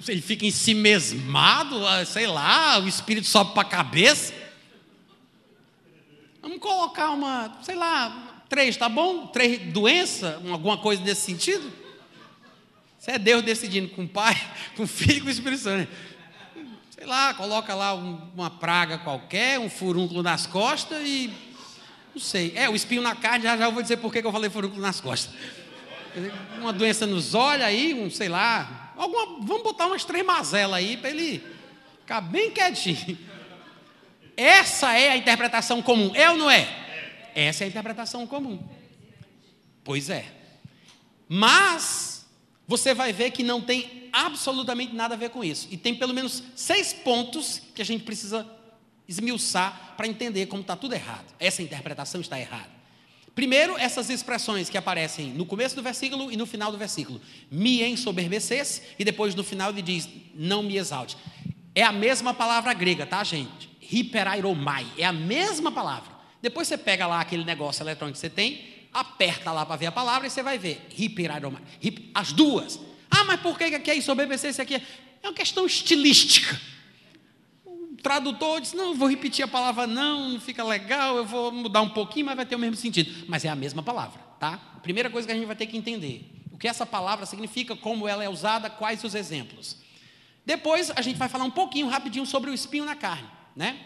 Ele 0.09 0.23
fica 0.23 0.47
mesmado, 0.75 1.87
ah, 1.87 2.05
sei 2.05 2.27
lá, 2.27 2.79
o 2.81 2.89
espírito 2.89 3.27
sobe 3.27 3.53
para 3.53 3.63
a 3.63 3.71
cabeça. 3.71 4.33
Vamos 6.41 6.59
colocar 6.59 7.11
uma, 7.11 7.59
sei 7.63 7.75
lá, 7.75 8.43
três, 8.49 8.77
tá 8.77 8.89
bom? 8.89 9.27
Três 9.29 9.73
doença, 9.73 10.41
alguma 10.51 10.79
coisa 10.79 11.03
desse 11.03 11.23
sentido? 11.23 11.73
Isso 13.01 13.11
é 13.11 13.19
Deus 13.19 13.43
decidindo 13.43 13.89
com 13.91 14.05
o 14.05 14.09
Pai, 14.09 14.35
com 14.77 14.85
o 14.85 14.87
Filho 14.87 15.19
e 15.19 15.21
com 15.21 15.29
o 15.29 15.31
Espírito 15.31 15.63
Santo 15.63 15.89
sei 17.05 17.11
lá, 17.11 17.35
coloca 17.35 17.75
lá 17.75 17.95
um, 17.95 18.19
uma 18.35 18.49
praga 18.49 18.97
qualquer, 18.97 19.61
um 19.61 19.69
furúnculo 19.69 20.23
nas 20.23 20.47
costas 20.47 21.07
e. 21.07 21.31
Não 22.15 22.21
sei. 22.21 22.53
É, 22.57 22.67
o 22.71 22.75
espinho 22.75 23.03
na 23.03 23.15
carne, 23.15 23.45
já 23.45 23.59
já 23.59 23.65
eu 23.67 23.73
vou 23.73 23.83
dizer 23.83 23.99
por 23.99 24.11
que 24.11 24.21
eu 24.25 24.33
falei 24.33 24.49
furúnculo 24.49 24.81
nas 24.81 25.03
costas. 25.03 25.35
Uma 26.59 26.73
doença 26.73 27.07
nos 27.07 27.35
olhos 27.35 27.65
aí, 27.65 27.95
um, 27.95 28.11
sei 28.11 28.29
lá. 28.29 28.93
Alguma, 28.97 29.41
vamos 29.41 29.63
botar 29.63 29.87
umas 29.87 30.05
três 30.05 30.25
mazelas 30.25 30.75
aí 30.75 30.97
para 30.97 31.11
ele 31.11 31.43
ficar 32.01 32.21
bem 32.21 32.51
quietinho. 32.51 33.19
Essa 34.37 34.97
é 34.99 35.11
a 35.11 35.17
interpretação 35.17 35.81
comum, 35.83 36.13
é 36.15 36.31
ou 36.31 36.37
não 36.37 36.51
é? 36.51 36.69
Essa 37.35 37.65
é 37.65 37.67
a 37.67 37.69
interpretação 37.69 38.27
comum. 38.27 38.63
Pois 39.83 40.09
é. 40.11 40.27
Mas 41.29 42.27
você 42.67 42.95
vai 42.95 43.13
ver 43.13 43.31
que 43.31 43.43
não 43.43 43.61
tem 43.61 44.09
absolutamente 44.13 44.95
nada 44.95 45.15
a 45.15 45.19
ver 45.19 45.31
com 45.31 45.43
isso. 45.43 45.69
E 45.71 45.77
tem 45.77 45.95
pelo 45.95 46.15
menos 46.15 46.43
seis 46.55 46.93
pontos 46.93 47.61
que 47.75 47.83
a 47.83 47.85
gente 47.85 48.05
precisa 48.05 48.47
esmiuçar 49.09 49.95
para 49.97 50.07
entender 50.07 50.47
como 50.47 50.63
está 50.63 50.77
tudo 50.77 50.95
errado. 50.95 51.27
Essa 51.39 51.63
interpretação 51.63 52.21
está 52.21 52.39
errada. 52.39 52.71
Primeiro, 53.35 53.77
essas 53.77 54.11
expressões 54.11 54.71
que 54.71 54.79
aparecem 54.79 55.31
no 55.31 55.45
começo 55.45 55.75
do 55.75 55.83
versículo 55.83 56.31
e 56.31 56.37
no 56.37 56.47
final 56.47 56.71
do 56.71 56.79
versículo. 56.79 57.21
Me 57.51 57.83
ensoberbecesse, 57.83 58.83
e 58.99 59.05
depois 59.05 59.35
no 59.35 59.43
final 59.43 59.71
ele 59.71 59.83
diz, 59.83 60.09
não 60.35 60.63
me 60.63 60.77
exalte. 60.77 61.17
É 61.75 61.83
a 61.83 61.91
mesma 61.91 62.33
palavra 62.33 62.73
grega, 62.73 63.05
tá, 63.05 63.25
gente? 63.25 63.69
Hiperairomai. 63.91 64.87
É 64.97 65.05
a 65.05 65.13
mesma 65.13 65.73
palavra. 65.73 66.13
Depois 66.41 66.69
você 66.69 66.79
pega 66.79 67.07
lá 67.07 67.21
aquele 67.21 67.45
negócio 67.45 67.83
eletrônico 67.83 68.15
que 68.15 68.21
você 68.21 68.31
tem, 68.31 68.63
aperta 68.93 69.51
lá 69.51 69.67
para 69.67 69.77
ver 69.77 69.87
a 69.87 69.93
palavra 69.93 70.29
e 70.29 70.31
você 70.31 70.43
vai 70.43 70.57
ver. 70.57 70.87
Hiperairomai. 70.97 71.63
As 72.15 72.33
duas. 72.33 72.79
Ah, 73.11 73.25
mas 73.25 73.41
por 73.41 73.59
que 73.59 73.65
aqui 73.65 73.91
é 73.91 73.97
isso 73.97 74.13
aqui? 74.13 74.81
É 75.23 75.29
uma 75.29 75.35
questão 75.35 75.67
estilística. 75.67 76.61
Tradutor 78.05 78.61
disse: 78.61 78.77
não, 78.77 78.91
eu 78.91 78.95
vou 78.95 79.09
repetir 79.09 79.43
a 79.43 79.49
palavra 79.49 79.87
não, 79.87 80.29
não 80.29 80.39
fica 80.39 80.63
legal, 80.63 81.17
eu 81.17 81.25
vou 81.25 81.51
mudar 81.51 81.81
um 81.81 81.89
pouquinho, 81.89 82.27
mas 82.27 82.37
vai 82.37 82.45
ter 82.45 82.55
o 82.55 82.59
mesmo 82.59 82.77
sentido. 82.77 83.25
Mas 83.27 83.47
é 83.47 83.49
a 83.49 83.57
mesma 83.57 83.83
palavra, 83.83 84.21
tá? 84.39 84.59
Primeira 84.83 85.09
coisa 85.09 85.27
que 85.27 85.33
a 85.33 85.35
gente 85.35 85.47
vai 85.47 85.57
ter 85.57 85.67
que 85.67 85.75
entender: 85.75 86.31
o 86.53 86.59
que 86.59 86.69
essa 86.69 86.85
palavra 86.85 87.25
significa, 87.25 87.75
como 87.75 88.07
ela 88.07 88.23
é 88.23 88.29
usada, 88.29 88.69
quais 88.69 89.03
os 89.05 89.15
exemplos. 89.15 89.79
Depois 90.45 90.91
a 90.95 91.01
gente 91.01 91.17
vai 91.17 91.31
falar 91.31 91.45
um 91.45 91.51
pouquinho, 91.51 91.89
rapidinho, 91.89 92.27
sobre 92.27 92.51
o 92.51 92.55
espinho 92.55 92.85
na 92.85 92.95
carne, 92.95 93.27
né? 93.57 93.81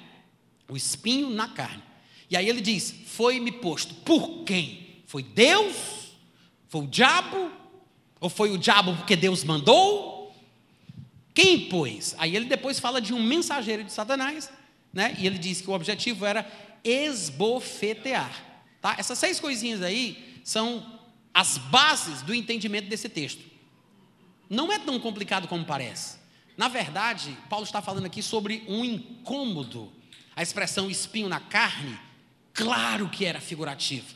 O 0.68 0.76
espinho 0.76 1.30
na 1.30 1.46
carne. 1.46 1.84
E 2.28 2.36
aí 2.36 2.48
ele 2.48 2.60
diz: 2.60 2.92
Foi-me 3.06 3.52
posto. 3.52 3.94
Por 3.94 4.42
quem? 4.42 5.04
Foi 5.06 5.22
Deus? 5.22 6.16
Foi 6.66 6.80
o 6.82 6.88
diabo? 6.88 7.52
Ou 8.18 8.28
foi 8.28 8.50
o 8.50 8.58
diabo 8.58 8.96
porque 8.96 9.14
Deus 9.14 9.44
mandou? 9.44 10.17
Quem 11.38 11.68
pôs? 11.68 12.16
Aí 12.18 12.34
ele 12.34 12.46
depois 12.46 12.80
fala 12.80 13.00
de 13.00 13.14
um 13.14 13.22
mensageiro 13.22 13.84
de 13.84 13.92
Satanás, 13.92 14.50
né? 14.92 15.14
E 15.20 15.24
ele 15.24 15.38
diz 15.38 15.60
que 15.60 15.70
o 15.70 15.72
objetivo 15.72 16.26
era 16.26 16.44
esbofetear. 16.82 18.44
Tá? 18.80 18.96
Essas 18.98 19.20
seis 19.20 19.38
coisinhas 19.38 19.80
aí 19.80 20.40
são 20.42 20.98
as 21.32 21.56
bases 21.56 22.22
do 22.22 22.34
entendimento 22.34 22.88
desse 22.88 23.08
texto. 23.08 23.40
Não 24.50 24.72
é 24.72 24.80
tão 24.80 24.98
complicado 24.98 25.46
como 25.46 25.64
parece. 25.64 26.18
Na 26.56 26.66
verdade, 26.66 27.38
Paulo 27.48 27.64
está 27.64 27.80
falando 27.80 28.06
aqui 28.06 28.20
sobre 28.20 28.64
um 28.66 28.84
incômodo. 28.84 29.92
A 30.34 30.42
expressão 30.42 30.90
espinho 30.90 31.28
na 31.28 31.38
carne, 31.38 31.96
claro 32.52 33.08
que 33.08 33.24
era 33.24 33.40
figurativo. 33.40 34.12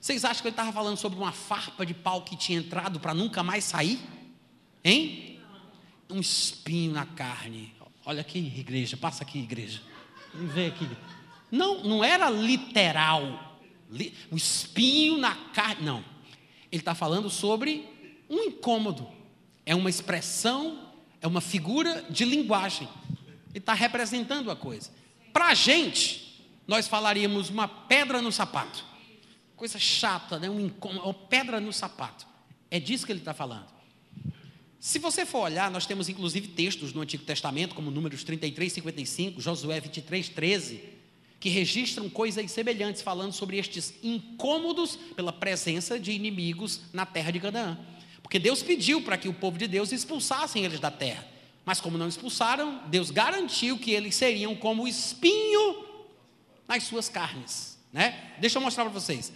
Vocês 0.00 0.24
acham 0.24 0.42
que 0.42 0.48
ele 0.48 0.54
estava 0.54 0.72
falando 0.72 0.96
sobre 0.96 1.20
uma 1.20 1.30
farpa 1.30 1.86
de 1.86 1.94
pau 1.94 2.22
que 2.22 2.34
tinha 2.34 2.58
entrado 2.58 2.98
para 2.98 3.14
nunca 3.14 3.44
mais 3.44 3.62
sair? 3.62 4.00
Hein? 4.82 5.33
Um 6.10 6.20
espinho 6.20 6.92
na 6.92 7.06
carne. 7.06 7.74
Olha 8.04 8.20
aqui, 8.20 8.38
igreja, 8.38 8.96
passa 8.96 9.22
aqui, 9.22 9.38
igreja. 9.38 9.80
Vem 10.34 10.66
aqui. 10.66 10.88
Não, 11.50 11.82
não 11.82 12.04
era 12.04 12.28
literal. 12.30 13.60
Um 14.30 14.36
espinho 14.36 15.16
na 15.16 15.34
carne. 15.52 15.84
Não. 15.84 16.04
Ele 16.70 16.80
está 16.80 16.94
falando 16.94 17.30
sobre 17.30 17.88
um 18.28 18.42
incômodo. 18.42 19.08
É 19.64 19.74
uma 19.74 19.88
expressão, 19.88 20.92
é 21.20 21.26
uma 21.26 21.40
figura 21.40 22.04
de 22.10 22.24
linguagem. 22.24 22.88
Ele 23.50 23.58
está 23.58 23.72
representando 23.72 24.50
a 24.50 24.56
coisa. 24.56 24.90
Para 25.32 25.48
a 25.48 25.54
gente, 25.54 26.44
nós 26.66 26.86
falaríamos 26.86 27.48
uma 27.48 27.66
pedra 27.66 28.20
no 28.20 28.30
sapato 28.30 28.94
coisa 29.56 29.78
chata, 29.78 30.38
né? 30.38 30.50
um 30.50 30.60
incômodo, 30.60 31.04
uma 31.04 31.14
pedra 31.14 31.60
no 31.60 31.72
sapato. 31.72 32.26
É 32.70 32.78
disso 32.80 33.06
que 33.06 33.12
ele 33.12 33.20
está 33.20 33.32
falando. 33.32 33.66
Se 34.84 34.98
você 34.98 35.24
for 35.24 35.38
olhar, 35.38 35.70
nós 35.70 35.86
temos 35.86 36.10
inclusive 36.10 36.48
textos 36.48 36.92
no 36.92 37.00
Antigo 37.00 37.24
Testamento, 37.24 37.74
como 37.74 37.90
Números 37.90 38.22
33, 38.22 38.70
55, 38.70 39.40
Josué 39.40 39.80
23, 39.80 40.28
13, 40.28 40.84
que 41.40 41.48
registram 41.48 42.06
coisas 42.10 42.50
semelhantes, 42.50 43.00
falando 43.00 43.32
sobre 43.32 43.56
estes 43.56 43.94
incômodos 44.02 44.96
pela 45.16 45.32
presença 45.32 45.98
de 45.98 46.12
inimigos 46.12 46.82
na 46.92 47.06
terra 47.06 47.30
de 47.30 47.40
Canaã. 47.40 47.78
Porque 48.22 48.38
Deus 48.38 48.62
pediu 48.62 49.00
para 49.00 49.16
que 49.16 49.26
o 49.26 49.32
povo 49.32 49.56
de 49.56 49.66
Deus 49.66 49.90
expulsassem 49.90 50.66
eles 50.66 50.80
da 50.80 50.90
terra. 50.90 51.26
Mas 51.64 51.80
como 51.80 51.96
não 51.96 52.06
expulsaram, 52.06 52.82
Deus 52.88 53.10
garantiu 53.10 53.78
que 53.78 53.90
eles 53.90 54.14
seriam 54.14 54.54
como 54.54 54.86
espinho 54.86 55.82
nas 56.68 56.82
suas 56.82 57.08
carnes. 57.08 57.78
Né? 57.90 58.34
Deixa 58.38 58.58
eu 58.58 58.62
mostrar 58.62 58.84
para 58.84 58.92
vocês. 58.92 59.32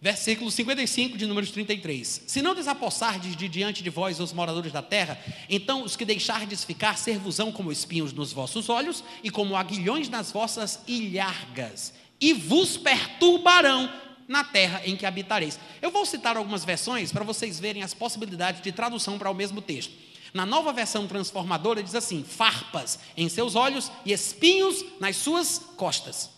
Versículo 0.00 0.50
55 0.50 1.16
de 1.16 1.26
Números 1.26 1.50
33. 1.50 2.24
Se 2.26 2.42
não 2.42 2.54
desapossardes 2.54 3.34
de 3.34 3.48
diante 3.48 3.82
de 3.82 3.88
vós 3.88 4.20
os 4.20 4.32
moradores 4.32 4.70
da 4.70 4.82
terra, 4.82 5.18
então 5.48 5.82
os 5.82 5.96
que 5.96 6.04
deixardes 6.04 6.62
ficar 6.64 6.98
servosão 6.98 7.50
como 7.50 7.72
espinhos 7.72 8.12
nos 8.12 8.32
vossos 8.32 8.68
olhos 8.68 9.02
e 9.24 9.30
como 9.30 9.56
aguilhões 9.56 10.08
nas 10.10 10.30
vossas 10.30 10.80
ilhargas, 10.86 11.94
e 12.20 12.34
vos 12.34 12.76
perturbarão 12.76 13.90
na 14.28 14.44
terra 14.44 14.82
em 14.84 14.96
que 14.96 15.06
habitareis. 15.06 15.58
Eu 15.80 15.90
vou 15.90 16.04
citar 16.04 16.36
algumas 16.36 16.64
versões 16.64 17.10
para 17.10 17.24
vocês 17.24 17.58
verem 17.58 17.82
as 17.82 17.94
possibilidades 17.94 18.60
de 18.60 18.72
tradução 18.72 19.18
para 19.18 19.30
o 19.30 19.34
mesmo 19.34 19.62
texto. 19.62 19.94
Na 20.34 20.44
nova 20.44 20.74
versão 20.74 21.06
transformadora 21.06 21.82
diz 21.82 21.94
assim: 21.94 22.22
farpas 22.22 22.98
em 23.16 23.28
seus 23.28 23.54
olhos 23.54 23.90
e 24.04 24.12
espinhos 24.12 24.84
nas 25.00 25.16
suas 25.16 25.58
costas. 25.76 26.35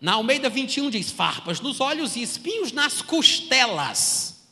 Na 0.00 0.12
Almeida 0.12 0.48
21 0.48 0.90
diz 0.90 1.10
farpas 1.10 1.60
nos 1.60 1.80
olhos 1.80 2.14
e 2.14 2.22
espinhos 2.22 2.70
nas 2.70 3.02
costelas. 3.02 4.46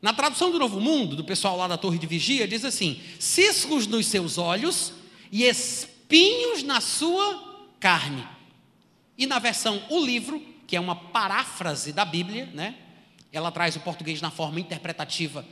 Na 0.00 0.12
tradução 0.12 0.52
do 0.52 0.58
Novo 0.60 0.80
Mundo, 0.80 1.16
do 1.16 1.24
pessoal 1.24 1.56
lá 1.56 1.66
da 1.66 1.76
Torre 1.76 1.98
de 1.98 2.06
Vigia, 2.06 2.46
diz 2.46 2.64
assim: 2.64 3.00
ciscos 3.18 3.86
nos 3.86 4.06
seus 4.06 4.38
olhos 4.38 4.92
e 5.32 5.44
espinhos 5.44 6.62
na 6.62 6.80
sua 6.80 7.66
carne. 7.80 8.26
E 9.16 9.26
na 9.26 9.40
versão 9.40 9.82
O 9.90 10.04
Livro, 10.04 10.40
que 10.68 10.76
é 10.76 10.80
uma 10.80 10.94
paráfrase 10.94 11.92
da 11.92 12.04
Bíblia, 12.04 12.48
né? 12.54 12.76
Ela 13.32 13.50
traz 13.50 13.74
o 13.74 13.80
português 13.80 14.22
na 14.22 14.30
forma 14.30 14.60
interpretativa, 14.60 15.44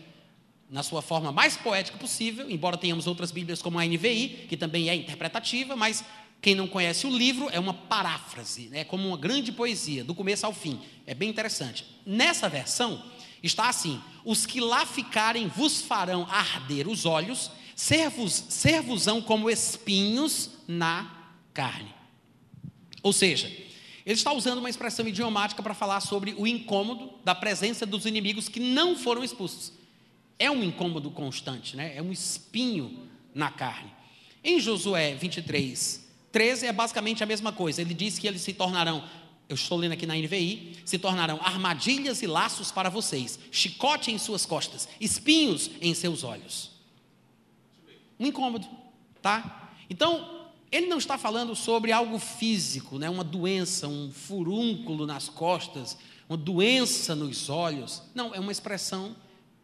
na 0.70 0.84
sua 0.84 1.02
forma 1.02 1.32
mais 1.32 1.56
poética 1.56 1.98
possível, 1.98 2.48
embora 2.48 2.76
tenhamos 2.76 3.08
outras 3.08 3.32
Bíblias 3.32 3.60
como 3.60 3.80
a 3.80 3.84
NVI, 3.84 4.46
que 4.48 4.56
também 4.56 4.88
é 4.88 4.94
interpretativa, 4.94 5.74
mas 5.74 6.04
quem 6.40 6.54
não 6.54 6.68
conhece 6.68 7.06
o 7.06 7.16
livro, 7.16 7.48
é 7.50 7.58
uma 7.58 7.74
paráfrase, 7.74 8.70
é 8.72 8.84
como 8.84 9.08
uma 9.08 9.16
grande 9.16 9.50
poesia, 9.50 10.04
do 10.04 10.14
começo 10.14 10.46
ao 10.46 10.52
fim. 10.52 10.80
É 11.06 11.14
bem 11.14 11.28
interessante. 11.28 11.84
Nessa 12.04 12.48
versão, 12.48 13.02
está 13.42 13.68
assim: 13.68 14.00
Os 14.24 14.46
que 14.46 14.60
lá 14.60 14.86
ficarem 14.86 15.48
vos 15.48 15.80
farão 15.80 16.26
arder 16.30 16.88
os 16.88 17.04
olhos, 17.04 17.50
servos, 17.74 18.44
servosão 18.48 19.20
como 19.20 19.50
espinhos 19.50 20.50
na 20.68 21.10
carne. 21.52 21.94
Ou 23.02 23.12
seja, 23.12 23.46
ele 23.46 24.14
está 24.14 24.32
usando 24.32 24.58
uma 24.58 24.70
expressão 24.70 25.06
idiomática 25.06 25.62
para 25.62 25.74
falar 25.74 26.00
sobre 26.00 26.34
o 26.38 26.46
incômodo 26.46 27.12
da 27.24 27.34
presença 27.34 27.84
dos 27.84 28.06
inimigos 28.06 28.48
que 28.48 28.60
não 28.60 28.96
foram 28.96 29.24
expulsos. 29.24 29.72
É 30.38 30.50
um 30.50 30.62
incômodo 30.62 31.10
constante, 31.10 31.76
né? 31.76 31.96
é 31.96 32.02
um 32.02 32.12
espinho 32.12 33.08
na 33.34 33.50
carne. 33.50 33.90
Em 34.44 34.60
Josué 34.60 35.14
23, 35.14 36.05
13 36.36 36.66
é 36.66 36.72
basicamente 36.72 37.22
a 37.22 37.26
mesma 37.26 37.50
coisa. 37.50 37.80
Ele 37.80 37.94
diz 37.94 38.18
que 38.18 38.28
eles 38.28 38.42
se 38.42 38.52
tornarão, 38.52 39.02
eu 39.48 39.54
estou 39.54 39.78
lendo 39.78 39.92
aqui 39.92 40.04
na 40.04 40.14
NVI, 40.14 40.76
se 40.84 40.98
tornarão 40.98 41.40
armadilhas 41.42 42.20
e 42.20 42.26
laços 42.26 42.70
para 42.70 42.90
vocês, 42.90 43.38
chicote 43.50 44.12
em 44.12 44.18
suas 44.18 44.44
costas, 44.44 44.86
espinhos 45.00 45.70
em 45.80 45.94
seus 45.94 46.24
olhos. 46.24 46.72
Um 48.20 48.26
incômodo, 48.26 48.68
tá? 49.22 49.72
Então, 49.88 50.50
ele 50.70 50.88
não 50.88 50.98
está 50.98 51.16
falando 51.16 51.56
sobre 51.56 51.90
algo 51.90 52.18
físico, 52.18 52.98
né? 52.98 53.08
uma 53.08 53.24
doença, 53.24 53.88
um 53.88 54.12
furúnculo 54.12 55.06
nas 55.06 55.30
costas, 55.30 55.96
uma 56.28 56.36
doença 56.36 57.14
nos 57.14 57.48
olhos. 57.48 58.02
Não, 58.14 58.34
é 58.34 58.38
uma 58.38 58.52
expressão 58.52 59.16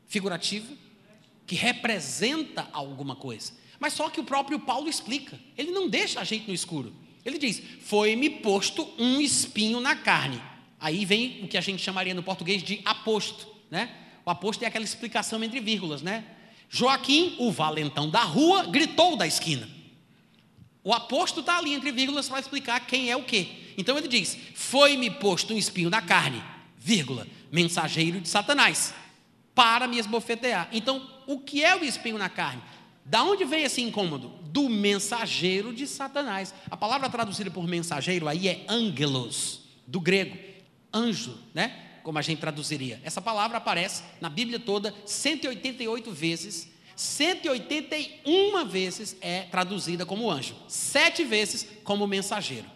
figurativa 0.06 0.72
que 1.46 1.54
representa 1.54 2.66
alguma 2.72 3.14
coisa. 3.14 3.52
Mas 3.82 3.94
só 3.94 4.08
que 4.08 4.20
o 4.20 4.24
próprio 4.24 4.60
Paulo 4.60 4.88
explica. 4.88 5.36
Ele 5.58 5.72
não 5.72 5.88
deixa 5.88 6.20
a 6.20 6.24
gente 6.24 6.46
no 6.46 6.54
escuro. 6.54 6.94
Ele 7.24 7.36
diz: 7.36 7.60
Foi-me 7.80 8.30
posto 8.30 8.88
um 8.96 9.20
espinho 9.20 9.80
na 9.80 9.96
carne. 9.96 10.40
Aí 10.78 11.04
vem 11.04 11.40
o 11.42 11.48
que 11.48 11.58
a 11.58 11.60
gente 11.60 11.82
chamaria 11.82 12.14
no 12.14 12.22
português 12.22 12.62
de 12.62 12.80
aposto. 12.84 13.44
Né? 13.68 13.92
O 14.24 14.30
aposto 14.30 14.62
é 14.62 14.66
aquela 14.66 14.84
explicação 14.84 15.42
entre 15.42 15.58
vírgulas. 15.58 16.00
Né? 16.00 16.24
Joaquim, 16.70 17.34
o 17.40 17.50
valentão 17.50 18.08
da 18.08 18.22
rua, 18.22 18.66
gritou 18.66 19.16
da 19.16 19.26
esquina. 19.26 19.68
O 20.84 20.94
aposto 20.94 21.40
está 21.40 21.58
ali 21.58 21.74
entre 21.74 21.90
vírgulas 21.90 22.28
para 22.28 22.38
explicar 22.38 22.86
quem 22.86 23.10
é 23.10 23.16
o 23.16 23.24
quê. 23.24 23.48
Então 23.76 23.98
ele 23.98 24.06
diz: 24.06 24.38
Foi-me 24.54 25.10
posto 25.10 25.54
um 25.54 25.58
espinho 25.58 25.90
na 25.90 26.00
carne, 26.00 26.40
vírgula, 26.78 27.26
mensageiro 27.50 28.20
de 28.20 28.28
Satanás, 28.28 28.94
para 29.56 29.88
me 29.88 29.98
esbofetear. 29.98 30.68
Então, 30.70 31.10
o 31.26 31.40
que 31.40 31.64
é 31.64 31.74
o 31.74 31.84
espinho 31.84 32.16
na 32.16 32.28
carne? 32.28 32.62
Da 33.04 33.24
onde 33.24 33.44
vem 33.44 33.64
esse 33.64 33.82
incômodo? 33.82 34.28
Do 34.44 34.68
mensageiro 34.68 35.72
de 35.72 35.86
Satanás. 35.86 36.54
A 36.70 36.76
palavra 36.76 37.10
traduzida 37.10 37.50
por 37.50 37.66
mensageiro 37.66 38.28
aí 38.28 38.48
é 38.48 38.64
angelos, 38.68 39.60
do 39.86 40.00
grego, 40.00 40.36
anjo, 40.92 41.36
né? 41.52 42.00
Como 42.02 42.18
a 42.18 42.22
gente 42.22 42.38
traduziria. 42.38 43.00
Essa 43.04 43.20
palavra 43.20 43.58
aparece 43.58 44.02
na 44.20 44.28
Bíblia 44.28 44.58
toda 44.58 44.94
188 45.04 46.10
vezes. 46.12 46.70
181 46.94 48.66
vezes 48.66 49.16
é 49.20 49.42
traduzida 49.42 50.04
como 50.04 50.30
anjo, 50.30 50.54
sete 50.68 51.24
vezes 51.24 51.66
como 51.82 52.06
mensageiro. 52.06 52.66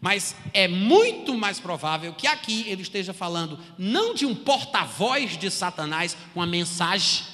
Mas 0.00 0.34
é 0.54 0.66
muito 0.66 1.34
mais 1.34 1.60
provável 1.60 2.14
que 2.14 2.26
aqui 2.26 2.64
ele 2.66 2.80
esteja 2.80 3.12
falando 3.12 3.58
não 3.76 4.14
de 4.14 4.24
um 4.24 4.34
porta-voz 4.34 5.36
de 5.36 5.50
Satanás, 5.50 6.16
uma 6.34 6.46
mensagem 6.46 7.24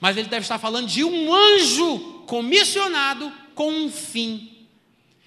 mas 0.00 0.16
ele 0.16 0.28
deve 0.28 0.42
estar 0.42 0.58
falando 0.58 0.86
de 0.86 1.04
um 1.04 1.32
anjo 1.32 1.98
comissionado 2.26 3.32
com 3.54 3.70
um 3.70 3.90
fim. 3.90 4.66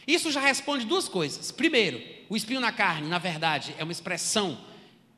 Isso 0.07 0.31
já 0.31 0.41
responde 0.41 0.85
duas 0.85 1.07
coisas. 1.07 1.51
Primeiro, 1.51 2.01
o 2.29 2.35
espinho 2.35 2.59
na 2.59 2.71
carne, 2.71 3.07
na 3.07 3.17
verdade, 3.17 3.75
é 3.77 3.83
uma 3.83 3.91
expressão 3.91 4.57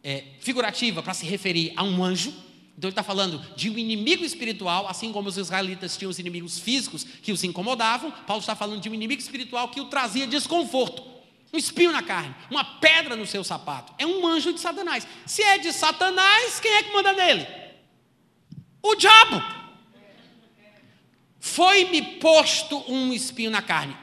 é, 0.04 0.24
figurativa 0.40 1.02
para 1.02 1.14
se 1.14 1.26
referir 1.26 1.74
a 1.76 1.84
um 1.84 2.04
anjo. 2.04 2.34
Então 2.78 2.88
ele 2.88 2.92
está 2.92 3.04
falando 3.04 3.40
de 3.56 3.70
um 3.70 3.78
inimigo 3.78 4.26
espiritual, 4.26 4.88
assim 4.88 5.12
como 5.12 5.30
os 5.30 5.38
israelitas 5.38 5.96
tinham 5.96 6.10
os 6.10 6.18
inimigos 6.18 6.58
físicos 6.58 7.04
que 7.04 7.32
os 7.32 7.44
incomodavam. 7.44 8.12
Paulo 8.26 8.42
está 8.42 8.56
falando 8.56 8.82
de 8.82 8.90
um 8.90 8.94
inimigo 8.94 9.22
espiritual 9.22 9.70
que 9.70 9.80
o 9.80 9.86
trazia 9.86 10.26
desconforto. 10.26 11.04
Um 11.54 11.58
espinho 11.58 11.92
na 11.92 12.02
carne, 12.02 12.34
uma 12.50 12.64
pedra 12.64 13.16
no 13.16 13.28
seu 13.28 13.44
sapato. 13.44 13.94
É 14.00 14.08
um 14.08 14.26
anjo 14.26 14.52
de 14.52 14.60
Satanás. 14.60 15.08
Se 15.26 15.44
é 15.44 15.60
de 15.60 15.72
Satanás, 15.72 16.60
quem 16.60 16.72
é 16.74 16.84
que 16.84 16.92
manda 16.92 17.14
nele? 17.14 17.46
O 18.84 18.96
diabo. 18.96 19.42
Foi-me 21.40 22.02
posto 22.20 22.78
um 22.92 23.14
espinho 23.14 23.50
na 23.50 23.62
carne. 23.62 23.96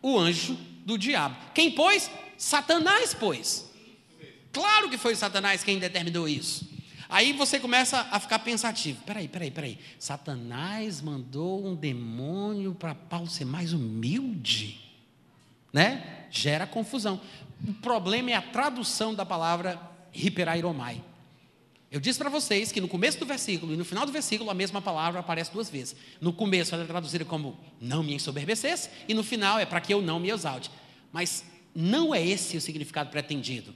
O 0.00 0.18
anjo 0.18 0.54
do 0.84 0.96
diabo. 0.96 1.36
Quem 1.54 1.70
pôs? 1.70 2.10
Satanás 2.36 3.14
pôs. 3.14 3.70
Claro 4.52 4.90
que 4.90 4.98
foi 4.98 5.14
Satanás 5.14 5.62
quem 5.62 5.78
determinou 5.78 6.26
isso. 6.26 6.70
Aí 7.08 7.34
você 7.34 7.60
começa 7.60 8.08
a 8.10 8.18
ficar 8.18 8.38
pensativo. 8.38 9.02
Peraí, 9.04 9.28
peraí, 9.28 9.50
peraí. 9.50 9.78
Satanás 9.98 11.02
mandou 11.02 11.66
um 11.66 11.74
demônio 11.74 12.74
para 12.74 12.94
Paulo 12.94 13.28
ser 13.28 13.44
mais 13.44 13.74
humilde? 13.74 14.80
Né? 15.72 16.26
Gera 16.30 16.66
confusão. 16.66 17.20
O 17.68 17.74
problema 17.74 18.30
é 18.30 18.34
a 18.34 18.42
tradução 18.42 19.14
da 19.14 19.26
palavra 19.26 19.78
hiperairomai. 20.14 21.02
Eu 21.92 22.00
disse 22.00 22.18
para 22.18 22.30
vocês 22.30 22.72
que 22.72 22.80
no 22.80 22.88
começo 22.88 23.18
do 23.18 23.26
versículo 23.26 23.74
e 23.74 23.76
no 23.76 23.84
final 23.84 24.06
do 24.06 24.12
versículo 24.12 24.48
a 24.48 24.54
mesma 24.54 24.80
palavra 24.80 25.20
aparece 25.20 25.52
duas 25.52 25.68
vezes. 25.68 25.94
No 26.22 26.32
começo 26.32 26.74
ela 26.74 26.84
é 26.84 26.86
traduzida 26.86 27.22
como 27.22 27.60
não 27.78 28.02
me 28.02 28.14
ensoberbecesse 28.14 28.88
e 29.06 29.12
no 29.12 29.22
final 29.22 29.58
é 29.58 29.66
para 29.66 29.78
que 29.78 29.92
eu 29.92 30.00
não 30.00 30.18
me 30.18 30.30
exalte. 30.30 30.70
Mas 31.12 31.44
não 31.74 32.14
é 32.14 32.26
esse 32.26 32.56
o 32.56 32.62
significado 32.62 33.10
pretendido. 33.10 33.74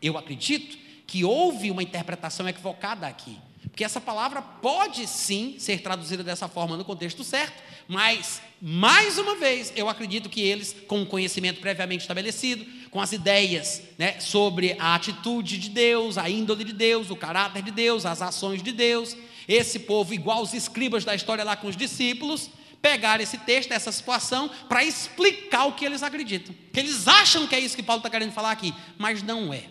Eu 0.00 0.16
acredito 0.16 0.78
que 1.08 1.24
houve 1.24 1.72
uma 1.72 1.82
interpretação 1.82 2.48
equivocada 2.48 3.04
aqui. 3.04 3.36
Porque 3.62 3.82
essa 3.82 4.00
palavra 4.00 4.40
pode 4.40 5.04
sim 5.08 5.56
ser 5.58 5.80
traduzida 5.82 6.22
dessa 6.22 6.46
forma 6.46 6.76
no 6.76 6.84
contexto 6.84 7.24
certo, 7.24 7.60
mas, 7.88 8.40
mais 8.62 9.18
uma 9.18 9.34
vez, 9.34 9.72
eu 9.74 9.88
acredito 9.88 10.28
que 10.28 10.40
eles, 10.40 10.74
com 10.86 11.02
o 11.02 11.06
conhecimento 11.06 11.60
previamente 11.60 12.02
estabelecido, 12.02 12.64
com 12.96 13.00
as 13.02 13.12
ideias 13.12 13.82
né, 13.98 14.18
sobre 14.20 14.74
a 14.78 14.94
atitude 14.94 15.58
de 15.58 15.68
Deus, 15.68 16.16
a 16.16 16.30
índole 16.30 16.64
de 16.64 16.72
Deus, 16.72 17.10
o 17.10 17.14
caráter 17.14 17.62
de 17.62 17.70
Deus, 17.70 18.06
as 18.06 18.22
ações 18.22 18.62
de 18.62 18.72
Deus, 18.72 19.14
esse 19.46 19.80
povo, 19.80 20.14
igual 20.14 20.40
os 20.40 20.54
escribas 20.54 21.04
da 21.04 21.14
história 21.14 21.44
lá 21.44 21.54
com 21.56 21.66
os 21.66 21.76
discípulos, 21.76 22.48
pegaram 22.80 23.22
esse 23.22 23.36
texto, 23.36 23.70
essa 23.72 23.92
situação, 23.92 24.48
para 24.66 24.82
explicar 24.82 25.66
o 25.66 25.74
que 25.74 25.84
eles 25.84 26.02
acreditam. 26.02 26.54
Que 26.72 26.80
eles 26.80 27.06
acham 27.06 27.46
que 27.46 27.54
é 27.54 27.60
isso 27.60 27.76
que 27.76 27.82
Paulo 27.82 28.00
está 28.00 28.08
querendo 28.08 28.32
falar 28.32 28.52
aqui, 28.52 28.72
mas 28.96 29.22
não 29.22 29.52
é. 29.52 29.64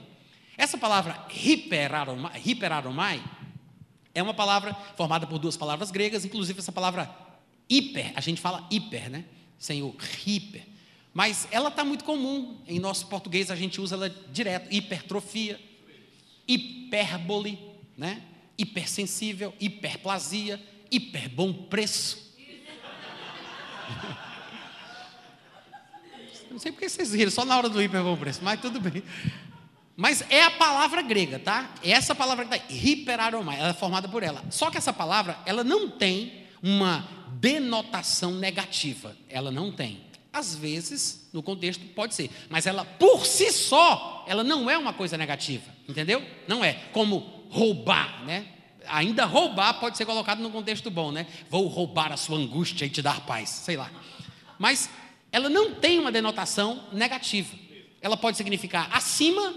Essa 0.55 0.77
palavra 0.77 1.25
hiperaromai, 1.33 2.39
hiperaromai 2.45 3.23
é 4.13 4.21
uma 4.21 4.35
palavra 4.35 4.75
formada 4.95 5.25
por 5.25 5.39
duas 5.39 5.57
palavras 5.57 5.89
gregas, 5.89 6.25
inclusive 6.25 6.59
essa 6.59 6.71
palavra 6.71 7.09
hiper, 7.67 8.13
a 8.15 8.21
gente 8.21 8.39
fala 8.39 8.67
hiper, 8.69 9.09
né? 9.09 9.25
Sem 9.57 9.81
o 9.81 9.95
hiper. 10.27 10.74
Mas 11.15 11.47
ela 11.49 11.69
está 11.69 11.83
muito 11.85 12.03
comum. 12.03 12.61
Em 12.67 12.77
nosso 12.77 13.07
português 13.07 13.49
a 13.49 13.55
gente 13.55 13.79
usa 13.79 13.95
ela 13.95 14.09
direto. 14.09 14.67
Hipertrofia, 14.69 15.57
hipérbole, 16.45 17.57
né? 17.97 18.21
hipersensível, 18.57 19.53
hiperplasia, 19.57 20.61
hiperbom 20.91 21.53
preço. 21.53 22.35
Não 26.51 26.59
sei 26.59 26.73
porque 26.73 26.89
vocês 26.89 27.13
riram, 27.13 27.31
só 27.31 27.45
na 27.45 27.57
hora 27.57 27.69
do 27.69 27.81
hiperbom 27.81 28.17
preço, 28.17 28.41
mas 28.43 28.59
tudo 28.59 28.81
bem. 28.81 29.01
Mas 29.95 30.21
é 30.29 30.43
a 30.43 30.51
palavra 30.51 31.01
grega, 31.01 31.39
tá? 31.39 31.73
É 31.81 31.91
essa 31.91 32.13
palavra 32.13 32.45
que 32.45 32.55
está 32.55 32.73
hiperaromai, 32.73 33.57
ela 33.57 33.69
é 33.69 33.73
formada 33.73 34.09
por 34.09 34.21
ela. 34.21 34.43
Só 34.49 34.69
que 34.69 34.77
essa 34.77 34.91
palavra, 34.91 35.39
ela 35.45 35.63
não 35.63 35.89
tem 35.89 36.45
uma 36.61 37.07
denotação 37.39 38.35
negativa. 38.35 39.15
Ela 39.29 39.49
não 39.49 39.71
tem. 39.71 40.03
Às 40.35 40.55
vezes, 40.55 41.29
no 41.31 41.41
contexto, 41.41 41.85
pode 41.95 42.13
ser. 42.13 42.29
Mas 42.49 42.67
ela, 42.67 42.83
por 42.83 43.25
si 43.25 43.51
só, 43.51 44.25
ela 44.27 44.43
não 44.43 44.69
é 44.69 44.77
uma 44.77 44.91
coisa 44.91 45.17
negativa. 45.17 45.63
Entendeu? 45.87 46.21
Não 46.47 46.63
é. 46.63 46.73
Como 46.91 47.47
roubar, 47.49 48.25
né? 48.25 48.45
Ainda 48.87 49.25
roubar 49.25 49.79
pode 49.79 49.97
ser 49.97 50.05
colocado 50.05 50.39
no 50.39 50.51
contexto 50.51 50.91
bom, 50.91 51.11
né? 51.11 51.25
Vou 51.49 51.67
roubar 51.67 52.11
a 52.11 52.17
sua 52.17 52.37
angústia 52.37 52.85
e 52.85 52.89
te 52.89 53.01
dar 53.01 53.25
paz. 53.25 53.49
Sei 53.49 53.77
lá. 53.77 53.89
Mas 54.59 54.89
ela 55.31 55.49
não 55.49 55.75
tem 55.75 55.99
uma 55.99 56.11
denotação 56.11 56.83
negativa. 56.91 57.55
Ela 58.01 58.17
pode 58.17 58.35
significar 58.35 58.89
acima 58.91 59.55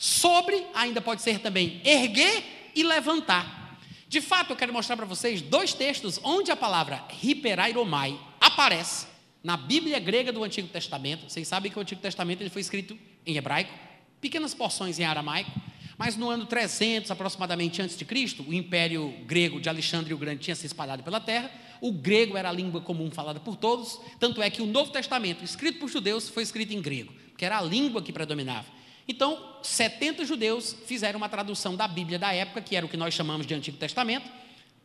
Sobre 0.00 0.66
ainda 0.72 1.02
pode 1.02 1.20
ser 1.20 1.40
também 1.40 1.78
erguer 1.84 2.70
e 2.74 2.82
levantar. 2.82 3.78
De 4.08 4.22
fato, 4.22 4.48
eu 4.48 4.56
quero 4.56 4.72
mostrar 4.72 4.96
para 4.96 5.04
vocês 5.04 5.42
dois 5.42 5.74
textos 5.74 6.18
onde 6.22 6.50
a 6.50 6.56
palavra 6.56 7.04
hiperairomai 7.22 8.18
aparece 8.40 9.09
na 9.42 9.56
Bíblia 9.56 9.98
grega 9.98 10.32
do 10.32 10.44
Antigo 10.44 10.68
Testamento. 10.68 11.28
Vocês 11.28 11.48
sabem 11.48 11.70
que 11.70 11.78
o 11.78 11.82
Antigo 11.82 12.00
Testamento 12.00 12.42
ele 12.42 12.50
foi 12.50 12.60
escrito 12.60 12.96
em 13.26 13.36
hebraico, 13.36 13.72
pequenas 14.20 14.54
porções 14.54 14.98
em 14.98 15.04
aramaico, 15.04 15.50
mas 15.96 16.16
no 16.16 16.30
ano 16.30 16.46
300 16.46 17.10
aproximadamente 17.10 17.82
antes 17.82 17.96
de 17.96 18.04
Cristo, 18.04 18.42
o 18.46 18.54
Império 18.54 19.12
Grego 19.26 19.60
de 19.60 19.68
Alexandre 19.68 20.14
o 20.14 20.18
Grande 20.18 20.40
tinha 20.40 20.56
se 20.56 20.66
espalhado 20.66 21.02
pela 21.02 21.20
terra. 21.20 21.50
O 21.80 21.92
grego 21.92 22.36
era 22.36 22.48
a 22.48 22.52
língua 22.52 22.80
comum 22.80 23.10
falada 23.10 23.40
por 23.40 23.56
todos, 23.56 24.00
tanto 24.18 24.42
é 24.42 24.50
que 24.50 24.62
o 24.62 24.66
Novo 24.66 24.90
Testamento, 24.92 25.44
escrito 25.44 25.78
por 25.78 25.88
judeus, 25.88 26.28
foi 26.28 26.42
escrito 26.42 26.72
em 26.72 26.80
grego, 26.80 27.12
que 27.36 27.44
era 27.44 27.58
a 27.58 27.62
língua 27.62 28.02
que 28.02 28.12
predominava. 28.12 28.66
Então, 29.08 29.56
70 29.62 30.24
judeus 30.24 30.76
fizeram 30.86 31.18
uma 31.18 31.28
tradução 31.28 31.74
da 31.74 31.88
Bíblia 31.88 32.18
da 32.18 32.32
época, 32.32 32.60
que 32.60 32.76
era 32.76 32.86
o 32.86 32.88
que 32.88 32.96
nós 32.96 33.12
chamamos 33.12 33.46
de 33.46 33.54
Antigo 33.54 33.76
Testamento, 33.76 34.30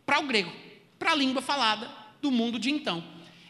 para 0.06 0.20
o 0.20 0.24
grego, 0.24 0.52
para 0.98 1.12
a 1.12 1.16
língua 1.16 1.42
falada 1.42 1.90
do 2.22 2.32
mundo 2.32 2.58
de 2.58 2.72
então. 2.72 3.04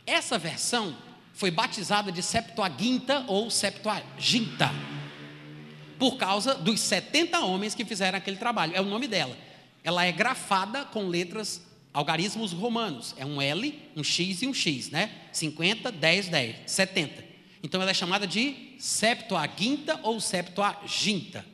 Essa 0.06 0.38
versão 0.38 0.96
foi 1.34 1.52
batizada 1.52 2.12
de 2.12 2.22
Septuaginta 2.22 3.26
ou 3.28 3.50
Septuaginta, 3.50 4.72
por 5.98 6.18
causa 6.18 6.56
dos 6.56 6.80
70 6.80 7.40
homens 7.40 7.74
que 7.74 7.84
fizeram 7.84 8.18
aquele 8.18 8.38
trabalho. 8.38 8.74
É 8.76 8.82
o 8.82 8.86
nome 8.86 9.08
dela. 9.08 9.36
Ela 9.84 10.06
é 10.06 10.12
grafada 10.12 10.86
com 10.86 11.08
letras 11.08 11.62
algarismos 11.94 12.52
romanos. 12.52 13.16
É 13.18 13.26
um 13.26 13.42
L, 13.42 13.80
um 13.96 14.04
X 14.04 14.42
e 14.42 14.48
um 14.48 14.54
X, 14.54 14.90
né? 14.90 15.12
50, 15.32 15.92
10, 15.92 16.28
10, 16.30 16.56
70. 16.66 17.24
Então 17.64 17.82
ela 17.82 17.92
é 17.92 17.94
chamada 17.94 18.28
de 18.28 18.76
Septuaginta 18.78 20.00
ou 20.04 20.20
Septuaginta, 20.20 21.46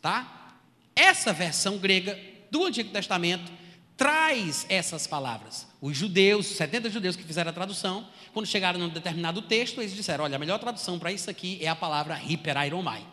tá? 0.00 0.58
Essa 0.96 1.32
versão 1.32 1.78
grega 1.78 2.18
do 2.50 2.64
Antigo 2.64 2.90
Testamento 2.90 3.50
traz 3.96 4.66
essas 4.68 5.06
palavras. 5.06 5.66
Os 5.80 5.96
judeus, 5.96 6.46
70 6.46 6.90
judeus 6.90 7.16
que 7.16 7.22
fizeram 7.22 7.50
a 7.50 7.52
tradução, 7.52 8.06
quando 8.32 8.46
chegaram 8.46 8.78
num 8.78 8.88
determinado 8.88 9.42
texto, 9.42 9.80
eles 9.80 9.94
disseram: 9.94 10.24
olha, 10.24 10.36
a 10.36 10.38
melhor 10.38 10.58
tradução 10.58 10.98
para 10.98 11.12
isso 11.12 11.30
aqui 11.30 11.58
é 11.60 11.68
a 11.68 11.76
palavra 11.76 12.20
hiperairomai. 12.26 13.04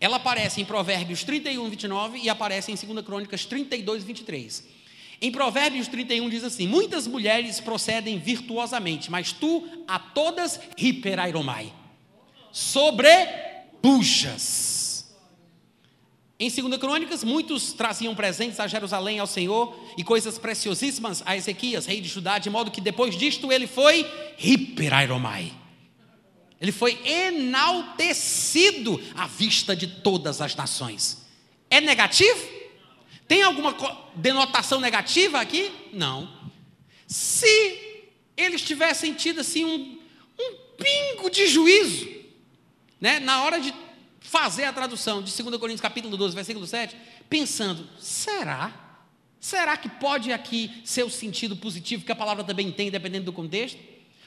Ela 0.00 0.16
aparece 0.16 0.60
em 0.60 0.64
Provérbios 0.64 1.24
31, 1.24 1.68
29 1.70 2.18
e 2.18 2.28
aparece 2.28 2.72
em 2.72 2.74
2 2.74 3.04
Crônicas 3.04 3.44
32, 3.46 4.04
23. 4.04 4.64
Em 5.20 5.30
Provérbios 5.30 5.88
31 5.88 6.28
diz 6.28 6.44
assim: 6.44 6.66
Muitas 6.66 7.06
mulheres 7.06 7.60
procedem 7.60 8.18
virtuosamente, 8.18 9.10
mas 9.10 9.32
tu 9.32 9.66
a 9.86 9.98
todas 9.98 10.60
hiperairomai 10.76 11.72
sobrepujas. 12.54 14.83
Em 16.44 16.50
2 16.50 16.76
Crônicas, 16.76 17.24
muitos 17.24 17.72
traziam 17.72 18.14
presentes 18.14 18.60
a 18.60 18.66
Jerusalém 18.66 19.18
ao 19.18 19.26
Senhor 19.26 19.74
e 19.96 20.04
coisas 20.04 20.36
preciosíssimas 20.36 21.22
a 21.24 21.34
Ezequias, 21.34 21.86
rei 21.86 22.02
de 22.02 22.08
Judá, 22.08 22.36
de 22.38 22.50
modo 22.50 22.70
que 22.70 22.82
depois 22.82 23.16
disto 23.16 23.50
ele 23.50 23.66
foi 23.66 24.06
hiperairomai. 24.38 25.50
Ele 26.60 26.70
foi 26.70 27.00
enaltecido 27.02 29.00
à 29.14 29.26
vista 29.26 29.74
de 29.74 29.86
todas 29.86 30.42
as 30.42 30.54
nações. 30.54 31.24
É 31.70 31.80
negativo? 31.80 32.46
Tem 33.26 33.42
alguma 33.42 33.74
denotação 34.14 34.80
negativa 34.80 35.40
aqui? 35.40 35.72
Não. 35.94 36.30
Se 37.06 38.04
eles 38.36 38.60
tivessem 38.60 39.14
tido 39.14 39.40
assim 39.40 39.64
um, 39.64 39.98
um 40.38 40.56
pingo 40.76 41.30
de 41.30 41.46
juízo, 41.46 42.06
né, 43.00 43.18
na 43.18 43.44
hora 43.44 43.58
de 43.58 43.72
fazer 44.24 44.64
a 44.64 44.72
tradução 44.72 45.22
de 45.22 45.30
2 45.30 45.56
Coríntios 45.58 45.82
capítulo 45.82 46.16
12, 46.16 46.34
versículo 46.34 46.66
7, 46.66 46.96
pensando, 47.28 47.86
será? 48.00 48.72
Será 49.38 49.76
que 49.76 49.86
pode 49.86 50.32
aqui 50.32 50.80
ser 50.82 51.02
o 51.04 51.10
sentido 51.10 51.54
positivo 51.54 52.06
que 52.06 52.10
a 52.10 52.16
palavra 52.16 52.42
também 52.42 52.72
tem, 52.72 52.90
dependendo 52.90 53.26
do 53.26 53.32
contexto? 53.34 53.78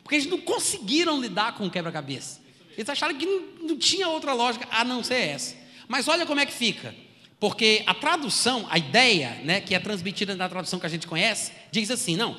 Porque 0.04 0.16
eles 0.16 0.28
não 0.28 0.40
conseguiram 0.40 1.20
lidar 1.20 1.56
com 1.56 1.66
o 1.66 1.72
quebra-cabeça. 1.72 2.40
Eles 2.78 2.88
acharam 2.88 3.18
que 3.18 3.26
não, 3.26 3.70
não 3.70 3.78
tinha 3.78 4.08
outra 4.08 4.34
lógica 4.34 4.68
a 4.70 4.86
não 4.86 5.04
ser 5.04 5.16
essa. 5.16 5.56
Mas 5.88 6.08
olha 6.08 6.28
como 6.28 6.40
é 6.40 6.46
que 6.46 6.54
fica. 6.54 6.94
Porque 7.40 7.82
a 7.88 7.94
tradução, 7.96 8.68
a 8.70 8.78
ideia 8.78 9.42
né, 9.44 9.60
que 9.60 9.74
é 9.74 9.80
transmitida 9.80 10.36
na 10.36 10.48
tradução 10.48 10.80
que 10.80 10.86
a 10.86 10.90
gente 10.90 11.08
conhece, 11.08 11.52
diz 11.72 11.90
assim: 11.90 12.16
não, 12.16 12.38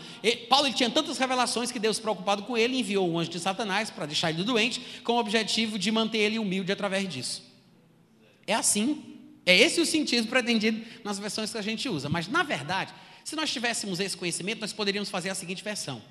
Paulo 0.49 0.69
ele 0.69 0.75
tinha 0.75 0.91
tantas 0.91 1.19
revelações 1.19 1.73
que 1.73 1.79
Deus, 1.81 1.99
preocupado 1.99 2.45
com 2.45 2.57
ele, 2.57 2.79
enviou 2.79 3.11
o 3.11 3.19
anjo 3.19 3.31
de 3.31 3.41
Satanás 3.41 3.91
para 3.91 4.07
deixar 4.07 4.31
ele 4.31 4.45
doente, 4.45 4.81
com 5.03 5.15
o 5.15 5.19
objetivo 5.19 5.77
de 5.77 5.91
manter 5.91 6.19
ele 6.19 6.39
humilde 6.39 6.71
através 6.71 7.09
disso. 7.09 7.48
É 8.49 8.55
assim, 8.55 9.21
é 9.47 9.57
esse 9.57 9.81
o 9.81 9.87
sentido 9.87 10.27
pretendido 10.27 10.85
nas 11.05 11.21
versões 11.21 11.53
que 11.53 11.59
a 11.59 11.63
gente 11.63 11.89
usa. 11.89 12.09
Mas, 12.09 12.27
na 12.27 12.43
verdade, 12.43 12.93
se 13.23 13.37
nós 13.37 13.53
tivéssemos 13.53 14.01
esse 14.01 14.17
conhecimento, 14.17 14.61
nós 14.61 14.73
poderíamos 14.73 15.09
fazer 15.09 15.31
a 15.31 15.35
seguinte 15.37 15.63
versão. 15.63 16.03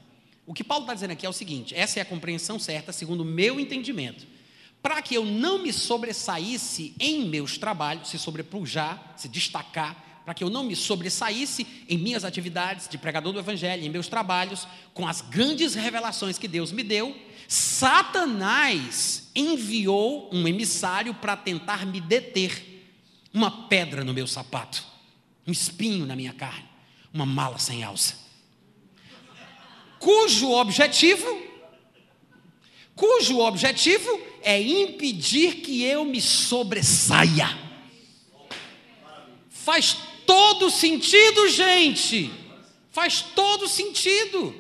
O 0.46 0.54
que 0.54 0.64
Paulo 0.64 0.86
está 0.86 0.94
dizendo 0.94 1.12
aqui 1.12 1.26
é 1.26 1.30
o 1.30 1.34
seguinte: 1.34 1.76
essa 1.76 2.00
é 2.00 2.02
a 2.02 2.06
compreensão 2.06 2.58
certa, 2.58 2.94
segundo 2.94 3.22
o 3.22 3.26
meu 3.26 3.60
entendimento 3.60 4.26
para 4.82 5.02
que 5.02 5.16
eu 5.16 5.26
não 5.26 5.60
me 5.60 5.74
sobressaísse 5.74 6.96
em 7.00 7.26
meus 7.26 7.58
trabalhos, 7.58 8.10
se 8.10 8.18
sobrepujar, 8.18 9.16
se 9.18 9.28
destacar, 9.28 10.02
para 10.28 10.34
que 10.34 10.44
eu 10.44 10.50
não 10.50 10.66
me 10.66 10.76
sobressaísse 10.76 11.66
em 11.88 11.98
minhas 11.98 12.26
atividades 12.26 12.90
de 12.90 12.98
pregador 12.98 13.32
do 13.32 13.40
Evangelho, 13.40 13.86
em 13.86 13.90
meus 13.90 14.10
trabalhos, 14.10 14.68
com 14.94 15.08
as 15.08 15.22
grandes 15.22 15.74
revelações 15.74 16.38
que 16.38 16.50
Deus 16.50 16.70
me 16.70 16.84
deu, 16.84 17.16
Satanás 17.48 19.30
enviou 19.34 20.30
um 20.34 20.46
emissário 20.46 21.14
para 21.14 21.38
tentar 21.38 21.86
me 21.86 22.02
deter, 22.02 22.84
uma 23.34 23.70
pedra 23.70 24.04
no 24.04 24.14
meu 24.14 24.28
sapato, 24.28 24.84
um 25.48 25.52
espinho 25.54 26.06
na 26.06 26.14
minha 26.14 26.34
carne, 26.34 26.68
uma 27.14 27.26
mala 27.26 27.58
sem 27.58 27.82
alça, 27.86 28.16
cujo 29.98 30.52
objetivo 30.52 31.48
cujo 32.94 33.40
objetivo 33.40 34.20
é 34.42 34.60
impedir 34.60 35.62
que 35.62 35.84
eu 35.84 36.04
me 36.04 36.20
sobressaia. 36.20 37.48
Faz 39.50 40.07
todo 40.28 40.70
sentido, 40.70 41.50
gente. 41.50 42.32
Faz 42.92 43.22
todo 43.22 43.68
sentido. 43.68 44.54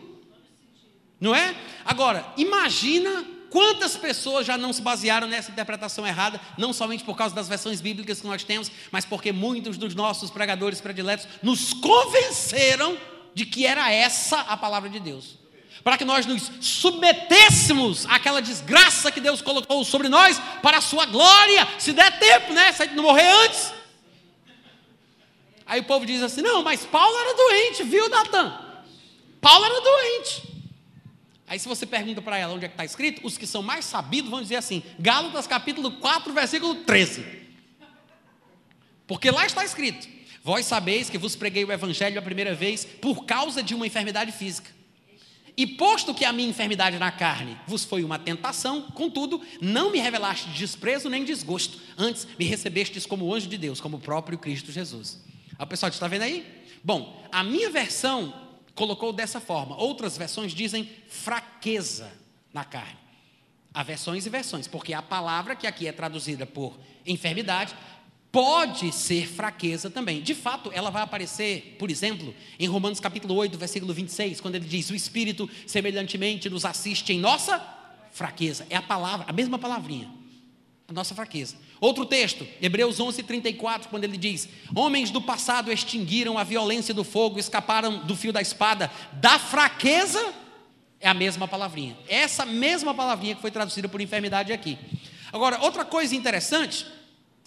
Não 1.19 1.35
é? 1.35 1.55
Agora, 1.85 2.25
imagina 2.37 3.25
quantas 3.49 3.95
pessoas 3.95 4.45
já 4.45 4.57
não 4.57 4.73
se 4.73 4.81
basearam 4.81 5.27
nessa 5.27 5.51
interpretação 5.51 6.05
errada, 6.05 6.39
não 6.57 6.73
somente 6.73 7.03
por 7.03 7.15
causa 7.15 7.35
das 7.35 7.47
versões 7.47 7.81
bíblicas 7.81 8.21
que 8.21 8.27
nós 8.27 8.43
temos, 8.43 8.71
mas 8.91 9.05
porque 9.05 9.31
muitos 9.31 9.77
dos 9.77 9.93
nossos 9.93 10.29
pregadores 10.29 10.81
prediletos 10.81 11.27
nos 11.43 11.73
convenceram 11.73 12.97
de 13.33 13.45
que 13.45 13.65
era 13.65 13.91
essa 13.91 14.39
a 14.41 14.57
palavra 14.57 14.89
de 14.89 14.99
Deus 14.99 15.37
para 15.83 15.97
que 15.97 16.03
nós 16.03 16.25
nos 16.25 16.51
submetêssemos 16.59 18.05
àquela 18.07 18.41
desgraça 18.41 19.09
que 19.09 19.21
Deus 19.21 19.41
colocou 19.41 19.85
sobre 19.85 20.09
nós, 20.09 20.37
para 20.61 20.79
a 20.79 20.81
sua 20.81 21.05
glória, 21.05 21.65
se 21.79 21.93
der 21.93 22.19
tempo, 22.19 22.51
né? 22.51 22.73
Se 22.73 22.83
a 22.83 22.85
gente 22.85 22.95
não 22.95 23.03
morrer 23.05 23.29
antes. 23.45 23.76
Aí 25.67 25.81
o 25.81 25.83
povo 25.83 26.05
diz 26.05 26.23
assim: 26.23 26.41
não, 26.41 26.63
mas 26.63 26.85
Paulo 26.85 27.15
era 27.17 27.35
doente, 27.35 27.83
viu, 27.83 28.07
Natan? 28.09 28.57
Paulo 29.41 29.65
era 29.65 29.81
doente. 29.81 30.57
Aí 31.45 31.59
se 31.59 31.67
você 31.67 31.85
pergunta 31.85 32.21
para 32.21 32.37
ela 32.37 32.53
onde 32.53 32.65
é 32.65 32.67
que 32.67 32.73
está 32.73 32.85
escrito, 32.85 33.25
os 33.25 33.37
que 33.37 33.45
são 33.45 33.61
mais 33.61 33.85
sabidos 33.85 34.31
vão 34.31 34.41
dizer 34.41 34.55
assim: 34.55 34.81
Gálatas 34.97 35.45
capítulo 35.45 35.91
4, 35.91 36.33
versículo 36.33 36.75
13. 36.75 37.25
Porque 39.05 39.29
lá 39.29 39.45
está 39.45 39.63
escrito: 39.63 40.07
Vós 40.41 40.65
sabeis 40.65 41.09
que 41.09 41.17
vos 41.17 41.35
preguei 41.35 41.65
o 41.65 41.71
evangelho 41.71 42.17
a 42.17 42.21
primeira 42.21 42.55
vez 42.55 42.85
por 42.85 43.25
causa 43.25 43.61
de 43.61 43.75
uma 43.75 43.85
enfermidade 43.85 44.31
física 44.31 44.71
E 45.57 45.67
posto 45.67 46.13
que 46.13 46.23
a 46.23 46.31
minha 46.31 46.49
enfermidade 46.49 46.97
na 46.97 47.11
carne 47.11 47.57
vos 47.67 47.83
foi 47.83 48.03
uma 48.05 48.17
tentação, 48.17 48.83
contudo, 48.91 49.41
não 49.61 49.91
me 49.91 49.99
revelaste 49.99 50.49
desprezo 50.49 51.09
nem 51.09 51.25
desgosto, 51.25 51.77
antes 51.97 52.25
me 52.39 52.45
recebestes 52.45 53.05
como 53.05 53.33
anjo 53.33 53.47
de 53.47 53.57
Deus, 53.57 53.81
como 53.81 53.97
o 53.97 54.01
próprio 54.01 54.37
Cristo 54.37 54.71
Jesus. 54.71 55.26
O 55.59 55.65
pessoal 55.65 55.89
está 55.89 56.07
vendo 56.07 56.21
aí? 56.21 56.45
Bom, 56.83 57.27
a 57.31 57.43
minha 57.43 57.69
versão 57.69 58.33
colocou 58.75 59.11
dessa 59.11 59.39
forma, 59.39 59.75
outras 59.75 60.17
versões 60.17 60.53
dizem 60.53 60.89
fraqueza 61.09 62.11
na 62.53 62.63
carne. 62.63 62.97
Há 63.73 63.83
versões 63.83 64.25
e 64.25 64.29
versões, 64.29 64.67
porque 64.67 64.93
a 64.93 65.01
palavra 65.01 65.55
que 65.55 65.67
aqui 65.67 65.87
é 65.87 65.91
traduzida 65.91 66.45
por 66.45 66.77
enfermidade 67.05 67.75
pode 68.31 68.91
ser 68.91 69.27
fraqueza 69.27 69.89
também. 69.89 70.21
De 70.21 70.35
fato, 70.35 70.71
ela 70.73 70.91
vai 70.91 71.01
aparecer, 71.01 71.75
por 71.79 71.89
exemplo, 71.89 72.33
em 72.59 72.67
Romanos 72.67 72.99
capítulo 72.99 73.35
8, 73.35 73.57
versículo 73.57 73.93
26, 73.93 74.41
quando 74.41 74.55
ele 74.55 74.65
diz: 74.65 74.89
"O 74.89 74.95
Espírito 74.95 75.49
semelhantemente 75.65 76.49
nos 76.49 76.65
assiste 76.65 77.13
em 77.13 77.19
nossa 77.19 77.59
fraqueza". 78.11 78.65
É 78.69 78.75
a 78.75 78.81
palavra, 78.81 79.25
a 79.27 79.33
mesma 79.33 79.57
palavrinha. 79.57 80.09
A 80.87 80.93
nossa 80.93 81.15
fraqueza. 81.15 81.55
Outro 81.79 82.05
texto, 82.05 82.47
Hebreus 82.61 82.99
11, 82.99 83.21
34, 83.23 83.89
quando 83.89 84.03
ele 84.03 84.17
diz: 84.17 84.49
Homens 84.75 85.11
do 85.11 85.21
passado 85.21 85.71
extinguiram 85.71 86.37
a 86.37 86.43
violência 86.43 86.93
do 86.93 87.03
fogo, 87.03 87.39
escaparam 87.39 87.99
do 88.05 88.15
fio 88.15 88.33
da 88.33 88.41
espada, 88.41 88.91
da 89.13 89.37
fraqueza, 89.37 90.33
é 90.99 91.07
a 91.07 91.13
mesma 91.13 91.47
palavrinha. 91.47 91.97
Essa 92.07 92.45
mesma 92.45 92.93
palavrinha 92.93 93.35
que 93.35 93.41
foi 93.41 93.51
traduzida 93.51 93.87
por 93.87 94.01
enfermidade 94.01 94.51
aqui. 94.51 94.77
Agora, 95.31 95.59
outra 95.61 95.85
coisa 95.85 96.15
interessante 96.15 96.85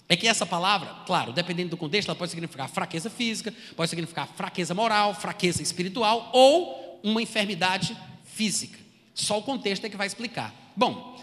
é 0.09 0.17
que 0.17 0.27
essa 0.27 0.45
palavra, 0.45 0.89
claro, 1.07 1.33
dependendo 1.33 1.71
do 1.71 1.77
contexto, 1.77 2.09
ela 2.09 2.17
pode 2.17 2.31
significar 2.31 2.69
fraqueza 2.69 3.09
física, 3.09 3.55
pode 3.77 3.91
significar 3.91 4.27
fraqueza 4.27 4.75
moral, 4.75 5.15
fraqueza 5.15 5.63
espiritual 5.63 6.31
ou 6.33 7.01
uma 7.03 7.23
enfermidade 7.23 7.97
física. 8.25 8.79
Só 9.15 9.39
o 9.39 9.43
contexto 9.43 9.85
é 9.85 9.89
que 9.89 9.97
vai 9.97 10.07
explicar. 10.07 10.55
Bom, 10.77 11.21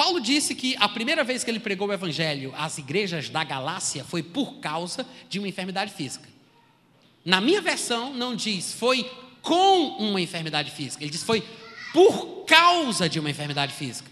Paulo 0.00 0.18
disse 0.18 0.54
que 0.54 0.74
a 0.78 0.88
primeira 0.88 1.22
vez 1.22 1.44
que 1.44 1.50
ele 1.50 1.60
pregou 1.60 1.88
o 1.88 1.92
evangelho 1.92 2.54
às 2.56 2.78
igrejas 2.78 3.28
da 3.28 3.44
Galácia 3.44 4.02
foi 4.02 4.22
por 4.22 4.54
causa 4.54 5.06
de 5.28 5.38
uma 5.38 5.46
enfermidade 5.46 5.92
física. 5.92 6.26
Na 7.22 7.38
minha 7.38 7.60
versão, 7.60 8.10
não 8.14 8.34
diz 8.34 8.72
foi 8.72 9.04
com 9.42 9.88
uma 9.98 10.18
enfermidade 10.18 10.70
física, 10.70 11.04
ele 11.04 11.10
diz 11.10 11.22
foi 11.22 11.46
por 11.92 12.46
causa 12.46 13.10
de 13.10 13.20
uma 13.20 13.28
enfermidade 13.28 13.74
física. 13.74 14.10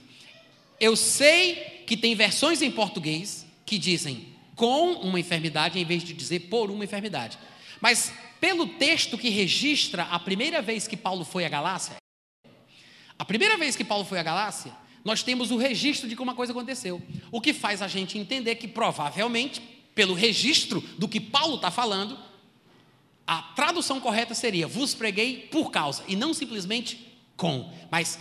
Eu 0.78 0.94
sei 0.94 1.54
que 1.86 1.96
tem 1.96 2.14
versões 2.14 2.60
em 2.60 2.70
português 2.70 3.46
que 3.64 3.78
dizem 3.78 4.28
com 4.54 4.92
uma 4.92 5.18
enfermidade 5.18 5.78
em 5.78 5.86
vez 5.86 6.04
de 6.04 6.12
dizer 6.12 6.40
por 6.50 6.70
uma 6.70 6.84
enfermidade. 6.84 7.38
Mas 7.80 8.12
pelo 8.38 8.66
texto 8.66 9.16
que 9.16 9.30
registra 9.30 10.02
a 10.02 10.18
primeira 10.18 10.60
vez 10.60 10.86
que 10.86 10.98
Paulo 10.98 11.24
foi 11.24 11.46
à 11.46 11.48
Galácia, 11.48 11.96
a 13.18 13.24
primeira 13.24 13.56
vez 13.56 13.74
que 13.74 13.84
Paulo 13.84 14.04
foi 14.04 14.18
à 14.18 14.22
Galácia, 14.22 14.70
nós 15.04 15.22
temos 15.22 15.50
o 15.50 15.56
registro 15.56 16.08
de 16.08 16.16
como 16.16 16.30
a 16.30 16.34
coisa 16.34 16.52
aconteceu. 16.52 17.02
O 17.30 17.40
que 17.40 17.52
faz 17.52 17.82
a 17.82 17.88
gente 17.88 18.18
entender 18.18 18.56
que 18.56 18.68
provavelmente, 18.68 19.60
pelo 19.94 20.14
registro 20.14 20.80
do 20.98 21.08
que 21.08 21.20
Paulo 21.20 21.56
está 21.56 21.70
falando, 21.70 22.18
a 23.26 23.42
tradução 23.42 24.00
correta 24.00 24.34
seria: 24.34 24.66
vos 24.66 24.94
preguei 24.94 25.48
por 25.50 25.70
causa, 25.70 26.02
e 26.08 26.16
não 26.16 26.32
simplesmente 26.32 27.18
com, 27.36 27.72
mas 27.90 28.18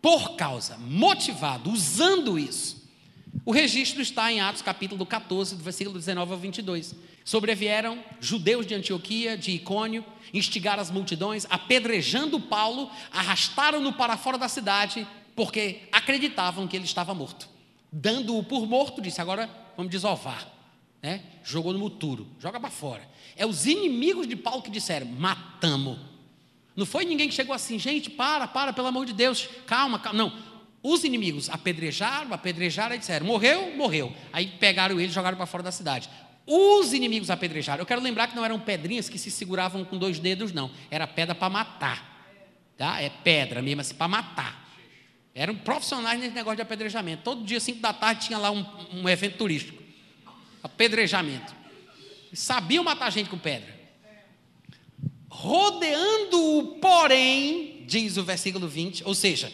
por 0.00 0.36
causa, 0.36 0.78
motivado, 0.78 1.70
usando 1.70 2.38
isso. 2.38 2.86
O 3.44 3.52
registro 3.52 4.00
está 4.00 4.32
em 4.32 4.40
Atos 4.40 4.62
capítulo 4.62 5.04
14, 5.04 5.56
do 5.56 5.62
versículo 5.62 5.98
19 5.98 6.32
ao 6.32 6.38
22. 6.38 6.94
Sobrevieram 7.24 8.02
judeus 8.20 8.64
de 8.66 8.74
Antioquia, 8.74 9.36
de 9.36 9.50
Icônio, 9.50 10.04
instigaram 10.32 10.80
as 10.80 10.90
multidões, 10.90 11.44
apedrejando 11.50 12.38
Paulo, 12.38 12.88
arrastaram-no 13.12 13.92
para 13.92 14.16
fora 14.16 14.38
da 14.38 14.48
cidade, 14.48 15.06
porque 15.36 15.82
acreditavam 15.92 16.66
que 16.66 16.74
ele 16.74 16.86
estava 16.86 17.14
morto. 17.14 17.48
Dando-o 17.92 18.42
por 18.42 18.66
morto, 18.66 19.00
disse: 19.00 19.20
agora 19.20 19.48
vamos 19.76 19.92
desovar. 19.92 20.48
Né? 21.02 21.22
Jogou 21.44 21.72
no 21.72 21.78
muturo, 21.78 22.26
joga 22.40 22.58
para 22.58 22.70
fora. 22.70 23.08
É 23.36 23.46
os 23.46 23.66
inimigos 23.66 24.26
de 24.26 24.34
Paulo 24.34 24.62
que 24.62 24.70
disseram: 24.70 25.06
matamos. 25.06 25.98
Não 26.74 26.84
foi 26.84 27.04
ninguém 27.04 27.28
que 27.28 27.34
chegou 27.34 27.54
assim, 27.54 27.78
gente, 27.78 28.10
para, 28.10 28.48
para, 28.48 28.72
pelo 28.72 28.88
amor 28.88 29.06
de 29.06 29.12
Deus, 29.12 29.48
calma, 29.66 29.98
calma. 29.98 30.18
Não, 30.18 30.32
os 30.82 31.04
inimigos 31.04 31.48
apedrejaram, 31.48 32.32
apedrejaram 32.32 32.96
e 32.96 32.98
disseram: 32.98 33.26
morreu, 33.26 33.76
morreu. 33.76 34.12
Aí 34.32 34.46
pegaram 34.46 34.98
ele 34.98 35.10
e 35.10 35.12
jogaram 35.12 35.36
para 35.36 35.46
fora 35.46 35.62
da 35.62 35.72
cidade. 35.72 36.08
Os 36.46 36.92
inimigos 36.92 37.28
apedrejaram. 37.28 37.82
Eu 37.82 37.86
quero 37.86 38.00
lembrar 38.00 38.28
que 38.28 38.36
não 38.36 38.44
eram 38.44 38.58
pedrinhas 38.58 39.08
que 39.08 39.18
se 39.18 39.30
seguravam 39.30 39.84
com 39.84 39.98
dois 39.98 40.18
dedos, 40.18 40.52
não. 40.52 40.70
Era 40.90 41.06
pedra 41.06 41.34
para 41.34 41.50
matar. 41.50 42.16
Tá? 42.76 43.00
É 43.00 43.10
pedra 43.10 43.60
mesmo, 43.60 43.80
assim, 43.80 43.94
para 43.94 44.06
matar. 44.06 44.65
Eram 45.36 45.54
profissionais 45.54 46.18
nesse 46.18 46.34
negócio 46.34 46.56
de 46.56 46.62
apedrejamento. 46.62 47.22
Todo 47.22 47.44
dia, 47.44 47.60
cinco 47.60 47.80
da 47.80 47.92
tarde, 47.92 48.26
tinha 48.26 48.38
lá 48.38 48.50
um, 48.50 48.64
um 48.94 49.08
evento 49.08 49.36
turístico. 49.36 49.82
Apedrejamento. 50.62 51.54
Sabiam 52.32 52.82
matar 52.82 53.12
gente 53.12 53.28
com 53.28 53.38
pedra. 53.38 53.76
Rodeando-o, 55.28 56.78
porém, 56.80 57.84
diz 57.86 58.16
o 58.16 58.24
versículo 58.24 58.66
20, 58.66 59.04
ou 59.04 59.14
seja, 59.14 59.52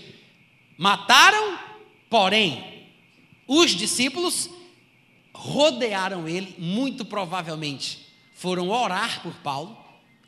Mataram, 0.79 1.59
porém, 2.09 2.89
os 3.47 3.73
discípulos 3.73 4.49
rodearam 5.35 6.29
ele, 6.29 6.55
muito 6.59 7.05
provavelmente 7.05 8.07
foram 8.35 8.69
orar 8.71 9.23
por 9.23 9.35
Paulo, 9.35 9.77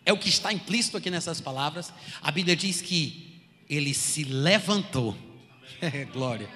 é 0.05 0.12
o 0.12 0.18
que 0.18 0.28
está 0.28 0.52
implícito 0.52 0.97
aqui 0.97 1.10
nessas 1.10 1.40
palavras. 1.40 1.93
A 2.20 2.31
Bíblia 2.31 2.55
diz 2.55 2.81
que 2.81 3.40
ele 3.68 3.94
se 3.94 4.24
levantou. 4.24 5.16
Glória. 6.13 6.49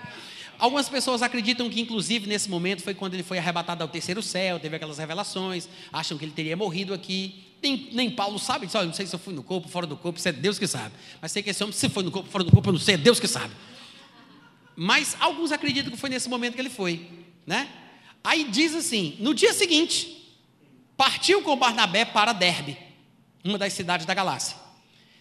Algumas 0.59 0.89
pessoas 0.89 1.23
acreditam 1.23 1.71
que, 1.71 1.81
inclusive, 1.81 2.27
nesse 2.27 2.51
momento 2.51 2.83
foi 2.83 2.93
quando 2.93 3.15
ele 3.15 3.23
foi 3.23 3.39
arrebatado 3.39 3.83
ao 3.83 3.89
terceiro 3.89 4.21
céu, 4.21 4.59
teve 4.59 4.75
aquelas 4.75 4.99
revelações, 4.99 5.69
acham 5.93 6.19
que 6.19 6.25
ele 6.25 6.33
teria 6.33 6.57
morrido 6.57 6.93
aqui. 6.93 7.45
Nem, 7.63 7.89
nem 7.93 8.11
Paulo 8.11 8.39
sabe, 8.39 8.67
diz, 8.67 8.75
não 8.75 8.93
sei 8.93 9.07
se 9.07 9.15
eu 9.15 9.19
fui 9.19 9.33
no 9.33 9.43
corpo, 9.43 9.69
fora 9.69 9.87
do 9.87 9.97
corpo, 9.97 10.19
isso 10.19 10.29
é 10.29 10.33
Deus 10.33 10.59
que 10.59 10.67
sabe. 10.67 10.95
Mas 11.21 11.31
sei 11.31 11.43
que 11.43 11.51
esse 11.51 11.63
homem, 11.63 11.73
se 11.73 11.89
foi 11.89 12.03
no 12.03 12.11
corpo, 12.11 12.29
fora 12.29 12.43
do 12.43 12.51
corpo, 12.51 12.69
eu 12.69 12.73
não 12.73 12.81
sei, 12.81 12.95
é 12.95 12.99
Deus 12.99 13.21
que 13.21 13.29
sabe. 13.29 13.55
Mas 14.75 15.17
alguns 15.21 15.53
acreditam 15.53 15.93
que 15.93 15.97
foi 15.97 16.11
nesse 16.11 16.29
momento 16.29 16.55
que 16.55 16.61
ele 16.61 16.71
foi, 16.71 17.09
né? 17.47 17.69
Aí 18.23 18.45
diz 18.45 18.75
assim: 18.75 19.17
no 19.19 19.35
dia 19.35 19.53
seguinte, 19.53 20.39
partiu 20.97 21.43
com 21.43 21.57
Barnabé 21.57 22.05
para 22.05 22.33
Derbe, 22.33 22.77
uma 23.45 23.59
das 23.59 23.73
cidades 23.73 24.07
da 24.07 24.15
Galácia. 24.15 24.57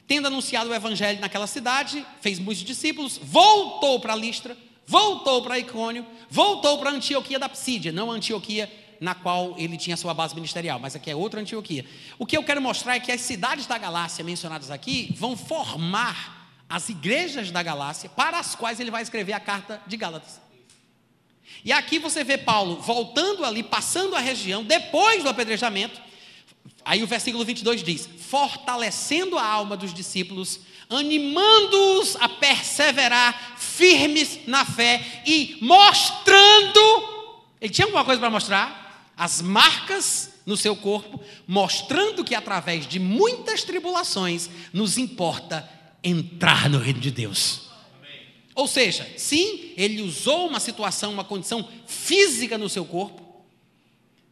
Tendo 0.08 0.28
anunciado 0.28 0.70
o 0.70 0.74
evangelho 0.74 1.20
naquela 1.20 1.48
cidade, 1.48 2.06
fez 2.22 2.40
muitos 2.40 2.64
discípulos, 2.64 3.20
voltou 3.22 4.00
para 4.00 4.16
Listra, 4.16 4.58
voltou 4.86 5.42
para 5.42 5.60
Icônio, 5.60 6.06
voltou 6.30 6.78
para 6.78 6.92
Antioquia 6.92 7.38
da 7.38 7.50
Psídia, 7.50 7.92
não 7.92 8.10
a 8.10 8.16
Antioquia 8.16 8.72
na 9.00 9.14
qual 9.14 9.54
ele 9.58 9.78
tinha 9.78 9.98
sua 9.98 10.14
base 10.14 10.34
ministerial, 10.34 10.80
mas 10.80 10.96
aqui 10.96 11.12
é 11.12 11.16
outra 11.16 11.42
Antioquia. 11.42 11.86
O 12.18 12.26
que 12.26 12.38
eu 12.38 12.44
quero 12.44 12.62
mostrar 12.62 12.96
é 12.96 13.00
que 13.00 13.12
as 13.12 13.22
cidades 13.22 13.68
da 13.68 13.78
Galácia 13.78 14.24
mencionadas 14.24 14.72
aqui 14.72 15.14
vão 15.18 15.36
formar 15.36 16.38
as 16.70 16.90
igrejas 16.90 17.52
da 17.52 17.62
Galácia, 17.62 18.10
para 18.10 18.40
as 18.40 18.56
quais 18.56 18.80
ele 18.80 18.92
vai 18.92 19.02
escrever 19.02 19.34
a 19.34 19.40
carta 19.40 19.82
de 19.88 19.96
Gálatas. 19.96 20.42
E 21.64 21.72
aqui 21.72 22.00
você 22.00 22.24
vê 22.24 22.38
Paulo 22.38 22.78
voltando 22.82 23.46
ali, 23.46 23.64
passando 23.64 24.16
a 24.16 24.20
região, 24.20 24.64
depois 24.64 25.24
do 25.24 25.30
apedrejamento. 25.30 26.07
Aí 26.88 27.04
o 27.04 27.08
versículo 27.08 27.44
22 27.44 27.84
diz: 27.84 28.08
fortalecendo 28.30 29.38
a 29.38 29.46
alma 29.46 29.76
dos 29.76 29.94
discípulos, 29.94 30.62
animando-os 30.90 32.16
a 32.16 32.30
perseverar 32.30 33.58
firmes 33.58 34.40
na 34.48 34.64
fé 34.64 35.22
e 35.26 35.58
mostrando. 35.60 36.80
Ele 37.60 37.74
tinha 37.74 37.86
alguma 37.86 38.06
coisa 38.06 38.22
para 38.22 38.30
mostrar? 38.30 39.12
As 39.18 39.42
marcas 39.42 40.32
no 40.46 40.56
seu 40.56 40.78
corpo, 40.78 41.20
mostrando 41.46 42.24
que 42.24 42.34
através 42.34 42.88
de 42.88 43.00
muitas 43.00 43.64
tribulações 43.64 44.50
nos 44.72 44.98
importa 44.98 45.70
entrar 46.02 46.70
no 46.70 46.80
reino 46.80 47.02
de 47.02 47.12
Deus. 47.12 47.64
Ou 48.56 48.66
seja, 48.66 49.06
sim, 49.18 49.74
ele 49.76 50.02
usou 50.02 50.48
uma 50.48 50.62
situação, 50.62 51.12
uma 51.12 51.26
condição 51.26 51.68
física 51.86 52.58
no 52.58 52.70
seu 52.70 52.86
corpo. 52.86 53.27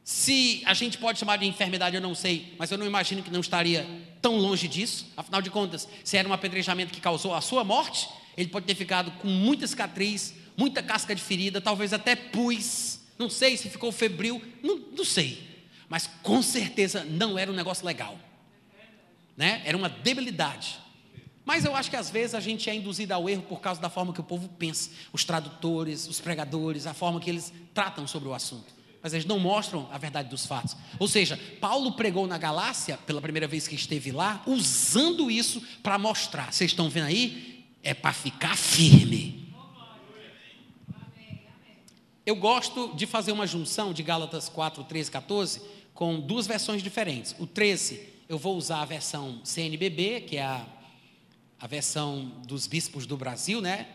Se 0.06 0.62
a 0.68 0.76
gente 0.76 1.00
pode 1.00 1.18
chamar 1.18 1.38
de 1.38 1.48
enfermidade, 1.48 1.96
eu 1.96 2.02
não 2.02 2.14
sei, 2.14 2.54
mas 2.60 2.70
eu 2.70 2.78
não 2.78 2.86
imagino 2.86 3.24
que 3.24 3.32
não 3.32 3.40
estaria 3.40 3.84
tão 4.22 4.38
longe 4.38 4.68
disso. 4.68 5.12
Afinal 5.18 5.42
de 5.42 5.50
contas, 5.50 5.88
se 6.04 6.16
era 6.16 6.30
um 6.30 6.32
apedrejamento 6.32 6.94
que 6.94 7.02
causou 7.02 7.34
a 7.34 7.42
sua 7.42 7.64
morte, 7.64 8.08
ele 8.38 8.48
pode 8.50 8.68
ter 8.68 8.76
ficado 8.76 9.10
com 9.14 9.28
muita 9.28 9.66
cicatriz, 9.66 10.36
muita 10.56 10.84
casca 10.84 11.16
de 11.16 11.24
ferida, 11.24 11.60
talvez 11.60 11.92
até 11.92 12.16
pus. 12.16 13.00
Não 13.18 13.32
sei 13.32 13.58
se 13.58 13.68
ficou 13.68 13.92
febril, 13.92 14.40
não, 14.62 14.78
não 14.96 15.04
sei. 15.04 15.66
Mas 15.90 16.08
com 16.22 16.40
certeza 16.40 17.04
não 17.04 17.36
era 17.36 17.52
um 17.52 17.56
negócio 17.56 17.84
legal. 17.84 18.16
Né? 19.36 19.64
Era 19.66 19.76
uma 19.76 19.90
debilidade. 19.90 20.78
Mas 21.44 21.66
eu 21.66 21.76
acho 21.76 21.90
que 21.90 21.96
às 21.96 22.12
vezes 22.12 22.36
a 22.36 22.40
gente 22.40 22.70
é 22.70 22.76
induzido 22.76 23.12
ao 23.12 23.28
erro 23.28 23.42
por 23.42 23.60
causa 23.60 23.82
da 23.82 23.90
forma 23.90 24.14
que 24.14 24.22
o 24.22 24.24
povo 24.24 24.50
pensa, 24.50 24.92
os 25.12 25.26
tradutores, 25.26 26.08
os 26.08 26.22
pregadores, 26.22 26.86
a 26.86 26.94
forma 26.94 27.20
que 27.20 27.32
eles 27.32 27.52
tratam 27.74 28.06
sobre 28.06 28.30
o 28.30 28.36
assunto. 28.36 28.75
Mas 29.06 29.14
eles 29.14 29.28
não 29.28 29.38
mostram 29.38 29.88
a 29.92 30.00
verdade 30.00 30.30
dos 30.30 30.48
fatos. 30.48 30.76
Ou 30.98 31.08
seja, 31.08 31.40
Paulo 31.62 31.92
pregou 31.92 32.26
na 32.26 32.40
Galácia, 32.40 32.98
pela 33.06 33.22
primeira 33.22 33.48
vez 33.48 33.68
que 33.68 33.76
esteve 33.76 34.12
lá, 34.12 34.42
usando 34.48 35.30
isso 35.30 35.62
para 35.84 36.00
mostrar. 36.00 36.52
Vocês 36.52 36.72
estão 36.72 36.90
vendo 36.90 37.06
aí? 37.06 37.68
É 37.84 37.94
para 37.94 38.12
ficar 38.12 38.58
firme. 38.58 39.54
Eu 42.26 42.36
gosto 42.36 42.96
de 42.96 43.06
fazer 43.06 43.32
uma 43.32 43.46
junção 43.46 43.94
de 43.94 44.02
Gálatas 44.02 44.50
4, 44.50 44.84
13, 44.86 45.12
14 45.12 45.62
com 45.94 46.20
duas 46.20 46.48
versões 46.48 46.82
diferentes. 46.82 47.36
O 47.38 47.46
13, 47.46 48.02
eu 48.28 48.40
vou 48.40 48.58
usar 48.58 48.82
a 48.82 48.86
versão 48.86 49.40
CNBB, 49.44 50.22
que 50.22 50.38
é 50.38 50.44
a, 50.46 50.66
a 51.60 51.68
versão 51.68 52.42
dos 52.48 52.66
bispos 52.66 53.06
do 53.06 53.16
Brasil, 53.16 53.62
né? 53.62 53.88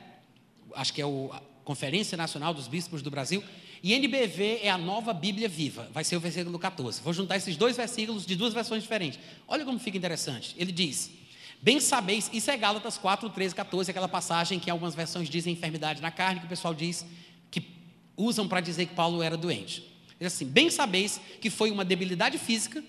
Acho 0.72 0.92
que 0.92 1.02
é 1.02 1.06
o, 1.06 1.30
a 1.32 1.42
Conferência 1.64 2.16
Nacional 2.16 2.54
dos 2.54 2.68
Bispos 2.68 3.02
do 3.02 3.10
Brasil. 3.10 3.42
E 3.82 3.94
NBV 3.94 4.60
é 4.62 4.70
a 4.70 4.76
nova 4.76 5.12
Bíblia 5.12 5.48
viva, 5.48 5.88
vai 5.92 6.04
ser 6.04 6.16
o 6.16 6.20
versículo 6.20 6.58
14. 6.58 7.00
Vou 7.02 7.12
juntar 7.12 7.36
esses 7.36 7.56
dois 7.56 7.76
versículos 7.76 8.26
de 8.26 8.36
duas 8.36 8.52
versões 8.52 8.82
diferentes. 8.82 9.18
Olha 9.48 9.64
como 9.64 9.78
fica 9.78 9.96
interessante. 9.96 10.54
Ele 10.58 10.70
diz: 10.70 11.10
Bem 11.62 11.80
sabeis, 11.80 12.30
isso 12.32 12.50
é 12.50 12.56
Gálatas 12.56 12.98
4, 12.98 13.30
13, 13.30 13.54
14, 13.54 13.90
aquela 13.90 14.08
passagem 14.08 14.58
que 14.58 14.70
algumas 14.70 14.94
versões 14.94 15.28
dizem 15.28 15.54
enfermidade 15.54 16.02
na 16.02 16.10
carne, 16.10 16.40
que 16.40 16.46
o 16.46 16.48
pessoal 16.48 16.74
diz 16.74 17.06
usam 18.20 18.46
para 18.46 18.60
dizer 18.60 18.86
que 18.86 18.94
Paulo 18.94 19.22
era 19.22 19.36
doente. 19.36 19.82
Ele 20.18 20.26
assim, 20.26 20.44
bem 20.44 20.70
sabeis 20.70 21.20
que 21.40 21.48
foi 21.48 21.70
uma 21.70 21.84
debilidade 21.84 22.36
física, 22.36 22.84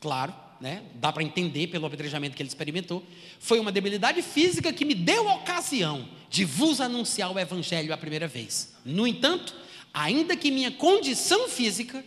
claro, 0.00 0.34
né? 0.60 0.82
dá 0.94 1.12
para 1.12 1.22
entender 1.22 1.68
pelo 1.68 1.86
apedrejamento 1.86 2.34
que 2.34 2.42
ele 2.42 2.48
experimentou, 2.48 3.04
foi 3.38 3.60
uma 3.60 3.70
debilidade 3.70 4.20
física 4.22 4.72
que 4.72 4.84
me 4.84 4.94
deu 4.94 5.26
ocasião 5.28 6.08
de 6.28 6.44
vos 6.44 6.80
anunciar 6.80 7.32
o 7.32 7.38
evangelho 7.38 7.94
a 7.94 7.96
primeira 7.96 8.26
vez. 8.26 8.74
No 8.84 9.06
entanto, 9.06 9.54
ainda 9.96 10.36
que 10.36 10.50
minha 10.50 10.70
condição 10.70 11.48
física 11.48 12.04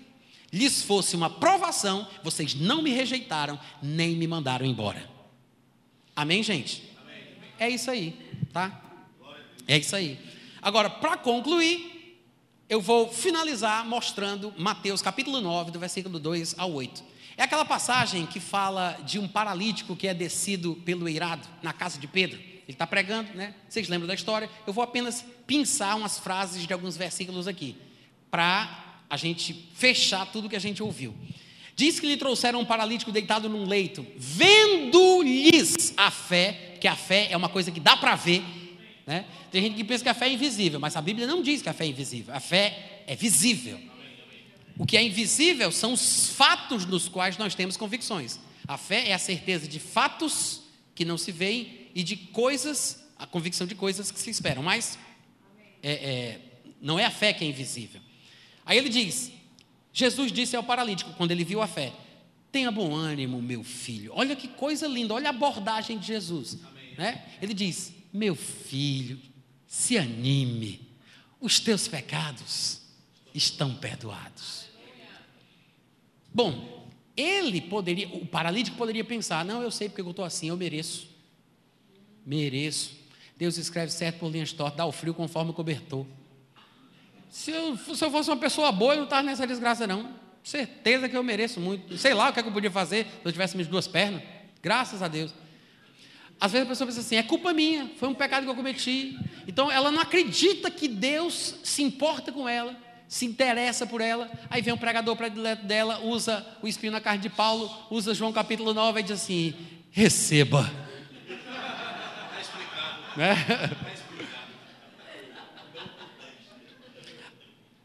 lhes 0.54 0.84
fosse 0.84 1.16
uma 1.16 1.28
provação, 1.28 2.08
vocês 2.24 2.54
não 2.54 2.84
me 2.84 2.92
rejeitaram 2.92 3.60
nem 3.82 4.16
me 4.16 4.28
mandaram 4.28 4.64
embora. 4.64 5.10
Amém, 6.16 6.44
gente? 6.44 6.84
Amém. 7.02 7.24
É 7.58 7.68
isso 7.68 7.90
aí, 7.90 8.16
tá? 8.54 8.80
É 9.68 9.78
isso 9.78 9.96
aí. 9.96 10.20
Agora, 10.62 10.88
para 10.88 11.18
concluir, 11.18 12.20
eu 12.70 12.80
vou 12.80 13.12
finalizar 13.12 13.84
mostrando 13.86 14.54
Mateus 14.56 15.02
capítulo 15.02 15.42
9, 15.42 15.72
do 15.72 15.80
versículo 15.80 16.20
2 16.20 16.56
ao 16.60 16.72
8. 16.72 17.04
É 17.38 17.44
aquela 17.44 17.66
passagem 17.66 18.28
que 18.28 18.40
fala 18.40 19.00
de 19.04 19.18
um 19.18 19.28
paralítico 19.28 19.96
que 19.96 20.08
é 20.08 20.14
descido 20.14 20.76
pelo 20.86 21.08
eirado 21.08 21.48
na 21.64 21.74
casa 21.74 21.98
de 21.98 22.06
Pedro. 22.06 22.40
Ele 22.70 22.76
está 22.76 22.86
pregando, 22.86 23.34
né? 23.34 23.56
Vocês 23.68 23.90
lembram 23.90 24.08
da 24.08 24.14
história? 24.14 24.48
Eu 24.68 24.72
vou 24.72 24.84
apenas 24.84 25.26
pensar 25.48 25.96
umas 25.96 26.20
frases 26.20 26.68
de 26.68 26.72
alguns 26.72 26.96
versículos 26.96 27.48
aqui, 27.48 27.76
para 28.30 29.02
a 29.10 29.18
gente 29.18 29.68
fechar 29.74 30.28
tudo 30.28 30.48
que 30.48 30.56
a 30.56 30.60
gente 30.60 30.84
ouviu. 30.84 31.16
Diz 31.76 32.00
que 32.00 32.06
lhe 32.06 32.16
trouxeram 32.16 32.62
um 32.62 32.66
paralítico 32.66 33.12
deitado 33.12 33.50
num 33.50 33.66
leito, 33.66 34.06
vendo-lhes 34.16 35.96
a 35.98 36.12
fé, 36.12 36.76
que 36.80 36.88
a 36.88 36.96
fé 36.96 37.30
é 37.32 37.36
uma 37.36 37.50
coisa 37.50 37.72
que 37.72 37.80
dá 37.80 37.98
para 37.98 38.14
ver, 38.14 38.44
né? 39.08 39.26
Tem 39.52 39.64
gente 39.64 39.76
que 39.76 39.84
pensa 39.84 40.04
que 40.04 40.10
a 40.10 40.14
fé 40.14 40.28
é 40.28 40.34
invisível, 40.34 40.80
mas 40.80 40.96
a 40.96 41.02
Bíblia 41.02 41.26
não 41.26 41.42
diz 41.42 41.64
que 41.64 41.70
a 41.70 41.74
fé 41.74 41.86
é 41.86 41.88
invisível. 41.88 42.36
A 42.36 42.40
fé 42.40 43.02
é 43.08 43.16
visível. 43.16 43.80
O 44.78 44.86
que 44.86 44.96
é 44.96 45.02
invisível 45.02 45.72
são 45.72 45.94
os 45.94 46.30
fatos 46.30 46.86
nos 46.86 47.10
quais 47.10 47.36
nós 47.36 47.56
temos 47.56 47.76
convicções. 47.76 48.40
A 48.68 48.78
fé 48.78 49.10
é 49.10 49.14
a 49.16 49.18
certeza 49.18 49.68
de 49.68 49.80
fatos 49.80 50.62
que 50.94 51.04
não 51.04 51.18
se 51.18 51.32
veem 51.32 51.79
e 51.94 52.04
de 52.04 52.16
coisas, 52.16 53.04
a 53.18 53.26
convicção 53.26 53.66
de 53.66 53.76
coisas 53.76 54.12
que 54.12 54.20
se 54.20 54.30
esperam. 54.30 54.64
Mas 54.64 54.98
é, 55.82 55.92
é, 55.92 56.40
não 56.82 57.00
é 57.00 57.06
a 57.06 57.12
fé 57.12 57.34
que 57.34 57.44
é 57.44 57.48
invisível. 57.48 58.02
Aí 58.66 58.78
ele 58.78 58.90
diz: 58.90 59.32
Jesus 59.92 60.32
disse 60.32 60.56
ao 60.56 60.64
paralítico, 60.64 61.14
quando 61.14 61.32
ele 61.32 61.44
viu 61.44 61.62
a 61.62 61.68
fé: 61.68 61.94
Tenha 62.52 62.72
bom 62.72 62.94
ânimo, 62.96 63.42
meu 63.42 63.64
filho. 63.64 64.12
Olha 64.16 64.36
que 64.36 64.48
coisa 64.48 64.88
linda, 64.88 65.14
olha 65.14 65.28
a 65.28 65.30
abordagem 65.30 65.98
de 65.98 66.08
Jesus. 66.08 66.58
Né? 66.98 67.24
Ele 67.42 67.54
diz: 67.54 67.94
meu 68.12 68.36
filho, 68.36 69.20
se 69.68 69.98
anime, 69.98 70.82
os 71.40 71.60
teus 71.60 71.88
pecados 71.88 72.82
estão 73.34 73.76
perdoados. 73.76 74.66
Bom, 76.34 76.88
ele 77.16 77.62
poderia, 77.62 78.08
o 78.10 78.26
paralítico 78.26 78.78
poderia 78.78 79.04
pensar: 79.04 79.46
não, 79.46 79.62
eu 79.62 79.72
sei 79.72 79.90
porque 79.90 80.02
eu 80.02 80.10
estou 80.10 80.26
assim, 80.26 80.50
eu 80.50 80.58
mereço. 80.58 81.09
Mereço. 82.26 82.98
Deus 83.38 83.58
escreve 83.58 83.92
certo 83.92 84.20
por 84.20 84.30
linhas 84.30 84.52
tortas, 84.52 84.78
dá 84.78 84.86
o 84.86 84.92
frio 84.92 85.14
conforme 85.14 85.52
o 85.52 85.54
cobertor. 85.54 86.06
Se 87.30 87.52
eu, 87.52 87.78
se 87.78 88.04
eu 88.04 88.12
fosse 88.12 88.30
uma 88.30 88.38
pessoa 88.38 88.72
boa, 88.72 88.94
eu 88.94 88.98
não 88.98 89.04
estava 89.06 89.24
nessa 89.24 89.48
desgraça, 89.48 89.86
não. 89.88 90.14
Certeza 90.44 91.08
que 91.08 91.16
eu 91.16 91.24
mereço 91.24 91.60
muito. 91.60 91.98
Sei 91.98 92.14
lá 92.14 92.30
o 92.30 92.34
que, 92.34 92.40
é 92.40 92.44
que 92.44 92.50
eu 92.50 92.54
podia 92.54 92.72
fazer 92.72 93.06
se 93.06 93.12
eu 93.24 93.32
tivesse 93.32 93.56
minhas 93.56 93.70
duas 93.70 93.88
pernas. 93.88 94.22
Graças 94.62 95.02
a 95.02 95.08
Deus. 95.08 95.34
Às 96.42 96.52
vezes 96.52 96.66
a 96.66 96.70
pessoa 96.70 96.88
pensa 96.88 97.02
assim: 97.02 97.16
é 97.18 97.24
culpa 97.24 97.54
minha, 97.54 97.92
foi 97.98 98.10
um 98.10 98.14
pecado 98.14 98.44
que 98.44 98.50
eu 98.50 98.56
cometi. 98.56 99.18
Então 99.48 99.72
ela 99.72 99.92
não 99.92 100.02
acredita 100.02 100.72
que 100.72 100.88
Deus 100.88 101.56
se 101.64 101.84
importa 101.84 102.32
com 102.32 102.48
ela, 102.48 102.76
se 103.08 103.26
interessa 103.26 103.86
por 103.86 104.02
ela. 104.02 104.30
Aí 104.50 104.62
vem 104.62 104.74
um 104.74 104.78
pregador 104.78 105.16
predileto 105.16 105.66
dela, 105.66 106.00
usa 106.00 106.46
o 106.62 106.68
espinho 106.68 106.92
na 106.92 107.00
carne 107.00 107.22
de 107.22 107.30
Paulo, 107.30 107.70
usa 107.92 108.14
João 108.14 108.34
capítulo 108.34 108.74
9 108.74 109.00
e 109.00 109.04
diz 109.04 109.12
assim: 109.14 109.54
receba. 109.92 110.89
Né? 113.20 113.36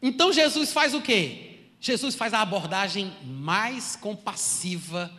Então 0.01 0.31
Jesus 0.31 0.71
faz 0.71 0.93
o 0.93 1.01
quê? 1.01 1.57
Jesus 1.81 2.15
faz 2.15 2.33
a 2.33 2.41
abordagem 2.41 3.13
mais 3.21 3.97
compassiva 3.97 5.11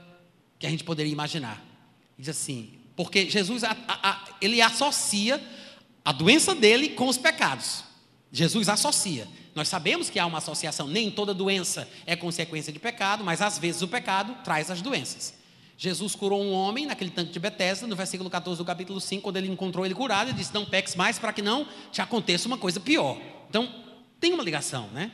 que 0.59 0.67
a 0.67 0.71
gente 0.71 0.85
poderia 0.85 1.13
imaginar. 1.13 1.63
Diz 2.19 2.31
assim: 2.31 2.79
porque 2.95 3.29
Jesus 3.29 3.63
a, 3.63 3.77
a, 3.87 4.25
ele 4.41 4.63
associa 4.63 5.39
a 6.03 6.13
doença 6.13 6.55
dele 6.55 6.91
com 6.91 7.09
os 7.09 7.19
pecados. 7.19 7.85
Jesus 8.33 8.71
associa. 8.71 9.29
Nós 9.55 9.69
sabemos 9.69 10.09
que 10.09 10.19
há 10.19 10.25
uma 10.25 10.39
associação, 10.39 10.89
nem 10.89 11.11
toda 11.11 11.35
doença 11.35 11.87
é 12.07 12.17
consequência 12.17 12.73
de 12.73 12.79
pecado, 12.79 13.23
mas 13.23 13.43
às 13.43 13.59
vezes 13.59 13.83
o 13.83 13.89
pecado 13.89 14.35
traz 14.43 14.71
as 14.71 14.81
doenças. 14.81 15.35
Jesus 15.79 16.15
curou 16.15 16.43
um 16.43 16.53
homem 16.53 16.87
naquele 16.87 17.11
tanque 17.11 17.33
de 17.33 17.39
Betesda, 17.39 17.87
no 17.87 17.95
versículo 17.95 18.31
14 18.31 18.59
do 18.59 18.65
capítulo 18.65 19.01
5, 19.01 19.23
quando 19.23 19.37
ele 19.37 19.49
encontrou 19.49 19.85
ele 19.85 19.95
curado, 19.95 20.31
ele 20.31 20.39
disse: 20.39 20.55
Não 20.55 20.65
peques 20.65 20.95
mais 20.95 21.19
para 21.19 21.33
que 21.33 21.43
não 21.43 21.69
te 21.93 22.01
aconteça 22.01 22.49
uma 22.49 22.57
coisa 22.57 22.81
pior. 22.81 23.21
Então, 23.49 23.71
tem 24.19 24.33
uma 24.33 24.43
ligação, 24.43 24.89
né? 24.89 25.13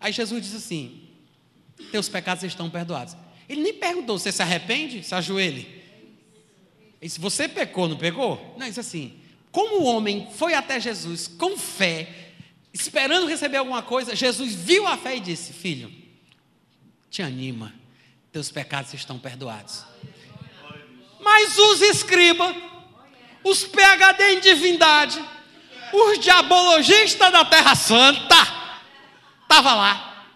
Aí 0.00 0.12
Jesus 0.12 0.42
disse 0.42 0.56
assim: 0.56 1.08
Teus 1.92 2.08
pecados 2.08 2.42
estão 2.42 2.68
perdoados. 2.68 3.16
Ele 3.48 3.62
nem 3.62 3.74
perguntou: 3.74 4.18
Você 4.18 4.32
se 4.32 4.42
arrepende? 4.42 5.04
Se 5.04 5.14
ajoelhe. 5.14 5.82
E 7.00 7.08
se 7.08 7.20
você 7.20 7.46
pecou, 7.48 7.88
não 7.88 7.96
pecou? 7.96 8.56
Não, 8.58 8.66
isso 8.66 8.80
assim. 8.80 9.14
Como 9.52 9.82
o 9.82 9.84
homem 9.84 10.28
foi 10.32 10.54
até 10.54 10.80
Jesus 10.80 11.28
com 11.28 11.56
fé, 11.56 12.32
esperando 12.72 13.26
receber 13.26 13.58
alguma 13.58 13.82
coisa, 13.82 14.16
Jesus 14.16 14.52
viu 14.52 14.84
a 14.84 14.96
fé 14.96 15.16
e 15.16 15.20
disse: 15.20 15.52
Filho, 15.52 15.92
te 17.08 17.22
anima, 17.22 17.72
teus 18.34 18.50
pecados 18.50 18.92
estão 18.92 19.16
perdoados. 19.16 19.84
Mas 21.20 21.56
os 21.56 21.80
escribas, 21.80 22.56
os 23.44 23.62
PHD 23.62 24.32
em 24.32 24.40
divindade, 24.40 25.24
os 25.92 26.18
diabologistas 26.18 27.30
da 27.30 27.44
Terra 27.44 27.76
Santa, 27.76 28.34
estavam 29.40 29.76
lá. 29.76 30.26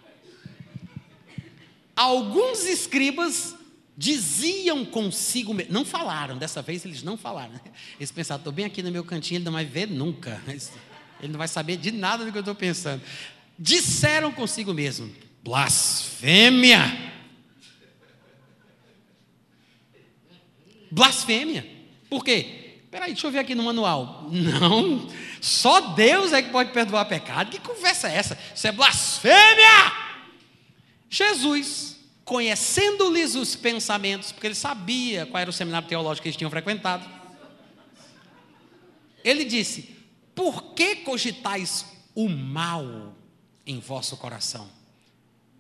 Alguns 1.97 2.65
escribas 2.67 3.57
diziam 3.97 4.85
consigo 4.85 5.53
mesmo, 5.53 5.73
não 5.73 5.85
falaram, 5.85 6.39
dessa 6.39 6.63
vez 6.63 6.85
eles 6.85 7.03
não 7.03 7.19
falaram. 7.19 7.55
Né? 7.55 7.61
Eles 7.99 8.13
pensaram, 8.13 8.39
estou 8.39 8.53
bem 8.53 8.65
aqui 8.65 8.81
no 8.81 8.93
meu 8.93 9.03
cantinho, 9.03 9.39
ele 9.39 9.45
não 9.45 9.53
vai 9.53 9.65
ver 9.65 9.89
nunca, 9.89 10.41
ele 11.21 11.33
não 11.33 11.39
vai 11.39 11.49
saber 11.49 11.77
de 11.77 11.91
nada 11.91 12.25
do 12.25 12.31
que 12.31 12.39
eu 12.39 12.43
estou 12.43 12.55
pensando. 12.55 13.03
Disseram 13.59 14.31
consigo 14.31 14.73
mesmo, 14.73 15.13
blasfêmia. 15.43 17.08
Blasfêmia. 20.91 21.67
Por 22.09 22.25
quê? 22.25 22.69
Peraí, 22.91 23.13
deixa 23.13 23.27
eu 23.27 23.31
ver 23.31 23.41
aqui 23.41 23.55
no 23.55 23.63
manual. 23.63 24.29
Não, 24.31 25.07
só 25.41 25.93
Deus 25.93 26.33
é 26.33 26.43
que 26.43 26.51
pode 26.51 26.73
perdoar 26.73 27.05
pecado. 27.05 27.51
Que 27.51 27.61
conversa 27.61 28.09
é 28.09 28.15
essa? 28.15 28.39
Isso 28.55 28.67
é 28.67 28.73
blasfêmia! 28.73 29.93
Jesus 31.11 31.97
conhecendo-lhes 32.25 33.35
os 33.35 33.57
pensamentos, 33.57 34.33
porque 34.33 34.47
ele 34.47 34.55
sabia 34.55 35.25
qual 35.27 35.41
era 35.41 35.49
o 35.49 35.53
seminário 35.53 35.89
teológico 35.89 36.23
que 36.23 36.29
eles 36.29 36.37
tinham 36.37 36.51
frequentado. 36.51 37.09
Ele 39.25 39.45
disse: 39.45 39.97
Por 40.35 40.75
que 40.75 40.97
cogitais 40.97 41.87
o 42.15 42.29
mal 42.29 43.15
em 43.67 43.81
vosso 43.81 44.17
coração? 44.17 44.69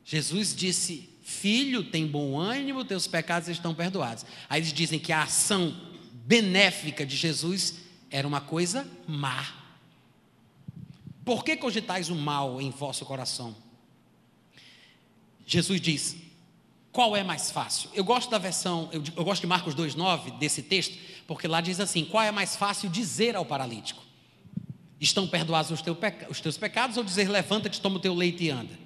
Jesus 0.05 0.55
disse: 0.55 1.18
Filho, 1.29 1.85
tem 1.85 2.07
bom 2.07 2.39
ânimo, 2.39 2.87
teus 2.87 3.07
pecados 3.07 3.51
estão 3.51 3.75
perdoados. 3.75 4.25
Aí 4.49 4.63
eles 4.63 4.73
dizem 4.73 4.99
que 4.99 5.13
a 5.13 5.25
ação 5.25 5.79
benéfica 6.25 7.05
de 7.05 7.15
Jesus 7.15 7.75
era 8.11 8.27
uma 8.27 8.41
coisa 8.41 8.89
má. 9.07 9.47
Por 11.27 11.45
que 11.45 11.55
cogitais 11.55 12.09
o 12.09 12.15
mal 12.15 12.63
em 12.63 12.71
vosso 12.71 13.05
coração? 13.05 13.55
Jesus 15.45 15.79
diz: 15.83 16.17
qual 16.91 17.15
é 17.15 17.23
mais 17.23 17.51
fácil? 17.51 17.91
Eu 17.93 18.05
gosto 18.05 18.31
da 18.31 18.39
versão, 18.39 18.89
eu, 18.91 19.05
eu 19.15 19.23
gosto 19.23 19.43
de 19.43 19.47
Marcos 19.49 19.75
2,9 19.75 20.39
desse 20.39 20.63
texto, 20.63 20.99
porque 21.27 21.47
lá 21.47 21.61
diz 21.61 21.79
assim: 21.79 22.07
qual 22.07 22.25
é 22.25 22.33
mais 22.33 22.57
fácil 22.57 22.89
dizer 22.89 23.37
ao 23.37 23.45
paralítico? 23.45 24.03
Estão 24.99 25.29
perdoados 25.29 25.71
os, 25.71 25.83
os 26.31 26.41
teus 26.41 26.57
pecados 26.57 26.97
ou 26.97 27.05
dizer 27.05 27.29
levanta-te, 27.29 27.83
toma 27.83 27.97
o 27.97 28.01
teu 28.01 28.15
leite 28.15 28.45
e 28.45 28.51
anda? 28.51 28.79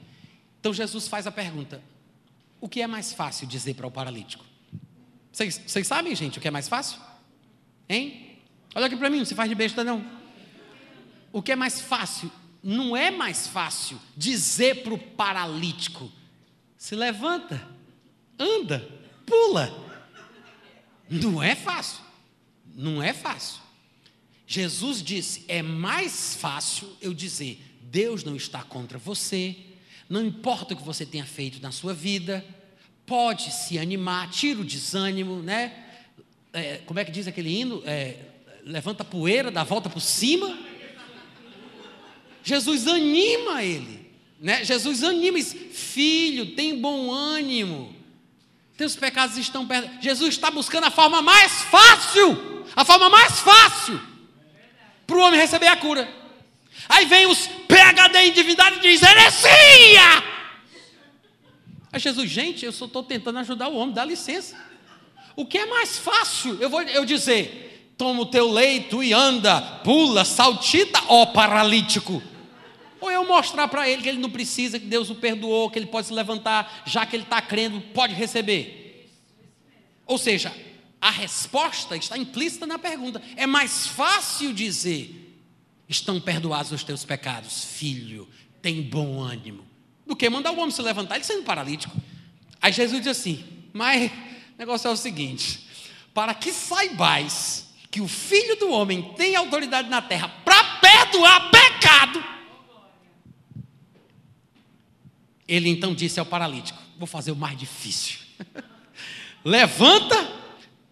Então 0.58 0.74
Jesus 0.74 1.06
faz 1.06 1.24
a 1.24 1.30
pergunta: 1.30 1.80
o 2.62 2.68
que 2.68 2.80
é 2.80 2.86
mais 2.86 3.12
fácil 3.12 3.44
dizer 3.44 3.74
para 3.74 3.88
o 3.88 3.90
paralítico? 3.90 4.44
Vocês, 5.32 5.84
sabem, 5.84 6.14
gente, 6.14 6.38
o 6.38 6.40
que 6.40 6.46
é 6.46 6.50
mais 6.50 6.68
fácil? 6.68 7.00
Hein? 7.88 8.38
Olha 8.72 8.86
aqui 8.86 8.96
para 8.96 9.10
mim, 9.10 9.24
se 9.24 9.34
faz 9.34 9.48
de 9.48 9.54
besta 9.56 9.82
não. 9.82 10.06
O 11.32 11.42
que 11.42 11.50
é 11.50 11.56
mais 11.56 11.80
fácil? 11.80 12.30
Não 12.62 12.96
é 12.96 13.10
mais 13.10 13.48
fácil 13.48 13.98
dizer 14.16 14.84
para 14.84 14.94
o 14.94 14.98
paralítico: 14.98 16.08
se 16.76 16.94
levanta, 16.94 17.68
anda, 18.38 18.88
pula. 19.26 19.68
Não 21.10 21.42
é 21.42 21.56
fácil. 21.56 22.04
Não 22.76 23.02
é 23.02 23.12
fácil. 23.12 23.60
Jesus 24.46 25.02
disse: 25.02 25.44
é 25.48 25.62
mais 25.62 26.36
fácil 26.36 26.96
eu 27.00 27.12
dizer, 27.12 27.60
Deus 27.80 28.22
não 28.22 28.36
está 28.36 28.62
contra 28.62 28.98
você, 28.98 29.71
não 30.12 30.26
importa 30.26 30.74
o 30.74 30.76
que 30.76 30.82
você 30.82 31.06
tenha 31.06 31.24
feito 31.24 31.58
na 31.62 31.72
sua 31.72 31.94
vida, 31.94 32.44
pode 33.06 33.50
se 33.50 33.78
animar, 33.78 34.28
tira 34.28 34.60
o 34.60 34.64
desânimo, 34.64 35.42
né? 35.42 35.72
É, 36.52 36.82
como 36.84 37.00
é 37.00 37.04
que 37.06 37.10
diz 37.10 37.26
aquele 37.26 37.48
hino? 37.48 37.82
É, 37.86 38.18
levanta 38.62 39.02
a 39.02 39.06
poeira, 39.06 39.50
dá 39.50 39.62
a 39.62 39.64
volta 39.64 39.88
por 39.88 40.02
cima. 40.02 40.54
Jesus 42.44 42.86
anima 42.86 43.62
ele, 43.62 44.12
né? 44.38 44.62
Jesus 44.62 45.02
anima, 45.02 45.38
diz, 45.38 45.56
filho, 45.72 46.54
tem 46.54 46.78
bom 46.78 47.10
ânimo. 47.10 47.96
Teus 48.76 48.94
pecados 48.94 49.38
estão 49.38 49.66
perto. 49.66 50.02
Jesus 50.02 50.34
está 50.34 50.50
buscando 50.50 50.84
a 50.84 50.90
forma 50.90 51.22
mais 51.22 51.62
fácil, 51.62 52.66
a 52.76 52.84
forma 52.84 53.08
mais 53.08 53.40
fácil 53.40 53.98
para 55.06 55.16
o 55.16 55.20
homem 55.20 55.40
receber 55.40 55.68
a 55.68 55.76
cura. 55.76 56.06
Aí 56.86 57.06
vem 57.06 57.26
os 57.26 57.48
PHD 57.72 58.18
em 58.18 58.32
divindade 58.32 58.76
e 58.76 58.80
diz: 58.80 59.02
heresia! 59.02 60.22
Aí 61.90 62.00
Jesus, 62.00 62.30
gente, 62.30 62.64
eu 62.64 62.72
só 62.72 62.84
estou 62.84 63.02
tentando 63.02 63.38
ajudar 63.38 63.68
o 63.68 63.76
homem, 63.76 63.94
dá 63.94 64.04
licença. 64.04 64.56
O 65.34 65.46
que 65.46 65.58
é 65.58 65.66
mais 65.66 65.98
fácil? 65.98 66.58
Eu 66.60 66.68
vou 66.68 66.82
eu 66.82 67.04
dizer: 67.04 67.94
toma 67.96 68.22
o 68.22 68.26
teu 68.26 68.50
leito 68.50 69.02
e 69.02 69.12
anda, 69.12 69.60
pula, 69.82 70.24
saltita, 70.24 71.02
ó 71.08 71.26
paralítico. 71.26 72.22
Ou 73.00 73.10
eu 73.10 73.26
mostrar 73.26 73.66
para 73.68 73.88
ele 73.88 74.02
que 74.02 74.08
ele 74.08 74.20
não 74.20 74.30
precisa, 74.30 74.78
que 74.78 74.86
Deus 74.86 75.10
o 75.10 75.16
perdoou, 75.16 75.70
que 75.70 75.78
ele 75.78 75.86
pode 75.86 76.06
se 76.06 76.12
levantar, 76.12 76.82
já 76.86 77.04
que 77.04 77.16
ele 77.16 77.24
está 77.24 77.42
crendo, 77.42 77.80
pode 77.80 78.14
receber. 78.14 79.08
Ou 80.06 80.18
seja, 80.18 80.54
a 81.00 81.10
resposta 81.10 81.96
está 81.96 82.16
implícita 82.16 82.66
na 82.66 82.78
pergunta. 82.78 83.20
É 83.36 83.46
mais 83.46 83.86
fácil 83.86 84.52
dizer: 84.52 85.21
estão 85.96 86.20
perdoados 86.20 86.72
os 86.72 86.84
teus 86.84 87.04
pecados, 87.04 87.64
filho, 87.64 88.28
tem 88.60 88.82
bom 88.82 89.20
ânimo, 89.20 89.64
do 90.06 90.16
que 90.16 90.28
mandar 90.28 90.50
o 90.50 90.58
homem 90.58 90.70
se 90.70 90.82
levantar, 90.82 91.16
ele 91.16 91.24
sendo 91.24 91.44
paralítico. 91.44 91.96
Aí 92.60 92.72
Jesus 92.72 93.02
diz 93.02 93.18
assim: 93.18 93.44
mas 93.72 94.10
o 94.10 94.14
negócio 94.58 94.88
é 94.88 94.90
o 94.90 94.96
seguinte: 94.96 95.66
para 96.12 96.34
que 96.34 96.52
saibais 96.52 97.68
que 97.90 98.00
o 98.00 98.08
filho 98.08 98.56
do 98.56 98.70
homem 98.70 99.14
tem 99.16 99.36
autoridade 99.36 99.88
na 99.88 100.00
terra 100.02 100.28
para 100.44 100.64
perdoar 100.80 101.50
pecado 101.50 102.32
Ele 105.52 105.68
então 105.68 105.94
disse 105.94 106.18
ao 106.18 106.24
paralítico: 106.24 106.82
Vou 106.96 107.06
fazer 107.06 107.30
o 107.30 107.36
mais 107.36 107.58
difícil. 107.58 108.20
Levanta, 109.44 110.16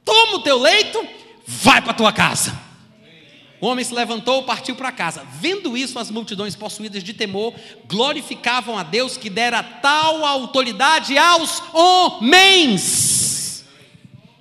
toma 0.05 0.37
o 0.37 0.43
teu 0.43 0.59
leito, 0.59 1.03
vai 1.47 1.81
para 1.81 1.95
tua 1.95 2.13
casa. 2.13 2.70
O 3.61 3.67
homem 3.67 3.85
se 3.85 3.93
levantou, 3.93 4.43
partiu 4.45 4.75
para 4.75 4.91
casa. 4.91 5.27
Vendo 5.35 5.77
isso, 5.77 5.99
as 5.99 6.11
multidões 6.11 6.57
possuídas 6.57 7.05
de 7.05 7.13
temor 7.13 7.55
glorificavam 7.87 8.79
a 8.79 8.83
Deus 8.83 9.17
que 9.17 9.29
dera 9.29 9.63
tal 9.63 10.25
autoridade 10.25 11.19
aos 11.19 11.63
homens. 11.75 13.65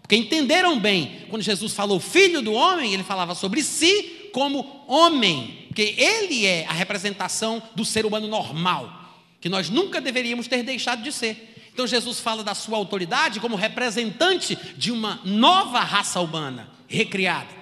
Porque 0.02 0.16
entenderam 0.16 0.80
bem, 0.80 1.26
quando 1.30 1.41
Jesus 1.41 1.74
falou 1.74 2.00
filho 2.00 2.41
do 2.41 2.54
homem, 2.54 2.94
ele 2.94 3.04
falava 3.04 3.36
sobre 3.36 3.62
si 3.62 4.30
como 4.32 4.84
homem, 4.88 5.66
porque 5.68 5.96
ele 5.98 6.46
é 6.46 6.66
a 6.68 6.74
representação 6.74 7.62
do 7.76 7.84
ser 7.84 8.06
humano 8.06 8.28
normal 8.28 9.00
que 9.41 9.50
nós 9.50 9.70
nunca 9.70 10.02
deveríamos 10.02 10.48
ter 10.48 10.64
deixado 10.64 11.02
de 11.02 11.12
ser. 11.12 11.70
Então 11.74 11.88
Jesus 11.88 12.20
fala 12.20 12.44
da 12.44 12.54
sua 12.54 12.78
autoridade 12.78 13.40
como 13.40 13.56
representante 13.56 14.58
de 14.76 14.91
uma 14.91 15.22
nova 15.24 15.80
raça 15.80 16.20
humana 16.20 16.70
recriada. 16.88 17.59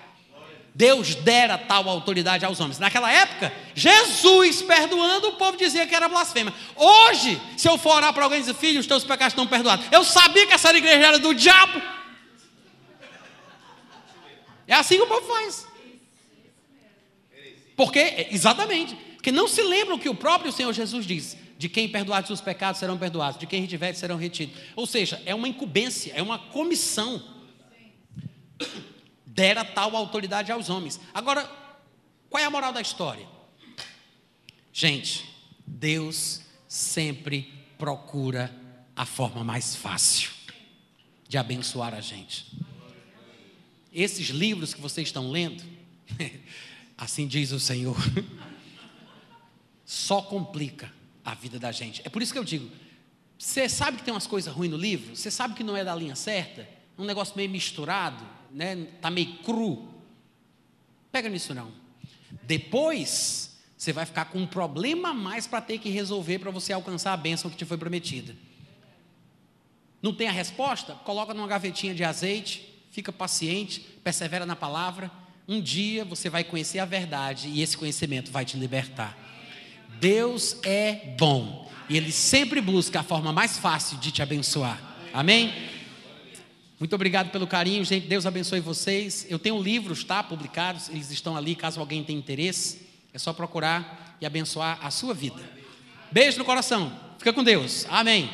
Deus 0.77 1.15
dera 1.15 1.57
tal 1.57 1.89
autoridade 1.89 2.45
aos 2.45 2.59
homens. 2.59 2.77
Naquela 2.77 3.11
época, 3.11 3.51
Jesus 3.73 4.61
perdoando, 4.61 5.29
o 5.29 5.33
povo 5.33 5.57
dizia 5.57 5.87
que 5.87 5.95
era 5.95 6.07
blasfêmia. 6.07 6.53
Hoje, 6.75 7.41
se 7.57 7.67
eu 7.67 7.79
for 7.79 7.95
orar 7.95 8.13
para 8.13 8.23
alguém 8.23 8.37
e 8.37 8.41
dizer, 8.41 8.53
filho, 8.53 8.79
os 8.79 8.85
teus 8.85 9.03
pecados 9.03 9.33
estão 9.33 9.47
perdoados. 9.47 9.87
Eu 9.91 10.03
sabia 10.03 10.45
que 10.45 10.53
essa 10.53 10.69
igreja 10.69 11.07
era 11.07 11.17
do 11.17 11.33
diabo. 11.33 11.81
É 14.67 14.75
assim 14.75 14.97
que 14.97 15.01
o 15.01 15.07
povo 15.07 15.25
faz. 15.25 15.67
Porque, 17.75 18.27
exatamente, 18.29 18.93
porque 19.15 19.31
não 19.31 19.47
se 19.47 19.63
lembram 19.63 19.97
que 19.97 20.09
o 20.09 20.13
próprio 20.13 20.51
Senhor 20.51 20.71
Jesus 20.73 21.07
disse 21.07 21.39
de 21.57 21.67
quem 21.67 21.89
perdoar 21.89 22.23
seus 22.23 22.39
pecados 22.39 22.79
serão 22.79 22.99
perdoados, 22.99 23.39
de 23.39 23.47
quem 23.47 23.61
retiver 23.61 23.95
serão 23.95 24.15
retidos. 24.15 24.55
Ou 24.75 24.85
seja, 24.85 25.19
é 25.25 25.33
uma 25.33 25.47
incumbência, 25.47 26.13
é 26.15 26.21
uma 26.21 26.37
comissão. 26.37 27.35
Dera 29.37 29.63
tal 29.63 29.95
autoridade 29.95 30.51
aos 30.51 30.67
homens. 30.67 30.99
Agora, 31.13 31.47
qual 32.27 32.41
é 32.41 32.45
a 32.47 32.49
moral 32.49 32.73
da 32.73 32.81
história? 32.81 33.27
Gente, 34.73 35.29
Deus 35.63 36.41
sempre 36.67 37.53
procura 37.77 38.51
a 38.95 39.05
forma 39.05 39.43
mais 39.43 39.75
fácil 39.75 40.31
de 41.27 41.37
abençoar 41.37 41.93
a 41.93 42.01
gente. 42.01 42.59
Esses 43.93 44.29
livros 44.29 44.73
que 44.73 44.81
vocês 44.81 45.07
estão 45.07 45.29
lendo, 45.29 45.63
assim 46.97 47.27
diz 47.27 47.51
o 47.51 47.59
Senhor, 47.59 47.95
só 49.85 50.19
complica 50.19 50.91
a 51.23 51.35
vida 51.35 51.59
da 51.59 51.71
gente. 51.71 52.01
É 52.03 52.09
por 52.09 52.23
isso 52.23 52.33
que 52.33 52.39
eu 52.39 52.43
digo: 52.43 52.71
você 53.37 53.69
sabe 53.69 53.97
que 53.97 54.03
tem 54.03 54.11
umas 54.15 54.25
coisas 54.25 54.51
ruins 54.51 54.71
no 54.71 54.77
livro? 54.77 55.15
Você 55.15 55.29
sabe 55.29 55.53
que 55.53 55.63
não 55.63 55.77
é 55.77 55.83
da 55.83 55.93
linha 55.93 56.15
certa? 56.15 56.67
Um 56.97 57.05
negócio 57.05 57.35
meio 57.37 57.51
misturado, 57.51 58.36
né? 58.57 58.87
Tá 58.99 59.11
meio 59.11 59.37
cru. 59.43 59.87
Pega 61.11 61.29
nisso 61.29 61.53
não. 61.53 61.71
Depois 62.41 63.55
você 63.77 63.93
vai 63.93 64.03
ficar 64.03 64.25
com 64.25 64.39
um 64.39 64.47
problema 64.47 65.09
a 65.09 65.13
mais 65.13 65.45
para 65.45 65.61
ter 65.61 65.77
que 65.77 65.89
resolver 65.89 66.39
para 66.39 66.49
você 66.49 66.73
alcançar 66.73 67.13
a 67.13 67.17
bênção 67.17 67.51
que 67.51 67.55
te 67.55 67.65
foi 67.65 67.77
prometida. 67.77 68.35
Não 70.01 70.11
tem 70.11 70.27
a 70.27 70.31
resposta? 70.31 70.93
Coloca 70.93 71.35
numa 71.35 71.47
gavetinha 71.47 71.93
de 71.93 72.03
azeite, 72.03 72.67
fica 72.89 73.13
paciente, 73.13 73.81
persevera 74.03 74.45
na 74.45 74.55
palavra. 74.55 75.11
Um 75.47 75.61
dia 75.61 76.03
você 76.03 76.27
vai 76.27 76.43
conhecer 76.43 76.79
a 76.79 76.85
verdade 76.85 77.49
e 77.49 77.61
esse 77.61 77.77
conhecimento 77.77 78.31
vai 78.31 78.43
te 78.43 78.57
libertar. 78.57 79.15
Deus 79.99 80.57
é 80.63 81.15
bom 81.15 81.71
e 81.87 81.95
Ele 81.95 82.11
sempre 82.11 82.59
busca 82.59 83.01
a 83.01 83.03
forma 83.03 83.31
mais 83.31 83.59
fácil 83.59 83.99
de 83.99 84.11
te 84.11 84.23
abençoar. 84.23 84.81
Amém? 85.13 85.76
Muito 86.79 86.93
obrigado 86.93 87.31
pelo 87.31 87.47
carinho, 87.47 87.83
gente. 87.83 88.07
Deus 88.07 88.25
abençoe 88.25 88.59
vocês. 88.59 89.25
Eu 89.29 89.39
tenho 89.39 89.61
livros, 89.61 90.03
tá? 90.03 90.21
Publicados, 90.21 90.89
eles 90.89 91.09
estão 91.09 91.35
ali. 91.35 91.55
Caso 91.55 91.79
alguém 91.79 92.03
tenha 92.03 92.19
interesse, 92.19 92.87
é 93.13 93.17
só 93.17 93.33
procurar 93.33 94.17
e 94.21 94.25
abençoar 94.25 94.79
a 94.81 94.91
sua 94.91 95.13
vida. 95.13 95.41
Beijo 96.11 96.37
no 96.37 96.45
coração. 96.45 96.91
Fica 97.17 97.33
com 97.33 97.43
Deus. 97.43 97.85
Amém. 97.89 98.29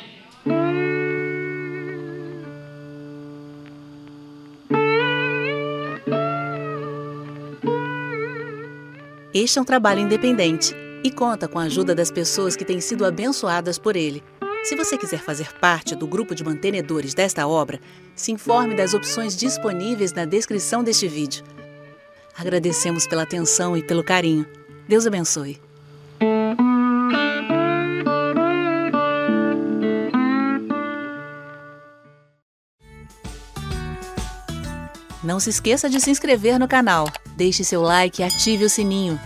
Este 9.32 9.58
é 9.58 9.62
um 9.62 9.64
trabalho 9.64 10.00
independente 10.00 10.74
e 11.02 11.10
conta 11.10 11.48
com 11.48 11.58
a 11.58 11.64
ajuda 11.64 11.94
das 11.94 12.10
pessoas 12.10 12.54
que 12.54 12.64
têm 12.64 12.80
sido 12.80 13.04
abençoadas 13.04 13.78
por 13.78 13.96
ele. 13.96 14.22
Se 14.64 14.74
você 14.74 14.96
quiser 14.96 15.20
fazer 15.20 15.52
parte 15.60 15.94
do 15.94 16.06
grupo 16.06 16.34
de 16.34 16.42
mantenedores 16.42 17.12
desta 17.12 17.46
obra, 17.46 17.78
se 18.16 18.32
informe 18.32 18.74
das 18.74 18.94
opções 18.94 19.36
disponíveis 19.36 20.10
na 20.14 20.24
descrição 20.24 20.82
deste 20.82 21.06
vídeo. 21.06 21.44
Agradecemos 22.34 23.06
pela 23.06 23.24
atenção 23.24 23.76
e 23.76 23.82
pelo 23.82 24.02
carinho. 24.02 24.46
Deus 24.88 25.06
abençoe. 25.06 25.60
Não 35.22 35.38
se 35.38 35.50
esqueça 35.50 35.90
de 35.90 36.00
se 36.00 36.10
inscrever 36.10 36.58
no 36.58 36.66
canal, 36.66 37.06
deixe 37.36 37.62
seu 37.64 37.82
like 37.82 38.22
e 38.22 38.24
ative 38.24 38.64
o 38.64 38.70
sininho. 38.70 39.20